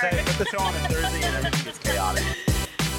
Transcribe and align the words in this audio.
Thursday. 0.00 0.24
Put 0.24 0.38
the 0.38 0.44
show 0.46 0.60
on 0.60 0.74
a 0.74 0.78
Thursday, 0.78 1.22
and 1.26 1.36
everything 1.36 1.64
gets 1.64 1.78
chaotic. 1.78 2.24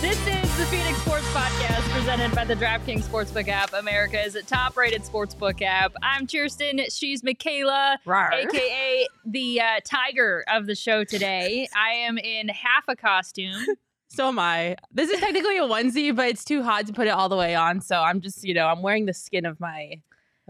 This 0.02 0.20
is 0.28 0.58
the 0.58 0.66
Phoenix 0.66 1.00
Sports 1.02 1.26
Podcast 1.28 1.82
presented 1.94 2.34
by 2.36 2.46
the 2.46 2.56
DraftKings 2.56 3.04
Sportsbook 3.04 3.48
app, 3.48 3.74
America's 3.74 4.38
top-rated 4.46 5.02
sportsbook 5.04 5.62
app. 5.62 5.94
I'm 6.02 6.28
Chierstin. 6.28 6.96
She's 6.96 7.22
Makayla, 7.24 7.98
aka 8.08 9.08
the 9.26 9.62
uh, 9.62 9.80
tiger 9.84 10.44
of 10.48 10.68
the 10.68 10.76
show 10.76 11.04
today. 11.04 11.68
I 11.76 11.90
am 11.92 12.18
in 12.18 12.50
half 12.50 12.86
a 12.88 12.96
costume. 12.96 13.66
So 14.14 14.28
am 14.28 14.40
I. 14.40 14.76
This 14.92 15.10
is 15.10 15.22
technically 15.22 15.58
a 15.58 15.62
onesie, 15.62 16.14
but 16.14 16.28
it's 16.28 16.44
too 16.44 16.64
hot 16.64 16.86
to 16.88 16.92
put 16.92 17.08
it 17.08 17.12
all 17.12 17.30
the 17.30 17.38
way 17.38 17.56
on. 17.56 17.80
So 17.80 17.96
I'm 17.96 18.20
just, 18.20 18.44
you 18.44 18.54
know, 18.54 18.68
I'm 18.68 18.82
wearing 18.82 19.06
the 19.06 19.14
skin 19.14 19.46
of 19.46 19.58
my 19.62 20.02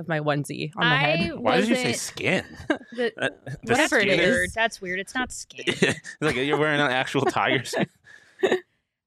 of 0.02 0.08
my 0.10 0.20
onesie 0.20 0.72
on 0.76 0.86
my 0.86 0.96
I 0.96 0.98
head. 1.00 1.36
Why 1.40 1.58
did 1.62 1.70
you 1.70 1.76
say 1.76 1.94
skin? 1.94 2.44
The, 2.94 3.14
Uh, 3.22 3.30
the 3.46 3.58
Whatever 3.74 3.98
it 4.00 4.02
skin 4.02 4.20
is. 4.20 4.30
weird. 4.30 4.50
That's 4.54 4.82
weird. 4.82 5.00
It's 5.00 5.16
not 5.16 5.32
skin. 5.32 5.74
Like 6.22 6.36
you're 6.36 6.58
wearing 6.58 6.82
an 6.82 6.92
actual 6.92 7.22
tiger 7.24 7.64
skin. 7.64 7.88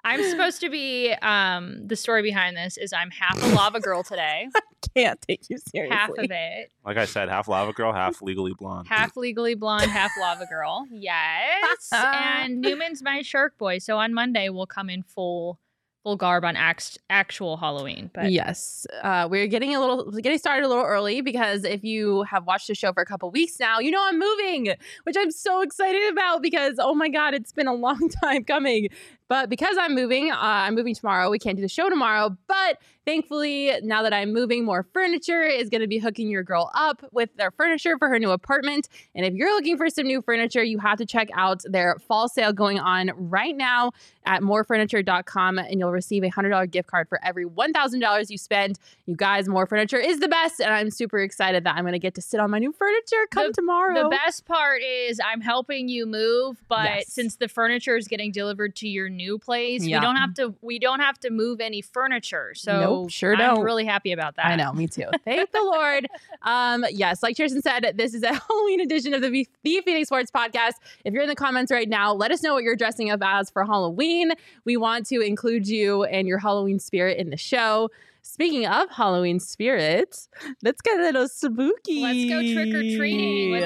I'm 0.06 0.23
supposed 0.31 0.61
to 0.61 0.69
be. 0.70 1.12
Um, 1.23 1.86
the 1.86 1.97
story 1.97 2.23
behind 2.23 2.56
this 2.56 2.77
is 2.77 2.92
I'm 2.92 3.11
half 3.11 3.42
a 3.42 3.47
lava 3.55 3.81
girl 3.81 4.03
today. 4.03 4.48
I 4.55 4.61
Can't 4.95 5.19
take 5.27 5.48
you 5.48 5.56
seriously. 5.59 5.97
half 5.97 6.11
of 6.11 6.27
it, 6.31 6.70
Like 6.84 6.98
I 6.98 7.06
said, 7.06 7.29
half 7.31 7.48
lava 7.48 7.73
girl, 7.73 7.91
half 7.92 8.20
legally 8.20 8.53
blonde. 8.56 8.86
half 8.86 9.17
legally 9.17 9.55
blonde, 9.55 9.91
half 9.91 10.11
lava 10.20 10.45
girl. 10.47 10.86
Yes, 10.91 11.89
and 11.92 12.61
Newman's 12.61 13.03
my 13.03 13.23
shark 13.23 13.56
boy. 13.56 13.79
So 13.79 13.97
on 13.97 14.12
Monday 14.12 14.51
we'll 14.51 14.67
come 14.67 14.91
in 14.91 15.03
full, 15.05 15.58
full 16.05 16.16
garb 16.16 16.44
on 16.44 16.55
act, 16.55 16.98
actual 17.10 17.56
Halloween. 17.56 18.10
But 18.12 18.30
yes, 18.30 18.86
uh, 19.02 19.27
we're 19.28 19.48
getting 19.48 19.74
a 19.74 19.80
little 19.80 20.11
getting 20.12 20.38
started 20.38 20.64
a 20.64 20.69
little 20.69 20.84
early 20.84 21.22
because 21.22 21.64
if 21.64 21.83
you 21.83 22.22
have 22.24 22.46
watched 22.46 22.69
the 22.69 22.74
show 22.74 22.92
for 22.92 23.02
a 23.02 23.06
couple 23.06 23.30
weeks 23.30 23.58
now, 23.58 23.80
you 23.80 23.91
know 23.91 24.05
I'm 24.05 24.19
moving, 24.19 24.74
which 25.05 25.16
I'm 25.19 25.30
so 25.30 25.62
excited 25.62 26.12
about 26.12 26.42
because 26.42 26.74
oh 26.78 26.94
my 26.94 27.08
god, 27.08 27.34
it's 27.34 27.52
been 27.52 27.66
a 27.66 27.74
long 27.84 28.08
time 28.22 28.44
coming. 28.44 28.88
But 29.34 29.50
because 29.50 29.77
I'm 29.80 29.96
moving, 29.96 30.30
uh, 30.30 30.36
I'm 30.38 30.77
moving 30.77 30.94
tomorrow. 30.94 31.28
We 31.28 31.40
can't 31.40 31.56
do 31.56 31.60
the 31.62 31.68
show 31.68 31.90
tomorrow, 31.90 32.36
but 32.46 32.78
thankfully, 33.04 33.72
now 33.82 34.04
that 34.04 34.14
I'm 34.14 34.32
moving, 34.32 34.64
more 34.64 34.86
furniture 34.94 35.42
is 35.42 35.68
going 35.68 35.80
to 35.80 35.88
be 35.88 35.98
hooking 35.98 36.30
your 36.30 36.44
girl 36.44 36.70
up 36.72 37.04
with 37.10 37.34
their 37.36 37.50
furniture 37.50 37.98
for 37.98 38.08
her 38.08 38.20
new 38.20 38.30
apartment. 38.30 38.88
And 39.12 39.27
if 39.27 39.34
you're 39.34 39.52
looking 39.52 39.77
for 39.77 39.90
some 39.90 40.06
new 40.06 40.22
furniture, 40.22 40.62
you 40.62 40.78
have 40.78 40.98
to 40.98 41.05
check 41.05 41.30
out 41.34 41.62
their 41.64 41.96
fall 42.06 42.28
sale 42.28 42.52
going 42.52 42.78
on 42.78 43.10
right 43.16 43.56
now 43.56 43.90
at 44.24 44.40
morefurniture.com 44.42 45.58
and 45.58 45.80
you'll 45.80 45.90
receive 45.90 46.23
a 46.23 46.30
$100 46.30 46.70
gift 46.70 46.89
card 46.89 47.08
for 47.08 47.18
every 47.24 47.44
$1,000 47.44 48.30
you 48.30 48.39
spend. 48.39 48.78
You 49.06 49.17
guys, 49.17 49.48
More 49.48 49.67
Furniture 49.67 49.98
is 49.98 50.20
the 50.20 50.28
best. 50.28 50.61
And 50.61 50.73
I'm 50.73 50.90
super 50.90 51.18
excited 51.18 51.64
that 51.64 51.74
I'm 51.74 51.83
going 51.83 51.92
to 51.92 51.98
get 51.98 52.14
to 52.14 52.23
sit 52.23 52.39
on 52.40 52.50
my 52.50 52.61
new 52.61 52.73
furniture 52.73 53.27
come 53.30 53.52
tomorrow. 53.52 54.05
the 54.05 54.08
best 54.08 54.46
part 54.46 54.80
is 54.83 55.20
I'm 55.24 55.40
helping 55.40 55.89
you 55.89 56.06
move, 56.06 56.62
but 56.68 56.84
Yes. 56.84 57.12
since 57.12 57.36
the 57.36 57.48
furniture 57.48 57.96
is 57.96 58.06
getting 58.08 58.30
delivered 58.30 58.77
to 58.77 58.89
your 58.89 59.08
new 59.08 59.23
place, 59.39 59.85
Yeah. 59.85 59.98
we 59.98 60.05
don't 60.05 60.17
have 60.17 60.35
to. 60.35 60.55
We 60.62 60.79
don't 60.79 61.01
have 61.01 61.18
to 61.20 61.30
move 61.30 61.61
any 61.61 61.80
furniture. 61.83 62.52
So 62.55 62.80
Nope, 62.80 63.11
sure 63.11 63.33
I'm 63.35 63.57
don't. 63.57 63.64
really 63.64 63.85
happy 63.85 64.12
about 64.12 64.36
that. 64.36 64.46
I 64.46 64.57
know, 64.57 64.73
me 64.73 64.86
too. 64.86 65.07
Thank 65.24 65.51
the 65.52 65.61
Lord. 65.62 66.08
Um, 66.46 66.85
yes, 66.90 67.23
like 67.23 67.36
Chierstin 67.39 67.62
said, 67.62 67.95
this 67.96 68.12
is 68.12 68.23
a 68.23 68.35
Halloween 68.48 68.80
edition 68.83 69.14
of 69.14 69.23
the, 69.23 69.30
V- 69.30 69.48
the 69.62 69.80
Phoenix 69.83 70.08
Sports 70.08 70.30
Podcast. 70.30 70.73
If 71.02 71.14
you're 71.14 71.23
in 71.23 71.29
the 71.30 71.35
comments 71.35 71.73
right 71.73 71.89
now, 71.89 72.12
let 72.12 72.30
us 72.33 72.42
know 72.42 72.52
what 72.52 72.62
you're 72.64 72.77
dressing 72.77 73.11
up 73.11 73.20
as 73.24 73.48
for 73.48 73.64
Halloween. 73.64 74.33
We 74.67 74.77
want 74.77 75.07
to 75.07 75.20
include 75.20 75.67
you 75.67 76.05
and 76.05 76.29
your 76.29 76.39
Halloween 76.39 76.79
spirit 76.79 77.17
in 77.17 77.30
the 77.30 77.39
show. 77.39 77.89
Speaking 78.20 78.67
of 78.67 78.91
Halloween 78.91 79.41
spirits, 79.41 80.29
let's 80.62 80.83
get 80.83 80.98
a 81.01 81.02
little 81.02 81.29
spooky. 81.29 82.02
Let's 82.02 82.24
go 82.29 82.41
trick 82.52 82.74
or 82.74 82.96
treating. 82.96 83.58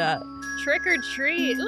Trick 0.63 0.87
or 0.87 0.97
treat. 1.17 1.59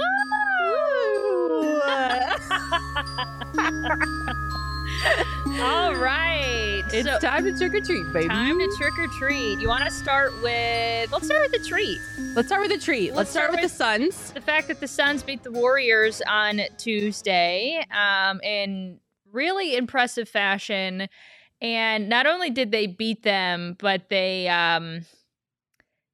All 5.63 5.95
right. 5.95 6.83
It's 6.93 7.09
so, 7.09 7.19
time 7.19 7.45
to 7.45 7.57
trick 7.57 7.75
or 7.75 7.81
treat, 7.81 8.13
baby. 8.13 8.29
time 8.29 8.59
to 8.59 8.75
trick 8.77 8.99
or 8.99 9.07
treat. 9.19 9.61
You 9.61 9.69
want 9.69 9.85
to 9.85 9.91
start 9.91 10.33
with? 10.43 11.11
Let's 11.13 11.27
start 11.27 11.43
with 11.43 11.53
the 11.63 11.69
treat. 11.69 11.99
Let's 12.35 12.49
start 12.49 12.63
with 12.63 12.73
a 12.73 12.79
treat. 12.79 13.15
Let's, 13.15 13.17
Let's 13.17 13.31
start, 13.31 13.45
start 13.45 13.51
with, 13.53 13.63
with- 13.63 13.71
the 13.73 13.77
Suns. 13.77 14.33
The 14.33 14.41
fact 14.41 14.69
that 14.69 14.81
the 14.81 14.89
Suns 14.89 15.23
beat 15.23 15.43
the 15.43 15.53
Warriors 15.53 16.21
on 16.29 16.61
Tuesday 16.79 17.85
um, 17.91 18.41
in 18.43 18.99
really 19.33 19.77
impressive 19.77 20.29
fashion. 20.29 21.09
And 21.63 22.09
not 22.09 22.27
only 22.27 22.51
did 22.51 22.71
they 22.71 22.87
beat 22.87 23.23
them, 23.23 23.77
but 23.79 24.09
they 24.09 24.49
um, 24.49 25.03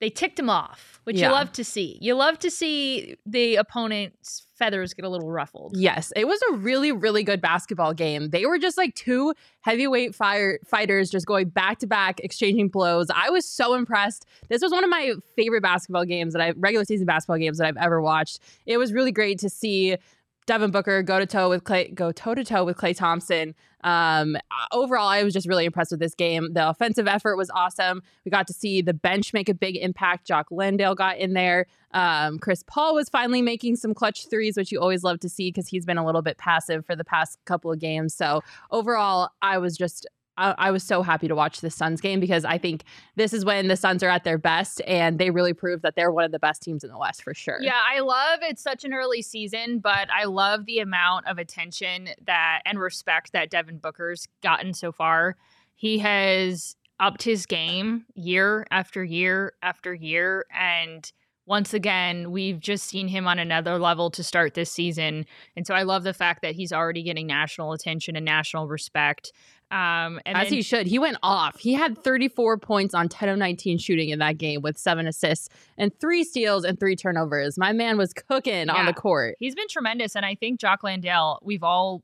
they 0.00 0.10
ticked 0.10 0.36
them 0.36 0.50
off, 0.50 0.95
which 1.06 1.18
Yeah. 1.18 1.28
you 1.28 1.32
love 1.34 1.52
to 1.52 1.62
see. 1.62 1.98
You 2.00 2.14
love 2.16 2.36
to 2.40 2.50
see 2.50 3.16
the 3.24 3.54
opponent's 3.56 4.42
feathers 4.56 4.92
get 4.92 5.04
a 5.04 5.08
little 5.08 5.30
ruffled. 5.30 5.76
Yes, 5.76 6.12
it 6.16 6.26
was 6.26 6.40
a 6.50 6.56
really, 6.56 6.90
really 6.90 7.22
good 7.22 7.40
basketball 7.40 7.92
game. 7.94 8.30
They 8.30 8.44
were 8.46 8.58
just 8.58 8.76
like 8.76 8.94
two 8.96 9.34
heavyweight 9.60 10.14
fire 10.16 10.58
fighters 10.66 11.08
just 11.10 11.26
going 11.26 11.50
back 11.50 11.78
to 11.80 11.86
back, 11.86 12.18
exchanging 12.20 12.68
blows. 12.68 13.06
I 13.14 13.30
was 13.30 13.46
so 13.46 13.74
impressed. 13.74 14.26
This 14.48 14.62
was 14.62 14.72
one 14.72 14.82
of 14.82 14.90
my 14.90 15.12
favorite 15.36 15.60
basketball 15.62 16.06
games 16.06 16.32
that 16.32 16.42
I 16.42 16.54
regular 16.56 16.84
season 16.84 17.06
basketball 17.06 17.38
games 17.38 17.58
that 17.58 17.68
I've 17.68 17.76
ever 17.76 18.00
watched. 18.00 18.40
It 18.64 18.78
was 18.78 18.92
really 18.92 19.12
great 19.12 19.38
to 19.40 19.48
see 19.48 19.96
Devin 20.46 20.70
Booker 20.70 21.02
go 21.02 21.18
to 21.18 21.26
toe 21.26 21.48
with 21.48 21.64
Klay, 21.64 21.92
go 21.92 22.12
toe 22.12 22.34
to 22.34 22.44
toe 22.44 22.64
with 22.64 22.76
Klay 22.76 22.96
Thompson. 22.96 23.54
Um, 23.82 24.36
overall, 24.72 25.06
I 25.06 25.22
was 25.22 25.32
just 25.32 25.46
really 25.46 25.64
impressed 25.64 25.90
with 25.90 26.00
this 26.00 26.14
game. 26.14 26.54
The 26.54 26.68
offensive 26.68 27.06
effort 27.06 27.36
was 27.36 27.50
awesome. 27.50 28.02
We 28.24 28.30
got 28.30 28.46
to 28.48 28.52
see 28.52 28.82
the 28.82 28.94
bench 28.94 29.32
make 29.32 29.48
a 29.48 29.54
big 29.54 29.76
impact. 29.76 30.26
Jock 30.26 30.48
Landale 30.50 30.94
got 30.94 31.18
in 31.18 31.34
there. 31.34 31.66
Um, 31.92 32.38
Chris 32.38 32.64
Paul 32.66 32.94
was 32.94 33.08
finally 33.08 33.42
making 33.42 33.76
some 33.76 33.94
clutch 33.94 34.28
threes, 34.28 34.56
which 34.56 34.72
you 34.72 34.80
always 34.80 35.04
love 35.04 35.20
to 35.20 35.28
see 35.28 35.48
because 35.48 35.68
he's 35.68 35.84
been 35.84 35.98
a 35.98 36.06
little 36.06 36.22
bit 36.22 36.36
passive 36.38 36.84
for 36.84 36.96
the 36.96 37.04
past 37.04 37.38
couple 37.44 37.72
of 37.72 37.78
games. 37.78 38.14
So 38.14 38.42
overall, 38.70 39.30
I 39.40 39.58
was 39.58 39.76
just 39.76 40.06
I, 40.36 40.54
I 40.58 40.70
was 40.70 40.82
so 40.82 41.02
happy 41.02 41.28
to 41.28 41.34
watch 41.34 41.60
the 41.60 41.70
Suns 41.70 42.00
game 42.00 42.20
because 42.20 42.44
I 42.44 42.58
think 42.58 42.84
this 43.16 43.32
is 43.32 43.44
when 43.44 43.68
the 43.68 43.76
Suns 43.76 44.02
are 44.02 44.08
at 44.08 44.24
their 44.24 44.38
best, 44.38 44.82
and 44.86 45.18
they 45.18 45.30
really 45.30 45.52
proved 45.52 45.82
that 45.82 45.96
they're 45.96 46.12
one 46.12 46.24
of 46.24 46.32
the 46.32 46.38
best 46.38 46.62
teams 46.62 46.84
in 46.84 46.90
the 46.90 46.98
West 46.98 47.22
for 47.22 47.34
sure. 47.34 47.58
Yeah, 47.60 47.80
I 47.84 48.00
love 48.00 48.40
it's 48.42 48.62
such 48.62 48.84
an 48.84 48.92
early 48.92 49.22
season, 49.22 49.78
but 49.78 50.08
I 50.10 50.24
love 50.24 50.66
the 50.66 50.80
amount 50.80 51.26
of 51.26 51.38
attention 51.38 52.08
that 52.26 52.62
and 52.64 52.78
respect 52.78 53.32
that 53.32 53.50
Devin 53.50 53.78
Booker's 53.78 54.28
gotten 54.42 54.74
so 54.74 54.92
far. 54.92 55.36
He 55.74 55.98
has 55.98 56.76
upped 56.98 57.22
his 57.22 57.46
game 57.46 58.06
year 58.14 58.66
after 58.70 59.04
year 59.04 59.52
after 59.62 59.92
year 59.92 60.46
and 60.50 61.12
once 61.46 61.72
again, 61.72 62.32
we've 62.32 62.58
just 62.58 62.88
seen 62.88 63.06
him 63.06 63.28
on 63.28 63.38
another 63.38 63.78
level 63.78 64.10
to 64.10 64.24
start 64.24 64.54
this 64.54 64.70
season. 64.70 65.24
And 65.54 65.64
so 65.64 65.74
I 65.74 65.84
love 65.84 66.02
the 66.02 66.12
fact 66.12 66.42
that 66.42 66.56
he's 66.56 66.72
already 66.72 67.04
getting 67.04 67.28
national 67.28 67.72
attention 67.72 68.16
and 68.16 68.24
national 68.24 68.66
respect. 68.66 69.32
Um, 69.70 70.20
and 70.24 70.36
As 70.38 70.44
then- 70.48 70.52
he 70.52 70.62
should. 70.62 70.86
He 70.86 70.98
went 70.98 71.16
off. 71.22 71.58
He 71.58 71.72
had 71.74 71.98
34 72.02 72.58
points 72.58 72.94
on 72.94 73.08
10 73.08 73.28
of 73.28 73.36
19 73.38 73.78
shooting 73.78 74.10
in 74.10 74.20
that 74.20 74.38
game 74.38 74.62
with 74.62 74.78
seven 74.78 75.06
assists 75.08 75.48
and 75.76 75.92
three 75.98 76.22
steals 76.22 76.64
and 76.64 76.78
three 76.78 76.94
turnovers. 76.94 77.58
My 77.58 77.72
man 77.72 77.98
was 77.98 78.12
cooking 78.12 78.68
on 78.70 78.86
the 78.86 78.92
court. 78.92 79.34
He's 79.40 79.56
been 79.56 79.66
tremendous. 79.68 80.14
And 80.14 80.24
I 80.24 80.36
think 80.36 80.60
Jock 80.60 80.84
Landale, 80.84 81.40
we've 81.42 81.64
all 81.64 82.02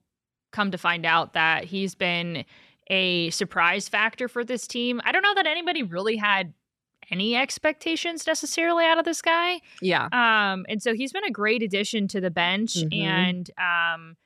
come 0.50 0.72
to 0.72 0.78
find 0.78 1.06
out 1.06 1.34
that 1.34 1.64
he's 1.64 1.94
been 1.94 2.44
a 2.90 3.30
surprise 3.30 3.88
factor 3.88 4.26
for 4.28 4.44
this 4.44 4.66
team. 4.66 5.00
I 5.04 5.12
don't 5.12 5.22
know 5.22 5.34
that 5.34 5.46
anybody 5.46 5.84
really 5.84 6.16
had 6.16 6.52
any 7.10 7.36
expectations 7.36 8.26
necessarily 8.26 8.84
out 8.84 8.98
of 8.98 9.04
this 9.04 9.22
guy. 9.22 9.60
Yeah. 9.80 10.06
Um, 10.06 10.66
and 10.68 10.82
so 10.82 10.94
he's 10.94 11.12
been 11.12 11.24
a 11.24 11.30
great 11.30 11.62
addition 11.62 12.08
to 12.08 12.20
the 12.20 12.30
bench. 12.30 12.74
Mhm. 12.74 13.02
And 13.02 13.50
um, 13.56 14.16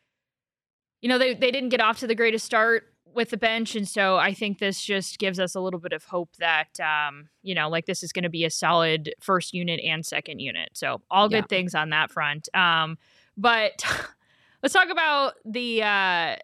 you 1.02 1.08
know, 1.08 1.18
they 1.18 1.34
they 1.34 1.50
didn't 1.50 1.68
get 1.68 1.80
off 1.80 1.98
to 2.00 2.06
the 2.06 2.14
greatest 2.14 2.44
start 2.46 2.92
with 3.16 3.30
the 3.30 3.36
bench, 3.36 3.74
and 3.74 3.88
so 3.88 4.16
I 4.18 4.34
think 4.34 4.58
this 4.58 4.80
just 4.82 5.18
gives 5.18 5.40
us 5.40 5.54
a 5.56 5.60
little 5.60 5.80
bit 5.80 5.92
of 5.92 6.04
hope 6.04 6.36
that 6.38 6.78
um, 6.80 7.28
you 7.42 7.54
know, 7.54 7.68
like 7.68 7.86
this 7.86 8.02
is 8.02 8.12
going 8.12 8.22
to 8.24 8.28
be 8.28 8.44
a 8.44 8.50
solid 8.50 9.12
first 9.20 9.52
unit 9.54 9.80
and 9.82 10.04
second 10.06 10.38
unit. 10.40 10.68
So 10.74 11.00
all 11.10 11.28
good 11.28 11.36
Yeah. 11.36 11.46
things 11.48 11.74
on 11.74 11.90
that 11.90 12.10
front. 12.12 12.48
Um, 12.54 12.98
but 13.36 13.82
let's 14.62 14.72
talk 14.74 14.90
about 14.90 15.34
the. 15.44 15.82
Uh, 15.82 16.36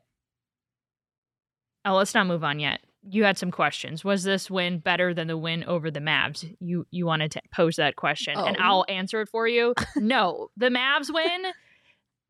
oh, 1.85 1.95
let's 1.95 2.15
not 2.15 2.27
move 2.27 2.45
on 2.45 2.59
yet. 2.61 2.81
You 3.09 3.25
had 3.25 3.37
some 3.37 3.51
questions. 3.51 4.05
Was 4.05 4.23
this 4.23 4.49
win 4.49 4.79
better 4.79 5.13
than 5.13 5.27
the 5.27 5.37
win 5.37 5.65
over 5.65 5.91
the 5.91 5.99
Mavs? 6.01 6.49
You 6.61 6.87
you 6.93 7.05
wanted 7.05 7.33
to 7.33 7.43
pose 7.53 7.77
that 7.77 7.97
question, 7.97 8.35
and 8.39 8.57
Oh. 8.59 8.63
I'll 8.63 8.85
answer 8.89 9.21
it 9.23 9.29
for 9.29 9.49
you. 9.49 9.75
no, 9.97 10.49
the 10.57 10.69
Mavs 10.69 11.13
win. 11.13 11.53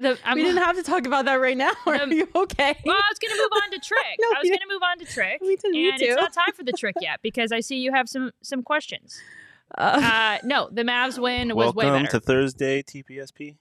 The 0.02 0.18
I'm, 0.24 0.36
we 0.36 0.42
didn't 0.42 0.62
have 0.62 0.76
to 0.76 0.82
talk 0.82 1.06
about 1.06 1.24
that 1.26 1.36
right 1.36 1.56
now. 1.56 1.70
Are 1.86 1.94
Um, 2.02 2.12
you 2.12 2.28
okay? 2.34 2.76
well, 2.84 2.96
I 2.96 3.08
was 3.10 3.18
going 3.18 3.32
to 3.34 3.40
move 3.42 3.62
on 3.62 3.70
to 3.70 3.78
trick. 3.86 4.16
No, 4.20 4.28
I 4.28 4.38
was 4.40 4.44
you 4.44 4.50
going 4.50 4.60
to 4.68 4.74
move 4.74 4.82
on 4.82 4.98
to 4.98 5.04
trick. 5.06 5.40
Me 5.42 5.56
too, 5.56 5.70
me 5.70 5.88
and 5.90 5.98
too. 5.98 6.04
it's 6.06 6.16
not 6.16 6.32
time 6.32 6.52
for 6.54 6.64
the 6.64 6.72
trick 6.72 6.96
yet 7.00 7.20
because 7.22 7.52
I 7.52 7.60
see 7.60 7.76
you 7.76 7.92
have 7.92 8.08
some 8.08 8.30
some 8.42 8.62
questions. 8.62 9.18
Uh, 9.78 10.00
Uh, 10.04 10.38
no, 10.44 10.68
the 10.70 10.82
Mavs 10.82 11.18
win 11.18 11.54
was 11.56 11.74
way 11.74 11.86
Welcome 11.86 12.06
to 12.08 12.20
Thursday 12.20 12.82
TPSP. 12.82 13.56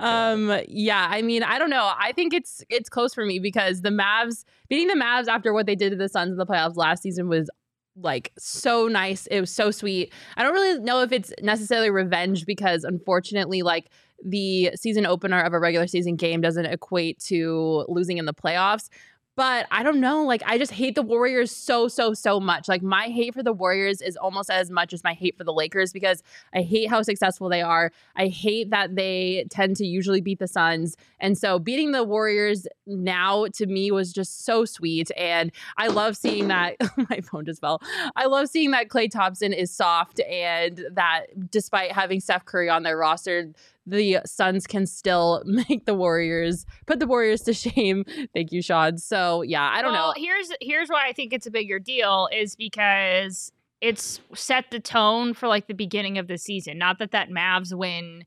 um 0.00 0.60
yeah 0.68 1.06
i 1.10 1.22
mean 1.22 1.42
i 1.42 1.58
don't 1.58 1.70
know 1.70 1.90
i 1.98 2.12
think 2.12 2.32
it's 2.34 2.62
it's 2.68 2.88
close 2.88 3.14
for 3.14 3.24
me 3.24 3.38
because 3.38 3.82
the 3.82 3.88
mavs 3.90 4.44
beating 4.68 4.88
the 4.88 4.94
mavs 4.94 5.28
after 5.28 5.52
what 5.52 5.66
they 5.66 5.74
did 5.76 5.90
to 5.90 5.96
the 5.96 6.08
suns 6.08 6.32
in 6.32 6.36
the 6.38 6.46
playoffs 6.46 6.76
last 6.76 7.02
season 7.02 7.28
was 7.28 7.48
like 7.96 8.32
so 8.38 8.88
nice 8.88 9.26
it 9.28 9.40
was 9.40 9.50
so 9.52 9.70
sweet 9.70 10.12
i 10.36 10.42
don't 10.42 10.52
really 10.54 10.80
know 10.80 11.02
if 11.02 11.12
it's 11.12 11.32
necessarily 11.42 11.90
revenge 11.90 12.44
because 12.46 12.82
unfortunately 12.84 13.62
like 13.62 13.86
the 14.24 14.72
season 14.74 15.06
opener 15.06 15.40
of 15.40 15.52
a 15.52 15.58
regular 15.60 15.86
season 15.86 16.16
game 16.16 16.40
doesn't 16.40 16.66
equate 16.66 17.20
to 17.20 17.84
losing 17.88 18.18
in 18.18 18.24
the 18.24 18.34
playoffs 18.34 18.88
but 19.36 19.66
I 19.70 19.82
don't 19.82 20.00
know. 20.00 20.24
Like, 20.24 20.42
I 20.46 20.58
just 20.58 20.72
hate 20.72 20.94
the 20.94 21.02
Warriors 21.02 21.50
so, 21.50 21.88
so, 21.88 22.14
so 22.14 22.38
much. 22.38 22.68
Like, 22.68 22.82
my 22.82 23.06
hate 23.06 23.34
for 23.34 23.42
the 23.42 23.52
Warriors 23.52 24.00
is 24.00 24.16
almost 24.16 24.48
as 24.48 24.70
much 24.70 24.92
as 24.92 25.02
my 25.02 25.12
hate 25.12 25.36
for 25.36 25.42
the 25.42 25.52
Lakers 25.52 25.92
because 25.92 26.22
I 26.54 26.62
hate 26.62 26.88
how 26.88 27.02
successful 27.02 27.48
they 27.48 27.62
are. 27.62 27.90
I 28.14 28.28
hate 28.28 28.70
that 28.70 28.94
they 28.94 29.46
tend 29.50 29.76
to 29.76 29.86
usually 29.86 30.20
beat 30.20 30.38
the 30.38 30.46
Suns. 30.46 30.96
And 31.18 31.36
so 31.36 31.58
beating 31.58 31.90
the 31.90 32.04
Warriors 32.04 32.66
now 32.86 33.46
to 33.54 33.66
me 33.66 33.90
was 33.90 34.12
just 34.12 34.44
so 34.44 34.64
sweet. 34.64 35.10
And 35.16 35.50
I 35.78 35.88
love 35.88 36.16
seeing 36.16 36.48
that 36.48 36.76
oh, 36.80 36.90
my 37.10 37.20
phone 37.20 37.44
just 37.44 37.60
fell. 37.60 37.82
I 38.14 38.26
love 38.26 38.48
seeing 38.48 38.70
that 38.70 38.88
Klay 38.88 39.10
Thompson 39.10 39.52
is 39.52 39.74
soft 39.74 40.20
and 40.20 40.86
that 40.92 41.26
despite 41.50 41.90
having 41.90 42.20
Steph 42.20 42.44
Curry 42.44 42.68
on 42.68 42.84
their 42.84 42.96
roster, 42.96 43.52
the 43.86 44.20
Suns 44.24 44.66
can 44.66 44.86
still 44.86 45.42
make 45.46 45.86
the 45.86 45.94
Warriors 45.94 46.66
put 46.86 47.00
the 47.00 47.06
Warriors 47.06 47.42
to 47.42 47.52
shame. 47.52 48.04
Thank 48.34 48.52
you, 48.52 48.62
Sean. 48.62 48.98
So 48.98 49.42
yeah, 49.42 49.70
I 49.72 49.82
don't 49.82 49.92
well, 49.92 50.08
know. 50.08 50.14
Here's 50.16 50.50
here's 50.60 50.88
why 50.88 51.06
I 51.08 51.12
think 51.12 51.32
it's 51.32 51.46
a 51.46 51.50
bigger 51.50 51.78
deal 51.78 52.28
is 52.32 52.56
because 52.56 53.52
it's 53.80 54.20
set 54.34 54.70
the 54.70 54.80
tone 54.80 55.34
for 55.34 55.46
like 55.46 55.66
the 55.66 55.74
beginning 55.74 56.18
of 56.18 56.26
the 56.26 56.38
season. 56.38 56.78
Not 56.78 56.98
that 57.00 57.10
that 57.10 57.28
Mavs 57.28 57.76
win, 57.76 58.24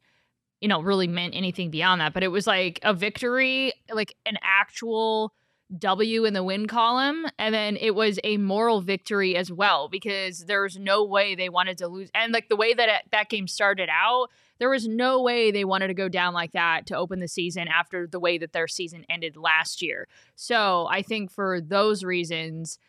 you 0.61 0.67
know, 0.67 0.81
really 0.81 1.07
meant 1.07 1.35
anything 1.35 1.71
beyond 1.71 2.01
that, 2.01 2.13
but 2.13 2.23
it 2.23 2.27
was 2.27 2.45
like 2.45 2.79
a 2.83 2.93
victory, 2.93 3.73
like 3.91 4.15
an 4.25 4.37
actual 4.43 5.33
W 5.77 6.25
in 6.25 6.33
the 6.33 6.43
win 6.43 6.67
column, 6.67 7.25
and 7.37 7.53
then 7.53 7.75
it 7.75 7.93
was 7.95 8.19
a 8.23 8.37
moral 8.37 8.81
victory 8.81 9.35
as 9.35 9.51
well 9.51 9.89
because 9.89 10.45
there's 10.45 10.77
no 10.77 11.03
way 11.03 11.35
they 11.35 11.49
wanted 11.49 11.77
to 11.79 11.87
lose. 11.87 12.09
And 12.13 12.31
like 12.31 12.47
the 12.49 12.55
way 12.55 12.73
that 12.73 12.87
it, 12.87 13.01
that 13.11 13.29
game 13.29 13.47
started 13.47 13.89
out, 13.91 14.29
there 14.59 14.69
was 14.69 14.87
no 14.87 15.21
way 15.21 15.51
they 15.51 15.63
wanted 15.65 15.87
to 15.87 15.93
go 15.93 16.09
down 16.09 16.33
like 16.33 16.51
that 16.53 16.85
to 16.87 16.95
open 16.97 17.19
the 17.19 17.27
season 17.27 17.67
after 17.67 18.07
the 18.07 18.19
way 18.19 18.37
that 18.37 18.53
their 18.53 18.67
season 18.67 19.05
ended 19.09 19.37
last 19.37 19.81
year. 19.81 20.07
So 20.35 20.87
I 20.89 21.01
think 21.01 21.31
for 21.31 21.61
those 21.61 22.03
reasons, 22.03 22.79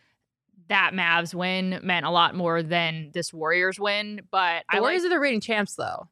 that 0.69 0.93
Mavs 0.93 1.35
win 1.35 1.81
meant 1.83 2.05
a 2.07 2.11
lot 2.11 2.35
more 2.35 2.63
than 2.63 3.11
this 3.15 3.33
Warriors 3.33 3.79
win. 3.81 4.21
But 4.31 4.65
The 4.71 4.77
I 4.79 4.81
Warriors 4.81 5.03
like, 5.03 5.07
are 5.13 5.15
the 5.15 5.21
reigning 5.21 5.41
champs, 5.41 5.75
though. 5.75 6.09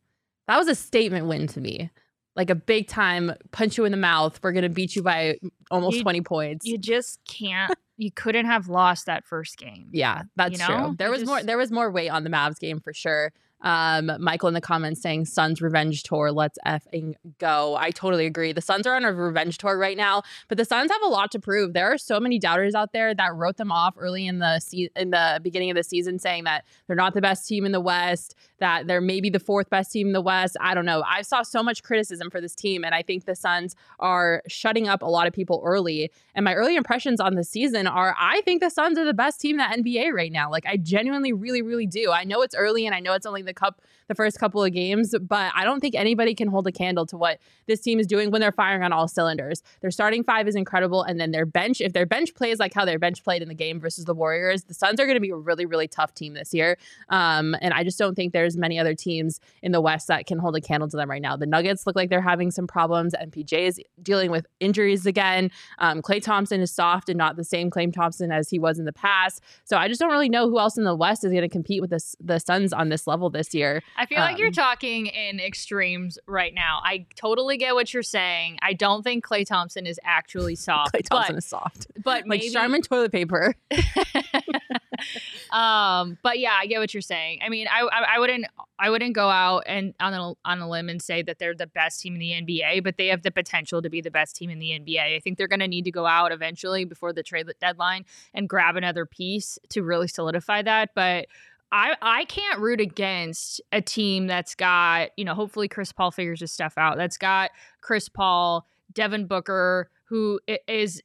That 0.46 0.56
was 0.58 0.68
a 0.68 0.74
statement 0.74 1.26
win 1.26 1.46
to 1.48 1.60
me. 1.60 1.90
Like 2.36 2.50
a 2.50 2.54
big 2.54 2.86
time 2.86 3.32
punch 3.50 3.78
you 3.78 3.84
in 3.86 3.92
the 3.92 3.96
mouth. 3.98 4.38
We're 4.42 4.52
gonna 4.52 4.68
beat 4.68 4.94
you 4.94 5.02
by 5.02 5.38
almost 5.70 5.96
You- 5.96 6.02
twenty 6.02 6.20
points. 6.20 6.66
you 6.66 6.76
just 6.78 7.18
can't. 7.26 7.72
You 7.98 8.12
couldn't 8.12 8.44
have 8.44 8.68
lost 8.68 9.06
that 9.06 9.24
first 9.24 9.56
game. 9.56 9.88
yeah, 9.90 10.24
that's 10.36 10.58
know? 10.58 10.66
true. 10.66 10.94
There 10.98 11.08
You 11.08 11.12
was 11.12 11.24
more. 11.24 11.42
There 11.42 11.56
was 11.56 11.70
more 11.72 11.90
weight 11.90 12.10
on 12.10 12.24
the 12.24 12.30
Mavs 12.30 12.58
game 12.58 12.78
for 12.80 12.92
sure. 12.92 13.32
Um, 13.66 14.12
Michael 14.20 14.46
in 14.46 14.54
the 14.54 14.60
comments 14.60 15.02
saying 15.02 15.24
Suns 15.24 15.60
revenge 15.60 16.04
tour. 16.04 16.30
Let's 16.30 16.56
effing 16.64 17.14
go. 17.38 17.74
I 17.76 17.90
totally 17.90 18.24
agree. 18.24 18.52
The 18.52 18.60
Suns 18.60 18.86
are 18.86 18.94
on 18.94 19.04
a 19.04 19.12
revenge 19.12 19.58
tour 19.58 19.76
right 19.76 19.96
now, 19.96 20.22
but 20.46 20.56
the 20.56 20.64
Suns 20.64 20.92
have 20.92 21.02
a 21.02 21.08
lot 21.08 21.32
to 21.32 21.40
prove. 21.40 21.72
There 21.72 21.92
are 21.92 21.98
so 21.98 22.20
many 22.20 22.38
doubters 22.38 22.76
out 22.76 22.92
there 22.92 23.12
that 23.12 23.34
wrote 23.34 23.56
them 23.56 23.72
off 23.72 23.96
early 23.98 24.24
in 24.24 24.38
the 24.38 24.60
se- 24.60 24.90
in 24.94 25.10
the 25.10 25.40
beginning 25.42 25.70
of 25.70 25.76
the 25.76 25.82
season, 25.82 26.20
saying 26.20 26.44
that 26.44 26.64
they're 26.86 26.94
not 26.94 27.14
the 27.14 27.20
best 27.20 27.48
team 27.48 27.66
in 27.66 27.72
the 27.72 27.80
West, 27.80 28.36
that 28.60 28.86
they're 28.86 29.00
maybe 29.00 29.30
the 29.30 29.40
fourth 29.40 29.68
best 29.68 29.90
team 29.90 30.06
in 30.06 30.12
the 30.12 30.22
West. 30.22 30.56
I 30.60 30.72
don't 30.72 30.86
know. 30.86 31.02
I 31.04 31.22
saw 31.22 31.42
so 31.42 31.60
much 31.60 31.82
criticism 31.82 32.30
for 32.30 32.40
this 32.40 32.54
team, 32.54 32.84
and 32.84 32.94
I 32.94 33.02
think 33.02 33.24
the 33.24 33.34
Suns 33.34 33.74
are 33.98 34.44
shutting 34.46 34.86
up 34.86 35.02
a 35.02 35.06
lot 35.06 35.26
of 35.26 35.32
people 35.32 35.60
early. 35.64 36.12
And 36.36 36.44
my 36.44 36.54
early 36.54 36.76
impressions 36.76 37.18
on 37.18 37.34
the 37.34 37.42
season 37.42 37.88
are 37.88 38.14
I 38.16 38.42
think 38.42 38.62
the 38.62 38.70
Suns 38.70 38.96
are 38.96 39.04
the 39.04 39.12
best 39.12 39.40
team 39.40 39.58
in 39.58 39.82
the 39.82 39.90
NBA 39.90 40.12
right 40.12 40.30
now. 40.30 40.52
Like 40.52 40.66
I 40.66 40.76
genuinely 40.76 41.32
really 41.32 41.62
really 41.62 41.86
do. 41.86 42.12
I 42.12 42.22
know 42.22 42.42
it's 42.42 42.54
early 42.54 42.86
and 42.86 42.94
I 42.94 43.00
know 43.00 43.14
it's 43.14 43.26
only 43.26 43.42
the 43.42 43.55
cup 43.56 43.80
the 44.08 44.14
first 44.14 44.38
couple 44.38 44.62
of 44.62 44.72
games, 44.72 45.14
but 45.20 45.52
I 45.54 45.64
don't 45.64 45.80
think 45.80 45.94
anybody 45.94 46.34
can 46.34 46.48
hold 46.48 46.66
a 46.66 46.72
candle 46.72 47.06
to 47.06 47.16
what 47.16 47.38
this 47.66 47.80
team 47.80 47.98
is 47.98 48.06
doing 48.06 48.30
when 48.30 48.40
they're 48.40 48.52
firing 48.52 48.82
on 48.82 48.92
all 48.92 49.08
cylinders. 49.08 49.62
Their 49.80 49.90
starting 49.90 50.22
five 50.24 50.48
is 50.48 50.54
incredible 50.54 51.02
and 51.02 51.20
then 51.20 51.30
their 51.30 51.46
bench 51.46 51.80
if 51.80 51.92
their 51.92 52.06
bench 52.06 52.34
plays 52.34 52.58
like 52.58 52.74
how 52.74 52.84
their 52.84 52.98
bench 52.98 53.24
played 53.24 53.42
in 53.42 53.48
the 53.48 53.54
game 53.54 53.80
versus 53.80 54.04
the 54.04 54.14
Warriors, 54.14 54.64
the 54.64 54.74
Suns 54.74 55.00
are 55.00 55.06
going 55.06 55.16
to 55.16 55.20
be 55.20 55.30
a 55.30 55.36
really 55.36 55.66
really 55.66 55.88
tough 55.88 56.14
team 56.14 56.34
this 56.34 56.52
year. 56.54 56.76
Um, 57.08 57.54
and 57.60 57.74
I 57.74 57.84
just 57.84 57.98
don't 57.98 58.14
think 58.14 58.32
there's 58.32 58.56
many 58.56 58.78
other 58.78 58.94
teams 58.94 59.40
in 59.62 59.72
the 59.72 59.80
West 59.80 60.08
that 60.08 60.26
can 60.26 60.38
hold 60.38 60.56
a 60.56 60.60
candle 60.60 60.88
to 60.88 60.96
them 60.96 61.10
right 61.10 61.22
now. 61.22 61.36
The 61.36 61.46
Nuggets 61.46 61.86
look 61.86 61.96
like 61.96 62.10
they're 62.10 62.20
having 62.20 62.50
some 62.50 62.66
problems. 62.66 63.14
MPJ 63.14 63.52
is 63.60 63.80
dealing 64.02 64.30
with 64.30 64.46
injuries 64.60 65.06
again. 65.06 65.50
Um, 65.78 66.02
Klay 66.02 66.22
Thompson 66.22 66.60
is 66.60 66.70
soft 66.70 67.08
and 67.08 67.18
not 67.18 67.36
the 67.36 67.44
same 67.44 67.70
Klay 67.70 67.92
Thompson 67.92 68.32
as 68.32 68.50
he 68.50 68.58
was 68.58 68.78
in 68.78 68.84
the 68.84 68.92
past. 68.92 69.42
So 69.64 69.76
I 69.76 69.88
just 69.88 70.00
don't 70.00 70.10
really 70.10 70.28
know 70.28 70.48
who 70.48 70.58
else 70.58 70.76
in 70.76 70.84
the 70.84 70.94
West 70.94 71.24
is 71.24 71.30
going 71.30 71.42
to 71.42 71.48
compete 71.48 71.80
with 71.80 71.90
this, 71.90 72.16
the 72.20 72.38
Suns 72.38 72.72
on 72.72 72.88
this 72.88 73.06
level 73.06 73.30
this 73.30 73.54
year. 73.54 73.82
I 73.96 74.06
feel 74.06 74.18
like 74.18 74.38
you're 74.38 74.48
Um, 74.48 74.52
talking 74.52 75.06
in 75.06 75.40
extremes 75.40 76.18
right 76.26 76.52
now. 76.54 76.80
I 76.84 77.06
totally 77.16 77.56
get 77.56 77.74
what 77.74 77.92
you're 77.94 78.02
saying. 78.02 78.58
I 78.62 78.72
don't 78.72 79.02
think 79.02 79.24
Klay 79.26 79.46
Thompson 79.46 79.86
is 79.86 79.98
actually 80.04 80.54
soft, 80.56 80.94
Klay 80.94 81.02
Thompson 81.02 81.34
but 81.34 81.38
is 81.38 81.46
soft, 81.46 81.86
but 82.02 82.04
like 82.04 82.26
maybe 82.26 82.50
Charmin 82.50 82.82
toilet 82.82 83.12
paper. 83.12 83.54
um, 85.50 86.18
but 86.22 86.38
yeah, 86.38 86.56
I 86.58 86.66
get 86.66 86.78
what 86.78 86.92
you're 86.94 87.00
saying. 87.00 87.40
I 87.44 87.48
mean, 87.48 87.66
I, 87.68 87.82
I 87.82 88.16
I 88.16 88.18
wouldn't 88.18 88.46
I 88.78 88.90
wouldn't 88.90 89.14
go 89.14 89.28
out 89.28 89.64
and 89.66 89.94
on 90.00 90.12
a 90.14 90.32
on 90.44 90.60
a 90.60 90.68
limb 90.68 90.88
and 90.88 91.00
say 91.00 91.22
that 91.22 91.38
they're 91.38 91.54
the 91.54 91.66
best 91.66 92.00
team 92.00 92.14
in 92.14 92.20
the 92.20 92.30
NBA, 92.32 92.84
but 92.84 92.96
they 92.96 93.08
have 93.08 93.22
the 93.22 93.30
potential 93.30 93.82
to 93.82 93.90
be 93.90 94.00
the 94.00 94.10
best 94.10 94.36
team 94.36 94.50
in 94.50 94.58
the 94.58 94.70
NBA. 94.70 95.16
I 95.16 95.20
think 95.20 95.38
they're 95.38 95.48
going 95.48 95.60
to 95.60 95.68
need 95.68 95.84
to 95.84 95.90
go 95.90 96.06
out 96.06 96.32
eventually 96.32 96.84
before 96.84 97.12
the 97.12 97.22
trade 97.22 97.46
deadline 97.60 98.04
and 98.34 98.48
grab 98.48 98.76
another 98.76 99.06
piece 99.06 99.58
to 99.70 99.82
really 99.82 100.08
solidify 100.08 100.62
that. 100.62 100.90
But 100.94 101.26
I 101.72 101.96
I 102.00 102.24
can't 102.26 102.60
root 102.60 102.80
against 102.80 103.60
a 103.72 103.80
team 103.80 104.26
that's 104.26 104.54
got 104.54 105.10
you 105.16 105.24
know 105.24 105.34
hopefully 105.34 105.68
Chris 105.68 105.92
Paul 105.92 106.10
figures 106.10 106.40
his 106.40 106.52
stuff 106.52 106.74
out. 106.76 106.96
That's 106.96 107.18
got 107.18 107.50
Chris 107.80 108.08
Paul, 108.08 108.66
Devin 108.92 109.26
Booker, 109.26 109.90
who 110.04 110.40
is 110.68 111.02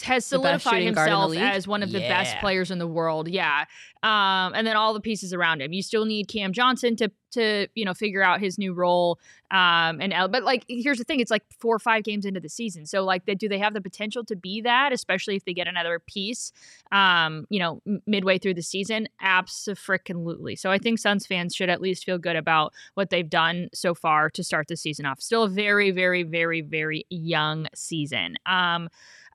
has 0.00 0.24
solidified 0.24 0.72
shooting 0.72 0.94
guard 0.94 1.08
in 1.08 1.14
the 1.14 1.20
himself 1.20 1.54
as 1.54 1.68
one 1.68 1.82
of 1.82 1.92
the 1.92 2.00
best 2.00 2.38
players 2.38 2.70
in 2.70 2.78
the 2.78 2.86
world. 2.86 3.28
Yeah. 3.28 3.66
Um, 4.02 4.52
and 4.54 4.66
then 4.66 4.76
all 4.76 4.94
the 4.94 5.00
pieces 5.00 5.32
around 5.32 5.60
him. 5.60 5.72
You 5.72 5.82
still 5.82 6.06
need 6.06 6.28
Cam 6.28 6.52
Johnson 6.52 6.96
to 6.96 7.10
to 7.32 7.66
you 7.74 7.84
know 7.84 7.94
figure 7.94 8.22
out 8.22 8.40
his 8.40 8.58
new 8.58 8.72
role. 8.72 9.18
Um, 9.50 10.00
and 10.00 10.14
but 10.30 10.44
like 10.44 10.64
here's 10.68 10.98
the 10.98 11.04
thing, 11.04 11.20
it's 11.20 11.30
like 11.30 11.44
four 11.58 11.74
or 11.74 11.78
five 11.78 12.04
games 12.04 12.24
into 12.24 12.40
the 12.40 12.48
season, 12.48 12.86
so 12.86 13.04
like 13.04 13.26
they, 13.26 13.34
do 13.34 13.48
they 13.48 13.58
have 13.58 13.74
the 13.74 13.80
potential 13.80 14.24
to 14.24 14.36
be 14.36 14.60
that, 14.62 14.92
especially 14.92 15.36
if 15.36 15.44
they 15.44 15.52
get 15.52 15.68
another 15.68 15.98
piece, 15.98 16.52
um, 16.90 17.46
you 17.50 17.58
know, 17.58 17.80
midway 18.06 18.38
through 18.38 18.54
the 18.54 18.62
season? 18.62 19.08
Absolutely. 19.20 20.56
So 20.56 20.70
I 20.70 20.78
think 20.78 20.98
Suns 20.98 21.26
fans 21.26 21.54
should 21.54 21.68
at 21.68 21.80
least 21.80 22.04
feel 22.04 22.18
good 22.18 22.36
about 22.36 22.72
what 22.94 23.10
they've 23.10 23.28
done 23.28 23.68
so 23.74 23.94
far 23.94 24.30
to 24.30 24.42
start 24.42 24.68
the 24.68 24.76
season 24.76 25.06
off. 25.06 25.20
Still 25.20 25.44
a 25.44 25.48
very, 25.48 25.90
very, 25.90 26.22
very, 26.22 26.60
very 26.60 27.04
young 27.10 27.66
season. 27.74 28.36
Um, 28.46 28.88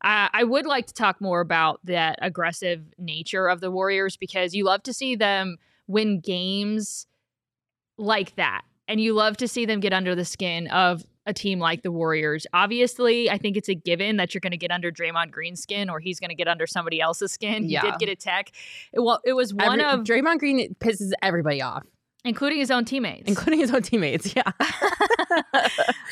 I 0.03 0.29
I 0.33 0.43
would 0.43 0.65
like 0.65 0.87
to 0.87 0.93
talk 0.93 1.19
more 1.21 1.41
about 1.41 1.79
that 1.85 2.19
aggressive 2.21 2.81
nature 2.97 3.47
of 3.47 3.61
the 3.61 3.71
Warriors 3.71 4.17
because 4.17 4.53
you 4.53 4.63
love 4.63 4.83
to 4.83 4.93
see 4.93 5.15
them 5.15 5.57
win 5.87 6.19
games 6.19 7.07
like 7.97 8.35
that. 8.35 8.61
And 8.87 9.01
you 9.01 9.13
love 9.13 9.35
to 9.37 9.47
see 9.47 9.65
them 9.65 9.79
get 9.81 9.91
under 9.93 10.15
the 10.15 10.23
skin 10.25 10.67
of 10.67 11.03
a 11.25 11.33
team 11.33 11.59
like 11.59 11.81
the 11.83 11.91
Warriors. 11.91 12.47
Obviously, 12.53 13.29
I 13.29 13.37
think 13.37 13.57
it's 13.57 13.67
a 13.67 13.75
given 13.75 14.15
that 14.15 14.33
you're 14.33 14.39
going 14.39 14.51
to 14.51 14.57
get 14.57 14.71
under 14.71 14.91
Draymond 14.93 15.31
Green's 15.31 15.61
skin 15.61 15.89
or 15.89 15.99
he's 15.99 16.21
going 16.21 16.29
to 16.29 16.35
get 16.35 16.47
under 16.47 16.65
somebody 16.65 17.01
else's 17.01 17.33
skin. 17.33 17.63
He 17.63 17.71
Yeah. 17.73 17.81
did 17.81 17.95
get 17.99 18.07
a 18.07 18.15
tech. 18.15 18.51
Well, 18.93 19.19
it 19.25 19.33
was 19.33 19.53
one 19.53 19.81
Every- 19.81 19.99
of 19.99 20.05
Draymond 20.05 20.39
Green 20.39 20.73
pisses 20.75 21.11
everybody 21.21 21.61
off. 21.61 21.83
Including 22.25 22.59
his 22.59 22.71
own 22.71 22.85
teammates. 22.85 23.27
including 23.27 23.59
his 23.59 23.71
own 23.73 23.81
teammates. 23.81 24.33
Yeah. 24.35 24.43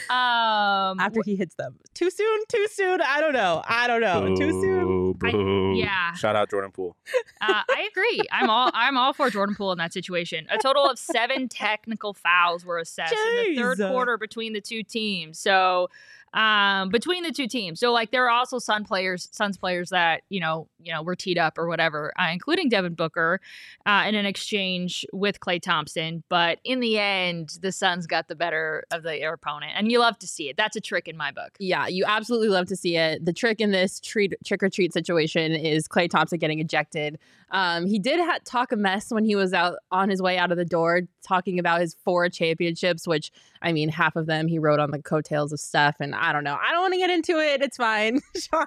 um, 0.09 0.99
After 0.99 1.21
he 1.25 1.35
hits 1.35 1.55
them. 1.55 1.75
Too 1.93 2.09
soon? 2.09 2.39
Too 2.49 2.67
soon? 2.71 3.01
I 3.01 3.19
don't 3.21 3.33
know. 3.33 3.61
I 3.67 3.87
don't 3.87 4.01
know. 4.01 4.35
Too 4.35 4.51
soon? 4.51 5.13
Boo, 5.13 5.17
I- 5.23 5.77
yeah. 5.77 6.13
Shout 6.13 6.35
out 6.35 6.49
Jordan 6.49 6.71
Poole. 6.71 6.95
uh, 7.41 7.63
I 7.69 7.87
agree. 7.91 8.21
I'm 8.31 8.49
all 8.49 8.71
I'm 8.73 8.97
all 8.97 9.13
for 9.13 9.29
Jordan 9.29 9.55
Poole 9.55 9.71
in 9.71 9.77
that 9.77 9.93
situation. 9.93 10.47
A 10.49 10.57
total 10.57 10.85
of 10.89 10.97
seven 10.99 11.47
technical 11.49 12.13
fouls 12.13 12.65
were 12.65 12.77
assessed 12.77 13.13
in 13.13 13.55
the 13.55 13.61
third 13.61 13.77
quarter 13.79 14.17
between 14.17 14.53
the 14.53 14.61
two 14.61 14.83
teams. 14.83 15.39
So 15.39 15.89
um, 16.35 16.89
between 16.89 17.23
the 17.23 17.31
two 17.31 17.47
teams, 17.47 17.79
so 17.79 17.91
like 17.91 18.11
there 18.11 18.25
are 18.25 18.29
also 18.29 18.59
Sun 18.59 18.83
players, 18.83 19.29
Suns 19.31 19.57
players 19.57 19.89
that 19.89 20.23
you 20.29 20.39
know 20.39 20.67
you 20.79 20.93
know 20.93 21.01
were 21.01 21.15
teed 21.15 21.37
up 21.37 21.57
or 21.57 21.67
whatever, 21.67 22.11
uh, 22.19 22.29
including 22.31 22.69
Devin 22.69 22.93
Booker, 22.93 23.39
uh, 23.85 24.03
in 24.07 24.15
an 24.15 24.25
exchange 24.25 25.05
with 25.13 25.39
Klay 25.39 25.61
Thompson. 25.61 26.23
But 26.29 26.59
in 26.63 26.81
the 26.81 26.99
end, 26.99 27.57
the 27.61 27.71
Suns 27.71 28.05
got 28.05 28.27
the 28.27 28.35
better 28.35 28.83
of 28.91 29.03
their 29.03 29.33
opponent, 29.33 29.71
and 29.75 29.91
you 29.91 29.99
love 29.99 30.19
to 30.19 30.27
see 30.27 30.49
it. 30.49 30.57
That's 30.57 30.75
a 30.75 30.81
trick 30.81 31.07
in 31.07 31.15
my 31.15 31.31
book. 31.31 31.55
Yeah, 31.59 31.87
you 31.87 32.03
absolutely 32.05 32.49
love 32.49 32.67
to 32.67 32.75
see 32.75 32.97
it. 32.97 33.23
The 33.23 33.33
trick 33.33 33.61
in 33.61 33.71
this 33.71 33.99
treat, 33.99 34.33
trick 34.45 34.61
or 34.61 34.69
treat 34.69 34.93
situation 34.93 35.53
is 35.53 35.87
Klay 35.87 36.09
Thompson 36.09 36.37
getting 36.37 36.59
ejected. 36.59 37.17
Um, 37.51 37.85
he 37.85 37.99
did 37.99 38.19
ha- 38.19 38.39
talk 38.45 38.71
a 38.71 38.75
mess 38.75 39.11
when 39.11 39.23
he 39.23 39.35
was 39.35 39.53
out 39.53 39.75
on 39.91 40.09
his 40.09 40.21
way 40.21 40.37
out 40.37 40.51
of 40.51 40.57
the 40.57 40.65
door, 40.65 41.01
talking 41.25 41.59
about 41.59 41.81
his 41.81 41.95
four 42.03 42.27
championships, 42.29 43.07
which 43.07 43.31
I 43.61 43.71
mean, 43.71 43.89
half 43.89 44.15
of 44.15 44.25
them 44.25 44.47
he 44.47 44.59
wrote 44.59 44.79
on 44.79 44.91
the 44.91 45.01
coattails 45.01 45.53
of 45.53 45.59
Steph. 45.59 45.97
And 45.99 46.15
I 46.15 46.33
don't 46.33 46.43
know. 46.43 46.57
I 46.61 46.71
don't 46.71 46.81
want 46.81 46.93
to 46.93 46.99
get 46.99 47.09
into 47.09 47.39
it. 47.39 47.61
It's 47.61 47.77
fine. 47.77 48.19
Sean, 48.35 48.65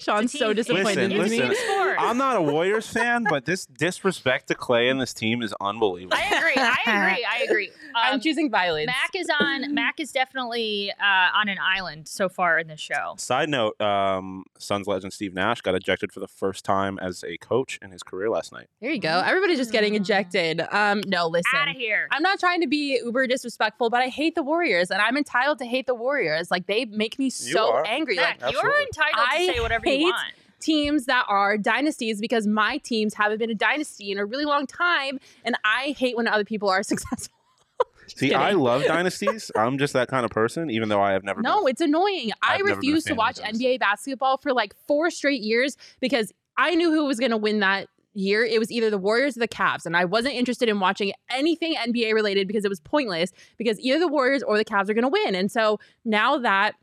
Sean's 0.00 0.32
so 0.38 0.52
disappointed 0.52 0.84
Listen, 0.84 1.02
in 1.04 1.08
me. 1.10 1.18
listen. 1.18 1.48
Team. 1.50 1.96
I'm 1.98 2.18
not 2.18 2.36
a 2.36 2.42
Warriors 2.42 2.86
fan, 2.86 3.24
but 3.28 3.46
this 3.46 3.66
disrespect 3.66 4.48
to 4.48 4.54
Klay 4.54 4.90
and 4.90 5.00
this 5.00 5.14
team 5.14 5.42
is 5.42 5.54
unbelievable. 5.60 6.16
I 6.16 6.36
agree. 6.36 6.54
I 6.56 6.76
agree. 6.86 7.26
I 7.30 7.44
agree. 7.44 7.70
I'm 7.94 8.14
Um, 8.14 8.20
choosing 8.20 8.50
violence. 8.50 8.86
Mac 8.86 9.10
is 9.14 9.28
on. 9.40 9.74
Mac 9.74 10.00
is 10.00 10.12
definitely 10.12 10.92
uh, 11.00 11.04
on 11.38 11.48
an 11.48 11.58
island 11.60 12.08
so 12.08 12.28
far 12.28 12.58
in 12.58 12.66
the 12.68 12.76
show. 12.76 13.14
Side 13.18 13.48
note: 13.48 13.80
um, 13.80 14.44
Suns 14.58 14.86
legend 14.86 15.12
Steve 15.12 15.34
Nash 15.34 15.60
got 15.60 15.74
ejected 15.74 16.12
for 16.12 16.20
the 16.20 16.28
first 16.28 16.64
time 16.64 16.98
as 17.00 17.22
a 17.24 17.36
coach 17.38 17.78
in 17.82 17.90
his 17.90 18.02
career 18.02 18.30
last 18.30 18.52
night. 18.52 18.66
there 18.80 18.90
you 18.90 19.00
go. 19.00 19.22
Everybody's 19.24 19.58
just 19.58 19.72
getting 19.72 19.92
Mm. 19.94 19.96
ejected. 20.00 20.60
Um, 20.70 21.00
no, 21.06 21.26
listen. 21.28 21.50
Out 21.54 21.68
of 21.68 21.76
here. 21.76 22.08
I'm 22.10 22.22
not 22.22 22.38
trying 22.40 22.60
to 22.62 22.66
be 22.68 23.00
uber 23.04 23.26
disrespectful, 23.26 23.90
but 23.90 24.00
I 24.00 24.08
hate 24.08 24.34
the 24.34 24.42
Warriors, 24.42 24.90
and 24.90 25.00
I'm 25.02 25.16
entitled 25.16 25.58
to 25.58 25.64
hate 25.66 25.86
the 25.86 25.94
Warriors. 25.94 26.50
Like 26.50 26.66
they 26.66 26.84
make 26.86 27.18
me 27.18 27.30
so 27.30 27.72
are. 27.72 27.84
angry. 27.86 28.16
Mac, 28.16 28.40
Like 28.42 28.52
you're 28.52 28.60
absolutely. 28.60 28.82
entitled 28.84 29.26
I 29.30 29.46
to 29.46 29.52
say 29.54 29.60
whatever 29.60 29.84
hate 29.84 30.00
you 30.00 30.06
want. 30.06 30.32
teams 30.60 31.06
that 31.06 31.24
are 31.28 31.58
dynasties 31.58 32.20
because 32.20 32.46
my 32.46 32.78
teams 32.78 33.14
haven't 33.14 33.38
been 33.38 33.50
a 33.50 33.54
dynasty 33.54 34.12
in 34.12 34.18
a 34.18 34.24
really 34.24 34.44
long 34.44 34.66
time, 34.66 35.18
and 35.44 35.56
I 35.64 35.94
hate 35.98 36.16
when 36.16 36.28
other 36.28 36.44
people 36.44 36.68
are 36.68 36.82
successful. 36.92 37.31
See, 38.16 38.28
kidding. 38.28 38.40
I 38.40 38.52
love 38.52 38.84
dynasties. 38.86 39.50
I'm 39.56 39.78
just 39.78 39.92
that 39.92 40.08
kind 40.08 40.24
of 40.24 40.30
person, 40.30 40.70
even 40.70 40.88
though 40.88 41.00
I 41.00 41.12
have 41.12 41.24
never. 41.24 41.42
No, 41.42 41.64
been. 41.64 41.70
it's 41.70 41.80
annoying. 41.80 42.30
I 42.42 42.54
I've 42.54 42.60
a 42.60 42.64
refuse 42.64 43.04
to 43.04 43.14
watch. 43.14 43.38
NBA 43.38 43.80
basketball 43.80 44.38
for 44.38 44.52
like 44.52 44.74
four 44.86 45.10
straight 45.10 45.42
years 45.42 45.76
because 46.00 46.32
I 46.56 46.74
knew 46.74 46.90
who 46.90 47.04
was 47.06 47.18
going 47.18 47.30
to 47.30 47.36
win 47.36 47.60
that 47.60 47.88
year. 48.14 48.44
It 48.44 48.58
was 48.58 48.70
either 48.70 48.90
the 48.90 48.98
Warriors 48.98 49.36
or 49.36 49.40
the 49.40 49.48
Cavs, 49.48 49.86
and 49.86 49.96
I 49.96 50.04
wasn't 50.04 50.34
interested 50.34 50.68
in 50.68 50.80
watching 50.80 51.12
anything 51.30 51.74
NBA 51.74 52.14
related 52.14 52.46
because 52.46 52.64
it 52.64 52.68
was 52.68 52.80
pointless 52.80 53.32
because 53.58 53.78
either 53.80 53.98
the 53.98 54.08
Warriors 54.08 54.42
or 54.42 54.56
the 54.56 54.64
Cavs 54.64 54.88
are 54.88 54.94
going 54.94 55.02
to 55.02 55.08
win. 55.08 55.34
And 55.34 55.50
so 55.50 55.78
now 56.04 56.38
that 56.38 56.74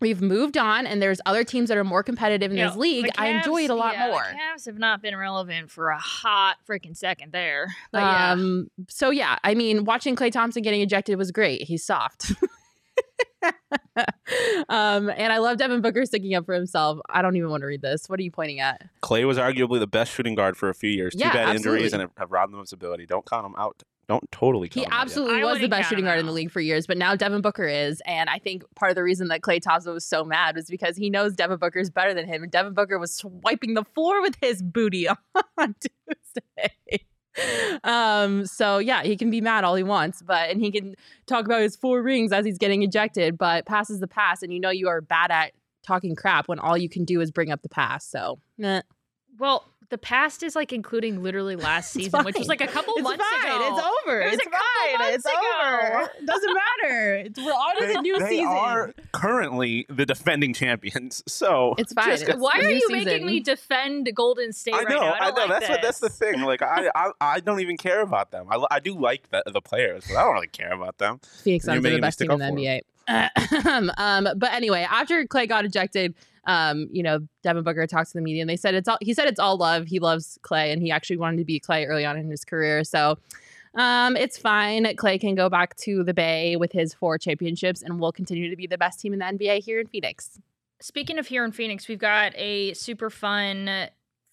we've 0.00 0.20
moved 0.22 0.56
on 0.56 0.86
and 0.86 1.02
there's 1.02 1.20
other 1.26 1.44
teams 1.44 1.68
that 1.68 1.78
are 1.78 1.84
more 1.84 2.02
competitive 2.02 2.50
in 2.50 2.58
You 2.58 2.64
this 2.64 2.74
know, 2.74 2.80
league, 2.80 3.06
the 3.06 3.20
I 3.20 3.26
enjoy 3.28 3.64
it 3.64 3.70
a 3.70 3.74
lot 3.74 3.94
yeah, 3.94 4.08
more. 4.08 4.22
The 4.30 4.38
Cavs 4.38 4.66
have 4.66 4.78
not 4.78 5.02
been 5.02 5.16
relevant 5.16 5.70
for 5.70 5.90
a 5.90 5.98
hot 5.98 6.56
freaking 6.68 6.96
second 6.96 7.32
there. 7.32 7.68
But 7.92 8.00
yeah. 8.00 8.32
Um, 8.32 8.70
so 8.88 9.10
yeah, 9.10 9.38
I 9.44 9.54
mean, 9.54 9.84
watching 9.84 10.16
Klay 10.16 10.30
Thompson 10.30 10.62
getting 10.62 10.80
ejected 10.80 11.18
was 11.18 11.30
great. 11.30 11.62
He's 11.62 11.84
soft. 11.84 12.32
um, 14.68 15.10
and 15.10 15.32
I 15.32 15.38
love 15.38 15.58
Devin 15.58 15.80
Booker 15.80 16.04
sticking 16.06 16.34
up 16.34 16.44
for 16.46 16.54
himself. 16.54 16.98
I 17.08 17.22
don't 17.22 17.36
even 17.36 17.50
want 17.50 17.62
to 17.62 17.66
read 17.66 17.82
this. 17.82 18.08
What 18.08 18.20
are 18.20 18.22
you 18.22 18.30
pointing 18.30 18.60
at? 18.60 18.82
Klay 19.02 19.26
was 19.26 19.38
arguably 19.38 19.78
the 19.78 19.86
best 19.86 20.12
shooting 20.12 20.34
guard 20.34 20.56
for 20.56 20.68
a 20.68 20.74
few 20.74 20.90
years. 20.90 21.14
Too 21.14 21.20
Yeah, 21.20 21.32
bad 21.32 21.56
injuries 21.56 21.92
and 21.92 22.08
have 22.16 22.30
robbed 22.30 22.52
him 22.52 22.58
of 22.58 22.64
his 22.64 22.72
ability. 22.72 23.06
Don't 23.06 23.26
count 23.28 23.46
him 23.46 23.54
out. 23.58 23.82
Don't 24.08 24.30
totally 24.32 24.68
count 24.68 24.74
He 24.74 24.84
him 24.84 24.92
absolutely 24.92 25.44
was 25.44 25.60
the 25.60 25.68
best 25.68 25.90
shooting 25.90 26.04
him 26.04 26.08
guard 26.08 26.18
in 26.18 26.24
the 26.24 26.32
league 26.32 26.50
for 26.50 26.60
years, 26.60 26.86
but 26.86 26.96
now 26.96 27.14
Devin 27.14 27.42
Booker 27.42 27.66
is. 27.66 28.00
And 28.06 28.30
I 28.30 28.38
think 28.38 28.64
part 28.74 28.90
of 28.90 28.96
the 28.96 29.02
reason 29.02 29.28
that 29.28 29.42
Klay 29.42 29.60
Thompson 29.60 29.92
was 29.92 30.06
so 30.06 30.24
mad 30.24 30.56
was 30.56 30.66
because 30.66 30.96
he 30.96 31.10
knows 31.10 31.34
Devin 31.34 31.58
Booker 31.58 31.78
is 31.78 31.90
better 31.90 32.14
than 32.14 32.26
him. 32.26 32.42
And 32.42 32.50
Devin 32.50 32.72
Booker 32.72 32.98
was 32.98 33.12
swiping 33.12 33.74
the 33.74 33.84
floor 33.84 34.22
with 34.22 34.36
his 34.40 34.62
booty 34.62 35.08
on 35.58 35.74
Tuesday. 36.06 37.04
Um, 37.84 38.46
so 38.46 38.78
yeah, 38.78 39.02
he 39.02 39.16
can 39.16 39.30
be 39.30 39.42
mad 39.42 39.64
all 39.64 39.74
he 39.74 39.82
wants, 39.82 40.22
but 40.22 40.50
and 40.50 40.60
he 40.60 40.72
can 40.72 40.94
talk 41.26 41.44
about 41.44 41.60
his 41.60 41.76
four 41.76 42.02
rings 42.02 42.32
as 42.32 42.44
he's 42.44 42.58
getting 42.58 42.82
ejected, 42.82 43.38
but 43.38 43.66
passes 43.66 44.00
the 44.00 44.08
pass, 44.08 44.42
and 44.42 44.52
you 44.52 44.58
know 44.58 44.70
you 44.70 44.88
are 44.88 45.00
bad 45.00 45.30
at 45.30 45.52
talking 45.86 46.16
crap 46.16 46.48
when 46.48 46.58
all 46.58 46.76
you 46.76 46.88
can 46.88 47.04
do 47.04 47.20
is 47.20 47.30
bring 47.30 47.50
up 47.50 47.62
the 47.62 47.68
pass. 47.68 48.04
So 48.04 48.40
nah. 48.56 48.82
well, 49.38 49.64
the 49.90 49.98
past 49.98 50.42
is 50.42 50.54
like 50.54 50.72
including 50.72 51.22
literally 51.22 51.56
last 51.70 51.94
It's 51.96 52.04
season, 52.06 52.24
which 52.24 52.36
was 52.38 52.48
like 52.48 52.60
a 52.60 52.66
couple 52.66 52.94
It's 52.96 53.02
months 53.04 53.24
fine. 53.42 53.50
ago. 53.56 53.76
It's 53.76 53.86
over. 54.06 54.20
It 54.20 54.34
it's 54.34 54.42
a 54.46 54.50
couple 54.50 54.58
fine. 54.88 54.98
months 54.98 55.14
It's 55.16 55.24
ago. 55.26 55.40
over. 55.62 56.10
It 56.18 56.26
doesn't 56.26 56.54
matter. 56.54 57.14
It's, 57.16 57.38
we're 57.38 57.52
on 57.52 57.76
to 57.80 57.86
They, 57.86 57.92
the 57.94 58.00
new 58.02 58.18
they 58.18 58.28
season. 58.28 58.46
are 58.46 58.94
currently 59.12 59.86
the 59.88 60.04
defending 60.06 60.52
champions. 60.54 61.22
So 61.26 61.74
It's 61.78 61.92
fine. 61.92 62.10
just- 62.10 62.22
It's- 62.24 62.38
Why 62.38 62.58
are 62.58 62.62
new 62.62 62.74
you 62.74 62.88
making 62.90 63.26
me 63.26 63.40
defend 63.40 64.10
Golden 64.14 64.52
State 64.52 64.74
I 64.74 64.78
right 64.78 64.88
know, 64.88 65.00
now? 65.00 65.12
I, 65.12 65.18
I, 65.18 65.30
don't 65.30 65.34
know. 65.48 65.54
like 65.54 65.60
that's 65.60 65.68
what 65.70 65.82
that's 65.82 66.00
the 66.00 66.08
thing. 66.10 66.42
Like 66.42 66.62
I, 66.62 66.90
I, 66.94 67.10
I 67.20 67.40
don't 67.40 67.60
even 67.60 67.76
care 67.76 68.00
about 68.02 68.30
them. 68.30 68.46
I, 68.50 68.62
I 68.70 68.80
do 68.80 68.98
like 68.98 69.30
the, 69.30 69.42
the 69.46 69.60
players, 69.60 70.04
but 70.08 70.16
I 70.16 70.22
don't 70.22 70.34
really 70.34 70.46
care 70.48 70.72
about 70.72 70.98
them. 70.98 71.20
Phoenix 71.42 71.64
You're 71.66 71.74
Suns 71.76 71.86
are 71.86 71.90
the 71.90 72.00
best 72.00 72.18
team 72.18 72.30
in 72.30 72.38
the 72.38 72.46
for 72.48 72.52
NBA. 72.52 72.80
um, 73.96 74.28
but 74.36 74.52
anyway, 74.52 74.86
after 74.88 75.24
Klay 75.24 75.48
got 75.48 75.64
ejected, 75.64 76.14
um, 76.48 76.88
you 76.90 77.02
know, 77.02 77.20
Devin 77.42 77.62
Booker 77.62 77.86
talked 77.86 78.10
to 78.10 78.14
the 78.14 78.22
media 78.22 78.40
and 78.40 78.50
they 78.50 78.56
said 78.56 78.74
it's 78.74 78.88
all 78.88 78.96
he 79.02 79.12
said 79.14 79.28
it's 79.28 79.38
all 79.38 79.58
love. 79.58 79.86
He 79.86 80.00
loves 80.00 80.38
Klay 80.42 80.72
and 80.72 80.82
he 80.82 80.90
actually 80.90 81.18
wanted 81.18 81.36
to 81.36 81.44
be 81.44 81.60
Klay 81.60 81.86
early 81.86 82.06
on 82.06 82.16
in 82.16 82.28
his 82.28 82.44
career. 82.44 82.82
So 82.84 83.18
um, 83.74 84.16
it's 84.16 84.38
fine. 84.38 84.84
Klay 84.96 85.20
can 85.20 85.34
go 85.34 85.50
back 85.50 85.76
to 85.76 86.02
the 86.02 86.14
Bay 86.14 86.56
with 86.56 86.72
his 86.72 86.94
four 86.94 87.18
championships 87.18 87.82
and 87.82 88.00
we'll 88.00 88.12
continue 88.12 88.48
to 88.48 88.56
be 88.56 88.66
the 88.66 88.78
best 88.78 88.98
team 88.98 89.12
in 89.12 89.18
the 89.18 89.26
NBA 89.26 89.62
here 89.62 89.78
in 89.78 89.86
Phoenix. 89.86 90.40
Speaking 90.80 91.18
of 91.18 91.26
here 91.26 91.44
in 91.44 91.52
Phoenix, 91.52 91.86
we've 91.86 91.98
got 91.98 92.32
a 92.36 92.72
super 92.72 93.10
fun 93.10 93.88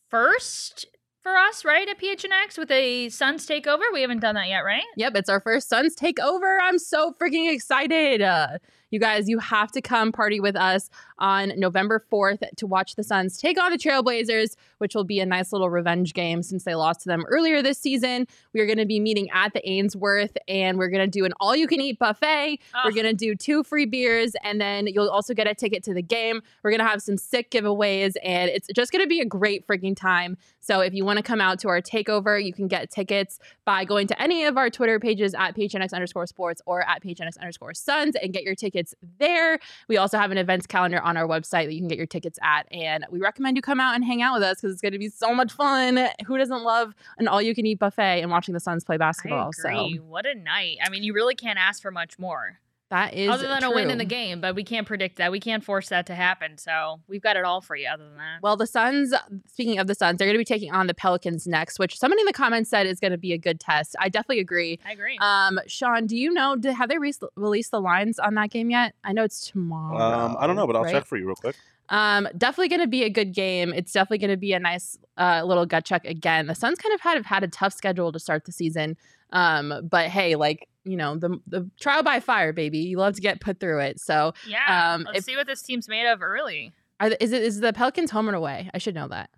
first 0.09 0.85
for 1.25 1.35
us, 1.35 1.65
right? 1.65 1.89
At 1.89 1.99
PHNX 1.99 2.55
with 2.55 2.69
a 2.69 3.09
Suns 3.09 3.47
takeover. 3.47 3.81
We 3.91 4.01
haven't 4.01 4.19
done 4.19 4.35
that 4.35 4.47
yet, 4.47 4.59
right? 4.59 4.83
Yep, 4.95 5.15
it's 5.15 5.27
our 5.27 5.39
first 5.39 5.67
Suns 5.67 5.95
takeover. 5.95 6.59
I'm 6.61 6.77
so 6.77 7.13
freaking 7.19 7.51
excited. 7.51 8.21
Uh, 8.21 8.59
you 8.91 8.99
guys, 8.99 9.27
you 9.27 9.39
have 9.39 9.71
to 9.71 9.81
come 9.81 10.11
party 10.11 10.39
with 10.39 10.55
us 10.55 10.87
on 11.19 11.53
November 11.57 12.03
4th 12.11 12.43
to 12.57 12.67
watch 12.67 12.95
the 12.95 13.03
Suns 13.03 13.37
take 13.37 13.61
on 13.61 13.71
the 13.71 13.77
Trailblazers, 13.77 14.55
which 14.79 14.95
will 14.95 15.03
be 15.03 15.19
a 15.19 15.25
nice 15.25 15.51
little 15.51 15.69
revenge 15.69 16.13
game 16.13 16.43
since 16.43 16.63
they 16.63 16.75
lost 16.75 17.01
to 17.01 17.09
them 17.09 17.23
earlier 17.27 17.61
this 17.61 17.77
season. 17.77 18.27
We 18.53 18.61
are 18.61 18.65
going 18.65 18.77
to 18.77 18.85
be 18.85 18.99
meeting 18.99 19.29
at 19.33 19.53
the 19.53 19.67
Ainsworth 19.67 20.37
and 20.47 20.77
we're 20.77 20.89
going 20.89 21.09
to 21.09 21.19
do 21.19 21.25
an 21.25 21.33
all 21.39 21.55
you 21.55 21.67
can 21.67 21.81
eat 21.81 21.99
buffet. 21.99 22.59
We're 22.83 22.91
going 22.91 23.05
to 23.05 23.13
do 23.13 23.35
two 23.35 23.63
free 23.63 23.85
beers 23.85 24.33
and 24.43 24.59
then 24.59 24.87
you'll 24.87 25.09
also 25.09 25.33
get 25.33 25.47
a 25.47 25.55
ticket 25.55 25.83
to 25.83 25.93
the 25.93 26.01
game. 26.01 26.41
We're 26.63 26.71
going 26.71 26.79
to 26.79 26.87
have 26.87 27.01
some 27.01 27.17
sick 27.17 27.51
giveaways 27.51 28.15
and 28.23 28.49
it's 28.49 28.67
just 28.75 28.91
going 28.91 29.03
to 29.03 29.09
be 29.09 29.21
a 29.21 29.25
great 29.25 29.67
freaking 29.67 29.95
time. 29.95 30.37
So 30.59 30.79
if 30.79 30.93
you 30.93 31.05
want 31.05 31.17
to 31.17 31.23
come 31.23 31.41
out 31.41 31.59
to 31.59 31.69
our 31.69 31.81
takeover, 31.81 32.43
you 32.43 32.51
can 32.51 32.67
get 32.67 32.89
tickets 32.89 33.39
by 33.65 33.85
going 33.85 34.07
to 34.07 34.21
any 34.21 34.45
of 34.45 34.57
our 34.57 34.69
Twitter 34.69 34.99
pages 34.99 35.35
at 35.35 35.55
PHNX 35.55 35.93
underscore 35.93 36.25
sports 36.25 36.61
or 36.65 36.81
at 36.81 37.03
PHNX 37.03 37.37
underscore 37.39 37.73
Suns 37.73 38.15
and 38.15 38.33
get 38.33 38.43
your 38.43 38.55
tickets 38.55 38.95
there. 39.19 39.59
We 39.87 39.97
also 39.97 40.17
have 40.17 40.31
an 40.31 40.37
events 40.37 40.65
calendar 40.65 41.01
on 41.05 41.15
our 41.15 41.27
website 41.27 41.65
that 41.65 41.73
you 41.73 41.79
can 41.79 41.87
get 41.87 41.97
your 41.97 42.07
tickets 42.07 42.39
at. 42.41 42.67
And 42.71 43.05
we 43.11 43.19
recommend 43.19 43.55
you 43.55 43.61
come 43.61 43.79
out 43.79 43.95
and 43.95 44.03
hang 44.03 44.21
out 44.21 44.33
with 44.33 44.43
us 44.43 44.57
because 44.57 44.73
it's 44.73 44.81
going 44.81 44.91
to 44.91 44.99
be 44.99 45.09
so 45.09 45.33
much 45.33 45.51
fun. 45.53 46.09
Who 46.25 46.37
doesn't 46.37 46.63
love 46.63 46.93
an 47.17 47.27
all 47.27 47.41
you 47.41 47.55
can 47.55 47.65
eat 47.65 47.79
buffet 47.79 48.21
and 48.21 48.31
watching 48.31 48.53
the 48.53 48.59
Suns 48.59 48.83
play 48.83 48.97
basketball? 48.97 49.51
So 49.53 49.69
What 50.01 50.25
a 50.25 50.35
night. 50.35 50.77
I 50.83 50.89
mean, 50.89 51.03
you 51.03 51.13
really 51.13 51.35
can't 51.35 51.59
ask 51.59 51.81
for 51.81 51.91
much 51.91 52.17
more. 52.19 52.59
That 52.95 53.13
is 53.13 53.29
other 53.29 53.47
than 53.47 53.63
a 53.63 53.71
win 53.71 53.91
in 53.91 53.97
the 53.97 54.05
game, 54.05 54.39
but 54.39 54.55
we 54.55 54.63
can't 54.63 54.87
predict 54.87 55.17
that. 55.17 55.31
We 55.31 55.39
can't 55.39 55.63
force 55.63 55.89
that 55.89 56.05
to 56.07 56.15
happen. 56.15 56.57
So 56.57 57.01
we've 57.07 57.21
got 57.21 57.35
it 57.35 57.43
all 57.43 57.61
for 57.61 57.75
you 57.75 57.87
other 57.87 58.05
than 58.05 58.17
that. 58.17 58.41
Well, 58.41 58.55
the 58.55 58.67
Suns, 58.67 59.13
speaking 59.47 59.79
of 59.79 59.87
the 59.87 59.95
Suns, 59.95 60.17
they're 60.17 60.27
going 60.27 60.35
to 60.35 60.39
be 60.39 60.45
taking 60.45 60.71
on 60.71 60.87
the 60.87 60.93
Pelicans 60.93 61.45
next, 61.45 61.77
which 61.77 61.97
somebody 61.97 62.21
in 62.21 62.25
the 62.25 62.33
comments 62.33 62.69
said 62.69 62.87
is 62.87 62.99
going 62.99 63.11
to 63.11 63.17
be 63.17 63.33
a 63.33 63.37
good 63.37 63.59
test. 63.59 63.95
I 63.99 64.07
definitely 64.07 64.39
agree. 64.39 64.79
I 64.85 64.93
agree. 64.93 65.17
Um, 65.19 65.59
Sean, 65.67 66.07
do 66.07 66.15
you 66.15 66.31
know, 66.31 66.55
did, 66.55 66.73
have 66.73 66.87
they 66.87 66.97
re- 66.97 67.13
released 67.35 67.71
the 67.71 67.81
lines 67.81 68.17
on 68.17 68.35
that 68.35 68.49
game 68.49 68.69
yet? 68.69 68.95
I 69.03 69.11
know 69.11 69.23
it's 69.23 69.49
tomorrow. 69.49 69.97
Um, 69.97 70.37
I 70.39 70.47
don't 70.47 70.55
know, 70.55 70.65
but 70.65 70.77
I'll 70.77 70.83
right? 70.83 70.93
check 70.93 71.05
for 71.05 71.17
you 71.17 71.25
real 71.25 71.35
quick. 71.35 71.55
Um, 71.89 72.27
definitely 72.37 72.69
going 72.69 72.81
to 72.81 72.87
be 72.87 73.03
a 73.03 73.09
good 73.09 73.33
game. 73.33 73.73
It's 73.73 73.91
definitely 73.91 74.19
going 74.19 74.31
to 74.31 74.37
be 74.37 74.53
a 74.53 74.59
nice 74.59 74.97
uh, 75.17 75.43
little 75.45 75.65
gut 75.65 75.85
check 75.85 76.05
again. 76.05 76.47
The 76.47 76.55
Suns 76.55 76.79
kind 76.79 76.93
of 76.93 77.01
had 77.01 77.15
have 77.15 77.25
had 77.25 77.43
a 77.43 77.47
tough 77.47 77.73
schedule 77.73 78.11
to 78.11 78.19
start 78.19 78.45
the 78.45 78.51
season. 78.51 78.97
Um, 79.31 79.87
but 79.89 80.09
hey, 80.09 80.35
like 80.35 80.67
you 80.83 80.97
know, 80.97 81.17
the 81.17 81.39
the 81.47 81.69
trial 81.79 82.03
by 82.03 82.19
fire, 82.19 82.53
baby. 82.53 82.79
You 82.79 82.97
love 82.97 83.15
to 83.15 83.21
get 83.21 83.41
put 83.41 83.59
through 83.59 83.79
it. 83.79 83.99
So, 83.99 84.33
yeah. 84.47 84.93
um, 84.93 85.03
let's 85.03 85.19
if- 85.19 85.25
see 85.25 85.35
what 85.35 85.47
this 85.47 85.61
team's 85.61 85.89
made 85.89 86.07
of 86.07 86.21
early. 86.21 86.73
are 86.99 87.09
is 87.19 87.31
it 87.31 87.41
is 87.41 87.59
the 87.59 87.73
Pelicans 87.73 88.11
home 88.11 88.27
and 88.27 88.35
away? 88.35 88.69
I 88.73 88.77
should 88.77 88.95
know 88.95 89.07
that. 89.09 89.29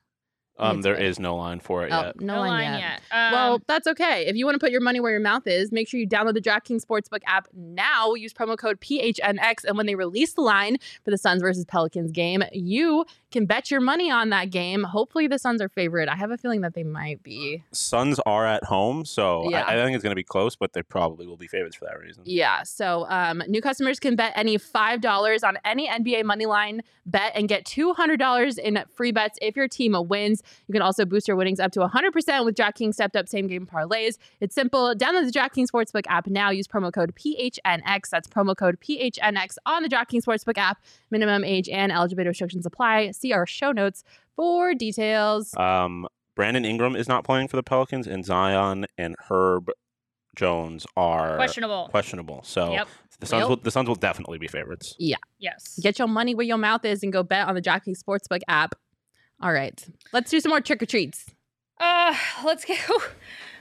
Um, 0.59 0.77
It's 0.77 0.83
there 0.85 0.95
good. 0.95 1.05
is 1.05 1.19
no 1.19 1.35
line 1.35 1.59
for 1.59 1.85
it 1.85 1.91
Oh, 1.91 2.01
yet. 2.07 2.21
no, 2.21 2.39
line, 2.39 2.79
yet. 2.79 3.01
Um, 3.11 3.31
well, 3.31 3.61
that's 3.67 3.87
okay. 3.87 4.25
If 4.25 4.35
you 4.35 4.45
want 4.45 4.55
to 4.55 4.59
put 4.59 4.71
your 4.71 4.81
money 4.81 4.99
where 4.99 5.11
your 5.11 5.19
mouth 5.21 5.45
is, 5.45 5.71
make 5.71 5.87
sure 5.87 5.99
you 5.99 6.07
download 6.07 6.33
the 6.33 6.41
DraftKings 6.41 6.83
Sportsbook 6.85 7.21
app 7.27 7.47
now. 7.53 8.13
Use 8.15 8.33
promo 8.33 8.57
code 8.57 8.79
PHNX. 8.81 9.65
And 9.65 9.77
when 9.77 9.85
they 9.85 9.95
release 9.95 10.33
the 10.33 10.41
line 10.41 10.77
for 11.03 11.11
the 11.11 11.17
Suns 11.17 11.41
versus 11.41 11.63
Pelicans 11.65 12.11
game, 12.11 12.43
you 12.51 13.05
can 13.31 13.45
bet 13.45 13.69
your 13.69 13.81
money 13.81 14.09
on 14.09 14.29
that 14.29 14.49
game. 14.51 14.83
Hopefully, 14.83 15.27
the 15.27 15.37
Suns 15.37 15.61
are 15.61 15.69
favorite. 15.69 16.07
I 16.09 16.15
have 16.15 16.31
a 16.31 16.37
feeling 16.37 16.61
that 16.61 16.73
they 16.73 16.83
might 16.83 17.23
be. 17.23 17.63
Suns 17.73 18.19
are 18.25 18.45
at 18.45 18.63
home, 18.63 19.05
so 19.05 19.49
Yeah. 19.49 19.63
I, 19.63 19.73
I 19.73 19.85
think 19.85 19.95
it's 19.95 20.03
going 20.03 20.11
to 20.11 20.15
be 20.15 20.23
close, 20.23 20.55
but 20.55 20.73
they 20.73 20.81
probably 20.81 21.27
will 21.27 21.37
be 21.37 21.47
favorites 21.47 21.75
for 21.75 21.85
that 21.85 21.99
reason. 21.99 22.23
Yeah. 22.25 22.63
So 22.63 23.05
um, 23.09 23.43
new 23.47 23.61
customers 23.61 23.99
can 23.99 24.15
bet 24.15 24.33
any 24.35 24.57
$5 24.57 25.43
on 25.43 25.57
any 25.65 25.87
NBA 25.87 26.23
money 26.23 26.45
line 26.45 26.81
bet 27.05 27.31
and 27.35 27.47
get 27.47 27.65
$200 27.65 28.57
in 28.57 28.83
free 28.93 29.11
bets 29.11 29.37
if 29.41 29.55
your 29.55 29.67
team 29.67 29.95
wins. 30.07 30.41
You 30.67 30.73
can 30.73 30.81
also 30.81 31.05
boost 31.05 31.27
your 31.27 31.37
winnings 31.37 31.59
up 31.59 31.71
to 31.73 31.79
100% 31.79 32.45
with 32.45 32.55
DraftKings 32.55 32.93
stepped 32.93 33.15
up 33.15 33.27
same 33.27 33.47
game 33.47 33.65
parlays. 33.65 34.17
It's 34.39 34.55
simple. 34.55 34.93
Download 34.95 35.31
the 35.31 35.37
DraftKings 35.37 35.67
Sportsbook 35.67 36.03
app 36.07 36.27
now. 36.27 36.49
Use 36.49 36.67
promo 36.67 36.91
code 36.93 37.15
PHNX. 37.15 38.09
That's 38.09 38.27
promo 38.27 38.55
code 38.55 38.79
PHNX 38.81 39.57
on 39.65 39.83
the 39.83 39.89
DraftKings 39.89 40.23
Sportsbook 40.23 40.57
app. 40.57 40.81
Minimum 41.11 41.43
age 41.43 41.69
and 41.69 41.91
eligibility 41.91 42.29
restrictions 42.29 42.65
apply. 42.65 43.11
See 43.17 43.33
our 43.33 43.45
show 43.45 43.71
notes 43.71 44.03
for 44.35 44.73
details. 44.73 45.55
Um, 45.57 46.07
Brandon 46.35 46.63
Ingram 46.65 46.95
is 46.95 47.07
not 47.07 47.23
playing 47.23 47.47
for 47.47 47.55
the 47.57 47.63
Pelicans, 47.63 48.05
and 48.07 48.23
Zion 48.23 48.85
and 48.97 49.15
Herb 49.29 49.71
Jones 50.35 50.85
are 50.95 51.35
questionable. 51.35 51.87
questionable. 51.89 52.43
So 52.43 52.71
Yep. 52.71 52.87
the 53.19 53.25
Suns 53.25 53.39
Well- 53.41 53.49
will 53.49 53.55
the 53.57 53.71
Suns 53.71 53.87
will 53.87 53.95
definitely 53.95 54.37
be 54.37 54.47
favorites. 54.47 54.95
Yeah. 54.99 55.15
Yes. 55.39 55.79
Get 55.81 55.97
your 55.97 56.07
money 56.07 56.35
where 56.35 56.45
your 56.45 56.59
mouth 56.59 56.85
is 56.85 57.01
and 57.01 57.11
go 57.11 57.23
bet 57.23 57.47
on 57.47 57.55
the 57.55 57.61
DraftKings 57.61 57.97
Sportsbook 58.03 58.41
app. 58.47 58.75
All 59.41 59.51
right. 59.51 59.83
Let's 60.13 60.29
do 60.29 60.39
some 60.39 60.49
more 60.51 60.61
trick 60.61 60.81
or 60.83 60.85
treats. 60.85 61.25
Uh, 61.79 62.15
let's 62.45 62.65
go. 62.65 62.73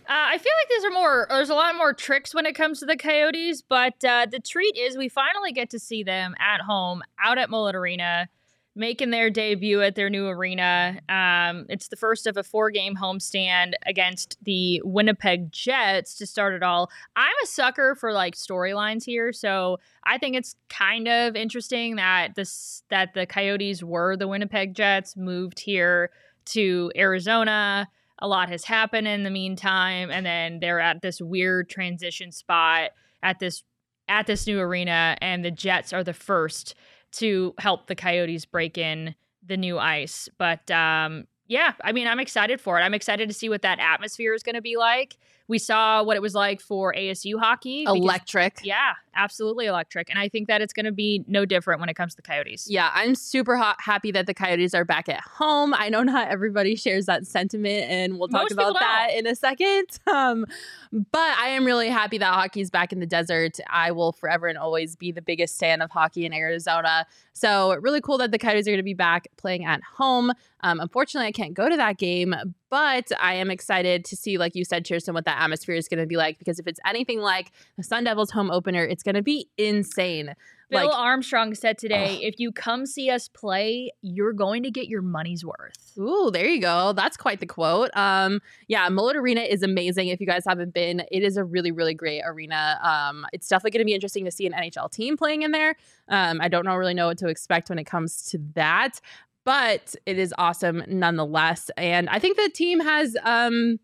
Uh, 0.09 0.13
I 0.13 0.39
feel 0.39 0.53
like 0.61 0.69
there's 0.69 0.85
are 0.85 0.91
more. 0.95 1.27
There's 1.29 1.51
a 1.51 1.55
lot 1.57 1.75
more 1.75 1.93
tricks 1.93 2.33
when 2.33 2.47
it 2.47 2.53
comes 2.55 2.79
to 2.79 2.87
the 2.87 2.97
Coyotes, 2.97 3.61
but 3.61 4.05
uh, 4.05 4.27
the 4.31 4.39
treat 4.39 4.77
is 4.77 4.97
we 4.97 5.09
finally 5.09 5.51
get 5.51 5.69
to 5.71 5.81
see 5.81 6.05
them 6.05 6.37
at 6.39 6.61
home, 6.61 7.03
out 7.21 7.39
at 7.39 7.51
Mullett 7.51 7.75
Arena, 7.75 8.29
making 8.77 9.11
their 9.11 9.31
debut 9.31 9.83
at 9.83 9.95
their 9.95 10.11
new 10.11 10.29
arena. 10.29 11.01
Um, 11.09 11.67
it's 11.69 11.89
the 11.89 11.97
first 11.97 12.27
of 12.27 12.37
a 12.37 12.43
four-game 12.43 12.95
homestand 12.95 13.73
against 13.87 14.37
the 14.45 14.81
Winnipeg 14.85 15.51
Jets 15.51 16.15
to 16.19 16.27
start 16.27 16.55
it 16.55 16.63
all. 16.63 16.91
I'm 17.17 17.35
a 17.43 17.47
sucker 17.47 17.97
for 17.97 18.13
like 18.13 18.37
storylines 18.37 19.05
here, 19.05 19.33
so 19.33 19.79
I 20.05 20.19
think 20.19 20.37
it's 20.37 20.55
kind 20.69 21.09
of 21.09 21.35
interesting 21.35 21.97
that 21.97 22.35
this 22.37 22.83
that 22.91 23.15
the 23.15 23.27
Coyotes 23.27 23.83
were 23.83 24.17
the 24.17 24.29
Winnipeg 24.29 24.75
Jets, 24.75 25.17
moved 25.17 25.59
here 25.59 26.11
to 26.47 26.93
Arizona 26.97 27.89
a 28.19 28.29
lot 28.29 28.49
has 28.49 28.65
happened 28.65 29.07
in 29.07 29.23
the 29.23 29.31
meantime 29.31 30.11
and 30.11 30.25
then 30.25 30.59
they're 30.61 30.81
at 30.81 31.03
this 31.03 31.21
weird 31.21 31.69
transition 31.69 32.33
spot 32.33 32.91
at 33.23 33.39
this 33.39 33.63
at 34.09 34.27
this 34.27 34.47
new 34.47 34.59
arena 34.59 35.17
and 35.21 35.45
the 35.45 35.51
jets 35.51 35.93
are 35.93 36.05
the 36.05 36.15
first 36.15 36.75
to 37.17 37.55
help 37.59 37.87
the 37.87 37.95
coyotes 37.95 38.45
break 38.45 38.79
in 38.79 39.15
the 39.45 39.57
new 39.57 39.79
ice 39.79 40.29
but 40.39 40.69
um 40.71 41.27
yeah 41.47 41.73
i 41.85 41.93
mean 41.93 42.07
i'm 42.07 42.21
excited 42.21 42.61
for 42.61 42.79
it. 42.79 42.83
I'm 42.83 42.95
excited 42.95 43.29
to 43.29 43.35
see 43.35 43.49
what 43.49 43.63
that 43.63 43.79
atmosphere 43.79 44.35
is 44.35 44.43
going 44.43 44.55
to 44.57 44.63
be 44.63 44.77
like 44.77 45.17
we 45.49 45.59
saw 45.59 46.03
what 46.03 46.17
it 46.17 46.23
was 46.23 46.35
like 46.35 46.61
for 46.61 46.93
asu 46.95 47.39
hockey 47.39 47.83
because- 47.85 47.97
Electric. 47.97 48.61
yeah 48.65 48.93
absolutely 49.19 49.65
electric 49.67 50.11
and 50.11 50.19
i 50.19 50.29
think 50.29 50.47
that 50.49 50.61
it's 50.61 50.73
going 50.75 50.85
to 50.85 50.93
be 50.93 51.25
no 51.27 51.47
different 51.47 51.81
when 51.81 51.89
it 51.89 51.95
comes 51.95 52.13
to 52.15 52.17
the 52.17 52.23
coyotes 52.23 52.67
Yeah, 52.69 52.91
I'm 52.95 53.15
super 53.15 53.57
ha- 53.57 53.77
happy 53.79 54.11
that 54.13 54.27
the 54.27 54.35
Coyotes 54.35 54.75
are 54.75 54.85
back 54.85 55.09
at 55.09 55.21
home. 55.21 55.73
I 55.75 55.89
know 55.89 56.03
not 56.03 56.29
everybody 56.29 56.77
shares 56.77 57.07
that 57.07 57.27
sentiment, 57.27 57.91
and 57.91 58.19
we'll 58.19 58.29
talk 58.29 58.43
Most 58.43 58.53
about 58.53 58.75
that 58.75 59.09
in 59.17 59.27
a 59.27 59.35
second. 59.35 59.87
Um, 60.07 60.47
but 60.93 61.21
I 61.39 61.49
am 61.49 61.65
really 61.65 61.89
happy 61.89 62.19
that 62.19 62.33
hockey's 62.33 62.71
back 62.71 62.93
in 62.93 63.01
the 63.01 63.07
desert. 63.07 63.59
I 63.69 63.91
will 63.93 64.13
forever 64.13 64.47
and 64.47 64.57
always 64.59 64.97
be 64.97 65.13
the 65.13 65.21
biggest 65.23 65.59
fan 65.59 65.83
of 65.83 65.91
hockey 65.91 66.25
in 66.25 66.33
Arizona. 66.33 67.07
So 67.33 67.75
really 67.81 68.01
cool 68.01 68.19
that 68.19 68.31
the 68.31 68.39
Coyotes 68.39 68.67
are 68.67 68.71
going 68.71 68.79
to 68.79 68.83
be 68.83 68.95
back 68.95 69.29
playing 69.37 69.65
at 69.65 69.81
home. 69.83 70.33
Um, 70.61 70.81
unfortunately, 70.81 71.29
I 71.29 71.33
can't 71.33 71.55
go 71.55 71.69
to 71.69 71.77
that 71.77 71.99
game, 71.99 72.35
but 72.77 73.11
I 73.19 73.37
am 73.37 73.51
excited 73.51 74.05
to 74.05 74.17
see, 74.17 74.37
like 74.37 74.55
you 74.55 74.63
said, 74.63 74.85
Chierstin, 74.85 75.15
what 75.15 75.25
that 75.25 75.41
atmosphere 75.41 75.77
is 75.77 75.89
going 75.89 76.01
to 76.01 76.07
be 76.07 76.19
like. 76.19 76.39
Because 76.39 76.59
if 76.59 76.67
it's 76.67 76.79
anything 76.85 77.21
like 77.21 77.51
the 77.79 77.83
Sun 77.83 78.05
Devils 78.05 78.31
home 78.31 78.51
opener, 78.51 78.85
it's 78.85 79.03
going 79.03 79.15
to 79.15 79.23
be 79.23 79.49
insane. 79.57 80.35
Bill 80.69 80.87
Like- 80.89 80.99
Armstrong 80.99 81.55
said 81.55 81.79
today, 81.79 82.19
if 82.23 82.39
you 82.39 82.51
come 82.53 82.87
see 82.87 83.09
us 83.09 83.29
play, 83.29 83.93
you're 84.03 84.33
going 84.33 84.65
to 84.65 84.71
get 84.71 84.89
your 84.89 85.01
money's 85.01 85.45
worth. 85.45 85.93
Ooh, 85.97 86.31
there 86.31 86.47
you 86.47 86.61
go. 86.61 86.93
That's 86.93 87.17
quite 87.17 87.41
the 87.41 87.47
quote. 87.47 87.89
Um, 87.97 88.41
yeah, 88.67 88.89
Mullett 88.89 89.15
Arena 89.15 89.43
is 89.43 89.63
amazing. 89.63 90.09
If 90.09 90.21
you 90.21 90.27
guys 90.27 90.43
haven't 90.47 90.75
been, 90.75 91.03
it 91.13 91.23
is 91.23 91.37
a 91.37 91.45
really, 91.45 91.71
really 91.71 91.95
great 91.95 92.23
arena. 92.27 92.79
Um, 92.83 93.25
it's 93.33 93.49
definitely 93.49 93.71
going 93.79 93.83
to 93.83 93.87
be 93.87 93.95
interesting 93.95 94.25
to 94.25 94.31
see 94.31 94.45
an 94.47 94.53
NHL 94.53 94.91
team 94.91 95.17
playing 95.17 95.43
in 95.43 95.53
there. 95.53 95.77
Um, 96.09 96.41
I 96.41 96.49
don't 96.49 96.65
know 96.65 96.75
really 96.75 96.95
know 96.95 97.07
what 97.07 97.19
to 97.19 97.29
expect 97.29 97.69
when 97.71 97.79
it 97.79 97.85
comes 97.85 98.27
to 98.31 98.39
that, 98.55 99.01
but 99.47 99.95
it 100.05 100.19
is 100.19 100.35
awesome 100.37 100.83
nonetheless. 100.89 101.71
And 101.79 102.11
I 102.11 102.19
think 102.19 102.37
the 102.37 102.51
team 102.51 102.81
has 102.81 103.17
um, 103.23 103.79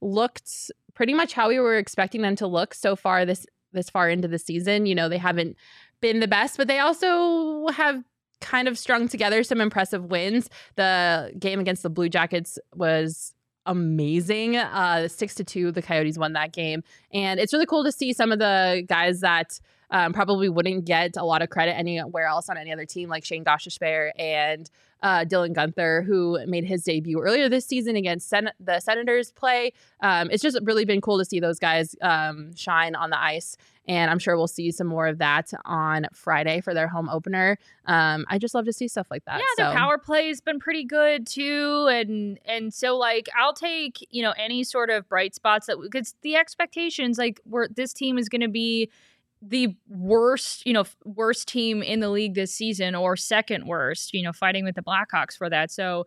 looked 0.00 0.70
pretty 0.94 1.12
much 1.12 1.34
how 1.34 1.48
we 1.48 1.58
were 1.58 1.76
expecting 1.76 2.22
them 2.22 2.36
to 2.36 2.46
look 2.46 2.72
so 2.72 2.96
far 2.96 3.26
this 3.26 3.44
this 3.72 3.90
far 3.90 4.08
into 4.08 4.28
the 4.28 4.38
season. 4.38 4.86
You 4.86 4.94
know, 4.94 5.10
they 5.10 5.18
haven't 5.18 5.56
been 6.00 6.20
the 6.20 6.28
best, 6.28 6.56
but 6.56 6.68
they 6.68 6.78
also 6.78 7.66
have 7.68 8.02
kind 8.40 8.68
of 8.68 8.78
strung 8.78 9.08
together 9.08 9.42
some 9.42 9.60
impressive 9.60 10.04
wins. 10.04 10.48
The 10.76 11.32
game 11.38 11.58
against 11.58 11.82
the 11.82 11.90
Blue 11.90 12.08
Jackets 12.08 12.56
was 12.76 13.34
amazing. 13.66 14.56
Uh, 14.56 15.08
six 15.08 15.34
to 15.34 15.44
two, 15.44 15.72
the 15.72 15.82
Coyotes 15.82 16.16
won 16.16 16.34
that 16.34 16.52
game, 16.52 16.84
and 17.12 17.40
it's 17.40 17.52
really 17.52 17.66
cool 17.66 17.82
to 17.82 17.90
see 17.90 18.12
some 18.12 18.30
of 18.30 18.38
the 18.38 18.84
guys 18.86 19.20
that 19.20 19.58
um, 19.90 20.12
probably 20.12 20.48
wouldn't 20.48 20.84
get 20.84 21.16
a 21.16 21.24
lot 21.24 21.42
of 21.42 21.50
credit 21.50 21.76
anywhere 21.76 22.26
else 22.26 22.48
on 22.48 22.56
any 22.56 22.72
other 22.72 22.84
team, 22.84 23.08
like 23.08 23.24
Shane 23.24 23.44
Gostisbehere 23.44 24.12
and 24.16 24.70
uh, 25.02 25.24
Dylan 25.24 25.54
Guenther, 25.54 26.04
who 26.04 26.38
made 26.46 26.64
his 26.64 26.82
debut 26.82 27.20
earlier 27.20 27.48
this 27.48 27.66
season 27.66 27.96
against 27.96 28.28
Sen- 28.28 28.50
the 28.58 28.80
Senators. 28.80 29.32
Play. 29.32 29.72
Um, 30.00 30.30
it's 30.30 30.42
just 30.42 30.58
really 30.62 30.84
been 30.84 31.00
cool 31.00 31.18
to 31.18 31.24
see 31.24 31.40
those 31.40 31.58
guys 31.58 31.94
um, 32.02 32.54
shine 32.54 32.94
on 32.94 33.10
the 33.10 33.20
ice. 33.20 33.56
And 33.86 34.10
I'm 34.10 34.18
sure 34.18 34.36
we'll 34.36 34.48
see 34.48 34.70
some 34.70 34.86
more 34.86 35.06
of 35.06 35.18
that 35.18 35.50
on 35.64 36.06
Friday 36.12 36.60
for 36.60 36.74
their 36.74 36.88
home 36.88 37.08
opener. 37.08 37.58
Um, 37.86 38.26
I 38.28 38.38
just 38.38 38.54
love 38.54 38.66
to 38.66 38.72
see 38.72 38.86
stuff 38.86 39.06
like 39.10 39.24
that. 39.24 39.40
yeah, 39.40 39.70
so. 39.70 39.72
power 39.74 39.96
play's 39.96 40.42
been 40.42 40.58
pretty 40.58 40.84
good 40.84 41.26
too, 41.26 41.88
and 41.90 42.38
and 42.44 42.74
so 42.74 42.98
like 42.98 43.30
I'll 43.34 43.54
take 43.54 44.06
you 44.10 44.22
know 44.22 44.34
any 44.36 44.62
sort 44.62 44.90
of 44.90 45.08
bright 45.08 45.34
spots 45.34 45.68
that 45.68 45.78
because 45.80 46.14
the 46.20 46.36
expectations 46.36 47.16
like 47.16 47.40
we're 47.46 47.68
this 47.68 47.94
team 47.94 48.18
is 48.18 48.28
going 48.28 48.42
to 48.42 48.48
be 48.48 48.90
the 49.40 49.76
worst 49.88 50.66
you 50.66 50.72
know 50.72 50.84
worst 51.04 51.46
team 51.48 51.82
in 51.82 52.00
the 52.00 52.10
league 52.10 52.34
this 52.34 52.52
season 52.52 52.94
or 52.94 53.16
second 53.16 53.66
worst 53.66 54.12
you 54.12 54.22
know 54.22 54.32
fighting 54.32 54.64
with 54.64 54.74
the 54.74 54.82
Blackhawks 54.82 55.36
for 55.36 55.48
that 55.48 55.70
so 55.70 56.04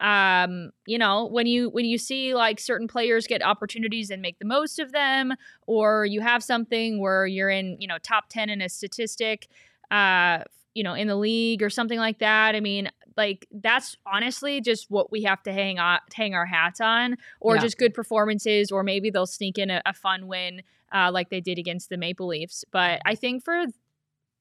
um 0.00 0.70
you 0.86 0.98
know 0.98 1.26
when 1.26 1.46
you 1.46 1.70
when 1.70 1.84
you 1.84 1.96
see 1.96 2.34
like 2.34 2.58
certain 2.58 2.88
players 2.88 3.26
get 3.26 3.42
opportunities 3.42 4.10
and 4.10 4.20
make 4.20 4.38
the 4.40 4.44
most 4.44 4.80
of 4.80 4.90
them 4.90 5.32
or 5.66 6.04
you 6.04 6.20
have 6.20 6.42
something 6.42 7.00
where 7.00 7.24
you're 7.26 7.50
in 7.50 7.76
you 7.78 7.86
know 7.86 7.98
top 8.02 8.24
10 8.28 8.50
in 8.50 8.60
a 8.60 8.68
statistic 8.68 9.46
uh 9.92 10.38
you 10.74 10.82
know 10.82 10.94
in 10.94 11.06
the 11.06 11.14
league 11.14 11.62
or 11.62 11.70
something 11.70 11.98
like 11.98 12.18
that 12.18 12.56
i 12.56 12.60
mean 12.60 12.90
like 13.16 13.46
that's 13.52 13.94
honestly 14.06 14.60
just 14.60 14.90
what 14.90 15.12
we 15.12 15.22
have 15.22 15.42
to 15.42 15.52
hang 15.52 15.78
on 15.78 16.00
hang 16.14 16.34
our 16.34 16.46
hats 16.46 16.80
on 16.80 17.16
or 17.40 17.54
Yeah. 17.56 17.60
just 17.60 17.78
good 17.78 17.94
performances 17.94 18.72
or 18.72 18.82
maybe 18.82 19.10
they'll 19.10 19.26
sneak 19.26 19.56
in 19.58 19.70
a, 19.70 19.82
a 19.86 19.92
fun 19.92 20.26
win 20.26 20.62
uh 20.92 21.10
like 21.12 21.30
they 21.30 21.40
did 21.40 21.58
against 21.58 21.88
the 21.88 21.96
maple 21.96 22.26
leafs 22.28 22.64
but 22.72 23.00
i 23.04 23.14
think 23.14 23.42
for 23.44 23.64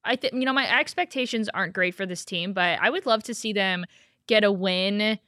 i 0.03 0.15
think 0.15 0.33
you 0.33 0.45
know 0.45 0.53
my 0.53 0.79
expectations 0.79 1.49
aren't 1.53 1.73
great 1.73 1.95
for 1.95 2.05
this 2.05 2.23
team 2.25 2.53
but 2.53 2.79
i 2.81 2.89
would 2.89 3.05
love 3.05 3.23
to 3.23 3.33
see 3.33 3.53
them 3.53 3.85
get 4.27 4.43
a 4.43 4.51
win 4.51 5.19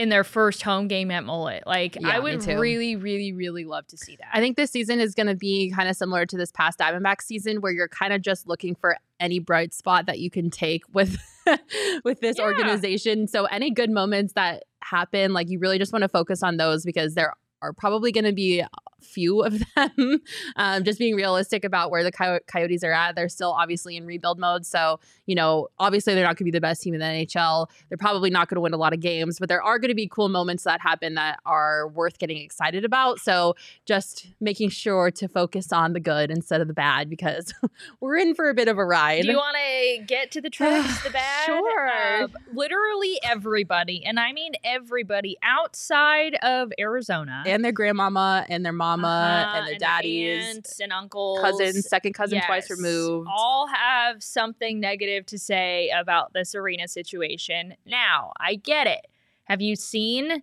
in 0.00 0.08
their 0.08 0.24
first 0.24 0.62
home 0.62 0.88
game 0.88 1.10
at 1.10 1.24
Mullett. 1.24 1.60
Like 1.66 1.96
Yeah, 2.00 2.08
I 2.08 2.20
would 2.20 2.42
really, 2.46 2.96
really, 2.96 3.34
really 3.34 3.64
love 3.66 3.86
to 3.88 3.98
see 3.98 4.16
that. 4.16 4.28
I 4.32 4.40
think 4.40 4.56
this 4.56 4.70
season 4.70 4.98
is 4.98 5.14
going 5.14 5.26
to 5.26 5.34
be 5.34 5.70
kind 5.76 5.90
of 5.90 5.96
similar 5.96 6.24
to 6.24 6.38
this 6.38 6.50
past 6.50 6.78
Diamondback 6.78 7.20
season, 7.20 7.60
where 7.60 7.70
you're 7.70 7.88
kind 7.88 8.14
of 8.14 8.22
just 8.22 8.48
looking 8.48 8.74
for 8.74 8.96
any 9.18 9.40
bright 9.40 9.74
spot 9.74 10.06
that 10.06 10.18
you 10.18 10.30
can 10.30 10.48
take 10.48 10.84
with 10.94 11.18
with 12.04 12.20
this 12.20 12.38
Yeah. 12.38 12.44
organization. 12.44 13.28
So 13.28 13.44
any 13.44 13.70
good 13.70 13.90
moments 13.90 14.32
that 14.32 14.64
happen, 14.80 15.34
like 15.34 15.50
you 15.50 15.58
really 15.58 15.78
just 15.78 15.92
want 15.92 16.02
to 16.02 16.08
focus 16.08 16.42
on 16.42 16.56
those 16.56 16.82
because 16.82 17.12
there 17.14 17.34
are 17.60 17.74
probably 17.74 18.10
going 18.10 18.24
to 18.24 18.32
be 18.32 18.64
few 19.00 19.42
of 19.42 19.62
them. 19.74 20.20
um, 20.56 20.84
just 20.84 20.98
being 20.98 21.14
realistic 21.14 21.64
about 21.64 21.90
where 21.90 22.04
the 22.04 22.12
Coy- 22.12 22.40
Coyotes 22.46 22.84
are 22.84 22.92
at, 22.92 23.16
they're 23.16 23.28
still 23.28 23.52
obviously 23.52 23.96
in 23.96 24.06
rebuild 24.06 24.38
mode. 24.38 24.66
So, 24.66 25.00
you 25.26 25.34
know, 25.34 25.68
obviously 25.78 26.14
they're 26.14 26.24
not 26.24 26.36
going 26.36 26.38
to 26.38 26.44
be 26.44 26.50
the 26.50 26.60
best 26.60 26.82
team 26.82 26.94
in 26.94 27.00
the 27.00 27.06
NHL. 27.06 27.66
They're 27.88 27.98
probably 27.98 28.30
not 28.30 28.48
going 28.48 28.56
to 28.56 28.60
win 28.60 28.74
a 28.74 28.78
lot 28.78 28.92
of 28.92 29.00
games, 29.00 29.38
but 29.38 29.48
there 29.48 29.62
are 29.62 29.78
going 29.78 29.90
to 29.90 29.94
be 29.94 30.08
cool 30.08 30.28
moments 30.28 30.64
that 30.64 30.80
happen 30.80 31.14
that 31.14 31.40
are 31.44 31.88
worth 31.88 32.18
getting 32.18 32.38
excited 32.38 32.84
about. 32.84 33.18
So, 33.18 33.54
just 33.86 34.28
making 34.40 34.70
sure 34.70 35.10
to 35.10 35.28
focus 35.28 35.72
on 35.72 35.92
the 35.92 36.00
good 36.00 36.30
instead 36.30 36.60
of 36.60 36.68
the 36.68 36.74
bad 36.74 37.08
because 37.08 37.52
we're 38.00 38.16
in 38.16 38.34
for 38.34 38.48
a 38.48 38.54
bit 38.54 38.68
of 38.68 38.78
a 38.78 38.84
ride. 38.84 39.22
Do 39.22 39.30
you 39.30 39.36
want 39.36 39.56
to 39.56 40.04
get 40.04 40.30
to 40.32 40.40
the 40.40 40.50
truth, 40.50 41.02
the 41.04 41.10
bad? 41.10 41.46
Sure. 41.46 41.88
Uh, 41.88 42.28
literally 42.52 43.18
everybody, 43.22 44.04
and 44.04 44.18
I 44.18 44.32
mean 44.32 44.52
everybody 44.64 45.36
outside 45.42 46.36
of 46.42 46.72
Arizona 46.78 47.44
and 47.46 47.64
their 47.64 47.72
grandmama 47.72 48.46
and 48.48 48.64
their 48.64 48.72
mama 48.96 49.46
Uh-huh, 49.46 49.58
and 49.58 49.66
their 49.68 49.78
daddies, 49.78 50.56
aunts 50.56 50.80
and 50.80 50.92
uncles, 50.92 51.40
cousins, 51.40 51.88
second 51.88 52.12
cousin 52.12 52.40
twice 52.46 52.70
removed. 52.70 53.28
all 53.32 53.66
have 53.66 54.22
something 54.22 54.80
negative 54.80 55.26
to 55.26 55.38
say 55.38 55.90
about 55.98 56.32
this 56.32 56.54
arena 56.54 56.88
situation. 56.88 57.74
Now, 57.86 58.32
I 58.38 58.54
get 58.56 58.86
it. 58.86 59.06
Have 59.44 59.60
you 59.60 59.76
seen 59.76 60.42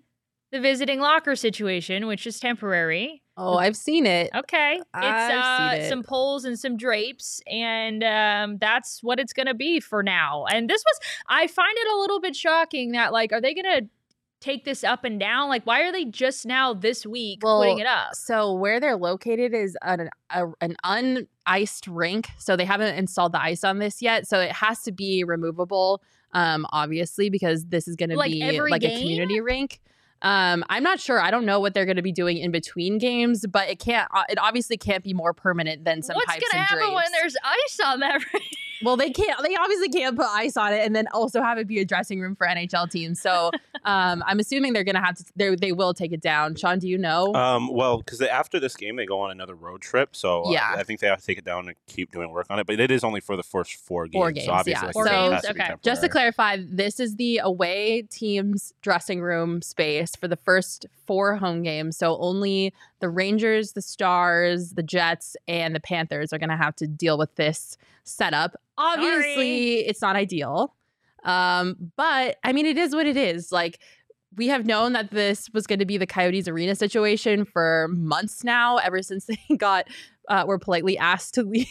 the 0.52 0.60
visiting 0.60 1.00
locker 1.00 1.36
situation, 1.36 2.08
which 2.08 2.26
is 2.28 2.40
temporary? 2.40 3.22
oh, 3.40 3.56
I've 3.56 3.76
seen 3.76 4.08
it. 4.08 4.32
Okay. 4.36 4.78
It's 4.78 4.86
I've 4.96 5.38
uh, 5.38 5.72
seen 5.72 5.82
it. 5.82 5.90
some 5.90 6.04
poles 6.04 6.44
and 6.44 6.58
some 6.58 6.76
drapes, 6.76 7.40
and 7.46 8.04
um, 8.04 8.58
that's 8.58 9.04
what 9.04 9.20
it's 9.20 9.32
going 9.32 9.46
to 9.46 9.54
be 9.54 9.80
for 9.80 10.02
now. 10.02 10.46
And 10.46 10.68
this 10.68 10.84
was, 10.84 11.00
I 11.30 11.46
find 11.46 11.78
it 11.78 11.88
a 11.94 11.98
little 12.00 12.20
bit 12.20 12.36
shocking 12.36 12.94
that, 12.94 13.14
like, 13.14 13.32
are 13.32 13.40
they 13.40 13.54
going 13.54 13.84
to 13.84 13.88
take 14.40 14.66
this 14.66 14.84
up 14.84 15.04
and 15.04 15.20
down? 15.20 15.50
Like, 15.50 15.66
why 15.66 15.82
are 15.82 15.92
they 15.92 16.06
just 16.06 16.46
now 16.46 16.74
this 16.74 17.06
week 17.06 17.40
Well, 17.44 17.60
putting 17.60 17.80
it 17.80 17.88
up? 17.88 18.16
So 18.16 18.54
where 18.54 18.80
they're 18.80 18.96
located 18.98 19.54
is 19.54 19.78
an 19.82 20.10
a, 20.30 20.46
an 20.62 20.76
uniced 20.86 21.88
rink. 21.90 22.30
So 22.38 22.56
they 22.56 22.66
haven't 22.66 22.96
installed 22.96 23.32
the 23.34 23.42
ice 23.42 23.64
on 23.64 23.80
this 23.80 24.02
yet. 24.02 24.28
So 24.28 24.40
it 24.40 24.52
has 24.52 24.82
to 24.84 24.92
be 24.92 25.24
removable, 25.24 26.02
um, 26.34 26.66
obviously, 26.72 27.30
because 27.30 27.66
this 27.66 27.88
is 27.88 27.96
going 27.96 28.10
to 28.10 28.16
Like 28.18 28.32
be 28.32 28.60
like 28.62 28.82
game? 28.82 28.98
a 28.98 29.00
community 29.00 29.42
rink. 29.42 29.82
Um, 30.24 30.64
I'm 30.70 30.82
not 30.82 31.00
sure. 31.00 31.20
I 31.20 31.30
don't 31.30 31.46
know 31.46 31.60
what 31.60 31.76
they're 31.76 31.86
going 31.86 31.98
to 31.98 32.02
be 32.02 32.12
doing 32.12 32.38
in 32.38 32.50
between 32.52 32.98
games, 32.98 33.46
but 33.48 33.70
it 33.70 33.78
can't. 33.78 34.10
uh, 34.14 34.24
It 34.30 34.40
obviously 34.40 34.76
can't 34.76 35.04
be 35.04 35.14
more 35.14 35.32
permanent 35.32 35.86
than 35.86 36.02
some 36.02 36.16
What's 36.16 36.26
pipes 36.26 36.44
going 36.52 36.64
to 36.64 36.68
happen 36.68 36.94
when 36.96 37.06
there's 37.12 37.36
ice 37.44 37.80
on 37.86 38.00
that? 38.00 38.16
rink? 38.34 38.46
Well, 38.84 38.98
they 38.98 39.10
can't. 39.10 39.42
They 39.44 39.56
obviously 39.56 39.90
can't 39.90 40.16
put 40.16 40.28
ice 40.28 40.58
on 40.58 40.74
it 40.74 40.86
and 40.86 40.96
then 40.96 41.08
also 41.14 41.42
have 41.42 41.58
it 41.58 41.68
be 41.68 41.80
a 41.80 41.86
dressing 41.86 42.20
room 42.20 42.36
for 42.36 42.48
NHL 42.48 42.90
teams. 42.90 43.22
So 43.22 43.52
um, 43.86 44.24
I'm 44.26 44.40
assuming 44.40 44.74
they're 44.74 44.84
going 44.84 44.96
to 44.96 45.02
have 45.02 45.16
to. 45.18 45.26
They 45.36 45.56
they 45.56 45.72
will 45.72 45.94
take 45.94 46.12
it 46.12 46.22
down. 46.22 46.56
Sean, 46.56 46.80
do 46.80 46.88
you 46.88 46.98
know? 46.98 47.34
Um, 47.34 47.74
well, 47.74 47.98
because 48.00 48.22
after 48.22 48.60
this 48.60 48.76
game, 48.76 48.96
they 48.96 49.06
go 49.06 49.20
on 49.20 49.32
another 49.32 49.56
road 49.56 49.82
trip, 49.82 50.16
so 50.16 50.46
uh, 50.46 50.52
Yeah. 50.52 50.76
I 50.76 50.84
think 50.84 51.00
they 51.00 51.08
have 51.08 51.20
to 51.20 51.26
take 51.26 51.38
it 51.38 51.46
down 51.46 51.68
and 51.68 51.78
keep 51.88 52.12
doing 52.12 52.32
work 52.32 52.48
on 52.50 52.60
it. 52.60 52.68
But 52.68 52.80
it 52.80 52.92
is 52.92 53.04
only 53.04 53.22
for 53.22 53.36
the 53.36 53.44
first 53.44 53.76
four 53.76 54.08
games. 54.08 54.22
Four 54.22 54.32
games, 54.32 54.46
so 54.46 54.54
obviously, 54.54 54.82
yeah. 54.82 54.86
like, 54.86 54.94
Four 54.94 55.08
it 55.08 55.12
games, 55.12 55.46
okay. 55.50 55.74
Just 55.82 56.02
to 56.02 56.10
clarify, 56.10 56.58
this 56.62 57.00
is 57.00 57.16
the 57.16 57.40
away 57.40 58.04
team's 58.04 58.74
dressing 58.82 59.22
room 59.22 59.62
space 59.62 60.16
for 60.16 60.28
the 60.28 60.36
first 60.36 60.86
four 61.08 61.36
home 61.38 61.64
games. 61.64 61.98
So 61.98 62.18
only 62.20 62.74
the 63.00 63.10
Rangers, 63.10 63.72
the 63.72 63.82
Stars, 63.82 64.72
the 64.72 64.84
Jets, 64.84 65.36
and 65.48 65.74
the 65.74 65.80
Panthers 65.80 66.34
are 66.34 66.38
going 66.38 66.50
to 66.50 66.58
have 66.58 66.76
to 66.76 66.88
deal 66.88 67.18
with 67.18 67.34
this 67.36 67.78
setup. 68.04 68.56
Obviously, 68.78 69.80
it's 69.88 70.02
not 70.02 70.16
ideal. 70.16 70.76
Um, 71.24 71.92
but 71.96 72.38
I 72.44 72.54
mean, 72.54 72.66
it 72.66 72.78
is 72.78 72.94
what 72.94 73.08
it 73.08 73.18
is. 73.18 73.52
Like, 73.52 73.80
we 74.38 74.48
have 74.48 74.66
known 74.66 74.94
that 74.94 75.12
this 75.12 75.50
was 75.54 75.68
going 75.68 75.80
to 75.80 75.86
be 75.86 75.98
the 75.98 76.08
Coyotes 76.08 76.48
arena 76.48 76.76
situation 76.76 77.44
for 77.44 77.88
months 77.90 78.44
now, 78.44 78.78
ever 78.78 79.02
since 79.02 79.26
they 79.50 79.56
got 79.58 79.88
uh, 80.30 80.44
were 80.46 80.60
politely 80.60 80.98
asked 80.98 81.34
to 81.36 81.44
leave 81.44 81.68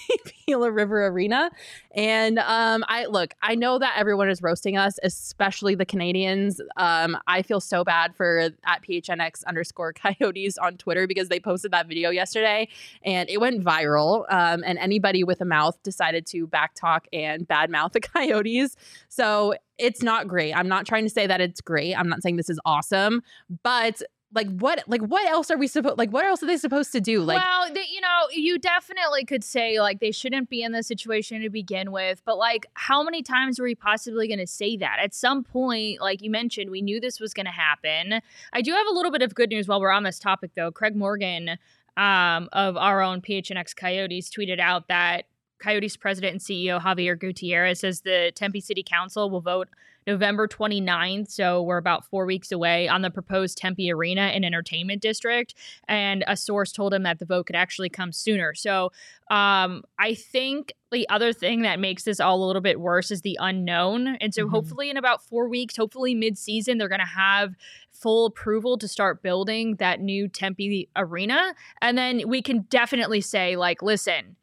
Gila 0.47 0.71
River 0.71 1.07
Arena. 1.07 1.51
And 1.95 2.39
um, 2.39 2.85
I 2.89 3.07
look, 3.07 3.35
I 3.43 3.55
know 3.55 3.79
that 3.79 3.95
everyone 3.97 4.29
is 4.29 4.43
roasting 4.43 4.77
us, 4.77 4.99
especially 5.03 5.75
the 5.75 5.87
Canadians. 5.87 6.61
Um, 6.77 7.17
I 7.27 7.43
feel 7.43 7.61
so 7.61 7.85
bad 7.85 8.15
for 8.15 8.51
at 8.65 8.83
PHNX 8.83 9.45
underscore 9.45 9.93
Coyotes 9.93 10.59
on 10.59 10.77
Twitter 10.77 11.07
because 11.07 11.29
they 11.29 11.41
posted 11.41 11.73
that 11.73 11.87
video 11.87 12.11
yesterday 12.11 12.69
and 13.05 13.29
it 13.29 13.41
went 13.41 13.63
viral. 13.63 14.25
Um, 14.31 14.63
and 14.65 14.79
anybody 14.79 15.25
with 15.25 15.41
a 15.41 15.47
mouth 15.47 15.81
decided 15.83 16.27
to 16.29 16.47
backtalk 16.47 17.01
and 17.13 17.47
badmouth 17.47 17.93
the 17.93 18.01
Coyotes. 18.17 18.77
So 19.09 19.55
it's 19.79 20.03
not 20.03 20.29
great. 20.29 20.53
I'm 20.53 20.69
not 20.69 20.87
trying 20.87 21.05
to 21.05 21.11
say 21.11 21.27
that 21.27 21.41
it's 21.41 21.61
great. 21.61 21.95
I'm 21.95 22.09
not 22.09 22.23
saying 22.23 22.37
this 22.37 22.51
is 22.51 22.61
awesome, 22.65 23.23
but 23.63 24.03
like 24.35 24.49
what 24.59 24.83
like 24.87 25.01
what 25.03 25.27
else 25.29 25.51
are 25.51 25.57
we 25.57 25.67
supposed 25.67 25.99
like 25.99 26.11
what 26.11 26.25
else 26.25 26.43
are 26.43 26.47
they 26.47 26.57
supposed 26.57 26.93
to 26.93 27.01
do? 27.01 27.23
Like 27.23 27.43
well, 27.43 27.69
you 27.69 28.01
know, 28.01 28.27
you 28.33 28.59
definitely 28.59 29.25
could 29.25 29.45
say 29.45 29.81
like 29.81 30.01
they 30.01 30.11
shouldn't 30.11 30.51
be 30.51 30.63
in 30.63 30.73
this 30.73 30.87
situation 30.87 31.43
to 31.43 31.51
begin 31.51 31.93
with, 31.93 32.23
but 32.25 32.37
like 32.37 32.67
how 32.75 33.03
many 33.03 33.23
times 33.23 33.59
are 33.61 33.65
we 33.65 33.75
possibly 33.75 34.27
going 34.27 34.41
to 34.41 34.47
say 34.47 34.77
that? 34.77 34.99
At 35.01 35.15
some 35.15 35.45
point, 35.45 36.01
like 36.01 36.23
you 36.23 36.31
mentioned, 36.31 36.71
we 36.71 36.83
knew 36.83 37.01
this 37.01 37.21
was 37.21 37.33
going 37.33 37.47
to 37.47 37.53
happen. 37.53 38.21
I 38.53 38.63
do 38.63 38.73
have 38.73 38.87
a 38.87 38.93
little 38.93 39.13
bit 39.13 39.23
of 39.23 39.35
good 39.35 39.51
news 39.51 39.69
while 39.69 39.81
we're 39.81 39.91
on 39.91 40.03
this 40.03 40.19
topic, 40.19 40.53
though. 40.57 40.71
Craig 40.71 40.97
Morgan 40.97 41.57
um, 41.97 42.49
of 42.53 42.77
our 42.77 43.01
own 43.01 43.21
PHNX 43.23 43.75
Coyotes 43.75 44.29
tweeted 44.29 44.61
out 44.61 44.89
that 44.89 45.27
Coyotes 45.59 45.97
president 45.97 46.33
and 46.33 46.41
CEO 46.41 46.81
Javier 46.81 47.19
Gutierrez 47.19 47.81
says 47.81 48.01
the 48.03 48.33
Tempe 48.35 48.61
City 48.61 48.83
Council 48.83 49.31
will 49.31 49.41
vote 49.41 49.69
November 50.07 50.47
29th. 50.47 51.29
So 51.31 51.61
we're 51.63 51.79
about 51.79 52.05
four 52.05 52.27
weeks 52.27 52.53
away 52.53 52.87
on 52.87 53.03
the 53.03 53.11
proposed 53.11 53.59
Tempe 53.59 53.91
Arena 53.91 54.21
and 54.23 54.45
Entertainment 54.45 55.03
District. 55.03 55.53
And 55.89 56.23
a 56.29 56.37
source 56.37 56.71
told 56.71 56.95
him 56.95 57.03
that 57.03 57.19
the 57.19 57.25
vote 57.25 57.47
could 57.47 57.57
actually 57.57 57.89
come 57.89 58.13
sooner. 58.13 58.55
So 58.55 58.93
um, 59.33 59.83
I 59.99 60.15
think 60.15 60.75
the 60.93 61.09
other 61.09 61.33
thing 61.33 61.63
that 61.63 61.81
makes 61.81 62.05
this 62.05 62.21
all 62.21 62.45
a 62.45 62.47
little 62.47 62.63
bit 62.63 62.79
worse 62.79 63.11
is 63.11 63.23
the 63.23 63.37
unknown. 63.41 64.17
And 64.21 64.33
so 64.33 64.47
Mhm. 64.47 64.51
hopefully 64.51 64.91
in 64.91 64.97
about 64.97 65.25
four 65.25 65.49
weeks, 65.49 65.77
hopefully 65.77 66.15
mid 66.15 66.39
season, 66.39 66.79
they're 66.79 66.89
going 66.89 67.01
to 67.01 67.05
have 67.05 67.57
full 67.91 68.27
approval 68.27 68.79
to 68.79 68.87
start 68.87 69.23
building 69.25 69.75
that 69.77 70.01
new 70.01 70.29
Tempe 70.29 70.89
Arena. 70.95 71.53
And 71.83 71.99
then 71.99 72.29
we 72.29 72.43
can 72.43 72.61
definitely 72.71 73.23
say, 73.23 73.57
like, 73.57 73.83
listen, 73.83 74.37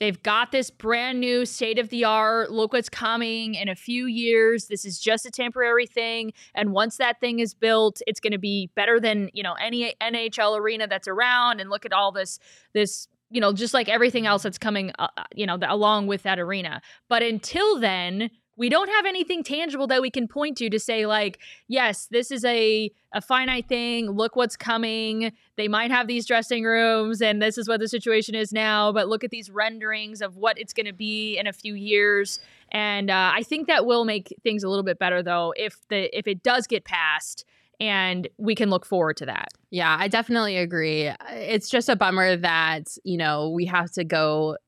They've 0.00 0.20
got 0.22 0.50
this 0.50 0.70
brand 0.70 1.20
new 1.20 1.44
state 1.44 1.78
of 1.78 1.90
the 1.90 2.04
art. 2.04 2.50
Look 2.50 2.72
what's 2.72 2.88
coming 2.88 3.54
in 3.54 3.68
a 3.68 3.74
few 3.74 4.06
years. 4.06 4.66
This 4.66 4.86
is 4.86 4.98
just 4.98 5.26
a 5.26 5.30
temporary 5.30 5.86
thing. 5.86 6.32
And 6.54 6.72
once 6.72 6.96
that 6.96 7.20
thing 7.20 7.38
is 7.38 7.52
built, 7.52 8.00
it's 8.06 8.18
going 8.18 8.32
to 8.32 8.38
be 8.38 8.70
better 8.74 8.98
than, 8.98 9.28
you 9.34 9.42
know, 9.42 9.52
any 9.60 9.94
NHL 10.00 10.58
arena 10.58 10.86
that's 10.88 11.06
around. 11.06 11.60
And 11.60 11.68
look 11.68 11.84
at 11.84 11.92
all 11.92 12.12
this, 12.12 12.38
this, 12.72 13.08
you 13.30 13.42
know, 13.42 13.52
just 13.52 13.74
like 13.74 13.90
everything 13.90 14.26
else 14.26 14.42
that's 14.42 14.58
coming, 14.58 14.90
uh, 14.98 15.08
you 15.34 15.46
know, 15.46 15.58
along 15.68 16.06
with 16.06 16.22
that 16.22 16.38
arena. 16.38 16.80
But 17.10 17.22
until 17.22 17.78
then, 17.78 18.30
we 18.60 18.68
don't 18.68 18.90
have 18.90 19.06
anything 19.06 19.42
tangible 19.42 19.86
that 19.86 20.02
we 20.02 20.10
can 20.10 20.28
point 20.28 20.58
to 20.58 20.68
to 20.68 20.78
say 20.78 21.06
like 21.06 21.38
yes 21.66 22.06
this 22.10 22.30
is 22.30 22.44
a 22.44 22.92
a 23.12 23.20
finite 23.20 23.66
thing. 23.66 24.08
Look 24.08 24.36
what's 24.36 24.54
coming. 24.54 25.32
They 25.56 25.66
might 25.66 25.90
have 25.90 26.06
these 26.06 26.26
dressing 26.26 26.62
rooms 26.62 27.20
and 27.20 27.42
this 27.42 27.58
is 27.58 27.66
what 27.66 27.80
the 27.80 27.88
situation 27.88 28.36
is 28.36 28.52
now 28.52 28.92
but 28.92 29.08
look 29.08 29.24
at 29.24 29.30
these 29.30 29.50
renderings 29.50 30.20
of 30.20 30.36
what 30.36 30.58
it's 30.58 30.72
going 30.72 30.86
to 30.86 30.92
be 30.92 31.36
in 31.36 31.48
a 31.48 31.52
few 31.52 31.74
years. 31.74 32.38
And 32.70 33.10
uh, 33.10 33.32
i 33.34 33.42
think 33.42 33.66
that 33.66 33.86
will 33.86 34.04
make 34.04 34.36
things 34.44 34.62
a 34.62 34.68
little 34.68 34.84
bit 34.84 34.98
better 34.98 35.22
though 35.22 35.54
if 35.56 35.88
the 35.88 36.16
if 36.16 36.28
it 36.28 36.42
does 36.42 36.66
get 36.66 36.84
passed 36.84 37.46
and 37.80 38.28
we 38.36 38.54
can 38.54 38.68
look 38.68 38.84
forward 38.84 39.16
to 39.16 39.24
that. 39.24 39.48
Yeah, 39.70 39.96
I 39.98 40.08
definitely 40.08 40.58
agree. 40.58 41.10
It's 41.30 41.70
just 41.70 41.88
a 41.88 41.96
bummer 41.96 42.36
that, 42.36 42.88
you 43.04 43.16
know, 43.16 43.48
we 43.48 43.64
have 43.64 43.90
to 43.92 44.04
go 44.04 44.58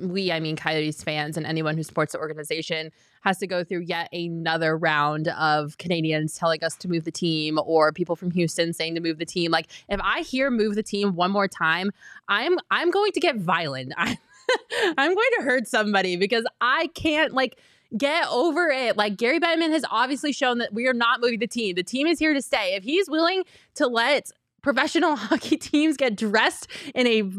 we, 0.00 0.32
I 0.32 0.40
mean, 0.40 0.56
Coyotes 0.56 1.02
fans 1.02 1.36
and 1.36 1.46
anyone 1.46 1.76
who 1.76 1.82
supports 1.82 2.12
the 2.12 2.18
organization 2.18 2.90
has 3.22 3.38
to 3.38 3.46
go 3.46 3.64
through 3.64 3.80
yet 3.80 4.08
another 4.12 4.76
round 4.76 5.28
of 5.28 5.78
Canadians 5.78 6.34
telling 6.34 6.62
us 6.62 6.76
to 6.76 6.88
move 6.88 7.04
the 7.04 7.12
team 7.12 7.58
or 7.64 7.92
people 7.92 8.16
from 8.16 8.30
Houston 8.32 8.72
saying 8.72 8.94
to 8.94 9.00
move 9.00 9.18
the 9.18 9.24
team. 9.24 9.50
Like, 9.50 9.68
if 9.88 10.00
I 10.02 10.20
hear 10.20 10.50
move 10.50 10.74
the 10.74 10.82
team 10.82 11.14
one 11.14 11.30
more 11.30 11.48
time, 11.48 11.90
I'm 12.28 12.58
I'm 12.70 12.90
going 12.90 13.12
to 13.12 13.20
get 13.20 13.36
violent. 13.36 13.92
I'm, 13.98 14.16
I'm 14.98 15.14
going 15.14 15.30
to 15.38 15.44
hurt 15.44 15.68
somebody 15.68 16.16
because 16.16 16.44
I 16.60 16.88
can't 16.94 17.32
like 17.32 17.58
get 17.96 18.26
over 18.28 18.68
it. 18.68 18.96
Like 18.96 19.16
Gary 19.16 19.40
Bettman 19.40 19.70
has 19.70 19.84
obviously 19.90 20.32
shown 20.32 20.58
that 20.58 20.72
we 20.72 20.86
are 20.88 20.94
not 20.94 21.20
moving 21.20 21.38
the 21.38 21.46
team. 21.46 21.74
The 21.74 21.82
team 21.82 22.06
is 22.06 22.18
here 22.18 22.34
to 22.34 22.42
stay. 22.42 22.74
If 22.74 22.84
he's 22.84 23.08
willing 23.08 23.44
to 23.74 23.86
let 23.86 24.30
professional 24.62 25.16
hockey 25.16 25.56
teams 25.56 25.96
get 25.96 26.16
dressed 26.16 26.68
in 26.94 27.06
a 27.06 27.30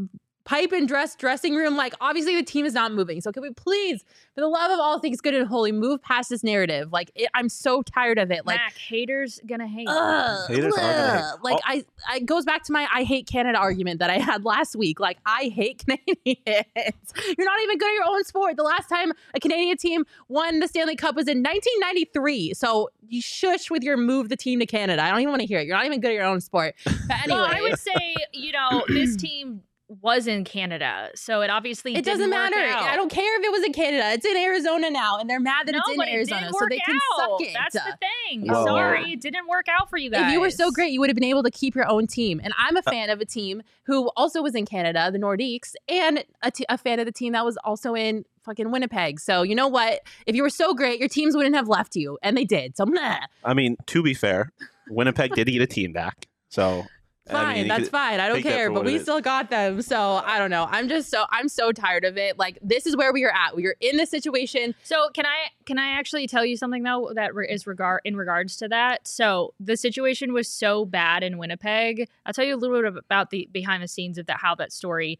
pipe 0.45 0.71
and 0.71 0.87
dress 0.87 1.15
dressing 1.15 1.55
room. 1.55 1.75
Like, 1.75 1.93
obviously, 2.01 2.35
the 2.35 2.43
team 2.43 2.65
is 2.65 2.73
not 2.73 2.91
moving. 2.93 3.21
So, 3.21 3.31
can 3.31 3.41
we 3.43 3.51
please, 3.51 4.03
for 4.35 4.41
the 4.41 4.47
love 4.47 4.71
of 4.71 4.79
all 4.79 4.99
things 4.99 5.21
good 5.21 5.33
and 5.33 5.47
holy, 5.47 5.71
move 5.71 6.01
past 6.01 6.29
this 6.29 6.43
narrative? 6.43 6.91
Like, 6.91 7.11
it, 7.15 7.29
I'm 7.33 7.49
so 7.49 7.81
tired 7.81 8.17
of 8.17 8.31
it. 8.31 8.45
Like, 8.45 8.57
Mac, 8.57 8.77
haters 8.77 9.39
gonna 9.45 9.67
hate. 9.67 9.87
Ugh, 9.89 10.49
Haters 10.49 10.73
are 10.73 10.77
gonna 10.77 11.17
hate. 11.17 11.43
Like 11.43 11.55
Oh. 11.55 11.59
I, 11.65 11.85
I 12.07 12.15
it 12.17 12.25
goes 12.25 12.45
back 12.45 12.63
to 12.63 12.71
my 12.71 12.87
I 12.93 13.03
hate 13.03 13.27
Canada 13.27 13.57
argument 13.57 13.99
that 13.99 14.09
I 14.09 14.17
had 14.17 14.43
last 14.45 14.75
week. 14.75 14.99
Like 14.99 15.17
I 15.25 15.51
hate 15.53 15.79
Canadians. 15.85 17.13
You're 17.37 17.45
not 17.45 17.61
even 17.63 17.77
good 17.77 17.89
at 17.89 17.93
your 17.93 18.05
own 18.07 18.23
sport. 18.23 18.57
The 18.57 18.63
last 18.63 18.89
time 18.89 19.11
a 19.33 19.39
Canadian 19.39 19.77
team 19.77 20.05
won 20.29 20.59
the 20.59 20.67
Stanley 20.67 20.95
Cup 20.95 21.15
was 21.15 21.27
in 21.27 21.39
1993. 21.43 22.53
So 22.53 22.89
you 23.07 23.21
shush 23.21 23.69
with 23.69 23.83
your 23.83 23.97
move 23.97 24.29
the 24.29 24.35
team 24.35 24.59
to 24.59 24.65
Canada. 24.65 25.03
I 25.03 25.09
don't 25.11 25.19
even 25.19 25.31
want 25.31 25.41
to 25.41 25.47
hear 25.47 25.59
it. 25.59 25.67
You're 25.67 25.75
not 25.75 25.85
even 25.85 25.99
good 25.99 26.11
at 26.11 26.15
your 26.15 26.25
own 26.25 26.41
sport. 26.41 26.75
But 26.85 26.93
anyway, 27.11 27.27
Well, 27.27 27.47
I 27.51 27.61
would 27.61 27.79
say, 27.79 28.15
you 28.33 28.51
know, 28.51 28.83
this 28.87 29.15
team 29.17 29.61
was 29.89 30.27
in 30.27 30.43
Canada, 30.43 31.09
so 31.13 31.41
it 31.41 31.49
obviously 31.49 31.91
it 31.93 32.03
didn't 32.03 32.19
doesn't 32.19 32.31
work 32.31 32.51
matter. 32.51 32.67
out. 32.73 32.83
I 32.83 32.95
don't 32.95 33.11
care 33.11 33.39
if 33.39 33.45
it 33.45 33.51
was 33.51 33.63
in 33.63 33.73
Canada. 33.73 34.11
It's 34.13 34.25
in 34.25 34.37
Arizona 34.37 34.89
now, 34.89 35.17
and 35.19 35.29
they're 35.29 35.39
mad 35.39 35.67
that 35.67 35.73
no, 35.73 35.79
it's 35.79 35.89
in 35.91 35.97
but 35.97 36.07
it 36.07 36.13
Arizona, 36.13 36.49
so 36.51 36.65
they 36.69 36.79
can 36.79 36.95
out. 36.95 37.19
suck 37.39 37.41
it. 37.41 37.53
That's 37.53 37.73
the 37.85 37.97
thing. 38.29 38.47
Well- 38.47 38.65
Sorry, 38.65 39.13
it 39.13 39.21
didn't 39.21 39.47
work 39.47 39.67
out 39.69 39.89
for 39.89 39.97
you 39.97 40.09
guys. 40.09 40.27
If 40.27 40.33
you 40.33 40.39
were 40.39 40.49
so 40.49 40.71
great, 40.71 40.91
you 40.93 40.99
would 41.01 41.09
have 41.09 41.15
been 41.15 41.23
able 41.25 41.43
to 41.43 41.51
keep 41.51 41.75
your 41.75 41.87
own 41.87 42.07
team. 42.07 42.39
And 42.43 42.53
I'm 42.57 42.75
a 42.77 42.79
uh 42.79 42.91
fan 42.91 43.09
of 43.09 43.19
a 43.21 43.25
team 43.25 43.61
who 43.83 44.09
also 44.15 44.41
was 44.41 44.55
in 44.55 44.65
Canada, 44.65 45.09
the 45.11 45.19
Nordiques, 45.19 45.73
and 45.89 46.23
a, 46.41 46.49
t- 46.51 46.65
a 46.69 46.77
fan 46.77 46.99
of 46.99 47.05
the 47.05 47.11
team 47.11 47.33
that 47.33 47.43
was 47.45 47.57
also 47.63 47.93
in 47.93 48.25
fucking 48.45 48.71
Winnipeg. 48.71 49.19
So 49.19 49.43
you 49.43 49.53
know 49.55 49.67
what? 49.67 49.99
If 50.25 50.35
you 50.35 50.43
were 50.43 50.49
so 50.49 50.73
great, 50.73 50.99
your 50.99 51.09
teams 51.09 51.35
wouldn't 51.35 51.55
have 51.55 51.67
left 51.67 51.95
you, 51.95 52.17
and 52.23 52.35
they 52.37 52.45
did. 52.45 52.77
So 52.77 52.85
meh. 52.85 53.19
I 53.43 53.53
mean, 53.53 53.75
to 53.87 54.01
be 54.01 54.13
fair, 54.13 54.51
Winnipeg 54.89 55.33
did 55.35 55.47
get 55.47 55.61
a 55.61 55.67
team 55.67 55.91
back. 55.93 56.27
So 56.49 56.85
Fine, 57.29 57.45
I 57.45 57.53
mean, 57.53 57.67
that's 57.69 57.87
fine. 57.87 58.19
I 58.19 58.27
don't 58.27 58.41
care, 58.41 58.69
but 58.69 58.83
we 58.83 58.99
still 58.99 59.21
got 59.21 59.49
them. 59.49 59.81
So 59.81 60.21
I 60.25 60.37
don't 60.37 60.49
know. 60.49 60.67
I'm 60.69 60.89
just 60.89 61.09
so 61.09 61.23
I'm 61.29 61.47
so 61.47 61.71
tired 61.71 62.03
of 62.03 62.17
it. 62.17 62.37
Like 62.37 62.59
this 62.61 62.85
is 62.85 62.97
where 62.97 63.13
we 63.13 63.23
are 63.23 63.31
at. 63.31 63.55
We 63.55 63.65
are 63.65 63.75
in 63.79 63.95
this 63.95 64.09
situation. 64.09 64.75
So 64.83 65.09
can 65.13 65.25
I 65.25 65.47
can 65.65 65.79
I 65.79 65.91
actually 65.91 66.27
tell 66.27 66.45
you 66.45 66.57
something 66.57 66.83
though 66.83 67.13
that 67.15 67.33
re- 67.33 67.47
is 67.49 67.65
regard 67.65 68.01
in 68.03 68.17
regards 68.17 68.57
to 68.57 68.67
that? 68.67 69.07
So 69.07 69.53
the 69.57 69.77
situation 69.77 70.33
was 70.33 70.49
so 70.49 70.83
bad 70.83 71.23
in 71.23 71.37
Winnipeg. 71.37 72.09
I'll 72.25 72.33
tell 72.33 72.43
you 72.43 72.55
a 72.55 72.57
little 72.57 72.81
bit 72.81 72.97
about 72.97 73.29
the 73.29 73.47
behind 73.53 73.81
the 73.81 73.87
scenes 73.87 74.17
of 74.17 74.25
that 74.25 74.39
how 74.41 74.55
that 74.55 74.73
story 74.73 75.17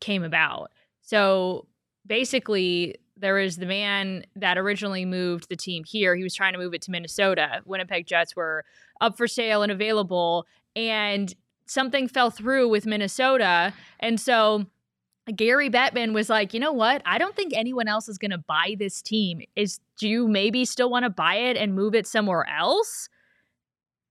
came 0.00 0.24
about. 0.24 0.72
So 1.02 1.66
basically 2.04 2.96
there 3.16 3.34
was 3.34 3.56
the 3.56 3.66
man 3.66 4.24
that 4.34 4.58
originally 4.58 5.04
moved 5.04 5.48
the 5.48 5.56
team 5.56 5.84
here. 5.84 6.16
He 6.16 6.24
was 6.24 6.34
trying 6.34 6.54
to 6.54 6.58
move 6.58 6.74
it 6.74 6.82
to 6.82 6.90
Minnesota. 6.90 7.62
Winnipeg 7.64 8.06
Jets 8.06 8.34
were 8.34 8.64
up 9.00 9.16
for 9.16 9.28
sale 9.28 9.62
and 9.62 9.70
available 9.70 10.46
and 10.76 11.34
something 11.66 12.06
fell 12.06 12.30
through 12.30 12.68
with 12.68 12.86
Minnesota. 12.86 13.72
And 13.98 14.20
so 14.20 14.66
Gary 15.34 15.68
Bettman 15.68 16.12
was 16.12 16.30
like, 16.30 16.54
you 16.54 16.60
know 16.60 16.72
what? 16.72 17.02
I 17.04 17.18
don't 17.18 17.34
think 17.34 17.52
anyone 17.54 17.88
else 17.88 18.08
is 18.08 18.18
going 18.18 18.30
to 18.30 18.38
buy 18.38 18.76
this 18.78 19.02
team. 19.02 19.40
Is 19.56 19.80
do 19.98 20.08
you 20.08 20.28
maybe 20.28 20.64
still 20.64 20.90
want 20.90 21.04
to 21.04 21.10
buy 21.10 21.34
it 21.34 21.56
and 21.56 21.74
move 21.74 21.94
it 21.94 22.06
somewhere 22.06 22.46
else? 22.48 23.08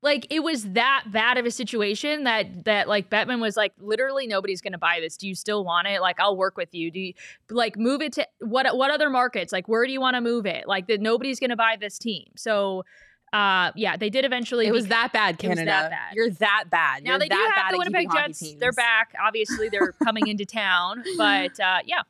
Like 0.01 0.27
it 0.29 0.41
was 0.41 0.73
that 0.73 1.05
bad 1.11 1.37
of 1.37 1.45
a 1.45 1.51
situation 1.51 2.25
that 2.25 2.65
that 2.65 2.87
like 2.87 3.09
Bettman 3.09 3.41
was 3.41 3.55
like, 3.55 3.73
literally 3.79 4.27
nobody's 4.27 4.61
going 4.61 4.73
to 4.73 4.77
buy 4.77 4.99
this. 5.01 5.15
Do 5.15 5.27
you 5.27 5.33
still 5.33 5.63
want 5.63 5.87
it? 5.87 6.01
Like 6.01 6.19
I'll 6.19 6.35
work 6.35 6.57
with 6.57 6.75
you. 6.75 6.91
Do 6.91 6.99
you 6.99 7.13
like 7.49 7.77
move 7.77 8.01
it 8.01 8.13
to 8.13 8.27
what 8.39 8.77
what 8.77 8.91
other 8.91 9.09
markets? 9.09 9.53
Like 9.53 9.67
where 9.67 9.85
do 9.85 9.93
you 9.93 10.01
want 10.01 10.15
to 10.15 10.21
move 10.21 10.45
it? 10.45 10.67
Like 10.67 10.87
that 10.87 11.01
nobody's 11.01 11.39
going 11.39 11.49
to 11.49 11.55
buy 11.55 11.77
this 11.79 11.97
team. 11.97 12.25
So 12.35 12.83
uh 13.33 13.71
yeah, 13.75 13.97
they 13.97 14.09
did 14.09 14.23
eventually 14.25 14.67
It 14.67 14.71
was 14.71 14.87
that 14.87 15.11
bad, 15.13 15.37
Canada. 15.37 15.65
that 15.65 15.89
bad. 15.91 16.13
You're 16.15 16.29
that 16.29 16.65
bad. 16.69 17.03
now 17.03 17.11
You're 17.11 17.19
they 17.19 17.29
do 17.29 17.35
have 17.55 17.71
the 17.71 17.77
Winnipeg 17.77 18.07
Jets. 18.11 18.53
They're 18.59 18.71
back. 18.71 19.13
Obviously, 19.21 19.69
they're 19.69 19.93
coming 20.03 20.27
into 20.27 20.45
town, 20.45 21.03
but 21.17 21.59
uh, 21.59 21.79
yeah, 21.85 22.03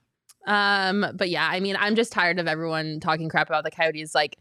Um, 0.45 1.05
but 1.15 1.29
yeah, 1.29 1.47
I 1.51 1.59
mean, 1.59 1.75
I'm 1.79 1.95
just 1.95 2.11
tired 2.11 2.39
of 2.39 2.47
everyone 2.47 2.99
talking 2.99 3.29
crap 3.29 3.49
about 3.49 3.63
the 3.63 3.71
Coyotes. 3.71 4.13
Like, 4.13 4.37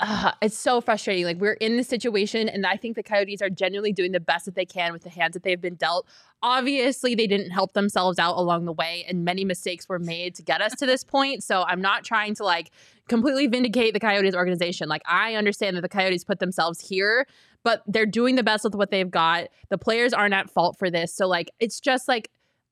uh, 0.00 0.32
it's 0.42 0.58
so 0.58 0.80
frustrating. 0.80 1.24
Like, 1.24 1.36
we're 1.38 1.52
in 1.52 1.76
this 1.76 1.88
situation, 1.88 2.48
and 2.48 2.66
I 2.66 2.76
think 2.76 2.96
the 2.96 3.02
Coyotes 3.02 3.40
are 3.40 3.50
genuinely 3.50 3.92
doing 3.92 4.12
the 4.12 4.20
best 4.20 4.46
that 4.46 4.54
they 4.54 4.64
can 4.64 4.92
with 4.92 5.02
the 5.02 5.10
hands 5.10 5.34
that 5.34 5.42
they've 5.42 5.60
been 5.60 5.76
dealt. 5.76 6.08
Obviously, 6.42 7.14
they 7.14 7.26
didn't 7.26 7.50
help 7.50 7.74
themselves 7.74 8.18
out 8.18 8.36
along 8.36 8.64
the 8.64 8.72
way, 8.72 9.04
and 9.08 9.24
many 9.24 9.44
mistakes 9.44 9.88
were 9.88 9.98
made 9.98 10.34
to 10.34 10.42
get 10.42 10.60
us 10.60 10.74
to 10.76 10.86
this 10.86 11.04
point. 11.04 11.44
So, 11.44 11.62
I'm 11.62 11.80
not 11.80 12.02
trying 12.02 12.34
to 12.36 12.44
like 12.44 12.70
completely 13.08 13.46
vindicate 13.46 13.94
the 13.94 14.00
Coyotes 14.00 14.34
organization. 14.34 14.88
Like, 14.88 15.02
I 15.06 15.34
understand 15.34 15.76
that 15.76 15.82
the 15.82 15.88
Coyotes 15.88 16.24
put 16.24 16.40
themselves 16.40 16.80
here, 16.80 17.26
but 17.62 17.82
they're 17.86 18.06
doing 18.06 18.36
the 18.36 18.42
best 18.42 18.64
with 18.64 18.74
what 18.74 18.90
they've 18.90 19.10
got. 19.10 19.48
The 19.68 19.78
players 19.78 20.12
aren't 20.12 20.34
at 20.34 20.50
fault 20.50 20.78
for 20.78 20.90
this. 20.90 21.14
So, 21.14 21.28
like, 21.28 21.50
it's 21.60 21.78
just 21.78 22.08
like, 22.08 22.30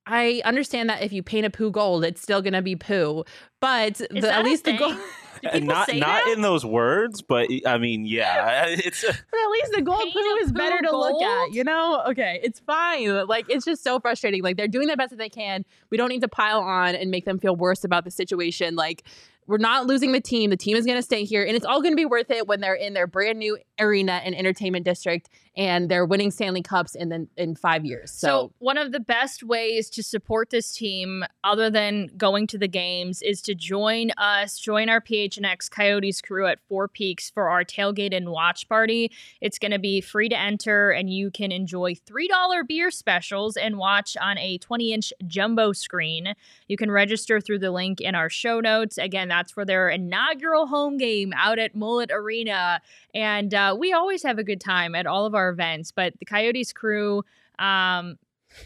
I 0.09 0.41
understand 0.45 0.89
that 0.89 1.03
if 1.03 1.13
you 1.13 1.23
paint 1.23 1.45
a 1.47 1.51
poo 1.51 1.71
gold, 1.71 2.05
it's 2.05 2.23
still 2.23 2.41
gonna 2.43 2.63
be 2.63 2.77
poo. 2.77 3.25
But 3.61 4.01
Is 4.01 4.09
the, 4.09 4.21
that 4.23 4.39
at 4.39 4.41
a 4.41 4.45
least 4.45 4.65
the 4.65 4.73
gold, 4.73 4.97
Do 5.43 5.49
And 5.49 5.63
people 5.63 5.75
not 5.75 5.89
say 5.89 5.99
not 6.01 6.25
that? 6.25 6.35
in 6.35 6.43
those 6.43 6.65
words, 6.65 7.23
but 7.23 7.49
I 7.67 7.79
mean, 7.79 8.07
yeah, 8.07 8.65
it's 8.69 9.03
but 9.03 9.15
at 9.15 9.51
least 9.51 9.73
the 9.75 9.83
gold 9.83 10.01
Paint 10.01 10.15
poo 10.15 10.21
a 10.21 10.45
is 10.45 10.53
better 10.53 10.79
poo 10.83 10.89
to 10.89 10.97
look 10.97 11.23
at. 11.23 11.53
You 11.53 11.65
know? 11.65 12.03
Okay, 12.09 12.41
it's 12.43 12.61
fine. 12.61 13.27
Like 13.27 13.47
it's 13.49 13.65
just 13.65 13.85
so 13.85 14.01
frustrating. 14.01 14.43
Like 14.43 14.57
they're 14.57 14.67
doing 14.69 14.89
the 14.89 14.97
best 14.97 15.11
that 15.11 15.19
they 15.19 15.29
can. 15.29 15.65
We 15.91 15.97
don't 15.97 16.09
need 16.09 16.23
to 16.23 16.29
pile 16.29 16.61
on 16.61 16.95
and 16.95 17.11
make 17.11 17.25
them 17.25 17.39
feel 17.39 17.55
worse 17.55 17.85
about 17.85 18.05
the 18.05 18.11
situation. 18.11 18.75
Like 18.75 19.05
we're 19.47 19.57
not 19.59 19.87
losing 19.87 20.13
the 20.13 20.21
team. 20.21 20.51
The 20.51 20.57
team 20.57 20.77
is 20.77 20.85
going 20.85 20.99
to 20.99 21.03
stay 21.03 21.25
here, 21.25 21.43
and 21.43 21.57
it's 21.57 21.65
all 21.65 21.81
going 21.81 21.93
to 21.93 21.97
be 21.97 22.05
worth 22.05 22.31
it 22.31 22.47
when 22.47 22.61
they're 22.61 22.75
in 22.75 22.93
their 22.93 23.07
brand 23.07 23.39
new 23.39 23.59
arena 23.81 24.21
and 24.23 24.35
entertainment 24.35 24.85
district, 24.85 25.31
and 25.59 25.89
they're 25.89 26.07
winning 26.07 26.31
Stanley 26.31 26.63
Cups 26.63 26.95
in 26.95 27.09
the, 27.09 27.27
in 27.37 27.57
five 27.57 27.85
years. 27.85 28.13
So, 28.13 28.29
So, 28.29 28.53
one 28.61 28.79
of 28.79 28.93
the 28.93 29.01
best 29.01 29.43
ways 29.43 29.91
to 29.91 30.05
support 30.05 30.51
this 30.51 30.73
team, 30.73 31.25
other 31.43 31.69
than 31.69 32.11
going 32.17 32.47
to 32.49 32.59
the 32.59 32.69
games, 32.69 33.21
is 33.23 33.43
to 33.43 33.57
join 33.57 34.13
us, 34.13 34.57
join 34.59 34.89
our 34.89 35.01
PHNX 35.01 35.69
Coyotes 35.69 36.21
crew 36.21 36.47
at 36.47 36.61
Four 36.69 36.87
Peaks 36.87 37.29
for 37.29 37.49
our 37.49 37.65
tailgate 37.65 38.17
and 38.17 38.29
watch 38.31 38.69
party. 38.69 39.11
It's 39.41 39.59
going 39.59 39.73
to 39.73 39.81
be 39.81 40.01
free 40.01 40.29
to 40.29 40.39
enter, 40.39 40.91
and 40.91 41.11
you 41.11 41.33
can 41.33 41.51
enjoy 41.51 41.95
$3 41.95 42.69
beer 42.69 42.93
specials 42.93 43.57
and 43.57 43.79
watch 43.79 44.17
on 44.21 44.39
a 44.39 44.59
20 44.59 44.93
inch 44.93 45.13
jumbo 45.27 45.73
screen. 45.73 46.35
You 46.69 46.77
can 46.77 46.91
register 46.91 47.41
through 47.41 47.59
the 47.59 47.73
link 47.73 48.01
in 48.01 48.15
our 48.15 48.31
show 48.31 48.61
notes. 48.61 48.97
Again, 48.97 49.27
that's 49.27 49.51
for 49.51 49.65
their 49.65 49.89
inaugural 49.89 50.69
home 50.69 50.99
game 50.99 51.33
out 51.37 51.59
at 51.59 51.75
Mullett 51.75 52.13
Arena. 52.13 52.81
And 53.13 53.53
uh, 53.53 53.75
we 53.77 53.93
always 53.93 54.23
have 54.23 54.39
a 54.39 54.45
good 54.45 54.61
time 54.61 54.95
at 54.95 55.07
all 55.07 55.27
of 55.27 55.35
our 55.35 55.48
events, 55.49 55.93
but 55.93 56.15
the 56.19 56.25
Coyotes 56.25 56.73
crew, 56.73 57.25
um, 57.59 58.19